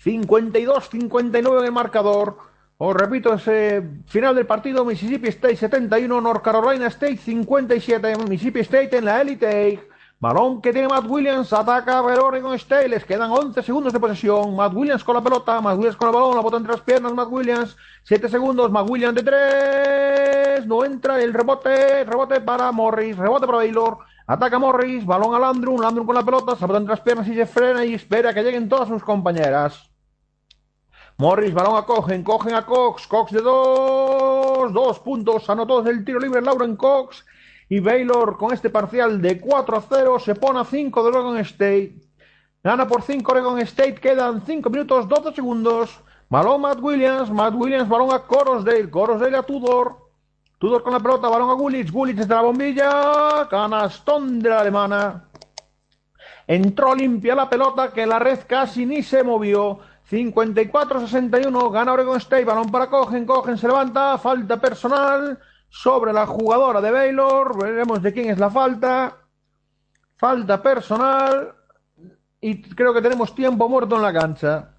52-59 0.04 1.60
en 1.60 1.66
el 1.66 1.72
marcador, 1.72 2.38
os 2.78 2.96
repito, 2.96 3.34
ese 3.34 3.82
final 4.08 4.36
del 4.36 4.48
partido, 4.48 4.84
Mississippi 4.84 5.30
State 5.30 5.56
71, 5.56 6.20
North 6.20 6.42
Carolina 6.42 6.88
State 6.88 7.18
57, 7.18 8.18
Mississippi 8.28 8.60
State 8.62 8.98
en 8.98 9.06
la 9.06 9.22
Elite. 9.22 9.88
Balón 10.24 10.62
que 10.62 10.72
tiene 10.72 10.88
Matt 10.88 11.06
Williams, 11.06 11.52
ataca 11.52 11.98
a 11.98 12.02
Oregon 12.02 12.54
State, 12.54 12.88
les 12.88 13.04
quedan 13.04 13.30
11 13.30 13.62
segundos 13.62 13.92
de 13.92 14.00
posesión, 14.00 14.56
Matt 14.56 14.74
Williams 14.74 15.04
con 15.04 15.16
la 15.16 15.22
pelota, 15.22 15.60
Matt 15.60 15.76
Williams 15.76 15.98
con 15.98 16.08
el 16.08 16.14
balón, 16.14 16.36
la 16.36 16.42
bota 16.42 16.56
entre 16.56 16.72
las 16.72 16.80
piernas, 16.80 17.14
Matt 17.14 17.28
Williams, 17.30 17.76
7 18.04 18.30
segundos, 18.30 18.72
Matt 18.72 18.90
Williams 18.90 19.16
de 19.16 19.24
3, 19.24 20.66
no 20.66 20.86
entra 20.86 21.22
el 21.22 21.34
rebote, 21.34 22.06
rebote 22.06 22.40
para 22.40 22.72
Morris, 22.72 23.18
rebote 23.18 23.46
para 23.46 23.58
Baylor, 23.58 23.98
ataca 24.26 24.58
Morris, 24.58 25.06
balón 25.06 25.36
a 25.36 25.40
Landrum, 25.40 25.82
Landrum 25.82 26.06
con 26.06 26.16
la 26.16 26.24
pelota, 26.24 26.56
se 26.56 26.66
bota 26.68 26.80
entre 26.80 26.94
las 26.94 27.02
piernas 27.02 27.28
y 27.28 27.36
se 27.36 27.46
frena 27.46 27.84
y 27.84 27.94
espera 27.94 28.34
que 28.34 28.44
lleguen 28.44 28.70
todas 28.70 28.88
sus 28.88 29.04
compañeras. 29.04 29.92
Morris, 31.18 31.54
balón 31.54 31.76
a 31.76 31.82
Cogen, 31.82 32.24
Cogen 32.24 32.56
a 32.56 32.66
Cox, 32.66 33.08
Cox 33.08 33.34
de 33.34 33.42
dos, 33.42 34.72
dos 34.72 35.00
puntos, 35.00 35.50
anotó 35.50 35.82
desde 35.82 36.00
el 36.00 36.06
tiro 36.06 36.20
libre 36.20 36.42
Lauren 36.42 36.78
Cox 36.78 37.26
y 37.70 37.80
Baylor 37.80 38.38
con 38.38 38.54
este 38.54 38.70
parcial 38.70 39.22
de 39.22 39.40
4 39.40 39.78
a 39.78 39.82
0 39.82 40.20
se 40.20 40.36
pone 40.36 40.60
a 40.60 40.66
5 40.66 41.04
de 41.04 41.10
Oregon 41.10 41.38
State. 41.38 41.96
Gana 42.64 42.88
por 42.88 43.02
5 43.02 43.32
Oregon 43.32 43.60
State, 43.60 43.96
quedan 43.96 44.42
5 44.46 44.70
minutos 44.70 45.08
12 45.08 45.34
segundos. 45.34 46.00
Balón 46.30 46.62
Matt 46.62 46.80
Williams, 46.82 47.30
Matt 47.30 47.54
Williams, 47.56 47.90
balón 47.90 48.14
a 48.14 48.20
Corosdale, 48.20 48.90
Corosdale 48.90 49.38
a 49.38 49.44
Tudor. 49.44 49.98
Tudor 50.58 50.82
con 50.82 50.94
la 50.94 51.00
pelota, 51.00 51.28
balón 51.28 51.50
a 51.50 51.54
Gulich, 51.54 51.92
Gulich 51.92 52.16
desde 52.16 52.34
la 52.34 52.42
bombilla, 52.42 53.48
canastón 53.50 54.40
de 54.40 54.50
la 54.50 54.60
alemana. 54.60 55.26
Entró 56.48 56.96
limpia 56.96 57.36
la 57.36 57.50
pelota 57.50 57.92
que 57.92 58.06
la 58.06 58.20
red 58.20 58.40
casi 58.48 58.86
ni 58.86 59.04
se 59.04 59.24
movió. 59.24 59.80
54-61, 60.10 61.72
gana 61.72 61.94
Oregon 61.94 62.18
State, 62.18 62.46
balón 62.46 62.70
para 62.70 62.88
Cogen, 62.90 63.26
Cogen 63.26 63.58
se 63.58 63.68
levanta, 63.68 64.18
falta 64.18 64.60
personal 64.60 65.40
sobre 65.74 66.14
la 66.14 66.28
jugadora 66.28 66.80
de 66.82 66.92
Baylor, 66.92 67.58
veremos 67.60 68.00
de 68.04 68.14
quién 68.14 68.30
es 68.30 68.38
la 68.38 68.52
falta. 68.52 69.18
Falta 70.18 70.62
personal 70.62 71.56
y 72.40 72.62
creo 72.62 72.94
que 72.94 73.02
tenemos 73.02 73.34
tiempo 73.34 73.68
muerto 73.68 73.96
en 73.96 74.04
la 74.04 74.14
cancha. 74.14 74.76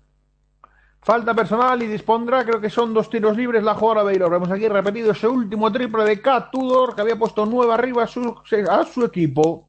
Falta 1.01 1.35
personal 1.35 1.83
y 1.83 1.89
dispondrá, 1.89 2.45
creo 2.45 2.61
que 2.61 2.71
son 2.71 2.95
dos 2.95 3.11
tiros 3.11 3.37
libres 3.37 3.65
la 3.65 3.75
jugadora 3.75 4.05
Baylor. 4.05 4.31
Vemos 4.31 4.53
aquí 4.53 4.69
repetido 4.69 5.11
ese 5.11 5.27
último 5.27 5.73
triple 5.73 6.05
de 6.05 6.23
Kat 6.23 6.53
Tudor 6.53 6.95
que 6.95 7.01
había 7.01 7.17
puesto 7.17 7.45
nueve 7.45 7.75
arriba 7.75 8.05
a 8.05 8.07
su, 8.07 8.37
a 8.71 8.85
su 8.85 9.05
equipo. 9.05 9.69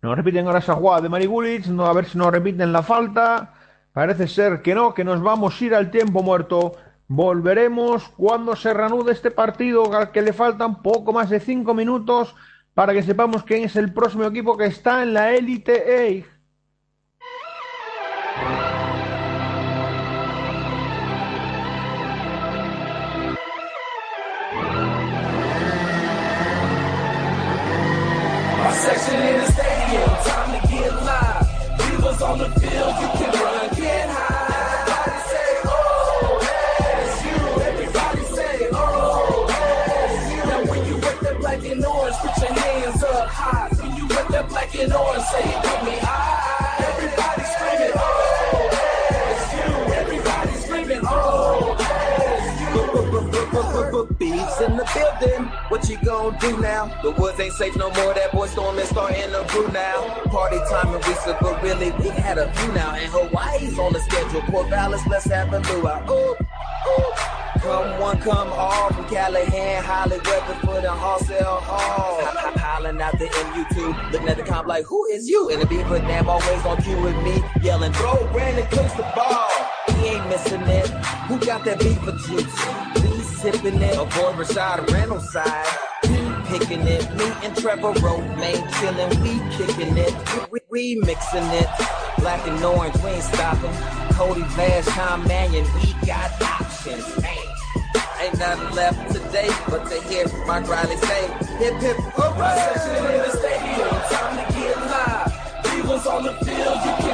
Nos 0.00 0.16
repiten 0.16 0.46
ahora 0.46 0.60
esa 0.60 0.74
jugada 0.74 1.02
de 1.02 1.10
Mari 1.10 1.26
Gulich, 1.26 1.66
no, 1.66 1.84
a 1.84 1.92
ver 1.92 2.06
si 2.06 2.16
nos 2.16 2.32
repiten 2.32 2.72
la 2.72 2.82
falta. 2.82 3.52
Parece 3.92 4.26
ser 4.26 4.62
que 4.62 4.74
no, 4.74 4.94
que 4.94 5.04
nos 5.04 5.20
vamos 5.20 5.60
a 5.60 5.64
ir 5.66 5.74
al 5.74 5.90
tiempo 5.90 6.22
muerto. 6.22 6.72
Volveremos 7.12 8.08
cuando 8.10 8.54
se 8.54 8.72
reanude 8.72 9.10
este 9.10 9.32
partido, 9.32 9.92
al 9.92 10.12
que 10.12 10.22
le 10.22 10.32
faltan 10.32 10.80
poco 10.80 11.12
más 11.12 11.28
de 11.28 11.40
5 11.40 11.74
minutos 11.74 12.36
para 12.72 12.92
que 12.92 13.02
sepamos 13.02 13.42
quién 13.42 13.64
es 13.64 13.74
el 13.74 13.92
próximo 13.92 14.26
equipo 14.26 14.56
que 14.56 14.66
está 14.66 15.02
en 15.02 15.14
la 15.14 15.32
Elite 15.32 16.06
Eight. 16.06 16.26
With 44.80 44.90
that 44.90 44.98
black 44.98 45.20
and 45.20 45.20
orange, 45.20 45.24
say, 45.24 45.42
give 45.42 45.82
me 45.84 45.98
I. 46.02 46.16
Everybody 46.88 47.44
screaming, 47.44 47.92
oh, 47.94 48.70
you. 49.56 49.94
Everybody 49.94 50.52
screaming, 50.60 51.00
oh. 51.04 51.76
Beats 54.18 54.60
in 54.60 54.76
the 54.76 54.84
building. 54.94 55.46
What 55.68 55.88
you 55.88 55.96
gonna 56.04 56.38
do 56.38 56.58
now? 56.60 56.92
The 57.02 57.10
woods 57.12 57.40
ain't 57.40 57.52
safe 57.54 57.76
no 57.76 57.90
more. 57.90 58.14
That 58.14 58.32
boy 58.32 58.46
storm 58.48 58.78
is 58.78 58.88
starting 58.88 59.30
to 59.30 59.44
brew 59.48 59.68
now. 59.68 60.20
Party 60.26 60.58
time 60.70 60.94
in 60.94 61.00
Risa, 61.00 61.38
but 61.40 61.62
really 61.62 61.90
we 61.92 62.08
had 62.08 62.38
a 62.38 62.52
few 62.52 62.72
now. 62.72 62.94
And 62.94 63.10
Hawaii's 63.10 63.78
on 63.78 63.92
the 63.92 64.00
schedule. 64.00 64.42
Port 64.42 64.68
Vallis, 64.68 65.06
let's 65.06 65.24
have 65.26 65.52
a 65.52 65.60
luau. 65.60 66.02
Ooh, 66.10 66.36
ooh. 66.36 67.12
Come 67.60 68.00
one, 68.00 68.18
come 68.20 68.48
all 68.52 68.90
from 68.90 69.06
Callahan, 69.08 69.84
Hollywood, 69.84 70.26
Weatherford, 70.26 70.84
and 70.84 70.98
Hallsell 70.98 71.60
Hall. 71.62 72.20
Hop, 72.22 72.29
hollering 72.80 73.02
out 73.02 73.18
the 73.18 73.26
MU2, 73.26 74.12
looking 74.12 74.28
at 74.28 74.36
the 74.36 74.42
comp 74.42 74.66
like, 74.66 74.84
who 74.86 75.04
is 75.06 75.28
you? 75.28 75.50
And 75.50 75.60
the 75.60 75.66
beat 75.66 75.82
damn 75.82 76.28
always 76.28 76.64
on 76.64 76.80
cue 76.82 77.00
with 77.02 77.16
me, 77.22 77.42
yelling, 77.62 77.92
throw 77.92 78.26
Brandon 78.32 78.66
Cooks 78.68 78.94
the 78.94 79.02
ball. 79.14 79.50
He 79.96 80.08
ain't 80.08 80.26
missing 80.28 80.62
it. 80.62 80.88
Who 81.28 81.38
got 81.40 81.64
that 81.66 81.78
beat 81.80 81.98
for 81.98 82.12
juice? 82.12 83.02
We 83.02 83.20
sipping 83.20 83.82
it. 83.82 83.96
Avoid 83.96 84.36
Rashad 84.36 84.90
Reynolds 84.90 85.30
side. 85.30 85.66
He 86.04 86.58
picking 86.58 86.86
it. 86.86 87.14
Me 87.16 87.30
and 87.42 87.54
Trevor 87.56 87.92
Romaine 88.00 88.66
chilling. 88.80 89.10
We 89.22 89.38
kicking 89.56 89.96
it. 89.98 90.14
We, 90.50 90.60
we, 90.70 91.02
it. 91.02 91.68
Black 92.18 92.46
and 92.46 92.64
orange, 92.64 92.96
we 93.02 93.10
ain't 93.10 93.22
stopping. 93.24 93.72
Cody 94.14 94.42
Vash, 94.56 94.86
Tom 94.86 95.26
Mannion, 95.26 95.66
we 95.74 95.92
got 96.06 96.40
options. 96.42 97.20
Man. 97.20 97.49
Ain't 98.20 98.38
nothing 98.38 98.76
left 98.76 99.12
today 99.12 99.48
but 99.70 99.88
to 99.88 99.98
hear 100.02 100.26
Mark 100.46 100.68
Riley 100.68 100.96
say, 100.96 101.26
hip 101.56 101.80
hip 101.80 101.96
hooray! 102.12 102.54
Section 102.74 103.06
in 103.06 103.22
the 103.22 103.30
stadium, 103.30 103.88
time 104.12 104.36
to 104.36 104.52
get 104.52 104.76
live. 104.76 105.32
Divas 105.64 106.06
on 106.06 106.24
the 106.24 106.32
field, 106.44 106.78
you 106.84 107.09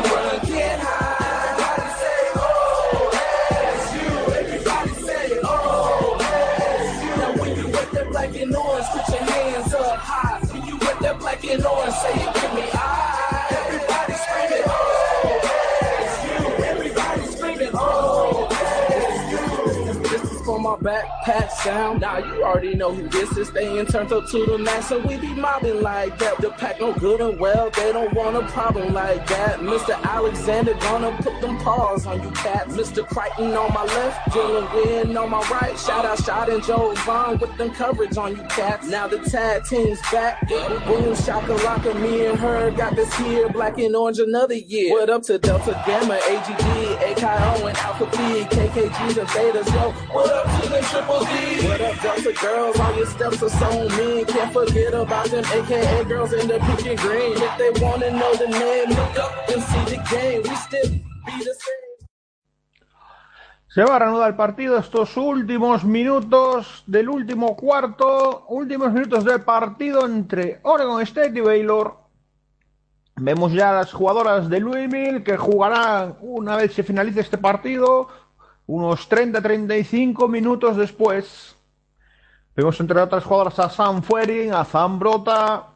backpack 20.77 21.51
sound. 21.51 22.01
Now 22.01 22.19
you 22.19 22.43
already 22.45 22.75
know 22.75 22.93
who 22.93 23.09
this 23.09 23.37
is. 23.37 23.49
Staying 23.49 23.87
turned 23.87 24.13
up 24.13 24.27
to 24.31 24.47
the 24.47 24.59
max, 24.59 24.89
so 24.89 24.99
we 24.99 25.17
be 25.17 25.29
mobbing 25.29 25.83
like 25.83 26.19
that. 26.19 26.41
The 26.41 26.51
pack 26.51 26.81
no 26.81 26.93
good 26.95 27.21
and 27.21 27.39
well, 27.39 27.71
they 27.71 27.93
don't 27.93 28.13
want 28.15 28.37
a 28.37 28.43
problem 28.49 28.93
like 28.93 29.27
that. 29.29 29.61
Mr. 29.61 30.01
Alexander 30.03 30.75
gonna 30.75 31.13
put 31.23 31.41
them 31.41 31.59
paws 31.59 32.07
on 32.07 32.23
you 32.23 32.31
cats. 32.31 32.77
Mr. 32.77 33.07
Crichton 33.07 33.55
on 33.55 33.73
my 33.73 33.85
left, 33.85 34.29
Dylan 34.31 34.75
Wynn 34.75 35.17
on 35.17 35.31
my 35.31 35.41
right. 35.49 35.79
Shout 35.79 36.05
out 36.05 36.23
Shot 36.23 36.49
and 36.49 36.63
Joe 36.63 36.93
Vaughn 37.05 37.39
with 37.39 37.57
them 37.57 37.71
coverage 37.71 38.17
on 38.17 38.37
you 38.37 38.43
cats. 38.45 38.89
Now 38.89 39.07
the 39.07 39.19
tag 39.19 39.65
team's 39.65 40.01
back. 40.13 40.49
Boom, 40.49 41.15
shakalaka, 41.15 42.01
me 42.01 42.27
and 42.27 42.39
her 42.39 42.71
got 42.71 42.97
this 42.97 43.15
here. 43.17 43.49
Black 43.49 43.79
and 43.79 43.95
orange 43.95 44.19
another 44.19 44.55
year. 44.55 44.93
What 44.93 45.11
up 45.11 45.23
to 45.25 45.39
Delta 45.39 45.83
Gamma, 45.87 46.19
AGD, 46.19 46.97
AKO, 47.15 47.69
and 47.69 47.77
Alpha 47.79 48.07
P, 48.07 48.17
KKGs 48.57 49.19
and 49.19 49.29
Betas, 49.29 49.73
yo. 49.73 49.93
What 50.13 50.31
up 50.31 50.63
to 50.63 50.66
up, 50.73 52.41
girls? 52.41 52.81
All 52.81 52.97
your 52.97 53.07
steps 53.07 53.43
are 53.43 53.51
so 53.51 53.89
mean. 53.97 54.25
Can't 54.27 54.53
forget 54.53 54.95
about 54.95 55.31
them 55.31 55.45
AKA 55.45 56.05
girls 56.05 56.33
in 56.33 56.49
the 56.49 56.59
pink 56.59 56.87
and 56.87 56.99
green. 56.99 57.33
If 57.37 57.59
they 57.59 57.71
know 57.81 58.35
the 58.35 58.49
name, 58.49 58.89
look 58.91 59.19
up 59.19 59.49
and 59.49 59.63
see 59.63 59.97
the 59.97 60.03
game. 60.11 60.43
We 60.43 60.57
still 60.57 60.91
be 60.91 61.37
the 61.39 61.55
same. 61.55 61.87
Se 63.69 63.85
va 63.85 63.97
a 63.97 63.99
reanudar 63.99 64.31
el 64.31 64.37
partido 64.37 64.79
estos 64.79 65.19
últimos 65.19 65.85
minutos 65.85 66.83
del 66.87 67.11
último 67.11 67.57
cuarto, 67.57 68.47
últimos 68.49 68.91
minutos 68.91 69.23
del 69.23 69.43
partido 69.43 70.07
entre 70.07 70.61
Oregon 70.63 71.03
State 71.03 71.39
y 71.39 71.43
Baylor. 71.43 71.99
Vemos 73.17 73.53
ya 73.53 73.71
a 73.71 73.75
las 73.75 73.93
jugadoras 73.93 74.49
de 74.49 74.61
Louisville 74.61 75.23
que 75.23 75.37
jugarán 75.37 76.17
una 76.21 76.57
vez 76.57 76.73
se 76.73 76.85
finalice 76.85 77.21
este 77.21 77.37
partido, 77.37 78.09
unos 78.67 79.09
30-35 79.09 80.29
minutos 80.29 80.77
después. 80.77 81.57
Vemos 82.55 82.81
entre 82.81 83.01
otras 83.01 83.25
jugadoras 83.25 83.59
a 83.59 83.69
Sam 83.69 84.03
Fuering, 84.03 84.53
a 84.53 84.65
Zambrota. 84.65 85.69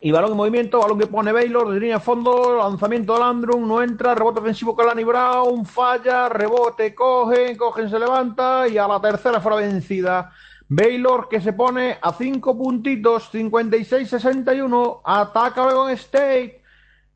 Y 0.00 0.10
balón 0.12 0.30
en 0.30 0.36
movimiento, 0.36 0.80
balón 0.80 0.98
que 0.98 1.06
pone 1.06 1.30
Baylor, 1.30 1.70
de 1.70 1.78
línea 1.78 1.96
a 1.96 2.00
fondo, 2.00 2.56
lanzamiento 2.56 3.12
de 3.12 3.20
Landrum, 3.20 3.68
no 3.68 3.82
entra, 3.82 4.14
rebote 4.14 4.40
ofensivo 4.40 4.74
con 4.74 4.86
Brown, 5.04 5.66
falla, 5.66 6.28
rebote, 6.28 6.94
cogen, 6.94 7.56
cogen, 7.56 7.90
se 7.90 7.98
levanta 7.98 8.66
y 8.66 8.78
a 8.78 8.88
la 8.88 9.00
tercera 9.00 9.40
fuera 9.40 9.58
vencida. 9.58 10.32
Baylor 10.68 11.28
que 11.28 11.40
se 11.40 11.52
pone 11.52 11.98
a 12.00 12.12
5 12.14 12.56
puntitos, 12.56 13.30
56-61, 13.30 15.00
ataca 15.04 15.64
Oregon 15.64 15.90
State, 15.90 16.62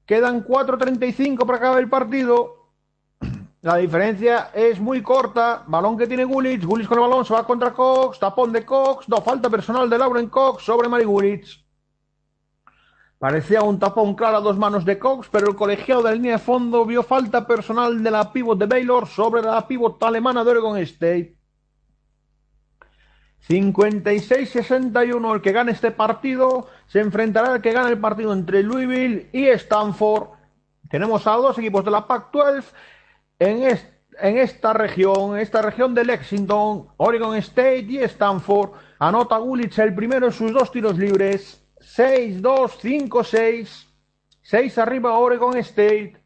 quedan 0.05 0.45
4.35 0.45 1.47
para 1.47 1.59
acabar 1.59 1.78
el 1.78 1.89
partido. 1.89 2.64
La 3.65 3.77
diferencia 3.77 4.51
es 4.53 4.78
muy 4.78 5.03
corta. 5.03 5.65
Balón 5.66 5.97
que 5.97 6.07
tiene 6.07 6.24
Gulich. 6.24 6.66
Gulich 6.66 6.86
con 6.86 6.99
el 6.99 7.09
balón 7.09 7.24
se 7.24 7.32
va 7.32 7.47
contra 7.47 7.73
Cox. 7.73 8.19
Tapón 8.19 8.53
de 8.53 8.62
Cox. 8.62 9.09
No 9.09 9.23
falta 9.23 9.49
personal 9.49 9.89
de 9.89 9.97
Lauren 9.97 10.28
Cox 10.28 10.65
sobre 10.65 10.86
Mari 10.86 11.07
Gulich. 11.07 11.65
Parecía 13.19 13.62
un 13.62 13.78
tapón 13.78 14.16
claro 14.16 14.36
a 14.36 14.41
dos 14.43 14.59
manos 14.59 14.85
de 14.85 14.99
Cox, 14.99 15.31
pero 15.32 15.49
el 15.49 15.57
colegiado 15.57 16.03
de 16.03 16.11
la 16.11 16.15
línea 16.15 16.32
de 16.32 16.41
fondo 16.41 16.85
vio 16.85 17.03
falta 17.03 17.47
personal 17.47 18.03
de 18.03 18.11
la 18.11 18.31
pivot 18.31 18.59
de 18.59 18.66
Baylor 18.66 19.07
sobre 19.07 19.41
la 19.41 19.66
pivot 19.66 20.03
alemana 20.03 20.45
de 20.45 20.51
Oregon 20.51 20.77
State. 20.81 21.35
56-61 23.49 25.35
el 25.36 25.41
que 25.41 25.53
gane 25.53 25.73
este 25.73 25.91
partido 25.91 26.66
se 26.86 27.01
enfrentará 27.01 27.55
al 27.55 27.62
que 27.62 27.73
gane 27.73 27.93
el 27.93 27.99
partido 27.99 28.35
entre 28.35 28.62
Louisville 28.62 29.31
y 29.32 29.47
Stanford. 29.47 30.28
Tenemos 30.91 31.27
a 31.27 31.32
dos 31.32 31.59
equipos 31.59 31.82
de 31.82 31.93
la 31.93 32.07
Pac-12 32.07 32.62
en, 33.44 33.78
en 34.20 34.38
esta 34.38 34.72
región, 34.72 35.38
esta 35.38 35.62
región 35.62 35.94
de 35.94 36.04
Lexington, 36.04 36.88
Oregon 36.96 37.36
State 37.36 37.86
y 37.88 37.98
Stanford. 37.98 38.70
Anota 38.98 39.36
Gulich 39.38 39.78
el 39.78 39.94
primero 39.94 40.26
en 40.26 40.32
sus 40.32 40.52
dos 40.52 40.70
tiros 40.70 40.96
libres. 40.96 41.62
6-2, 41.80 42.40
5-6. 42.40 43.86
6 44.42 44.78
arriba 44.78 45.18
Oregon 45.18 45.56
State. 45.58 46.16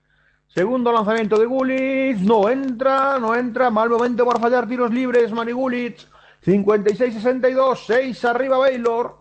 Segundo 0.48 0.92
lanzamiento 0.92 1.38
de 1.38 1.46
Gulich. 1.46 2.20
No 2.20 2.48
entra, 2.48 3.18
no 3.18 3.34
entra. 3.34 3.70
Mal 3.70 3.90
momento 3.90 4.24
para 4.26 4.40
fallar 4.40 4.66
tiros 4.66 4.92
libres, 4.92 5.32
Mari 5.32 5.52
Gulich. 5.52 6.06
56-62. 6.44 7.76
6 7.86 8.24
arriba 8.24 8.58
Baylor. 8.58 9.18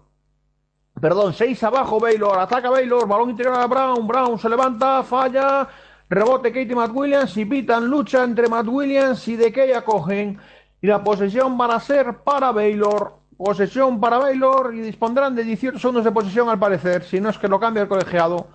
Perdón, 0.99 1.33
6 1.33 1.63
abajo 1.63 1.99
Baylor. 1.99 2.39
Ataca 2.39 2.69
Baylor. 2.69 3.07
Balón 3.07 3.31
interior 3.31 3.59
a 3.59 3.67
Brown. 3.67 4.07
Brown 4.07 4.39
se 4.39 4.49
levanta, 4.49 5.03
falla. 5.03 5.67
Rebote 6.09 6.51
Katie 6.51 6.75
Matt 6.75 6.91
Williams 6.93 7.35
y 7.37 7.45
pitan 7.45 7.87
lucha 7.87 8.23
entre 8.23 8.47
Matt 8.47 8.67
Williams 8.67 9.27
y 9.27 9.35
de 9.35 9.51
que 9.51 9.75
acogen. 9.75 10.39
Y 10.81 10.87
la 10.87 11.03
posesión 11.03 11.57
van 11.57 11.71
a 11.71 11.79
ser 11.79 12.19
para 12.23 12.51
Baylor. 12.51 13.17
Posesión 13.35 13.99
para 13.99 14.17
Baylor 14.17 14.73
y 14.73 14.81
dispondrán 14.81 15.35
de 15.35 15.43
18 15.43 15.77
segundos 15.77 16.03
de 16.03 16.11
posesión 16.11 16.49
al 16.49 16.57
parecer, 16.57 17.03
si 17.03 17.19
no 17.19 17.29
es 17.29 17.37
que 17.37 17.47
lo 17.47 17.59
cambia 17.59 17.83
el 17.83 17.89
colegiado. 17.89 18.47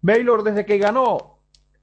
Baylor 0.00 0.44
desde 0.44 0.64
que 0.64 0.78
ganó 0.78 1.38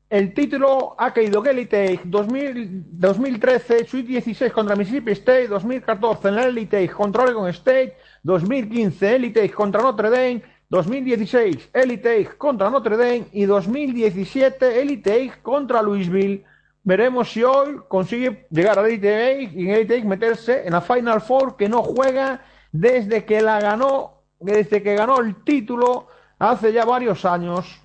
el 0.09 0.33
título 0.35 0.95
ha 0.99 1.11
caído 1.13 1.43
Elite 1.43 1.99
2013, 2.03 3.85
Sweet 3.85 4.05
16 4.05 4.53
contra 4.53 4.75
Mississippi 4.75 5.11
State, 5.13 5.47
2014 5.47 6.27
en 6.27 6.35
la 6.35 6.43
Elite 6.43 6.87
contra 6.89 7.23
Oregon 7.23 7.49
State, 7.49 7.97
2015 8.21 9.15
Elite 9.15 9.49
contra 9.49 9.81
Notre 9.81 10.11
Dame, 10.11 10.43
2016 10.69 11.69
Elite 11.73 12.29
contra 12.37 12.69
Notre 12.69 12.97
Dame 12.97 13.27
y 13.31 13.45
2017 13.45 14.81
Elite 14.81 15.33
contra 15.41 15.81
Louisville. 15.81 16.43
Veremos 16.83 17.31
si 17.31 17.43
hoy 17.43 17.81
consigue 17.87 18.47
llegar 18.49 18.77
a 18.77 18.87
Elite 18.87 19.49
y 19.53 19.67
en 19.67 19.71
Elite 19.71 20.03
meterse 20.03 20.65
en 20.65 20.73
la 20.73 20.81
Final 20.81 21.21
Four 21.21 21.55
que 21.55 21.69
no 21.69 21.81
juega 21.81 22.41
desde 22.71 23.25
que 23.25 23.41
la 23.41 23.59
ganó, 23.59 24.23
desde 24.39 24.83
que 24.83 24.95
ganó 24.95 25.19
el 25.19 25.43
título 25.43 26.07
hace 26.39 26.73
ya 26.73 26.85
varios 26.85 27.25
años. 27.25 27.81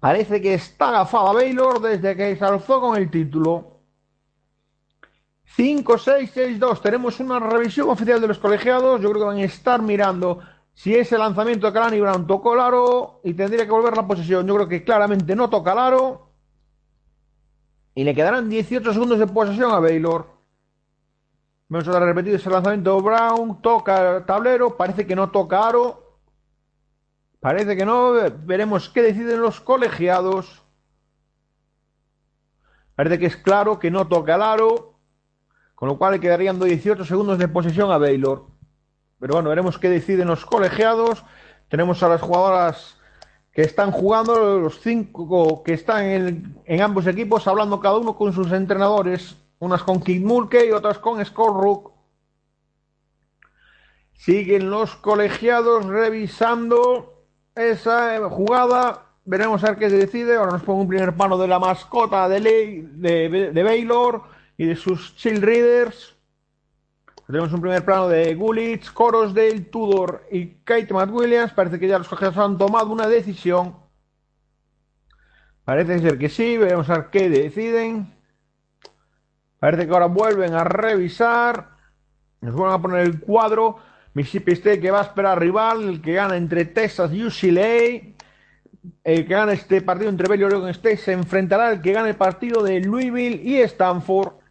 Parece 0.00 0.40
que 0.40 0.54
está 0.54 0.88
agafada 0.88 1.32
Baylor 1.32 1.80
desde 1.80 2.16
que 2.16 2.36
se 2.36 2.44
alzó 2.44 2.80
con 2.80 2.96
el 2.96 3.10
título. 3.10 3.80
5-6-6-2. 5.56 6.82
Tenemos 6.82 7.18
una 7.20 7.38
revisión 7.38 7.88
oficial 7.88 8.20
de 8.20 8.28
los 8.28 8.38
colegiados. 8.38 9.00
Yo 9.00 9.10
creo 9.10 9.22
que 9.22 9.26
van 9.26 9.38
a 9.38 9.44
estar 9.44 9.80
mirando 9.80 10.40
si 10.76 10.94
ese 10.94 11.16
lanzamiento 11.16 11.66
de 11.66 11.72
Kalani 11.72 11.98
Brown 11.98 12.26
tocó 12.26 12.52
el 12.52 12.60
aro 12.60 13.20
y 13.24 13.32
tendría 13.32 13.64
que 13.64 13.70
volver 13.70 13.96
la 13.96 14.06
posesión. 14.06 14.46
Yo 14.46 14.54
creo 14.54 14.68
que 14.68 14.84
claramente 14.84 15.34
no 15.34 15.48
toca 15.48 15.72
el 15.72 15.78
aro. 15.78 16.28
Y 17.94 18.04
le 18.04 18.14
quedarán 18.14 18.50
18 18.50 18.92
segundos 18.92 19.18
de 19.18 19.26
posesión 19.26 19.72
a 19.72 19.80
Baylor. 19.80 20.26
Vamos 21.68 21.88
a 21.88 21.98
repetir 21.98 22.34
ese 22.34 22.50
lanzamiento 22.50 23.00
Brown. 23.00 23.62
Toca 23.62 24.18
el 24.18 24.26
tablero. 24.26 24.76
Parece 24.76 25.06
que 25.06 25.16
no 25.16 25.30
toca 25.30 25.66
aro. 25.66 26.18
Parece 27.40 27.74
que 27.74 27.86
no. 27.86 28.12
Veremos 28.44 28.90
qué 28.90 29.00
deciden 29.00 29.40
los 29.40 29.62
colegiados. 29.62 30.62
Parece 32.94 33.18
que 33.18 33.26
es 33.26 33.36
claro 33.38 33.78
que 33.78 33.90
no 33.90 34.06
toca 34.08 34.34
el 34.34 34.42
aro. 34.42 34.98
Con 35.74 35.88
lo 35.88 35.96
cual 35.96 36.12
le 36.12 36.20
quedarían 36.20 36.60
18 36.60 37.02
segundos 37.06 37.38
de 37.38 37.48
posesión 37.48 37.90
a 37.90 37.96
Baylor. 37.96 38.55
Pero 39.26 39.38
bueno, 39.38 39.48
veremos 39.50 39.76
qué 39.76 39.88
deciden 39.88 40.28
los 40.28 40.46
colegiados. 40.46 41.24
Tenemos 41.68 42.00
a 42.04 42.08
las 42.08 42.20
jugadoras 42.20 42.96
que 43.50 43.62
están 43.62 43.90
jugando, 43.90 44.60
los 44.60 44.78
cinco 44.78 45.64
que 45.64 45.74
están 45.74 46.04
en, 46.64 46.80
ambos 46.80 47.08
equipos, 47.08 47.48
hablando 47.48 47.80
cada 47.80 47.96
uno 47.96 48.14
con 48.14 48.32
sus 48.32 48.52
entrenadores. 48.52 49.34
Unas 49.58 49.82
con 49.82 50.00
Kid 50.00 50.24
Mulkey 50.24 50.68
y 50.68 50.70
otras 50.70 51.00
con 51.00 51.24
Scott. 51.24 51.92
Siguen 54.12 54.70
los 54.70 54.94
colegiados 54.94 55.86
revisando 55.86 57.24
esa 57.56 58.30
jugada. 58.30 59.06
Veremos 59.24 59.64
a 59.64 59.70
ver 59.70 59.78
qué 59.78 59.90
se 59.90 59.96
decide. 59.96 60.36
Ahora 60.36 60.52
nos 60.52 60.62
pongo 60.62 60.82
un 60.82 60.88
primer 60.88 61.16
plano 61.16 61.36
de 61.36 61.48
la 61.48 61.58
mascota 61.58 62.28
de, 62.28 62.38
Ley, 62.38 62.88
de, 62.92 63.50
de 63.52 63.62
Baylor 63.64 64.22
y 64.56 64.66
de 64.66 64.76
sus 64.76 65.16
chill 65.16 65.42
readers. 65.42 66.15
Tenemos 67.26 67.52
un 67.52 67.60
primer 67.60 67.84
plano 67.84 68.08
de 68.08 68.34
Gulich, 68.36 68.92
Corosdale, 68.92 69.62
Tudor 69.62 70.26
y 70.30 70.58
Kate 70.62 70.94
Matt 70.94 71.10
Williams. 71.10 71.52
Parece 71.52 71.80
que 71.80 71.88
ya 71.88 71.98
los 71.98 72.08
colegiados 72.08 72.38
han 72.38 72.56
tomado 72.56 72.92
una 72.92 73.08
decisión. 73.08 73.74
Parece 75.64 75.98
ser 75.98 76.18
que 76.18 76.28
sí. 76.28 76.56
Veremos 76.56 76.88
a 76.88 76.98
ver 76.98 77.06
qué 77.10 77.28
deciden. 77.28 78.14
Parece 79.58 79.86
que 79.86 79.92
ahora 79.92 80.06
vuelven 80.06 80.54
a 80.54 80.62
revisar. 80.62 81.70
Nos 82.42 82.54
vuelven 82.54 82.74
a 82.74 82.82
poner 82.82 83.00
el 83.00 83.20
cuadro. 83.20 83.78
Mississippi 84.14 84.52
State 84.52 84.80
que 84.80 84.92
va 84.92 85.00
a 85.00 85.04
esperar 85.04 85.40
rival. 85.40 85.82
El 85.88 86.00
que 86.00 86.12
gana 86.12 86.36
entre 86.36 86.64
Texas 86.64 87.12
y 87.12 87.24
UCLA. 87.24 88.14
El 89.02 89.26
que 89.26 89.34
gana 89.34 89.52
este 89.52 89.80
partido 89.80 90.10
entre 90.10 90.28
Baylor 90.28 90.52
y 90.52 90.54
Oregon 90.54 90.70
State 90.70 90.98
se 90.98 91.12
enfrentará 91.12 91.66
al 91.66 91.82
que 91.82 91.92
gane 91.92 92.10
el 92.10 92.16
partido 92.16 92.62
de 92.62 92.78
Louisville 92.82 93.42
y 93.42 93.56
Stanford. 93.62 94.45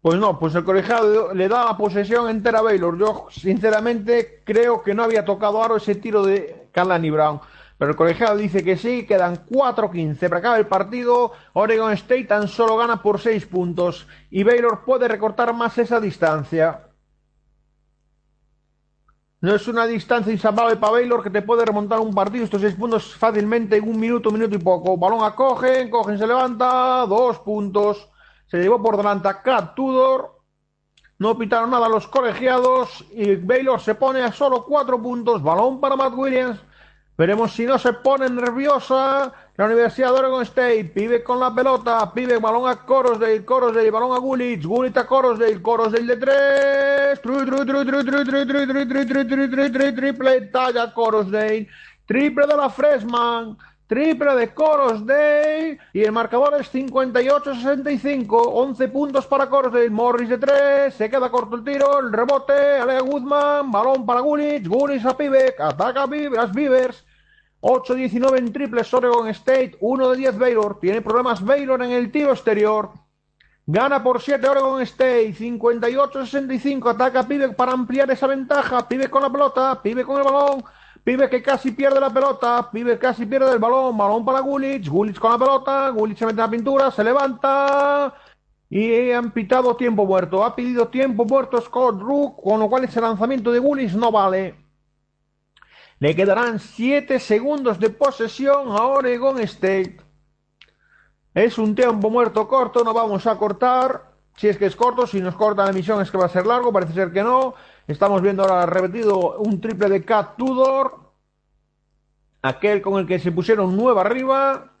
Pues 0.00 0.18
no, 0.18 0.38
pues 0.38 0.54
el 0.54 0.64
colegiado 0.64 1.34
le 1.34 1.48
da 1.48 1.64
la 1.64 1.76
posesión 1.76 2.28
entera 2.28 2.60
a 2.60 2.62
Baylor. 2.62 2.96
Yo, 2.96 3.26
sinceramente, 3.30 4.42
creo 4.44 4.82
que 4.82 4.94
no 4.94 5.02
había 5.02 5.24
tocado 5.24 5.62
aro 5.62 5.76
ese 5.76 5.96
tiro 5.96 6.22
de 6.24 6.68
Kalani 6.72 7.10
Brown. 7.10 7.40
Pero 7.78 7.90
el 7.90 7.96
colegiado 7.96 8.36
dice 8.36 8.64
que 8.64 8.76
sí, 8.76 9.06
quedan 9.06 9.46
4-15 9.46 10.28
para 10.28 10.38
acabar 10.38 10.60
el 10.60 10.66
partido. 10.66 11.32
Oregon 11.52 11.92
State 11.92 12.24
tan 12.24 12.48
solo 12.48 12.76
gana 12.76 13.02
por 13.02 13.20
6 13.20 13.46
puntos 13.46 14.06
y 14.30 14.42
Baylor 14.42 14.84
puede 14.84 15.08
recortar 15.08 15.52
más 15.54 15.78
esa 15.78 16.00
distancia. 16.00 16.84
No 19.40 19.54
es 19.54 19.68
una 19.68 19.86
distancia 19.86 20.32
insalvable 20.32 20.76
para 20.76 20.92
Baylor 20.92 21.22
que 21.22 21.30
te 21.30 21.42
puede 21.42 21.64
remontar 21.64 22.00
un 22.00 22.12
partido 22.12 22.44
estos 22.44 22.60
6 22.60 22.74
puntos 22.74 23.14
fácilmente 23.14 23.76
en 23.76 23.88
un 23.88 23.98
minuto, 23.98 24.32
minuto 24.32 24.56
y 24.56 24.58
poco. 24.58 24.96
Balón 24.96 25.22
a 25.22 25.36
Cogen, 25.36 25.90
se 26.18 26.26
levanta, 26.26 27.06
2 27.06 27.38
puntos. 27.40 28.08
Se 28.48 28.58
llevó 28.58 28.82
por 28.82 28.96
delante 28.96 29.28
a 29.28 29.42
Cat 29.42 29.74
Tudor. 29.74 30.38
No 31.18 31.36
pitaron 31.36 31.70
nada 31.70 31.88
los 31.88 32.06
colegiados 32.06 33.04
y 33.12 33.36
Baylor 33.36 33.80
se 33.80 33.94
pone 33.94 34.22
a 34.22 34.32
solo 34.32 34.64
cuatro 34.64 35.02
puntos. 35.02 35.42
Balón 35.42 35.80
para 35.80 35.96
Matt 35.96 36.14
Williams. 36.14 36.60
Veremos 37.16 37.52
si 37.52 37.66
no 37.66 37.78
se 37.78 37.92
pone 37.92 38.30
nerviosa 38.30 39.32
la 39.56 39.64
Universidad 39.64 40.12
de 40.12 40.20
Oregon 40.20 40.42
State. 40.42 40.84
Pibe 40.94 41.24
con 41.24 41.40
la 41.40 41.52
pelota. 41.52 42.12
Pibe 42.14 42.38
balón 42.38 42.70
a 42.70 42.76
Corosdale. 42.86 43.44
Corosdale. 43.44 43.90
Balón 43.90 44.16
a 44.16 44.20
Gulich. 44.20 44.64
Gulich 44.64 44.96
a 44.96 45.04
Corosdale. 45.04 45.60
Corosdale 45.60 46.06
de 46.06 46.16
tres. 46.16 47.20
Triple 49.96 50.40
talla 50.52 50.94
Corosdale. 50.94 51.66
Triple 52.06 52.46
de 52.46 52.56
la 52.56 52.70
Freshman. 52.70 53.58
Triple 53.88 54.36
de 54.36 54.52
Corosdale 54.52 55.78
y 55.94 56.02
el 56.02 56.12
marcador 56.12 56.60
es 56.60 56.70
58-65. 56.74 58.28
11 58.28 58.88
puntos 58.88 59.26
para 59.26 59.48
Corosdale. 59.48 59.88
Morris 59.88 60.28
de 60.28 60.36
3. 60.36 60.94
Se 60.94 61.08
queda 61.08 61.30
corto 61.30 61.56
el 61.56 61.64
tiro. 61.64 61.98
El 61.98 62.12
rebote. 62.12 62.52
Alea 62.52 63.00
Guzmán. 63.00 63.72
Balón 63.72 64.04
para 64.04 64.20
Gulich. 64.20 64.68
Gulich 64.68 65.06
a 65.06 65.16
Pivek. 65.16 65.58
Ataca 65.58 66.02
a 66.02 66.06
las 66.06 66.52
Beavers. 66.52 67.02
8-19 67.62 68.36
en 68.38 68.52
triples 68.52 68.92
Oregon 68.92 69.26
State. 69.28 69.78
1 69.80 70.10
de 70.10 70.16
10 70.18 70.38
Baylor. 70.38 70.78
Tiene 70.78 71.00
problemas 71.00 71.42
Baylor 71.42 71.82
en 71.82 71.92
el 71.92 72.12
tiro 72.12 72.32
exterior. 72.32 72.90
Gana 73.64 74.02
por 74.02 74.20
7 74.20 74.46
Oregon 74.46 74.82
State. 74.82 75.34
58-65. 75.34 76.90
Ataca 76.90 77.20
a 77.20 77.26
Pivek 77.26 77.56
para 77.56 77.72
ampliar 77.72 78.10
esa 78.10 78.26
ventaja. 78.26 78.86
Pivek 78.86 79.08
con 79.08 79.22
la 79.22 79.30
pelota. 79.30 79.80
Pivek 79.82 80.04
con 80.04 80.18
el 80.18 80.24
balón. 80.24 80.62
Pibe 81.08 81.30
que 81.30 81.42
casi 81.42 81.70
pierde 81.70 81.98
la 81.98 82.10
pelota, 82.10 82.70
Pibe 82.70 82.98
casi 82.98 83.24
pierde 83.24 83.50
el 83.50 83.58
balón, 83.58 83.96
balón 83.96 84.26
para 84.26 84.40
Gulich, 84.40 84.90
Gulich 84.90 85.18
con 85.18 85.32
la 85.32 85.38
pelota, 85.38 85.88
Gulich 85.88 86.18
se 86.18 86.26
mete 86.26 86.34
en 86.34 86.44
la 86.44 86.50
pintura, 86.50 86.90
se 86.90 87.02
levanta 87.02 88.12
y 88.68 89.10
han 89.12 89.30
pitado 89.30 89.74
tiempo 89.74 90.04
muerto. 90.04 90.44
Ha 90.44 90.54
pedido 90.54 90.88
tiempo 90.88 91.24
muerto 91.24 91.58
Scott 91.62 91.98
Rook, 91.98 92.42
con 92.42 92.60
lo 92.60 92.68
cual 92.68 92.84
ese 92.84 93.00
lanzamiento 93.00 93.50
de 93.50 93.58
Gulich 93.58 93.94
no 93.94 94.12
vale. 94.12 94.54
Le 95.98 96.14
quedarán 96.14 96.58
7 96.58 97.18
segundos 97.20 97.80
de 97.80 97.88
posesión 97.88 98.68
a 98.72 98.82
Oregon 98.82 99.40
State. 99.40 100.02
Es 101.32 101.56
un 101.56 101.74
tiempo 101.74 102.10
muerto 102.10 102.46
corto, 102.46 102.84
no 102.84 102.92
vamos 102.92 103.26
a 103.26 103.38
cortar. 103.38 104.12
Si 104.36 104.46
es 104.46 104.58
que 104.58 104.66
es 104.66 104.76
corto, 104.76 105.06
si 105.06 105.22
nos 105.22 105.36
corta 105.36 105.64
la 105.64 105.70
emisión 105.70 106.02
es 106.02 106.10
que 106.10 106.18
va 106.18 106.26
a 106.26 106.28
ser 106.28 106.46
largo, 106.46 106.70
parece 106.70 106.92
ser 106.92 107.12
que 107.12 107.22
no. 107.22 107.54
Estamos 107.88 108.20
viendo 108.20 108.42
ahora 108.42 108.66
repetido 108.66 109.38
un 109.38 109.62
triple 109.62 109.88
de 109.88 110.04
Cat 110.04 110.36
Tudor. 110.36 111.10
Aquel 112.42 112.82
con 112.82 113.00
el 113.00 113.06
que 113.06 113.18
se 113.18 113.32
pusieron 113.32 113.74
nueva 113.74 114.02
arriba. 114.02 114.72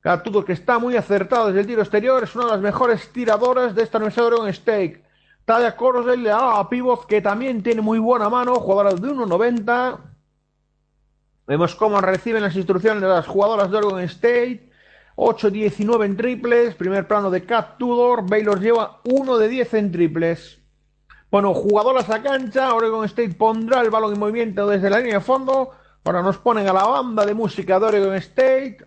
Cat 0.00 0.22
Tudor 0.22 0.44
que 0.44 0.52
está 0.52 0.78
muy 0.78 0.94
acertado 0.94 1.46
desde 1.46 1.60
el 1.60 1.66
tiro 1.66 1.80
exterior. 1.80 2.22
Es 2.22 2.36
una 2.36 2.44
de 2.44 2.50
las 2.50 2.60
mejores 2.60 3.10
tiradoras 3.10 3.74
de 3.74 3.82
esta 3.82 3.96
Universidad 3.96 4.24
de 4.24 4.32
Oregon 4.34 4.48
State. 4.50 5.02
Talla 5.46 5.74
Corosel 5.74 6.22
le 6.22 6.28
da 6.28 6.58
a 6.60 6.68
Pivot 6.68 7.06
que 7.06 7.22
también 7.22 7.62
tiene 7.62 7.80
muy 7.80 7.98
buena 7.98 8.28
mano. 8.28 8.56
Jugadora 8.56 8.92
de 8.92 9.00
1.90. 9.00 9.98
Vemos 11.46 11.74
cómo 11.74 12.02
reciben 12.02 12.42
las 12.42 12.54
instrucciones 12.54 13.00
de 13.00 13.08
las 13.08 13.26
jugadoras 13.26 13.70
de 13.70 13.78
Oregon 13.78 14.00
State. 14.00 14.70
8-19 15.16 16.04
en 16.04 16.16
triples. 16.18 16.74
Primer 16.74 17.08
plano 17.08 17.30
de 17.30 17.46
Cat 17.46 17.78
Tudor. 17.78 18.28
Baylor 18.28 18.60
lleva 18.60 19.00
1 19.04 19.38
de 19.38 19.48
10 19.48 19.74
en 19.74 19.90
triples. 19.90 20.61
Bueno, 21.32 21.54
jugadoras 21.54 22.10
a 22.10 22.22
cancha. 22.22 22.74
Oregon 22.74 23.06
State 23.06 23.32
pondrá 23.32 23.80
el 23.80 23.88
balón 23.88 24.12
en 24.12 24.20
movimiento 24.20 24.66
desde 24.66 24.90
la 24.90 24.98
línea 24.98 25.14
de 25.14 25.20
fondo. 25.22 25.70
Ahora 26.04 26.20
nos 26.20 26.36
ponen 26.36 26.68
a 26.68 26.74
la 26.74 26.84
banda 26.84 27.24
de 27.24 27.32
música 27.32 27.80
de 27.80 27.86
Oregon 27.86 28.14
State. 28.16 28.86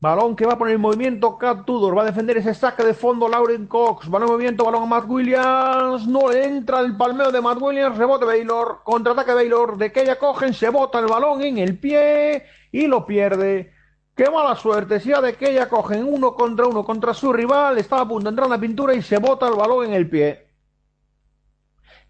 Balón 0.00 0.34
que 0.34 0.46
va 0.46 0.54
a 0.54 0.58
poner 0.58 0.76
en 0.76 0.80
movimiento 0.80 1.36
Cat 1.36 1.66
Tudor. 1.66 1.94
Va 1.94 2.04
a 2.04 2.06
defender 2.06 2.38
ese 2.38 2.54
saque 2.54 2.84
de 2.84 2.94
fondo 2.94 3.28
Lauren 3.28 3.66
Cox. 3.66 4.08
Balón 4.08 4.28
en 4.28 4.32
movimiento, 4.32 4.64
balón 4.64 4.84
a 4.84 4.86
Matt 4.86 5.04
Williams. 5.10 6.06
No 6.06 6.32
entra 6.32 6.80
el 6.80 6.96
palmeo 6.96 7.30
de 7.30 7.42
Matt 7.42 7.60
Williams. 7.60 7.98
Rebote 7.98 8.24
Baylor. 8.24 8.80
Contraataque 8.82 9.34
Baylor. 9.34 9.76
De 9.76 9.92
que 9.92 10.00
ella 10.00 10.18
cogen, 10.18 10.54
se 10.54 10.70
bota 10.70 11.00
el 11.00 11.06
balón 11.06 11.42
en 11.42 11.58
el 11.58 11.78
pie 11.78 12.44
y 12.72 12.86
lo 12.86 13.04
pierde. 13.04 13.74
Qué 14.16 14.30
mala 14.30 14.56
suerte. 14.56 15.00
Si 15.00 15.10
de 15.10 15.34
que 15.34 15.50
ella 15.50 15.68
cogen 15.68 16.02
uno 16.10 16.34
contra 16.34 16.66
uno 16.66 16.82
contra 16.82 17.12
su 17.12 17.30
rival. 17.30 17.76
Está 17.76 18.00
a 18.00 18.08
punto 18.08 18.24
de 18.24 18.30
entrar 18.30 18.46
en 18.46 18.52
la 18.52 18.58
pintura 18.58 18.94
y 18.94 19.02
se 19.02 19.18
bota 19.18 19.46
el 19.48 19.54
balón 19.54 19.84
en 19.84 19.92
el 19.92 20.08
pie. 20.08 20.41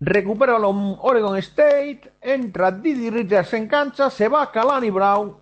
Recupera 0.05 0.59
Oregon 0.59 1.37
State. 1.37 2.15
Entra 2.21 2.73
Didi 2.73 3.09
Richards 3.09 3.55
en 3.55 3.69
cancha. 3.69 4.11
Se 4.11 4.27
va 4.27 4.51
Kalani 4.51 4.91
Brown. 4.91 5.37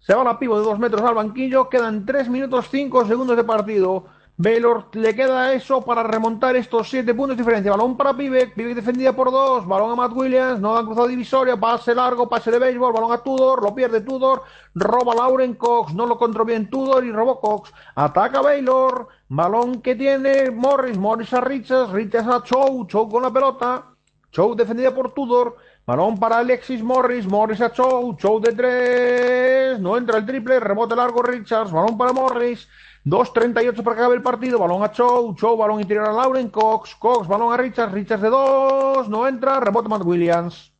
Se 0.00 0.12
va 0.12 0.24
la 0.24 0.36
pivo 0.36 0.58
de 0.58 0.64
dos 0.64 0.80
metros 0.80 1.02
al 1.02 1.14
banquillo. 1.14 1.68
Quedan 1.68 2.04
3 2.04 2.28
minutos 2.28 2.66
5 2.72 3.06
segundos 3.06 3.36
de 3.36 3.44
partido. 3.44 4.06
Baylor 4.36 4.88
le 4.94 5.14
queda 5.14 5.52
eso 5.52 5.82
para 5.82 6.02
remontar 6.02 6.56
estos 6.56 6.90
7 6.90 7.14
puntos 7.14 7.36
de 7.36 7.44
diferencia. 7.44 7.70
Balón 7.70 7.96
para 7.96 8.16
Pivek. 8.16 8.56
Pivek 8.56 8.74
defendida 8.74 9.12
por 9.14 9.30
dos. 9.30 9.64
Balón 9.64 9.92
a 9.92 9.94
Matt 9.94 10.12
Williams. 10.12 10.58
No 10.58 10.74
dan 10.74 10.86
cruzado 10.86 11.06
divisoria. 11.06 11.56
Pase 11.56 11.94
largo. 11.94 12.28
Pase 12.28 12.50
de 12.50 12.58
béisbol. 12.58 12.92
Balón 12.92 13.12
a 13.12 13.18
Tudor. 13.18 13.62
Lo 13.62 13.76
pierde 13.76 14.00
Tudor. 14.00 14.42
Roba 14.74 15.14
Lauren 15.14 15.54
Cox. 15.54 15.94
No 15.94 16.04
lo 16.04 16.18
controló 16.18 16.46
bien 16.46 16.68
Tudor 16.68 17.04
y 17.04 17.12
robó 17.12 17.40
Cox. 17.40 17.72
Ataca 17.94 18.42
Baylor. 18.42 19.06
Balón 19.36 19.82
que 19.82 19.96
tiene 19.96 20.48
Morris. 20.52 20.96
Morris 20.96 21.32
a 21.34 21.40
Richards. 21.40 21.90
Richards 21.90 22.28
a 22.28 22.40
Chow. 22.44 22.86
Chow 22.86 23.08
con 23.08 23.20
la 23.20 23.32
pelota. 23.32 23.86
Chow 24.30 24.54
defendida 24.54 24.94
por 24.94 25.12
Tudor. 25.12 25.56
Balón 25.84 26.20
para 26.20 26.38
Alexis 26.38 26.84
Morris. 26.84 27.26
Morris 27.26 27.60
a 27.60 27.72
Chow. 27.72 28.16
Chow 28.16 28.38
de 28.38 28.52
tres. 28.52 29.80
No 29.80 29.96
entra 29.96 30.18
el 30.18 30.26
triple. 30.26 30.60
Rebote 30.60 30.94
largo 30.94 31.20
Richards. 31.20 31.72
Balón 31.72 31.98
para 31.98 32.12
Morris. 32.12 32.68
2.38 33.04 33.82
para 33.82 33.96
que 33.96 34.02
acabe 34.02 34.14
el 34.14 34.22
partido. 34.22 34.56
Balón 34.56 34.84
a 34.84 34.92
Chow. 34.92 35.34
Chow. 35.34 35.56
Balón 35.56 35.80
interior 35.80 36.08
a 36.08 36.12
Lauren 36.12 36.48
Cox. 36.48 36.94
Cox. 36.94 37.26
Balón 37.26 37.52
a 37.52 37.56
Richards. 37.56 37.92
Richards 37.92 38.22
de 38.22 38.28
dos. 38.28 39.08
No 39.08 39.26
entra. 39.26 39.58
Rebote 39.58 39.88
Matt 39.88 40.04
Williams. 40.04 40.72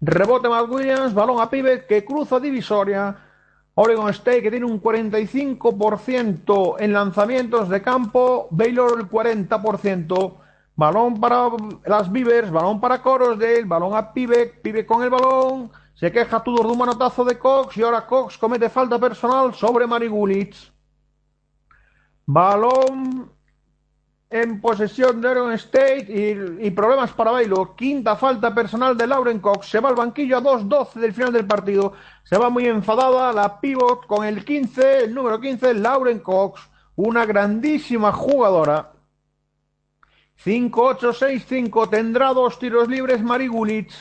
Rebote 0.00 0.48
Matt 0.48 0.68
Williams. 0.68 1.12
Balón 1.12 1.40
a 1.40 1.50
Pivot 1.50 1.88
que 1.88 2.04
cruza 2.04 2.38
divisoria. 2.38 3.29
Oregon 3.74 4.08
State 4.10 4.42
que 4.42 4.50
tiene 4.50 4.66
un 4.66 4.82
45% 4.82 6.76
en 6.78 6.92
lanzamientos 6.92 7.68
de 7.68 7.82
campo. 7.82 8.48
Baylor 8.50 8.98
el 8.98 9.08
40%. 9.08 10.34
Balón 10.76 11.20
para 11.20 11.48
las 11.84 12.10
Beavers, 12.10 12.50
balón 12.50 12.80
para 12.80 13.02
Corosdale, 13.02 13.64
balón 13.64 13.94
a 13.94 14.14
Pivek, 14.14 14.62
Pivek 14.62 14.86
con 14.86 15.02
el 15.02 15.10
balón, 15.10 15.70
se 15.94 16.10
queja 16.10 16.42
Tudor 16.42 16.64
de 16.64 16.72
un 16.72 16.78
manotazo 16.78 17.22
de 17.22 17.38
Cox 17.38 17.76
y 17.76 17.82
ahora 17.82 18.06
Cox 18.06 18.38
comete 18.38 18.70
falta 18.70 18.98
personal 18.98 19.52
sobre 19.52 19.86
Mari 19.86 20.08
Gulitz. 20.08 20.72
Balón 22.24 23.30
en 24.30 24.60
posesión 24.60 25.20
de 25.20 25.28
Oregon 25.28 25.52
State 25.54 26.06
y, 26.60 26.70
problemas 26.70 27.10
para 27.10 27.32
Baylor. 27.32 27.74
Quinta 27.74 28.14
falta 28.14 28.54
personal 28.54 28.96
de 28.96 29.08
Lauren 29.08 29.40
Cox. 29.40 29.66
Se 29.66 29.80
va 29.80 29.88
al 29.88 29.96
banquillo 29.96 30.38
a 30.38 30.40
2-12 30.40 30.94
del 30.94 31.12
final 31.12 31.32
del 31.32 31.46
partido. 31.46 31.94
Se 32.22 32.38
va 32.38 32.48
muy 32.48 32.66
enfadada 32.66 33.32
la 33.32 33.60
pivot 33.60 34.06
con 34.06 34.24
el 34.24 34.44
15, 34.44 35.04
el 35.04 35.14
número 35.14 35.40
15, 35.40 35.74
Lauren 35.74 36.20
Cox. 36.20 36.60
Una 36.94 37.26
grandísima 37.26 38.12
jugadora. 38.12 38.92
5-8-6-5 40.44 41.90
tendrá 41.90 42.32
dos 42.32 42.58
tiros 42.58 42.88
libres 42.88 43.20
Marigulich. 43.22 43.92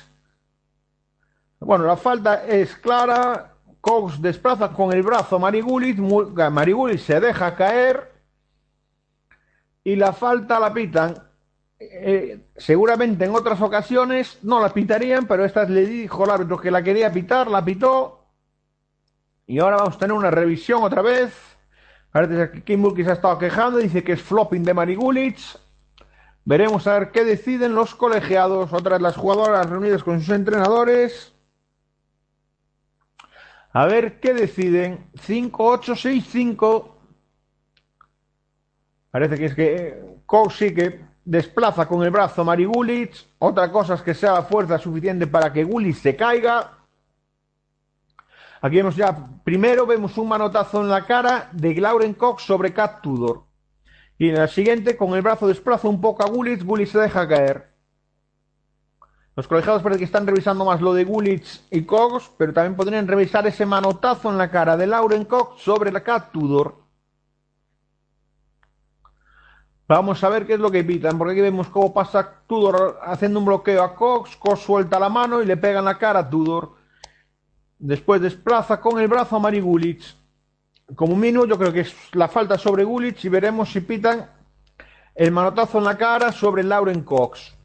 Bueno, 1.59 1.85
la 1.85 1.97
falta 1.97 2.45
es 2.45 2.75
clara. 2.75 3.55
Cox 3.81 4.21
desplaza 4.21 4.71
con 4.73 4.93
el 4.93 5.01
brazo 5.01 5.37
a 5.37 5.39
Marigulich. 5.39 5.97
Marigulich 5.97 7.01
se 7.01 7.19
deja 7.19 7.55
caer. 7.55 8.18
Y 9.89 9.95
la 9.95 10.13
falta 10.13 10.59
la 10.59 10.71
pitan. 10.71 11.15
Eh, 11.79 12.51
seguramente 12.55 13.25
en 13.25 13.33
otras 13.33 13.59
ocasiones 13.59 14.37
no 14.43 14.61
la 14.61 14.71
pitarían, 14.71 15.25
pero 15.25 15.43
esta 15.43 15.63
le 15.63 15.83
dijo 15.83 16.25
el 16.25 16.29
árbitro 16.29 16.59
que 16.59 16.69
la 16.69 16.83
quería 16.83 17.11
pitar, 17.11 17.47
la 17.47 17.65
pitó. 17.65 18.27
Y 19.47 19.57
ahora 19.57 19.77
vamos 19.77 19.95
a 19.95 19.97
tener 19.97 20.15
una 20.15 20.29
revisión 20.29 20.83
otra 20.83 21.01
vez. 21.01 21.33
Parece 22.11 22.61
que 22.63 23.03
se 23.03 23.09
ha 23.09 23.13
estado 23.13 23.39
quejando, 23.39 23.79
dice 23.79 24.03
que 24.03 24.11
es 24.11 24.21
flopping 24.21 24.61
de 24.61 24.75
Marigulich. 24.75 25.57
Veremos 26.45 26.85
a 26.85 26.99
ver 26.99 27.09
qué 27.09 27.23
deciden 27.23 27.73
los 27.73 27.95
colegiados, 27.95 28.71
otras 28.71 29.01
las 29.01 29.17
jugadoras 29.17 29.67
reunidas 29.67 30.03
con 30.03 30.19
sus 30.19 30.29
entrenadores. 30.29 31.33
A 33.73 33.87
ver 33.87 34.19
qué 34.19 34.35
deciden. 34.35 35.09
5-8-6-5. 35.15 36.98
Parece 39.11 39.37
que 39.37 39.45
es 39.45 39.55
que 39.55 40.03
Cox 40.25 40.55
sí 40.55 40.73
que 40.73 41.01
desplaza 41.25 41.87
con 41.87 42.03
el 42.03 42.11
brazo 42.11 42.41
a 42.41 42.45
Mari 42.45 42.65
Gulich. 42.65 43.27
Otra 43.39 43.71
cosa 43.71 43.95
es 43.95 44.01
que 44.01 44.13
sea 44.13 44.33
la 44.33 44.43
fuerza 44.43 44.77
suficiente 44.77 45.27
para 45.27 45.51
que 45.51 45.63
Gulich 45.63 45.97
se 45.97 46.15
caiga. 46.15 46.77
Aquí 48.61 48.75
vemos 48.75 48.95
ya, 48.95 49.15
primero 49.43 49.85
vemos 49.85 50.17
un 50.17 50.27
manotazo 50.27 50.81
en 50.81 50.89
la 50.89 51.05
cara 51.05 51.49
de 51.53 51.75
Lauren 51.75 52.13
Cox 52.13 52.43
sobre 52.43 52.73
Cat 52.73 53.01
Tudor. 53.01 53.43
Y 54.17 54.29
en 54.29 54.35
la 54.35 54.47
siguiente, 54.47 54.97
con 54.97 55.13
el 55.13 55.21
brazo 55.21 55.47
desplaza 55.47 55.87
un 55.87 56.01
poco 56.01 56.23
a 56.23 56.27
Gulitz, 56.27 56.63
Gulitz 56.63 56.91
se 56.91 56.99
deja 56.99 57.27
caer. 57.27 57.69
Los 59.37 59.47
colegiados 59.47 59.81
parece 59.81 59.99
que 59.99 60.05
están 60.05 60.27
revisando 60.27 60.65
más 60.65 60.81
lo 60.81 60.93
de 60.93 61.05
Gulitz 61.05 61.65
y 61.71 61.83
Cox, 61.83 62.29
pero 62.37 62.51
también 62.51 62.75
podrían 62.75 63.07
revisar 63.07 63.47
ese 63.47 63.65
manotazo 63.65 64.29
en 64.29 64.37
la 64.37 64.51
cara 64.51 64.75
de 64.75 64.87
Lauren 64.87 65.23
Cox 65.23 65.61
sobre 65.61 65.93
la 65.93 66.03
Cat 66.03 66.33
Tudor. 66.33 66.78
Vamos 69.89 70.23
a 70.23 70.29
ver 70.29 70.47
qué 70.47 70.53
es 70.53 70.59
lo 70.59 70.71
que 70.71 70.85
pitan, 70.85 71.17
porque 71.17 71.33
aquí 71.33 71.41
vemos 71.41 71.67
cómo 71.67 71.93
pasa 71.93 72.43
Tudor 72.47 72.99
haciendo 73.03 73.39
un 73.39 73.45
bloqueo 73.45 73.83
a 73.83 73.93
Cox, 73.93 74.37
Cox 74.37 74.61
suelta 74.61 74.99
la 74.99 75.09
mano 75.09 75.41
y 75.41 75.45
le 75.45 75.57
pega 75.57 75.79
en 75.79 75.85
la 75.85 75.97
cara 75.97 76.19
a 76.19 76.29
Tudor. 76.29 76.75
Después 77.77 78.21
desplaza 78.21 78.79
con 78.79 79.01
el 79.01 79.09
brazo 79.09 79.35
a 79.35 79.39
Mari 79.39 79.59
Gulitz 79.59 80.15
como 80.95 81.15
mínimo 81.15 81.45
yo 81.45 81.57
creo 81.57 81.71
que 81.71 81.81
es 81.81 81.95
la 82.13 82.27
falta 82.27 82.57
sobre 82.57 82.83
Gulich 82.83 83.23
y 83.25 83.29
veremos 83.29 83.71
si 83.71 83.81
pitan 83.81 84.29
el 85.15 85.31
manotazo 85.31 85.77
en 85.77 85.83
la 85.83 85.97
cara 85.97 86.31
sobre 86.31 86.63
Lauren 86.63 87.03
Cox. 87.03 87.55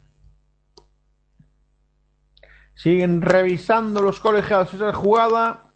Siguen 2.74 3.22
revisando 3.22 4.02
los 4.02 4.18
colegiados 4.18 4.74
esa 4.74 4.92
jugada. 4.92 5.72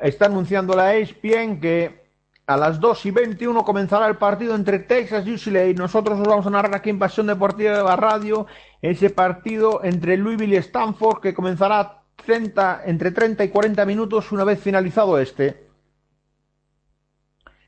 Está 0.00 0.26
anunciando 0.26 0.74
la 0.74 0.96
ESPN 0.96 1.60
que 1.60 2.03
a 2.46 2.56
las 2.56 2.78
2 2.78 3.06
y 3.06 3.10
21 3.10 3.64
comenzará 3.64 4.06
el 4.06 4.16
partido 4.16 4.54
entre 4.54 4.78
Texas 4.78 5.26
y 5.26 5.34
UCLA. 5.34 5.72
Nosotros 5.74 6.20
os 6.20 6.26
vamos 6.26 6.46
a 6.46 6.50
narrar 6.50 6.74
aquí 6.74 6.90
en 6.90 6.98
Pasión 6.98 7.26
Deportiva 7.26 7.76
de 7.76 7.82
la 7.82 7.96
Radio 7.96 8.46
ese 8.82 9.10
partido 9.10 9.82
entre 9.82 10.16
Louisville 10.16 10.54
y 10.54 10.58
Stanford 10.58 11.20
que 11.20 11.32
comenzará 11.32 12.02
30, 12.16 12.82
entre 12.84 13.12
30 13.12 13.44
y 13.44 13.48
40 13.48 13.86
minutos 13.86 14.30
una 14.32 14.44
vez 14.44 14.60
finalizado 14.60 15.18
este. 15.18 15.68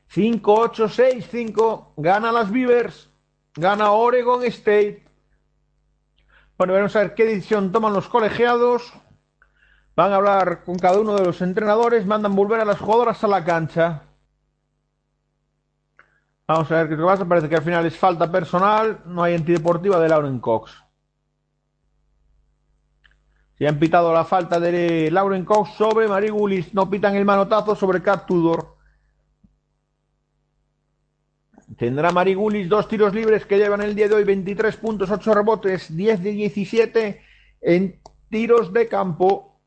5, 0.09 0.55
8, 0.55 0.89
6, 0.89 1.29
5. 1.31 1.95
Gana 1.97 2.33
las 2.33 2.51
Beavers. 2.51 3.11
Gana 3.55 3.93
Oregon 3.93 4.45
State. 4.45 5.05
Bueno, 6.59 6.75
vamos 6.75 6.95
a 6.97 7.01
ver 7.01 7.15
qué 7.15 7.25
decisión 7.25 7.73
toman 7.73 7.93
los 7.93 8.09
colegiados. 8.09 8.93
Van 9.95 10.13
a 10.13 10.17
hablar 10.17 10.65
con 10.65 10.79
cada 10.79 11.01
uno 11.01 11.15
de 11.15 11.25
los 11.25 11.41
entrenadores. 11.41 12.07
Mandan 12.07 12.37
volver 12.37 12.61
a 12.61 12.65
las 12.65 12.79
jugadoras 12.79 13.25
a 13.25 13.29
la 13.29 13.45
cancha. 13.45 14.06
Vamos 16.49 16.71
a 16.71 16.77
ver 16.77 16.89
qué 16.89 16.97
pasa. 16.97 17.25
Parece 17.25 17.49
que 17.49 17.57
al 17.57 17.63
final 17.63 17.87
es 17.87 17.97
falta 17.97 18.31
personal. 18.31 19.03
No 19.07 19.23
hay 19.23 19.35
antideportiva 19.35 19.99
de 19.99 20.09
Lauren 20.09 20.39
Cox. 20.39 20.73
Se 23.59 23.67
han 23.67 23.79
pitado 23.79 24.13
la 24.13 24.25
falta 24.25 24.61
de 24.61 25.11
Lauren 25.11 25.45
Cox 25.45 25.75
sobre 25.77 26.07
Marie 26.07 26.31
Gullis. 26.31 26.73
No 26.73 26.89
pitan 26.89 27.17
el 27.17 27.25
manotazo 27.25 27.75
sobre 27.75 28.03
Cat 28.03 28.27
Tudor. 28.27 28.77
Tendrá 31.77 32.13
Marie 32.13 32.37
Gullis 32.37 32.69
dos 32.69 32.87
tiros 32.87 33.13
libres 33.13 33.45
que 33.45 33.59
llevan 33.59 33.83
el 33.83 33.95
día 33.95 34.09
de 34.09 34.15
hoy 34.15 34.25
23 34.25 34.77
puntos, 34.77 35.11
8 35.11 35.35
rebotes, 35.35 35.95
10 35.95 36.23
de 36.23 36.31
17 36.31 37.23
en 37.61 38.01
tiros 38.31 38.73
de 38.73 38.87
campo. 38.87 39.61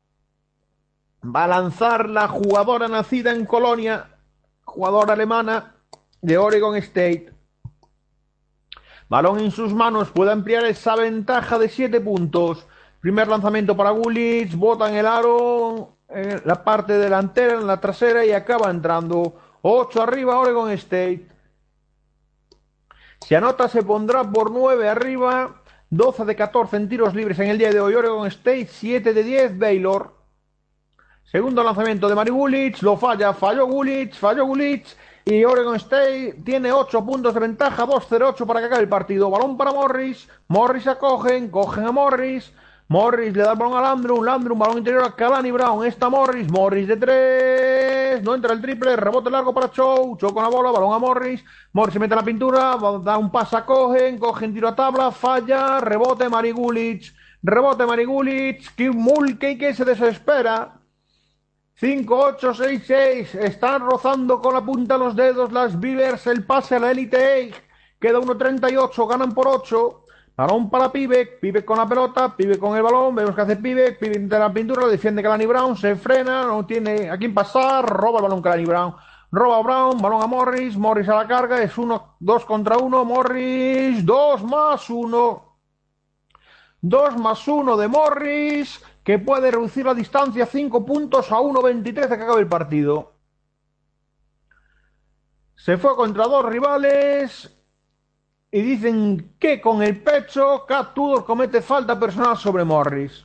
Va 1.22 1.44
a 1.44 1.48
lanzar 1.48 2.08
la 2.08 2.26
jugadora 2.26 2.88
nacida 2.88 3.32
en 3.32 3.44
Colonia, 3.44 4.16
jugadora 4.64 5.12
alemana 5.12 5.79
de 6.20 6.38
Oregon 6.38 6.76
State. 6.76 7.32
Balón 9.08 9.40
en 9.40 9.50
sus 9.50 9.72
manos, 9.72 10.10
puede 10.10 10.32
ampliar 10.32 10.64
esa 10.64 10.94
ventaja 10.96 11.58
de 11.58 11.68
7 11.68 12.00
puntos. 12.00 12.66
Primer 13.00 13.28
lanzamiento 13.28 13.76
para 13.76 13.90
Gulich, 13.90 14.54
bota 14.54 14.88
en 14.88 14.96
el 14.96 15.06
aro, 15.06 15.96
en 16.08 16.42
la 16.44 16.62
parte 16.62 16.92
delantera, 16.92 17.54
en 17.54 17.66
la 17.66 17.80
trasera 17.80 18.24
y 18.24 18.32
acaba 18.32 18.70
entrando. 18.70 19.34
8 19.62 20.02
arriba 20.02 20.38
Oregon 20.38 20.70
State. 20.70 21.26
Si 23.26 23.34
anota 23.34 23.68
se 23.68 23.82
pondrá 23.82 24.24
por 24.24 24.50
9 24.50 24.88
arriba. 24.88 25.56
12 25.90 26.24
de 26.24 26.36
14 26.36 26.76
en 26.76 26.88
tiros 26.88 27.14
libres 27.14 27.38
en 27.40 27.48
el 27.48 27.58
día 27.58 27.72
de 27.72 27.80
hoy 27.80 27.94
Oregon 27.94 28.26
State. 28.28 28.68
7 28.70 29.12
de 29.12 29.22
10 29.22 29.58
Baylor. 29.58 30.14
Segundo 31.24 31.62
lanzamiento 31.62 32.08
de 32.08 32.14
Mari 32.14 32.30
Gulich. 32.30 32.82
Lo 32.82 32.96
falla. 32.96 33.34
Falló 33.34 33.66
Gulich. 33.66 34.14
Falló 34.14 34.46
Gulich. 34.46 34.96
Y 35.24 35.44
Oregon 35.44 35.76
State 35.76 36.40
tiene 36.44 36.72
8 36.72 37.04
puntos 37.04 37.34
de 37.34 37.40
ventaja. 37.40 37.86
2-0-8 37.86 38.46
para 38.46 38.60
que 38.60 38.66
acabe 38.66 38.82
el 38.82 38.88
partido. 38.88 39.30
Balón 39.30 39.56
para 39.56 39.72
Morris. 39.72 40.28
Morris 40.48 40.86
acogen. 40.86 41.50
Cogen 41.50 41.86
a 41.86 41.92
Morris. 41.92 42.52
Morris 42.90 43.36
le 43.36 43.44
da 43.44 43.52
el 43.52 43.56
balón 43.56 43.78
a 43.78 43.82
Landrum, 43.82 44.24
Landrum, 44.24 44.58
balón 44.58 44.78
interior 44.78 45.04
a 45.04 45.14
Kalani 45.14 45.52
Brown, 45.52 45.86
está 45.86 46.08
Morris, 46.08 46.50
Morris 46.50 46.88
de 46.88 46.96
tres, 46.96 48.20
no 48.24 48.34
entra 48.34 48.52
el 48.52 48.60
triple, 48.60 48.96
rebote 48.96 49.30
largo 49.30 49.54
para 49.54 49.70
Chow, 49.70 50.16
Chow 50.16 50.34
con 50.34 50.42
la 50.42 50.48
bola, 50.48 50.72
balón 50.72 50.92
a 50.92 50.98
Morris, 50.98 51.44
Morris 51.72 51.92
se 51.92 52.00
mete 52.00 52.14
en 52.14 52.18
la 52.18 52.24
pintura, 52.24 52.76
da 53.04 53.16
un 53.16 53.30
pase 53.30 53.56
a 53.56 53.64
Cogen, 53.64 54.18
Cogen 54.18 54.52
tiro 54.52 54.66
a 54.66 54.74
tabla, 54.74 55.12
falla, 55.12 55.78
rebote 55.78 56.28
Marigulich, 56.28 57.14
rebote 57.44 57.86
Marigulich, 57.86 58.74
Kim 58.74 58.96
Mulkey 58.96 59.56
que 59.56 59.72
se 59.72 59.84
desespera, 59.84 60.79
5, 61.80 62.14
8, 62.14 62.52
6, 62.52 62.82
6. 62.86 63.34
Están 63.36 63.80
rozando 63.80 64.42
con 64.42 64.52
la 64.52 64.60
punta 64.60 64.98
los 64.98 65.16
dedos 65.16 65.50
las 65.50 65.80
Beavers. 65.80 66.26
El 66.26 66.44
pase 66.44 66.76
a 66.76 66.78
la 66.78 66.90
Elite 66.90 67.54
Queda 67.98 68.18
1.38. 68.18 69.08
Ganan 69.08 69.32
por 69.32 69.48
8. 69.48 70.04
Balón 70.36 70.68
para 70.68 70.92
Pibe, 70.92 71.26
Pibe 71.40 71.64
con 71.64 71.78
la 71.78 71.86
pelota, 71.86 72.34
Pibe 72.34 72.58
con 72.58 72.74
el 72.74 72.82
balón, 72.82 73.14
vemos 73.14 73.34
que 73.34 73.42
hace 73.42 73.56
Pibe, 73.56 73.92
Pibe 73.92 74.20
de 74.20 74.38
la 74.38 74.50
pintura, 74.50 74.86
defiende 74.86 75.22
Kalani 75.22 75.44
Brown, 75.44 75.76
se 75.76 75.96
frena, 75.96 76.46
no 76.46 76.64
tiene 76.64 77.10
a 77.10 77.18
quién 77.18 77.34
pasar, 77.34 77.84
roba 77.84 78.20
el 78.20 78.22
balón 78.22 78.40
Kalani 78.40 78.64
Brown, 78.64 78.94
roba 79.30 79.60
Brown, 79.60 80.00
balón 80.00 80.22
a 80.22 80.26
Morris, 80.26 80.78
Morris 80.78 81.10
a 81.10 81.16
la 81.16 81.28
carga, 81.28 81.62
es 81.62 81.76
uno, 81.76 82.16
dos 82.20 82.46
contra 82.46 82.78
uno, 82.78 83.04
Morris, 83.04 84.02
dos 84.06 84.42
más 84.42 84.88
uno, 84.88 85.58
dos 86.80 87.18
más 87.18 87.46
uno 87.46 87.76
de 87.76 87.88
Morris, 87.88 88.82
que 89.04 89.18
puede 89.18 89.50
reducir 89.50 89.86
la 89.86 89.94
distancia 89.94 90.46
cinco 90.46 90.84
puntos 90.84 91.30
a 91.32 91.36
1.23 91.36 91.92
de 91.92 92.08
que 92.08 92.14
acabe 92.14 92.40
el 92.40 92.48
partido. 92.48 93.14
Se 95.56 95.76
fue 95.76 95.94
contra 95.96 96.24
dos 96.24 96.44
rivales, 96.46 97.54
y 98.52 98.62
dicen 98.62 99.36
que 99.38 99.60
con 99.60 99.82
el 99.82 100.02
pecho 100.02 100.64
Cat 100.66 100.94
Tudor 100.94 101.24
comete 101.24 101.62
falta 101.62 101.98
personal 101.98 102.36
sobre 102.36 102.64
Morris. 102.64 103.24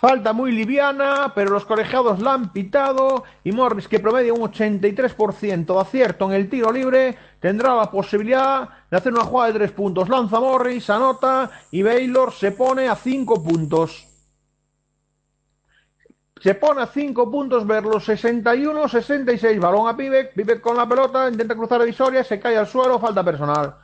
Falta 0.00 0.32
muy 0.32 0.50
liviana, 0.50 1.30
pero 1.34 1.50
los 1.50 1.66
colegiados 1.66 2.20
la 2.20 2.32
han 2.32 2.52
pitado 2.54 3.24
y 3.44 3.52
Morris, 3.52 3.86
que 3.86 4.00
promedia 4.00 4.32
un 4.32 4.40
83% 4.40 5.74
de 5.74 5.78
acierto 5.78 6.24
en 6.24 6.32
el 6.32 6.48
tiro 6.48 6.72
libre, 6.72 7.18
tendrá 7.38 7.74
la 7.74 7.90
posibilidad 7.90 8.66
de 8.90 8.96
hacer 8.96 9.12
una 9.12 9.24
jugada 9.24 9.52
de 9.52 9.58
tres 9.58 9.72
puntos. 9.72 10.08
Lanza 10.08 10.40
Morris, 10.40 10.88
anota 10.88 11.50
y 11.70 11.82
Baylor 11.82 12.32
se 12.32 12.52
pone 12.52 12.88
a 12.88 12.96
cinco 12.96 13.44
puntos. 13.44 14.06
Se 16.40 16.54
pone 16.54 16.80
a 16.80 16.86
5 16.86 17.30
puntos 17.30 17.66
verlos, 17.66 18.08
61-66. 18.08 19.60
Balón 19.60 19.86
a 19.86 19.94
Pivek, 19.94 20.32
Pivek 20.32 20.62
con 20.62 20.74
la 20.74 20.88
pelota, 20.88 21.28
intenta 21.28 21.54
cruzar 21.54 21.82
a 21.82 21.84
Visoria, 21.84 22.24
se 22.24 22.40
cae 22.40 22.56
al 22.56 22.66
suelo, 22.66 22.98
falta 22.98 23.22
personal. 23.22 23.76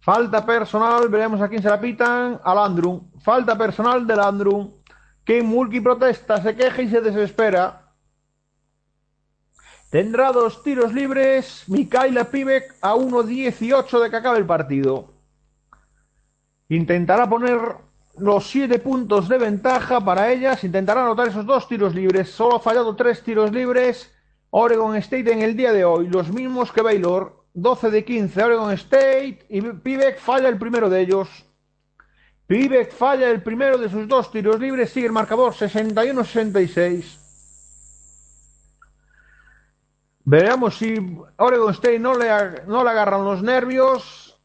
Falta 0.00 0.44
personal, 0.44 1.08
veremos 1.08 1.40
a 1.40 1.48
quién 1.48 1.62
se 1.62 1.68
la 1.68 1.80
pitan. 1.80 2.40
A 2.42 2.52
Landrum. 2.52 3.12
Falta 3.20 3.56
personal 3.56 4.04
de 4.04 4.16
Landrum. 4.16 4.81
Que 5.24 5.42
Mulky 5.42 5.80
protesta, 5.80 6.42
se 6.42 6.54
queja 6.56 6.82
y 6.82 6.88
se 6.88 7.00
desespera. 7.00 7.82
Tendrá 9.92 10.32
dos 10.32 10.62
tiros 10.62 10.94
libres. 10.94 11.64
Mikaela 11.66 12.24
Pivek 12.24 12.76
a 12.80 12.94
1-18 12.94 14.02
de 14.02 14.08
que 14.08 14.16
acabe 14.16 14.38
el 14.38 14.46
partido. 14.46 15.12
Intentará 16.70 17.28
poner 17.28 17.60
los 18.16 18.46
siete 18.46 18.78
puntos 18.78 19.28
de 19.28 19.36
ventaja 19.36 20.00
para 20.00 20.32
ellas. 20.32 20.64
Intentará 20.64 21.02
anotar 21.02 21.28
esos 21.28 21.44
dos 21.44 21.68
tiros 21.68 21.94
libres. 21.94 22.30
Solo 22.30 22.56
ha 22.56 22.60
fallado 22.60 22.96
tres 22.96 23.22
tiros 23.22 23.52
libres. 23.52 24.10
Oregon 24.48 24.96
State 24.96 25.30
en 25.30 25.42
el 25.42 25.56
día 25.58 25.74
de 25.74 25.84
hoy. 25.84 26.08
Los 26.08 26.32
mismos 26.32 26.72
que 26.72 26.80
Baylor. 26.80 27.44
12 27.52 27.90
de 27.90 28.02
15 28.02 28.44
Oregon 28.44 28.72
State. 28.72 29.44
Y 29.50 29.60
Pivek 29.60 30.18
falla 30.18 30.48
el 30.48 30.58
primero 30.58 30.88
de 30.88 31.02
ellos. 31.02 31.28
Pivek 32.52 32.92
falla 32.92 33.30
el 33.30 33.42
primero 33.42 33.78
de 33.78 33.88
sus 33.88 34.06
dos 34.06 34.30
tiros 34.30 34.60
libres. 34.60 34.90
Sigue 34.90 35.06
el 35.06 35.12
marcador 35.12 35.54
61-66. 35.54 37.18
Veremos 40.24 40.76
si 40.76 40.96
Oregon 41.38 41.70
State 41.72 41.98
no 41.98 42.14
le, 42.14 42.28
no 42.66 42.84
le 42.84 42.90
agarran 42.90 43.24
los 43.24 43.42
nervios 43.42 44.38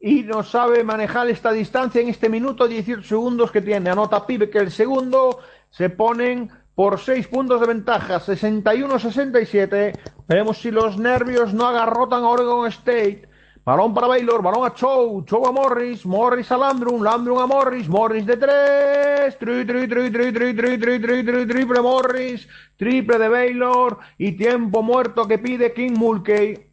y 0.00 0.24
no 0.24 0.42
sabe 0.42 0.82
manejar 0.82 1.30
esta 1.30 1.52
distancia 1.52 2.00
en 2.00 2.08
este 2.08 2.28
minuto 2.28 2.66
18 2.66 3.06
segundos 3.06 3.52
que 3.52 3.62
tiene. 3.62 3.90
Anota 3.90 4.26
Pibe 4.26 4.50
que 4.50 4.58
el 4.58 4.72
segundo 4.72 5.38
se 5.70 5.88
ponen 5.88 6.50
por 6.74 6.98
6 6.98 7.28
puntos 7.28 7.60
de 7.60 7.68
ventaja, 7.68 8.18
61-67. 8.18 9.96
Veremos 10.26 10.58
si 10.58 10.72
los 10.72 10.98
nervios 10.98 11.54
no 11.54 11.68
agarrotan 11.68 12.24
a 12.24 12.28
Oregon 12.28 12.66
State. 12.66 13.25
Balón 13.66 13.92
para 13.92 14.06
Baylor, 14.06 14.42
balón 14.42 14.64
a 14.64 14.74
Chow, 14.74 15.24
Chow 15.24 15.44
a 15.44 15.50
Morris, 15.50 16.06
Morris 16.06 16.52
a 16.52 16.56
Landrum, 16.56 17.02
Landrum 17.02 17.40
a 17.40 17.48
Morris, 17.48 17.88
Morris 17.88 18.24
de 18.24 18.36
3, 18.36 19.36
tri, 19.40 19.66
tri, 19.66 19.88
tri, 19.88 20.08
tri, 20.08 20.32
tri, 20.32 20.54
tri, 20.54 20.78
tri, 20.78 21.00
tri, 21.00 21.24
tri, 21.24 21.46
triple 21.46 21.80
Morris, 21.80 22.46
triple 22.76 23.18
de 23.18 23.28
Baylor 23.28 23.98
y 24.18 24.36
tiempo 24.36 24.84
muerto 24.84 25.26
que 25.26 25.38
pide 25.38 25.72
King 25.72 25.94
Mulkey. 25.98 26.64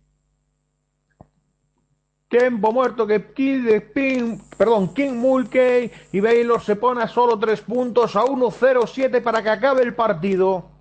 Tiempo 2.28 2.72
muerto 2.72 3.08
que 3.08 3.34
King, 3.34 4.38
perdón, 4.56 4.94
King 4.94 5.14
Mulkey 5.14 5.92
y 6.12 6.20
Baylor 6.20 6.62
se 6.62 6.76
pone 6.76 7.02
a 7.02 7.08
solo 7.08 7.40
tres 7.40 7.62
puntos, 7.62 8.16
a 8.16 8.22
1-0-7 8.22 9.20
para 9.24 9.42
que 9.42 9.50
acabe 9.50 9.82
el 9.82 9.96
partido. 9.96 10.73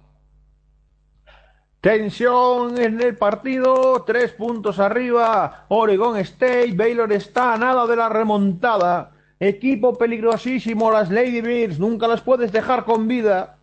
Tensión 1.83 2.79
en 2.81 3.01
el 3.01 3.17
partido, 3.17 4.05
tres 4.07 4.31
puntos 4.35 4.79
arriba, 4.79 5.67
Oregon 5.67 6.17
State, 6.19 6.75
Baylor 6.77 7.13
está 7.13 7.55
a 7.55 7.59
nada 7.59 7.89
de 7.89 7.97
la 7.97 8.09
remontada. 8.09 9.11
Equipo 9.41 9.99
peligrosísimo, 9.99 10.93
las 10.93 11.11
Lady 11.11 11.41
Bears, 11.41 11.81
nunca 11.81 12.07
las 12.07 12.21
puedes 12.21 12.53
dejar 12.53 12.85
con 12.85 13.09
vida. 13.09 13.59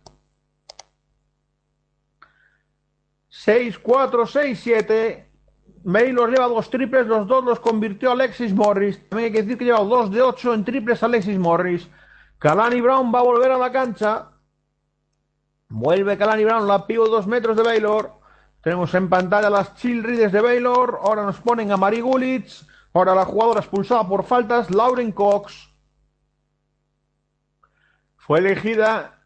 6-4, 3.30 4.26
6-7. 4.26 5.24
Baylor 5.84 6.30
lleva 6.30 6.48
dos 6.48 6.68
triples, 6.68 7.06
los 7.06 7.26
dos 7.26 7.42
los 7.42 7.58
convirtió 7.58 8.10
Alexis 8.10 8.52
Morris. 8.52 9.00
También 9.08 9.28
hay 9.28 9.32
que 9.32 9.42
decir 9.44 9.56
que 9.56 9.64
lleva 9.64 9.80
dos 9.80 10.10
de 10.10 10.20
ocho 10.20 10.52
en 10.52 10.66
triples 10.66 11.02
Alexis 11.02 11.38
Morris. 11.38 11.88
Kalani 12.38 12.82
Brown 12.82 13.10
va 13.14 13.20
a 13.20 13.22
volver 13.22 13.50
a 13.50 13.56
la 13.56 13.72
cancha. 13.72 14.28
Vuelve 15.70 16.18
Kalani 16.18 16.44
Brown, 16.44 16.66
la 16.66 16.86
pivo 16.86 17.08
dos 17.08 17.26
metros 17.26 17.56
de 17.56 17.62
Baylor. 17.62 18.12
Tenemos 18.60 18.92
en 18.94 19.08
pantalla 19.08 19.48
las 19.48 19.74
chill 19.76 20.02
de 20.02 20.40
Baylor. 20.40 20.98
Ahora 21.00 21.24
nos 21.24 21.40
ponen 21.40 21.70
a 21.70 21.76
Mari 21.76 22.00
Gulitz. 22.00 22.66
Ahora 22.92 23.14
la 23.14 23.24
jugadora 23.24 23.60
expulsada 23.60 24.06
por 24.06 24.24
faltas, 24.24 24.70
Lauren 24.70 25.12
Cox. 25.12 25.70
Fue 28.16 28.40
elegida 28.40 29.20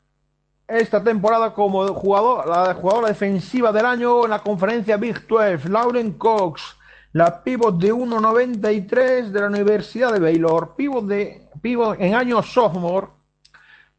esta 0.69 1.03
temporada 1.03 1.55
como 1.55 1.87
jugador, 1.89 2.47
la 2.47 2.75
jugadora 2.75 3.09
defensiva 3.09 3.73
del 3.73 3.87
año 3.87 4.25
en 4.25 4.31
la 4.31 4.43
conferencia 4.43 4.97
Big 4.97 5.27
12, 5.27 5.69
Lauren 5.69 6.13
Cox, 6.13 6.77
la 7.13 7.43
pivot 7.43 7.79
de 7.79 7.93
1.93 7.93 9.31
de 9.31 9.41
la 9.41 9.47
Universidad 9.47 10.13
de 10.13 10.21
Baylor, 10.21 10.75
pivot, 10.77 11.05
de, 11.07 11.49
pivot 11.61 12.01
en 12.01 12.15
año 12.15 12.43
sophomore, 12.43 13.09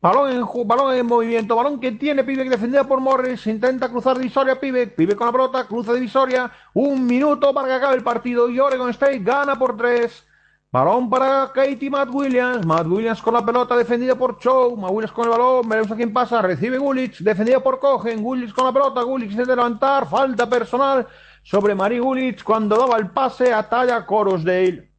balón 0.05 0.31
en, 0.31 0.67
balón 0.67 0.93
en 0.93 1.05
movimiento, 1.05 1.55
balón 1.55 1.79
que 1.79 1.91
tiene 1.93 2.23
Pibe 2.23 2.47
defendida 2.47 2.83
por 2.83 2.99
Morris, 2.99 3.47
intenta 3.47 3.89
cruzar 3.89 4.17
divisoria 4.17 4.59
Pibe, 4.59 4.87
Pibe 4.87 5.15
con 5.15 5.25
la 5.25 5.31
pelota, 5.31 5.65
cruza 5.65 5.93
divisoria, 5.93 6.51
un 6.73 7.07
minuto 7.07 7.53
para 7.53 7.67
que 7.67 7.73
acabe 7.73 7.95
el 7.95 8.03
partido 8.03 8.47
y 8.49 8.59
Oregon 8.59 8.89
State 8.91 9.19
gana 9.19 9.57
por 9.57 9.75
tres. 9.75 10.23
Balón 10.71 11.09
para 11.09 11.51
Katie 11.53 11.89
Matt 11.89 12.09
Williams. 12.11 12.65
Matt 12.65 12.85
Williams 12.85 13.21
con 13.21 13.33
la 13.33 13.45
pelota 13.45 13.77
defendida 13.77 14.13
por 14.15 14.37
Chow. 14.39 14.75
Matt 14.75 14.91
Williams 14.91 15.13
con 15.13 15.23
el 15.23 15.31
balón. 15.31 15.69
Veremos 15.69 15.89
a 15.89 15.95
quién 15.95 16.11
pasa. 16.11 16.41
Recibe 16.41 16.77
Gulich. 16.77 17.19
Defendida 17.19 17.61
por 17.61 17.79
Cogen. 17.79 18.21
Gulich 18.21 18.51
con 18.53 18.65
la 18.65 18.73
pelota. 18.73 19.01
Gulich 19.03 19.33
se 19.33 19.45
levantar. 19.45 20.05
Falta 20.09 20.49
personal 20.49 21.07
sobre 21.43 21.75
Marie 21.75 22.01
Gulich 22.01 22.43
cuando 22.43 22.75
daba 22.75 22.97
el 22.97 23.09
pase 23.09 23.53
a 23.53 23.69
Talla 23.69 24.05
Corosdale. 24.05 24.91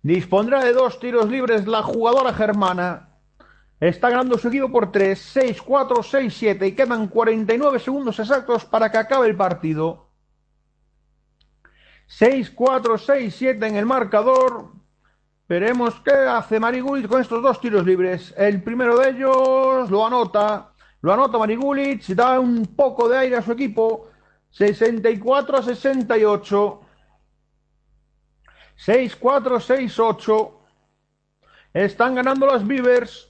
Dispondrá 0.00 0.64
de 0.64 0.72
dos 0.72 0.98
tiros 0.98 1.28
libres 1.28 1.66
la 1.66 1.82
jugadora 1.82 2.32
germana. 2.32 3.07
Está 3.80 4.10
ganando 4.10 4.36
su 4.38 4.48
equipo 4.48 4.70
por 4.70 4.90
3, 4.90 5.18
6, 5.18 5.62
4, 5.62 6.02
6, 6.02 6.34
7 6.36 6.66
y 6.66 6.72
quedan 6.72 7.06
49 7.06 7.78
segundos 7.78 8.18
exactos 8.18 8.64
para 8.64 8.90
que 8.90 8.98
acabe 8.98 9.28
el 9.28 9.36
partido. 9.36 10.08
6-4, 12.08 12.54
6-7 12.96 13.66
en 13.66 13.76
el 13.76 13.86
marcador. 13.86 14.72
Veremos 15.48 16.00
qué 16.00 16.12
hace 16.12 16.58
Marigulic 16.58 17.06
con 17.08 17.20
estos 17.20 17.42
dos 17.42 17.60
tiros 17.60 17.84
libres. 17.86 18.34
El 18.36 18.62
primero 18.62 18.98
de 18.98 19.10
ellos 19.10 19.90
lo 19.90 20.06
anota. 20.06 20.72
Lo 21.00 21.12
anota 21.12 21.38
Marigulic, 21.38 22.02
da 22.08 22.40
un 22.40 22.66
poco 22.74 23.08
de 23.08 23.18
aire 23.18 23.36
a 23.36 23.42
su 23.42 23.52
equipo. 23.52 24.08
64 24.50 25.58
a 25.58 25.62
68. 25.62 26.80
6-4-6-8. 28.86 30.52
Están 31.74 32.14
ganando 32.14 32.46
las 32.46 32.66
Beavers. 32.66 33.27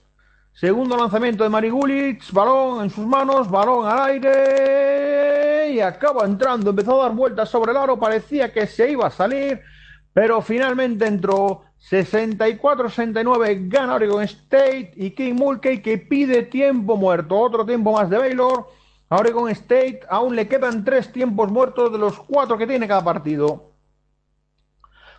Segundo 0.58 0.96
lanzamiento 0.96 1.44
de 1.44 1.50
Marigulic. 1.50 2.32
Balón 2.32 2.82
en 2.82 2.90
sus 2.90 3.06
manos. 3.06 3.48
Balón 3.48 3.86
al 3.86 4.10
aire. 4.10 5.70
Y 5.70 5.78
acaba 5.78 6.24
entrando. 6.24 6.70
Empezó 6.70 7.00
a 7.00 7.04
dar 7.06 7.14
vueltas 7.14 7.48
sobre 7.48 7.70
el 7.70 7.76
aro. 7.76 7.96
Parecía 7.96 8.52
que 8.52 8.66
se 8.66 8.90
iba 8.90 9.06
a 9.06 9.10
salir. 9.10 9.62
Pero 10.12 10.42
finalmente 10.42 11.06
entró 11.06 11.62
64-69. 11.88 13.68
Gana 13.68 13.94
Oregon 13.94 14.24
State. 14.24 14.94
Y 14.96 15.12
King 15.12 15.34
Mulkey 15.34 15.80
que 15.80 15.96
pide 15.96 16.42
tiempo 16.42 16.96
muerto. 16.96 17.38
Otro 17.38 17.64
tiempo 17.64 17.92
más 17.92 18.10
de 18.10 18.18
Baylor. 18.18 18.66
A 19.10 19.16
Oregon 19.16 19.48
State 19.50 20.00
aún 20.10 20.34
le 20.34 20.48
quedan 20.48 20.84
tres 20.84 21.12
tiempos 21.12 21.52
muertos 21.52 21.92
de 21.92 21.98
los 21.98 22.18
cuatro 22.18 22.58
que 22.58 22.66
tiene 22.66 22.88
cada 22.88 23.04
partido. 23.04 23.70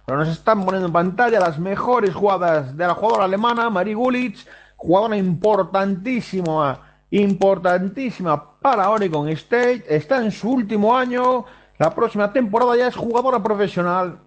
Pero 0.05 0.19
nos 0.19 0.27
están 0.27 0.65
poniendo 0.65 0.87
en 0.87 0.93
pantalla 0.93 1.39
las 1.39 1.59
mejores 1.59 2.13
jugadas 2.13 2.75
de 2.75 2.87
la 2.87 2.93
jugadora 2.95 3.23
alemana, 3.23 3.69
Marie 3.69 3.93
Gulich, 3.93 4.45
jugadora 4.79 5.17
importantísima, 5.17 6.79
importantísima 7.11 8.59
para 8.59 8.89
Oregon 8.89 9.27
State. 9.29 9.83
Está 9.87 10.23
en 10.23 10.31
su 10.31 10.49
último 10.49 10.95
año. 10.95 11.43
La 11.77 11.93
próxima 11.93 12.31
temporada 12.31 12.77
ya 12.77 12.87
es 12.87 12.95
jugadora 12.95 13.43
profesional. 13.43 14.21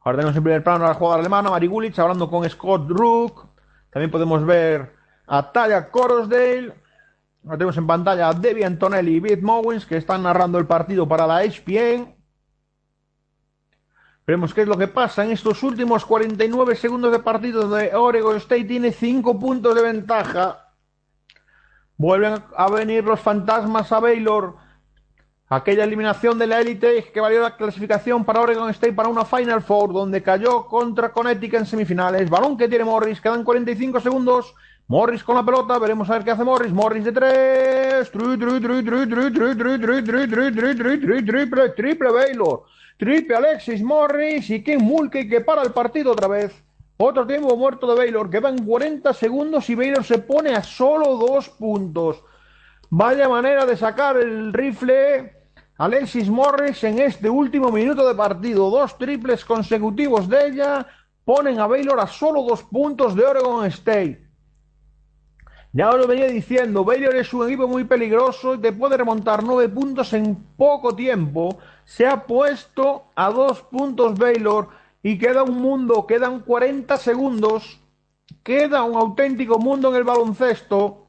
Ahora 0.00 0.18
tenemos 0.18 0.36
en 0.36 0.42
primer 0.44 0.62
plano 0.62 0.84
a 0.84 0.88
la 0.88 0.94
jugadora 0.94 1.20
alemana, 1.20 1.50
Marie 1.50 1.68
Gulich, 1.68 1.98
hablando 1.98 2.30
con 2.30 2.48
Scott 2.48 2.88
Rook. 2.88 3.46
También 3.90 4.12
podemos 4.12 4.46
ver 4.46 4.94
a 5.26 5.50
Taya 5.50 5.90
Corosdale. 5.90 6.72
Ahora 7.44 7.58
tenemos 7.58 7.76
en 7.76 7.86
pantalla 7.86 8.28
a 8.28 8.32
Debbie 8.32 8.64
Antonelli 8.64 9.16
y 9.16 9.20
Beth 9.20 9.42
Mowens 9.42 9.86
que 9.86 9.96
están 9.96 10.22
narrando 10.22 10.56
el 10.58 10.66
partido 10.66 11.08
para 11.08 11.26
la 11.26 11.42
ESPN. 11.42 12.14
Veremos 14.28 14.52
qué 14.52 14.60
es 14.60 14.68
lo 14.68 14.76
que 14.76 14.88
pasa 14.88 15.24
en 15.24 15.30
estos 15.30 15.62
últimos 15.62 16.04
49 16.04 16.76
segundos 16.76 17.10
de 17.10 17.18
partido 17.18 17.62
donde 17.62 17.96
Oregon 17.96 18.36
State 18.36 18.64
tiene 18.64 18.92
5 18.92 19.40
puntos 19.40 19.74
de 19.74 19.80
ventaja. 19.80 20.68
Vuelven 21.96 22.34
a 22.54 22.70
venir 22.70 23.04
los 23.04 23.20
fantasmas 23.20 23.90
a 23.90 24.00
Baylor. 24.00 24.56
Aquella 25.48 25.84
eliminación 25.84 26.38
de 26.38 26.46
la 26.46 26.60
élite 26.60 27.04
que 27.04 27.22
valió 27.22 27.40
la 27.40 27.56
clasificación 27.56 28.22
para 28.22 28.42
Oregon 28.42 28.68
State 28.68 28.92
para 28.92 29.08
una 29.08 29.24
Final 29.24 29.62
Four 29.62 29.94
donde 29.94 30.22
cayó 30.22 30.66
contra 30.66 31.10
Connecticut 31.10 31.60
en 31.60 31.64
semifinales. 31.64 32.28
Balón 32.28 32.58
que 32.58 32.68
tiene 32.68 32.84
Morris, 32.84 33.22
quedan 33.22 33.42
45 33.42 33.98
segundos. 33.98 34.54
Morris 34.88 35.24
con 35.24 35.36
la 35.36 35.44
pelota, 35.44 35.78
veremos 35.78 36.10
a 36.10 36.14
ver 36.14 36.24
qué 36.24 36.32
hace 36.32 36.44
Morris. 36.44 36.70
Morris 36.70 37.04
de 37.04 37.12
tres. 37.12 38.10
Triple, 41.74 42.10
Baylor. 42.12 42.64
Triple 42.98 43.36
Alexis 43.36 43.80
Morris 43.80 44.50
y 44.50 44.62
Ken 44.62 44.82
Mulkey 44.82 45.28
que 45.28 45.40
para 45.40 45.62
el 45.62 45.72
partido 45.72 46.12
otra 46.12 46.26
vez. 46.26 46.52
Otro 46.96 47.24
tiempo 47.26 47.56
muerto 47.56 47.86
de 47.86 47.96
Baylor. 47.96 48.28
Quedan 48.28 48.64
40 48.64 49.14
segundos 49.14 49.70
y 49.70 49.76
Baylor 49.76 50.04
se 50.04 50.18
pone 50.18 50.50
a 50.56 50.64
solo 50.64 51.16
dos 51.16 51.48
puntos. 51.48 52.24
Vaya 52.90 53.28
manera 53.28 53.64
de 53.66 53.76
sacar 53.76 54.16
el 54.16 54.52
rifle 54.52 55.32
Alexis 55.76 56.28
Morris 56.28 56.82
en 56.82 56.98
este 56.98 57.30
último 57.30 57.70
minuto 57.70 58.06
de 58.06 58.16
partido. 58.16 58.68
Dos 58.68 58.98
triples 58.98 59.44
consecutivos 59.44 60.28
de 60.28 60.48
ella 60.48 60.86
ponen 61.24 61.60
a 61.60 61.68
Baylor 61.68 62.00
a 62.00 62.08
solo 62.08 62.42
dos 62.42 62.64
puntos 62.64 63.14
de 63.14 63.22
Oregon 63.22 63.64
State. 63.66 64.26
Ya 65.72 65.90
os 65.90 65.98
lo 65.98 66.08
venía 66.08 66.26
diciendo, 66.26 66.82
Baylor 66.82 67.14
es 67.14 67.32
un 67.32 67.46
equipo 67.46 67.68
muy 67.68 67.84
peligroso 67.84 68.54
y 68.54 68.58
te 68.58 68.72
puede 68.72 68.96
remontar 68.96 69.44
nueve 69.44 69.68
puntos 69.68 70.12
en 70.14 70.34
poco 70.56 70.96
tiempo. 70.96 71.58
Se 71.88 72.06
ha 72.06 72.26
puesto 72.26 73.06
a 73.14 73.30
dos 73.30 73.62
puntos 73.62 74.18
Baylor 74.18 74.68
y 75.02 75.18
queda 75.18 75.42
un 75.42 75.56
mundo, 75.56 76.06
quedan 76.06 76.40
40 76.40 76.98
segundos. 76.98 77.80
Queda 78.42 78.82
un 78.82 78.94
auténtico 78.94 79.58
mundo 79.58 79.88
en 79.88 79.96
el 79.96 80.04
baloncesto. 80.04 81.06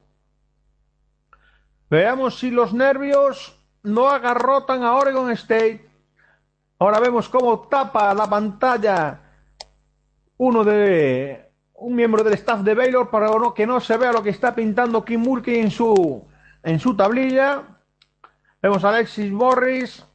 Veamos 1.89 2.39
si 2.39 2.49
los 2.49 2.73
nervios 2.73 3.59
no 3.83 4.07
agarrotan 4.07 4.83
a 4.83 4.93
Oregon 4.93 5.29
State. 5.31 5.85
Ahora 6.79 7.01
vemos 7.01 7.27
cómo 7.27 7.59
tapa 7.67 8.13
la 8.13 8.29
pantalla 8.29 9.19
uno 10.37 10.63
de 10.63 11.51
un 11.73 11.93
miembro 11.93 12.23
del 12.23 12.35
staff 12.35 12.61
de 12.61 12.73
Baylor 12.73 13.09
para 13.09 13.29
que 13.53 13.67
no 13.67 13.81
se 13.81 13.97
vea 13.97 14.13
lo 14.13 14.23
que 14.23 14.29
está 14.29 14.55
pintando 14.55 15.03
Kim 15.03 15.19
Mulkey 15.19 15.59
en 15.59 15.71
su, 15.71 16.25
en 16.63 16.79
su 16.79 16.95
tablilla. 16.95 17.63
Vemos 18.61 18.85
a 18.85 18.89
Alexis 18.89 19.29
Morris, 19.29 20.05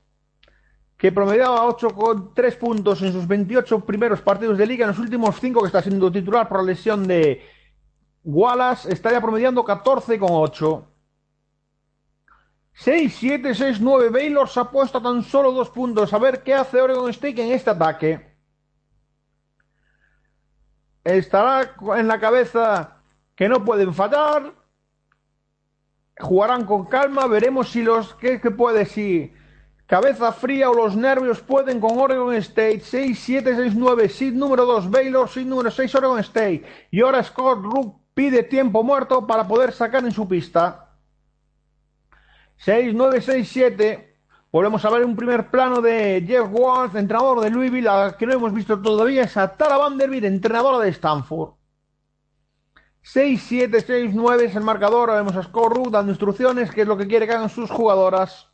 que 0.97 1.13
promediaba 1.13 1.67
8,3 1.67 2.59
puntos 2.59 3.03
en 3.03 3.13
sus 3.13 3.27
28 3.27 3.81
primeros 3.81 4.21
partidos 4.21 4.57
de 4.59 4.67
liga. 4.67 4.85
En 4.85 4.91
los 4.91 4.99
últimos 4.99 5.39
5 5.41 5.61
que 5.61 5.67
está 5.67 5.83
siendo 5.83 6.11
titular 6.11 6.49
por 6.49 6.59
la 6.59 6.65
lesión 6.65 7.07
de 7.07 7.43
Wallace, 8.23 8.93
estaría 8.93 9.21
promediando 9.21 9.65
14,8. 9.65 10.85
6-7, 12.77 13.79
6-9. 13.79 14.11
Baylor 14.11 14.49
se 14.49 14.61
ha 14.61 14.65
puesto 14.65 15.01
tan 15.01 15.23
solo 15.23 15.53
dos 15.53 15.71
puntos. 15.71 16.13
A 16.13 16.19
ver 16.19 16.43
qué 16.43 16.55
hace 16.55 16.81
Oregon 16.81 17.11
State 17.11 17.43
en 17.43 17.53
este 17.53 17.71
ataque 17.71 18.35
estará 21.05 21.75
en 21.97 22.09
la 22.09 22.19
cabeza 22.19 22.97
que 23.37 23.49
no 23.49 23.65
pueden 23.65 23.95
fallar. 23.95 24.55
Jugarán 26.19 26.65
con 26.65 26.87
calma, 26.87 27.27
veremos 27.27 27.71
si 27.71 27.83
los 27.83 28.15
que, 28.15 28.39
puede, 28.39 28.87
si 28.87 29.33
cabeza 29.87 30.33
fría 30.33 30.71
o 30.71 30.75
los 30.75 30.97
nervios 30.97 31.41
pueden 31.41 31.81
con 31.81 31.99
Oregon 31.99 32.35
State. 32.35 32.81
6-7-6-9, 32.81 34.09
seed 34.09 34.35
número 34.35 34.65
2 34.65 34.91
Baylor, 34.91 35.29
seed 35.29 35.47
número 35.47 35.71
6 35.71 35.95
Oregon 35.95 36.19
State. 36.21 36.65
Y 36.91 37.01
ahora 37.01 37.23
Scott 37.23 37.63
Rook 37.63 37.97
pide 38.15 38.43
tiempo 38.43 38.83
muerto 38.83 39.27
para 39.27 39.47
poder 39.47 39.73
sacar 39.73 40.05
en 40.05 40.13
su 40.13 40.27
pista. 40.29 40.93
6-9-6-7. 42.65 44.11
Volvemos 44.53 44.85
a 44.85 44.91
ver 44.91 45.05
un 45.05 45.17
primer 45.17 45.51
plano 45.51 45.81
de 45.81 46.23
Jeff 46.25 46.47
Walsh, 46.49 46.95
entrenador 46.95 47.41
de 47.41 47.51
Louisville, 47.51 48.15
que 48.17 48.27
no 48.27 48.35
hemos 48.35 48.55
visto 48.55 48.81
todavía, 48.81 49.25
es 49.25 49.37
a 49.37 49.57
Tara 49.57 49.77
Vanderbilt, 49.77 50.25
entrenadora 50.25 50.79
de 50.79 50.91
Stanford. 50.91 51.55
6-7, 53.03 53.85
6-9 53.85 54.43
es 54.43 54.57
el 54.57 54.63
marcador. 54.63 55.11
Vemos 55.11 55.37
a 55.37 55.43
Scorru 55.43 55.91
dando 55.91 56.13
instrucciones, 56.13 56.71
que 56.71 56.83
es 56.83 56.87
lo 56.87 56.97
que 56.97 57.07
quiere 57.07 57.27
que 57.27 57.33
hagan 57.33 57.51
sus 57.51 57.71
jugadoras. 57.71 58.54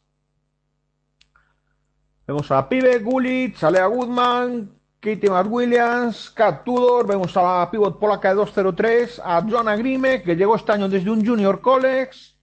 Vemos 2.31 2.49
a 2.53 2.69
Pibe, 2.69 3.01
Gulich, 3.01 3.61
Alea 3.65 3.87
Goodman, 3.87 4.71
Katie 5.01 5.29
McWilliams, 5.29 6.31
Kat 6.31 6.63
Tudor. 6.63 7.05
Vemos 7.05 7.37
a 7.37 7.43
la 7.43 7.71
pivot 7.73 7.99
polaca 7.99 8.33
de 8.33 8.41
2-0-3, 8.41 9.21
a 9.25 9.43
Joanna 9.43 9.75
Grime, 9.75 10.23
que 10.23 10.37
llegó 10.37 10.55
este 10.55 10.71
año 10.71 10.89
desde 10.89 11.11
un 11.11 11.27
Junior 11.27 11.61
College. 11.61 12.37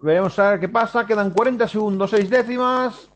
Veremos 0.00 0.38
a 0.38 0.50
ver 0.50 0.60
qué 0.60 0.68
pasa. 0.68 1.06
Quedan 1.06 1.30
40 1.30 1.66
segundos, 1.66 2.10
6 2.10 2.28
décimas. 2.28 3.08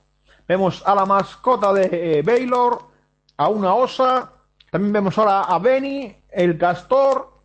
Vemos 0.48 0.82
a 0.86 0.94
la 0.94 1.04
mascota 1.04 1.70
de 1.74 1.90
eh, 1.92 2.22
Baylor, 2.22 2.88
a 3.36 3.48
una 3.48 3.74
osa. 3.74 4.32
También 4.70 4.94
vemos 4.94 5.18
ahora 5.18 5.42
a 5.42 5.58
Benny, 5.58 6.16
el 6.30 6.56
castor, 6.56 7.42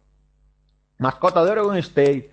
mascota 0.98 1.44
de 1.44 1.52
Oregon 1.52 1.76
State. 1.76 2.32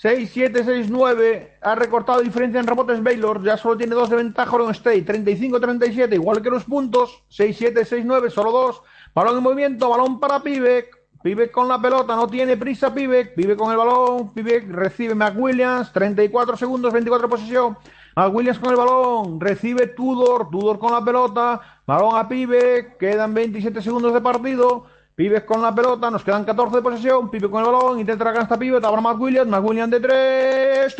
6, 0.00 0.30
7, 0.32 0.64
6, 0.64 0.88
9. 0.88 1.58
Ha 1.60 1.74
recortado 1.74 2.22
diferencia 2.22 2.58
en 2.58 2.66
rebotes 2.66 3.02
Baylor. 3.02 3.44
Ya 3.44 3.58
solo 3.58 3.76
tiene 3.76 3.94
dos 3.94 4.08
de 4.08 4.16
ventaja 4.16 4.50
Oregon 4.50 4.72
State. 4.72 5.02
35, 5.02 5.60
37. 5.60 6.14
Igual 6.14 6.40
que 6.40 6.48
los 6.48 6.64
puntos. 6.64 7.22
6, 7.28 7.54
7, 7.58 7.84
6, 7.84 8.04
9. 8.06 8.30
Solo 8.30 8.50
dos. 8.50 8.82
Balón 9.14 9.36
en 9.36 9.42
movimiento. 9.42 9.90
Balón 9.90 10.18
para 10.18 10.42
Pivek. 10.42 10.98
Pivek 11.22 11.50
con 11.50 11.68
la 11.68 11.78
pelota, 11.78 12.16
no 12.16 12.26
tiene 12.28 12.56
prisa 12.56 12.94
Pivek, 12.94 13.34
Pivek 13.34 13.58
con 13.58 13.70
el 13.70 13.76
balón, 13.76 14.32
Pivek 14.32 14.70
recibe 14.70 15.14
McWilliams, 15.14 15.92
34 15.92 16.56
segundos, 16.56 16.94
24 16.94 17.28
posesión. 17.28 17.76
McWilliams 18.16 18.58
con 18.58 18.70
el 18.70 18.76
balón, 18.76 19.38
recibe 19.38 19.88
Tudor, 19.88 20.48
Tudor 20.48 20.78
con 20.78 20.92
la 20.92 21.04
pelota, 21.04 21.60
balón 21.86 22.16
a 22.16 22.26
Pivek, 22.26 22.96
quedan 22.96 23.34
27 23.34 23.82
segundos 23.82 24.14
de 24.14 24.22
partido. 24.22 24.86
Pibes 25.20 25.44
con 25.44 25.60
la 25.60 25.74
pelota, 25.74 26.10
nos 26.10 26.24
quedan 26.24 26.46
14 26.46 26.76
de 26.76 26.82
posesión. 26.82 27.30
Pibe 27.30 27.50
con 27.50 27.62
el 27.62 27.70
balón, 27.70 28.00
intenta 28.00 28.24
la 28.24 28.32
canasta 28.32 28.58
Pibe, 28.58 28.80
ahora 28.82 29.02
Matt 29.02 29.18
Williams, 29.18 29.50
Matt 29.50 29.62
Williams 29.62 29.90
de 29.90 30.00
3. 30.00 30.96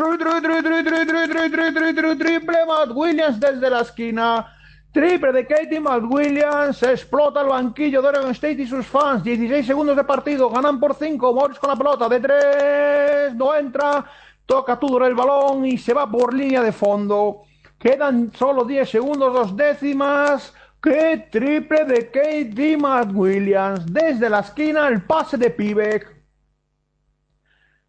Triple 2.18 2.66
Matt 2.66 2.90
Williams 2.92 3.40
desde 3.40 3.70
la 3.70 3.80
esquina. 3.80 4.54
Triple 4.92 5.32
de 5.32 5.46
Katie 5.46 5.80
McWilliams. 5.80 6.82
Explota 6.82 7.40
el 7.40 7.48
banquillo 7.48 8.02
de 8.02 8.08
Oregon 8.08 8.32
State 8.32 8.60
y 8.60 8.66
sus 8.66 8.84
fans. 8.84 9.24
16 9.24 9.66
segundos 9.66 9.96
de 9.96 10.04
partido. 10.04 10.50
Ganan 10.50 10.78
por 10.78 10.94
5. 10.94 11.32
Morris 11.32 11.58
con 11.58 11.70
la 11.70 11.76
pelota 11.76 12.06
de 12.06 12.20
3. 12.20 13.34
No 13.36 13.54
entra. 13.54 14.04
Toca 14.44 14.78
Tudor 14.78 15.04
el 15.04 15.14
balón 15.14 15.64
y 15.64 15.78
se 15.78 15.94
va 15.94 16.06
por 16.06 16.34
línea 16.34 16.60
de 16.60 16.72
fondo. 16.72 17.44
Quedan 17.78 18.30
solo 18.34 18.66
10 18.66 18.86
segundos, 18.86 19.32
dos 19.32 19.56
décimas. 19.56 20.52
¡Qué 20.82 21.28
triple 21.30 21.84
de 21.84 22.10
Katie 22.10 22.76
McWilliams! 22.76 23.84
Desde 23.92 24.30
la 24.30 24.40
esquina 24.40 24.88
el 24.88 25.02
pase 25.02 25.36
de 25.36 25.50
Pivek. 25.50 26.06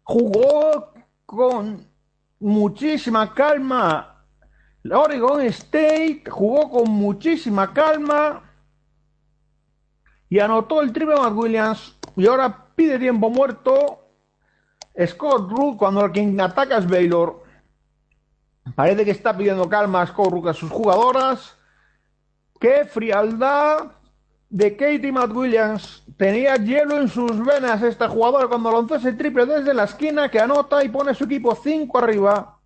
Jugó 0.02 0.92
con 1.24 1.86
muchísima 2.38 3.32
calma. 3.32 4.26
Oregon 4.90 5.40
State 5.42 6.24
jugó 6.28 6.68
con 6.68 6.90
muchísima 6.90 7.72
calma 7.72 8.42
y 10.28 10.38
anotó 10.40 10.82
el 10.82 10.92
triple 10.92 11.16
McWilliams. 11.16 11.96
Y 12.16 12.26
ahora 12.26 12.66
pide 12.74 12.98
tiempo 12.98 13.30
muerto 13.30 14.02
Scott 15.06 15.50
Rook 15.50 15.78
cuando 15.78 16.10
quien 16.12 16.38
ataca 16.38 16.76
es 16.76 16.86
Baylor. 16.86 17.42
Parece 18.74 19.04
que 19.06 19.12
está 19.12 19.34
pidiendo 19.34 19.66
calma 19.68 20.02
a 20.02 20.06
Scott 20.06 20.30
Rook 20.30 20.48
a 20.48 20.52
sus 20.52 20.70
jugadoras. 20.70 21.56
¡Qué 22.62 22.84
frialdad 22.84 23.90
de 24.48 24.76
Katie 24.76 25.10
McWilliams! 25.10 26.04
Tenía 26.16 26.54
hielo 26.54 26.96
en 26.96 27.08
sus 27.08 27.44
venas 27.44 27.82
esta 27.82 28.08
jugadora 28.08 28.46
cuando 28.46 28.70
lanzó 28.70 28.94
ese 28.94 29.14
triple 29.14 29.46
desde 29.46 29.74
la 29.74 29.82
esquina 29.82 30.30
que 30.30 30.38
anota 30.38 30.84
y 30.84 30.88
pone 30.88 31.12
su 31.12 31.24
equipo 31.24 31.56
5 31.56 31.98
arriba. 31.98 32.60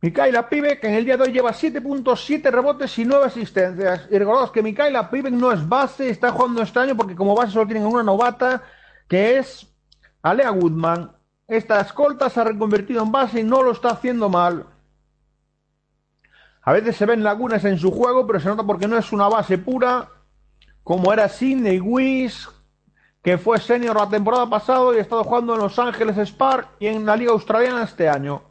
Mikaela 0.00 0.48
que 0.48 0.78
en 0.88 0.94
el 0.94 1.04
día 1.04 1.18
de 1.18 1.24
hoy 1.24 1.32
lleva 1.32 1.50
7.7 1.50 2.50
rebotes 2.50 2.98
y 2.98 3.04
9 3.04 3.26
asistencias. 3.26 4.08
Y 4.10 4.16
recordaos 4.16 4.52
que 4.52 4.62
Mikaela 4.62 5.10
Pibe 5.10 5.30
no 5.30 5.52
es 5.52 5.68
base, 5.68 6.08
está 6.08 6.32
jugando 6.32 6.62
este 6.62 6.78
año 6.78 6.96
porque 6.96 7.14
como 7.14 7.36
base 7.36 7.52
solo 7.52 7.66
tienen 7.66 7.84
una 7.84 8.02
novata, 8.02 8.62
que 9.06 9.36
es 9.36 9.70
Alea 10.22 10.50
Woodman. 10.50 11.14
Esta 11.46 11.78
escolta 11.82 12.30
se 12.30 12.40
ha 12.40 12.44
reconvertido 12.44 13.02
en 13.02 13.12
base 13.12 13.40
y 13.40 13.44
no 13.44 13.62
lo 13.62 13.72
está 13.72 13.90
haciendo 13.90 14.30
mal. 14.30 14.64
A 16.70 16.72
veces 16.72 16.94
se 16.94 17.04
ven 17.04 17.24
lagunas 17.24 17.64
en 17.64 17.80
su 17.80 17.90
juego, 17.90 18.28
pero 18.28 18.38
se 18.38 18.48
nota 18.48 18.62
porque 18.62 18.86
no 18.86 18.96
es 18.96 19.10
una 19.10 19.26
base 19.26 19.58
pura, 19.58 20.08
como 20.84 21.12
era 21.12 21.28
Sidney 21.28 21.80
Wiss, 21.80 22.48
que 23.24 23.38
fue 23.38 23.58
senior 23.58 23.96
la 23.96 24.08
temporada 24.08 24.48
pasada 24.48 24.94
y 24.94 24.98
ha 24.98 25.00
estado 25.00 25.24
jugando 25.24 25.54
en 25.54 25.62
Los 25.62 25.80
Ángeles 25.80 26.16
Spark 26.28 26.68
y 26.78 26.86
en 26.86 27.04
la 27.04 27.16
Liga 27.16 27.32
Australiana 27.32 27.82
este 27.82 28.08
año. 28.08 28.42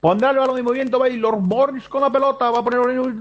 Pondrá 0.00 0.30
el 0.30 0.38
balón 0.38 0.56
de 0.56 0.62
movimiento 0.62 0.98
Baylor. 0.98 1.38
Morris 1.38 1.86
con 1.86 2.00
la 2.00 2.10
pelota. 2.10 2.50
Va 2.50 2.60
a 2.60 2.64
poner 2.64 2.80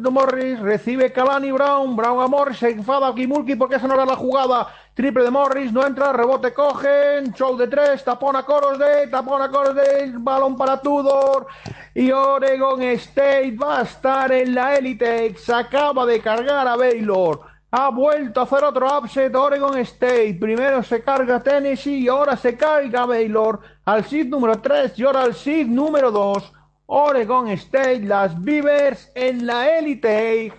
Morris. 0.10 0.58
Recibe 0.62 1.12
Kalani 1.12 1.52
Brown. 1.52 1.94
Brown 1.98 2.24
a 2.24 2.28
Morris. 2.28 2.60
Se 2.60 2.70
enfada 2.70 3.14
Kimulki 3.14 3.56
porque 3.56 3.76
esa 3.76 3.88
no 3.88 3.96
era 3.96 4.06
la 4.06 4.16
jugada. 4.16 4.70
Triple 4.94 5.26
de 5.26 5.30
Morris. 5.30 5.74
No 5.74 5.86
entra. 5.86 6.14
Rebote 6.14 6.54
cogen. 6.54 7.34
Show 7.34 7.58
de 7.58 7.68
tres. 7.68 8.06
Tapón 8.06 8.38
a 8.38 8.44
Coros 8.44 8.80
de. 8.80 9.08
Tapón 9.08 9.42
a 9.42 9.50
Coros 9.52 9.76
de. 9.76 10.14
Balón 10.20 10.56
para 10.56 10.80
Tudor. 10.80 11.48
Y 11.94 12.12
Oregon 12.12 12.82
State 12.82 13.56
va 13.62 13.80
a 13.80 13.84
estar 13.84 14.32
en 14.32 14.56
la 14.56 14.76
élite. 14.76 15.36
Se 15.36 15.54
acaba 15.54 16.06
de 16.06 16.20
cargar 16.22 16.68
a 16.68 16.76
Baylor. 16.76 17.42
Ha 17.72 17.90
vuelto 17.90 18.40
a 18.40 18.44
hacer 18.44 18.64
otro 18.64 18.98
upset 18.98 19.36
Oregon 19.36 19.78
State. 19.80 20.38
Primero 20.40 20.82
se 20.82 21.04
carga 21.04 21.40
Tennessee 21.40 22.00
y 22.00 22.08
ahora 22.08 22.36
se 22.36 22.58
carga 22.58 23.06
Baylor 23.06 23.60
al 23.86 24.04
seed 24.06 24.28
número 24.28 24.60
3 24.60 24.98
y 24.98 25.04
ahora 25.04 25.24
al 25.24 25.36
seed 25.36 25.68
número 25.68 26.12
2. 26.12 26.54
Oregon 26.88 27.48
State, 27.50 28.02
las 28.02 28.42
Beavers 28.42 29.12
en 29.14 29.46
la 29.46 29.78
élite 29.78 30.52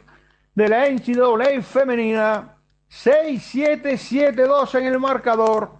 de 0.54 0.68
la 0.68 0.88
NCAA 0.88 1.62
femenina. 1.62 2.56
6-7-7-2 2.90 4.74
en 4.78 4.86
el 4.86 4.98
marcador. 5.00 5.72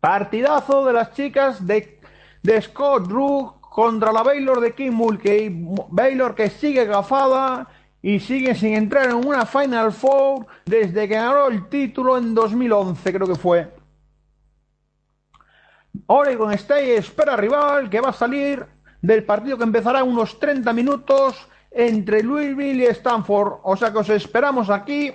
Partidazo 0.00 0.84
de 0.84 0.92
las 0.92 1.12
chicas 1.12 1.66
de, 1.66 2.00
de 2.42 2.62
Scott 2.62 3.06
Rook 3.06 3.55
contra 3.76 4.10
la 4.10 4.22
Baylor 4.22 4.58
de 4.60 4.74
Kim 4.74 4.94
Mulkey. 4.94 5.50
Baylor 5.90 6.34
que 6.34 6.48
sigue 6.48 6.86
gafada 6.86 7.68
y 8.00 8.20
sigue 8.20 8.54
sin 8.54 8.72
entrar 8.72 9.10
en 9.10 9.16
una 9.16 9.44
Final 9.44 9.92
Four 9.92 10.46
desde 10.64 11.06
que 11.06 11.14
ganó 11.14 11.48
el 11.48 11.68
título 11.68 12.16
en 12.16 12.34
2011, 12.34 13.12
creo 13.12 13.26
que 13.26 13.34
fue. 13.34 13.70
Oregon 16.06 16.54
State 16.54 16.96
espera 16.96 17.36
rival 17.36 17.90
que 17.90 18.00
va 18.00 18.08
a 18.08 18.12
salir 18.14 18.64
del 19.02 19.24
partido 19.24 19.58
que 19.58 19.64
empezará 19.64 20.02
unos 20.02 20.40
30 20.40 20.72
minutos 20.72 21.46
entre 21.70 22.22
Louisville 22.22 22.82
y 22.82 22.86
Stanford. 22.86 23.60
O 23.62 23.76
sea 23.76 23.92
que 23.92 23.98
os 23.98 24.08
esperamos 24.08 24.70
aquí 24.70 25.12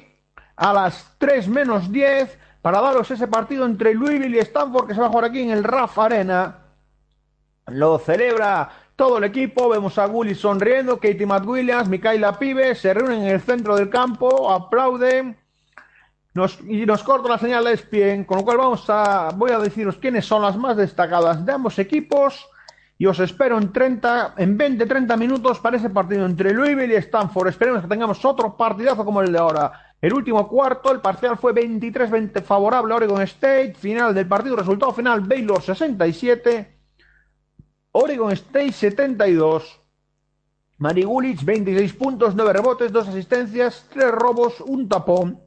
a 0.56 0.72
las 0.72 1.16
3 1.18 1.48
menos 1.48 1.92
10 1.92 2.38
para 2.62 2.80
daros 2.80 3.10
ese 3.10 3.28
partido 3.28 3.66
entre 3.66 3.96
Louisville 3.96 4.38
y 4.38 4.40
Stanford 4.40 4.86
que 4.86 4.94
se 4.94 5.00
va 5.02 5.08
a 5.08 5.10
jugar 5.10 5.26
aquí 5.26 5.42
en 5.42 5.50
el 5.50 5.64
RAF 5.64 5.98
Arena. 5.98 6.61
Lo 7.72 8.00
celebra 8.00 8.70
todo 8.96 9.18
el 9.18 9.24
equipo. 9.24 9.70
Vemos 9.70 9.98
a 9.98 10.06
Gully 10.06 10.36
sonriendo, 10.36 10.98
Katie 10.98 11.26
McWilliams, 11.26 11.90
Mikaela 11.90 12.38
Pibe 12.38 12.76
se 12.76 12.94
reúnen 12.94 13.24
en 13.24 13.30
el 13.30 13.42
centro 13.42 13.76
del 13.76 13.90
campo, 13.90 14.52
aplauden. 14.52 15.38
Nos, 16.34 16.60
y 16.62 16.86
nos 16.86 17.04
corta 17.04 17.28
la 17.28 17.38
señal 17.38 17.66
de 17.66 18.26
con 18.26 18.38
lo 18.38 18.46
cual 18.46 18.58
vamos 18.58 18.86
a, 18.90 19.32
voy 19.36 19.52
a 19.52 19.60
deciros 19.60 19.98
quiénes 19.98 20.26
son 20.26 20.42
las 20.42 20.56
más 20.56 20.78
destacadas 20.78 21.46
de 21.46 21.52
ambos 21.52 21.78
equipos 21.78 22.48
y 23.02 23.08
os 23.08 23.20
espero 23.20 23.58
en 23.58 23.74
30, 23.74 24.36
en 24.38 24.56
20, 24.56 24.86
30 24.86 25.18
minutos 25.18 25.60
para 25.60 25.78
ese 25.78 25.90
partido 25.90 26.24
entre 26.24 26.54
Louisville 26.54 26.94
y 26.94 26.98
Stanford. 26.98 27.48
Esperemos 27.48 27.82
que 27.82 27.88
tengamos 27.88 28.24
otro 28.24 28.56
partidazo 28.56 29.04
como 29.04 29.22
el 29.22 29.32
de 29.32 29.40
ahora. 29.40 29.72
El 30.00 30.14
último 30.14 30.48
cuarto, 30.48 30.92
el 30.92 31.02
parcial 31.02 31.36
fue 31.38 31.52
23-20 31.52 32.44
favorable 32.44 32.94
a 32.94 32.98
Oregon 32.98 33.22
State. 33.24 33.74
Final 33.74 34.14
del 34.14 34.28
partido, 34.28 34.56
resultado 34.56 34.94
final, 34.94 35.22
Baylor 35.22 35.64
67, 35.64 36.81
Oregon 37.92 38.32
State 38.32 38.72
72. 38.72 39.80
Marigulich 40.78 41.44
26 41.44 41.94
puntos, 41.94 42.36
9 42.36 42.54
rebotes, 42.54 42.92
2 42.92 43.08
asistencias, 43.10 43.86
3 43.90 44.12
robos, 44.12 44.62
un 44.62 44.90
tapón. 44.90 45.40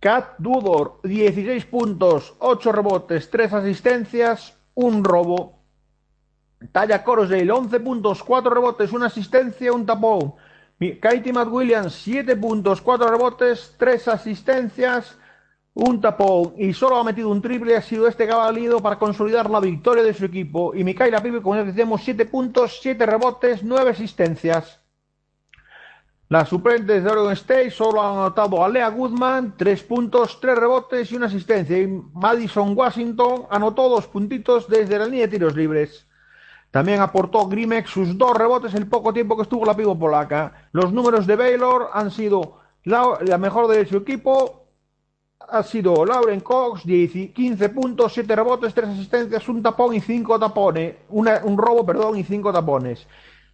Cat 0.00 0.34
Dudor 0.38 1.00
16 1.02 1.64
puntos, 1.66 2.34
8 2.38 2.72
rebotes, 2.72 3.30
3 3.30 3.52
asistencias, 3.54 4.54
un 4.74 5.04
robo. 5.04 5.60
Talla 6.72 7.04
Corosdale, 7.04 7.50
11 7.50 7.80
puntos, 7.80 8.22
4 8.22 8.50
rebotes, 8.52 8.92
una 8.92 9.06
asistencia, 9.06 9.72
un 9.72 9.86
tapón. 9.86 10.34
Katie 11.00 11.32
McWilliams, 11.32 11.94
7 11.94 12.36
puntos, 12.36 12.80
4 12.80 13.08
rebotes, 13.08 13.74
3 13.78 14.08
asistencias, 14.08 15.16
un 15.80 16.00
tapón. 16.00 16.54
Y 16.58 16.72
solo 16.72 16.96
ha 16.96 17.04
metido 17.04 17.28
un 17.28 17.40
triple, 17.42 17.76
ha 17.76 17.82
sido 17.82 18.06
este 18.06 18.26
valido 18.26 18.80
para 18.80 18.98
consolidar 18.98 19.48
la 19.48 19.60
victoria 19.60 20.02
de 20.02 20.14
su 20.14 20.24
equipo. 20.24 20.74
Y 20.74 20.84
Mikaela 20.84 21.22
Pibe, 21.22 21.42
como 21.42 21.56
ya 21.56 21.64
decíamos, 21.64 22.02
7 22.02 22.26
puntos, 22.26 22.78
7 22.82 23.04
rebotes, 23.06 23.62
9 23.62 23.90
asistencias. 23.90 24.80
Las 26.28 26.48
suplentes 26.48 27.02
de 27.02 27.10
Oregon 27.10 27.32
State 27.32 27.70
solo 27.70 28.00
han 28.00 28.18
anotado 28.18 28.64
a 28.64 28.68
Lea 28.68 28.88
Goodman, 28.88 29.54
3 29.56 29.82
puntos, 29.82 30.38
3 30.40 30.56
rebotes 30.56 31.10
y 31.10 31.16
una 31.16 31.26
asistencia. 31.26 31.78
Y 31.78 31.88
Madison 32.12 32.76
Washington 32.76 33.46
anotó 33.50 33.88
2 33.88 34.06
puntitos 34.06 34.68
desde 34.68 34.98
la 34.98 35.06
línea 35.06 35.26
de 35.26 35.32
tiros 35.32 35.56
libres. 35.56 36.06
También 36.70 37.00
aportó 37.00 37.48
Grimex 37.48 37.90
sus 37.90 38.16
dos 38.16 38.36
rebotes 38.36 38.74
el 38.74 38.86
poco 38.86 39.12
tiempo 39.12 39.36
que 39.36 39.42
estuvo 39.42 39.66
la 39.66 39.76
pivo 39.76 39.98
polaca. 39.98 40.68
Los 40.70 40.92
números 40.92 41.26
de 41.26 41.34
Baylor 41.34 41.90
han 41.92 42.12
sido 42.12 42.60
la, 42.84 43.38
mejor 43.38 43.66
de 43.68 43.84
su 43.86 43.96
equipo. 43.96 44.59
Ha 45.52 45.62
sido 45.62 46.04
Lauren 46.04 46.40
Cox, 46.40 46.82
15 46.84 47.68
puntos, 47.70 48.12
7 48.12 48.36
rebotes, 48.36 48.72
3 48.72 48.90
asistencias, 48.90 49.48
un 49.48 49.62
tapón 49.62 49.94
y 49.94 50.00
5 50.00 50.38
tapones. 50.38 50.96
un 51.08 51.58
robo, 51.58 51.84
perdón, 51.84 52.18
y 52.18 52.24
5 52.24 52.52
tapones. 52.52 53.06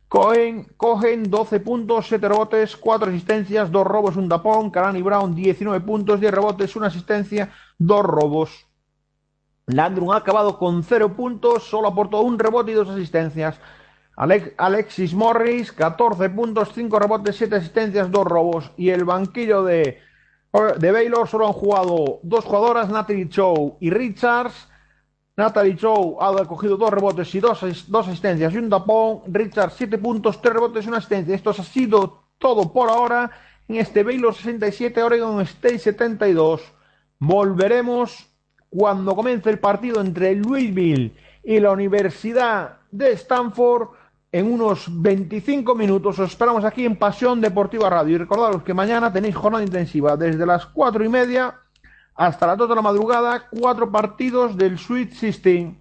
Cohen, 0.08 0.68
Cohen 0.76 1.30
12 1.30 1.60
puntos, 1.60 2.06
7 2.08 2.28
rebotes, 2.28 2.76
4 2.76 3.08
asistencias, 3.08 3.70
2 3.72 3.86
robos, 3.86 4.16
un 4.16 4.28
tapón. 4.28 4.70
Kalani 4.70 5.02
Brown, 5.02 5.34
19 5.34 5.84
puntos, 5.84 6.20
10 6.20 6.32
rebotes, 6.32 6.76
una 6.76 6.88
asistencia, 6.88 7.50
2 7.78 8.04
robos. 8.04 8.66
Landrum 9.66 10.12
ha 10.12 10.16
acabado 10.16 10.58
con 10.58 10.84
cero 10.84 11.16
puntos, 11.16 11.64
solo 11.64 11.88
aportó 11.88 12.20
un 12.20 12.38
rebote 12.38 12.70
y 12.70 12.74
dos 12.74 12.88
asistencias. 12.88 13.58
Alexis 14.16 15.12
Morris, 15.12 15.72
14 15.72 16.30
puntos, 16.30 16.70
5 16.72 16.98
rebotes, 16.98 17.36
7 17.36 17.56
asistencias, 17.56 18.10
2 18.10 18.24
robos. 18.24 18.70
Y 18.76 18.90
el 18.90 19.04
banquillo 19.04 19.64
de, 19.64 19.98
de 20.78 20.92
Baylor 20.92 21.28
solo 21.28 21.46
han 21.46 21.52
jugado 21.52 22.20
dos 22.22 22.44
jugadoras, 22.44 22.88
Natalie 22.88 23.28
Chow 23.28 23.76
y 23.80 23.90
Richards. 23.90 24.68
Natalie 25.36 25.76
Chow 25.76 26.18
ha 26.20 26.44
cogido 26.46 26.76
dos 26.76 26.90
rebotes 26.90 27.34
y 27.34 27.40
dos, 27.40 27.60
dos 27.88 28.08
asistencias 28.08 28.52
y 28.54 28.56
un 28.56 28.70
tapón. 28.70 29.20
Richards, 29.26 29.74
7 29.76 29.98
puntos, 29.98 30.40
3 30.40 30.54
rebotes 30.54 30.84
y 30.84 30.88
una 30.88 30.98
asistencia. 30.98 31.34
Esto 31.34 31.50
ha 31.50 31.54
sido 31.54 32.24
todo 32.38 32.72
por 32.72 32.88
ahora 32.88 33.30
en 33.68 33.76
este 33.76 34.02
Baylor 34.02 34.34
67, 34.34 35.02
Oregon 35.02 35.40
State 35.42 35.78
72. 35.78 36.62
Volveremos 37.18 38.26
cuando 38.70 39.14
comience 39.14 39.50
el 39.50 39.58
partido 39.58 40.00
entre 40.00 40.34
Louisville 40.34 41.14
y 41.42 41.60
la 41.60 41.72
Universidad 41.72 42.78
de 42.90 43.12
Stanford 43.12 43.88
en 44.36 44.52
unos 44.52 44.84
25 44.90 45.74
minutos. 45.74 46.18
Os 46.18 46.30
esperamos 46.30 46.62
aquí 46.62 46.84
en 46.84 46.96
Pasión 46.96 47.40
Deportiva 47.40 47.88
Radio. 47.88 48.16
Y 48.16 48.18
recordaros 48.18 48.62
que 48.62 48.74
mañana 48.74 49.10
tenéis 49.10 49.34
jornada 49.34 49.64
intensiva 49.64 50.14
desde 50.14 50.44
las 50.44 50.66
4 50.66 51.02
y 51.06 51.08
media 51.08 51.58
hasta 52.14 52.46
las 52.46 52.58
2 52.58 52.68
de 52.68 52.74
la 52.74 52.82
madrugada, 52.82 53.48
cuatro 53.48 53.90
partidos 53.90 54.54
del 54.54 54.78
Sweet 54.78 55.12
System. 55.12 55.78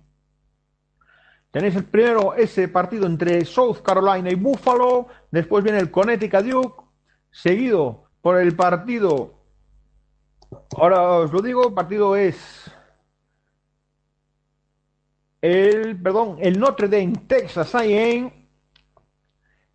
Tenéis 1.51 1.75
el 1.75 1.83
primero, 1.83 2.33
ese 2.33 2.69
partido 2.69 3.05
entre 3.05 3.43
South 3.43 3.79
Carolina 3.83 4.29
y 4.29 4.35
Buffalo, 4.35 5.07
Después 5.31 5.61
viene 5.61 5.79
el 5.79 5.91
Connecticut 5.91 6.45
Duke, 6.45 6.83
seguido 7.31 8.05
por 8.21 8.39
el 8.39 8.55
partido. 8.55 9.33
Ahora 10.77 11.01
os 11.09 11.33
lo 11.33 11.41
digo, 11.41 11.67
el 11.67 11.73
partido 11.73 12.15
es 12.15 12.71
el, 15.41 16.01
perdón, 16.01 16.37
el 16.39 16.57
Notre 16.57 16.87
Dame 16.87 17.15
Texas 17.27 17.75
A&M 17.75 18.44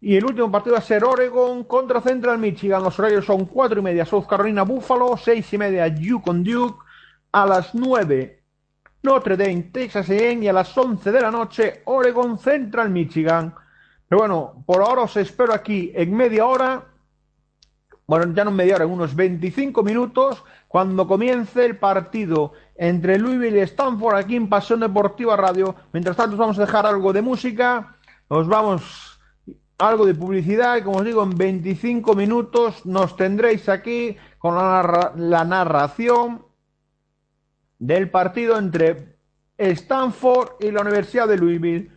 y 0.00 0.16
el 0.16 0.24
último 0.24 0.50
partido 0.50 0.74
va 0.74 0.78
a 0.78 0.82
ser 0.82 1.04
Oregon 1.04 1.64
contra 1.64 2.00
Central 2.00 2.38
Michigan. 2.38 2.82
Los 2.82 2.98
horarios 2.98 3.26
son 3.26 3.44
cuatro 3.44 3.80
y 3.80 3.82
media 3.82 4.06
South 4.06 4.26
Carolina 4.26 4.62
Buffalo, 4.62 5.16
seis 5.16 5.52
y 5.52 5.58
media 5.58 5.88
Yukon 5.88 6.42
Duke, 6.42 6.82
a 7.32 7.46
las 7.46 7.74
9 7.74 8.42
Notre 9.02 9.36
Dame 9.36 9.70
Texas 9.72 10.10
A&M 10.10 10.44
y 10.44 10.48
a 10.48 10.52
las 10.52 10.76
11 10.76 11.10
de 11.12 11.20
la 11.20 11.30
noche 11.30 11.82
Oregon 11.84 12.38
Central 12.38 12.90
Michigan. 12.90 13.54
Pero 14.08 14.20
bueno, 14.20 14.64
por 14.66 14.82
ahora 14.82 15.02
os 15.02 15.16
espero 15.16 15.54
aquí 15.54 15.92
en 15.94 16.14
media 16.14 16.44
hora, 16.46 16.84
bueno, 18.06 18.32
ya 18.34 18.44
no 18.44 18.50
en 18.50 18.56
media 18.56 18.74
hora, 18.74 18.84
en 18.84 18.90
unos 18.90 19.14
25 19.14 19.82
minutos, 19.82 20.42
cuando 20.66 21.06
comience 21.06 21.64
el 21.64 21.76
partido 21.76 22.52
entre 22.76 23.18
Louisville 23.18 23.58
y 23.58 23.62
Stanford 23.62 24.16
aquí 24.16 24.36
en 24.36 24.48
Pasión 24.48 24.80
Deportiva 24.80 25.36
Radio. 25.36 25.74
Mientras 25.92 26.16
tanto, 26.16 26.32
os 26.32 26.38
vamos 26.38 26.58
a 26.58 26.62
dejar 26.62 26.86
algo 26.86 27.12
de 27.12 27.22
música, 27.22 27.96
os 28.28 28.48
vamos 28.48 29.09
algo 29.80 30.06
de 30.06 30.14
publicidad 30.14 30.76
y 30.76 30.82
como 30.82 30.98
os 30.98 31.04
digo, 31.04 31.22
en 31.22 31.36
25 31.36 32.14
minutos 32.14 32.84
nos 32.84 33.16
tendréis 33.16 33.68
aquí 33.68 34.16
con 34.38 34.54
la, 34.54 35.12
la 35.16 35.44
narración 35.44 36.44
del 37.78 38.10
partido 38.10 38.58
entre 38.58 39.16
Stanford 39.56 40.52
y 40.60 40.70
la 40.70 40.82
Universidad 40.82 41.26
de 41.28 41.38
Louisville. 41.38 41.90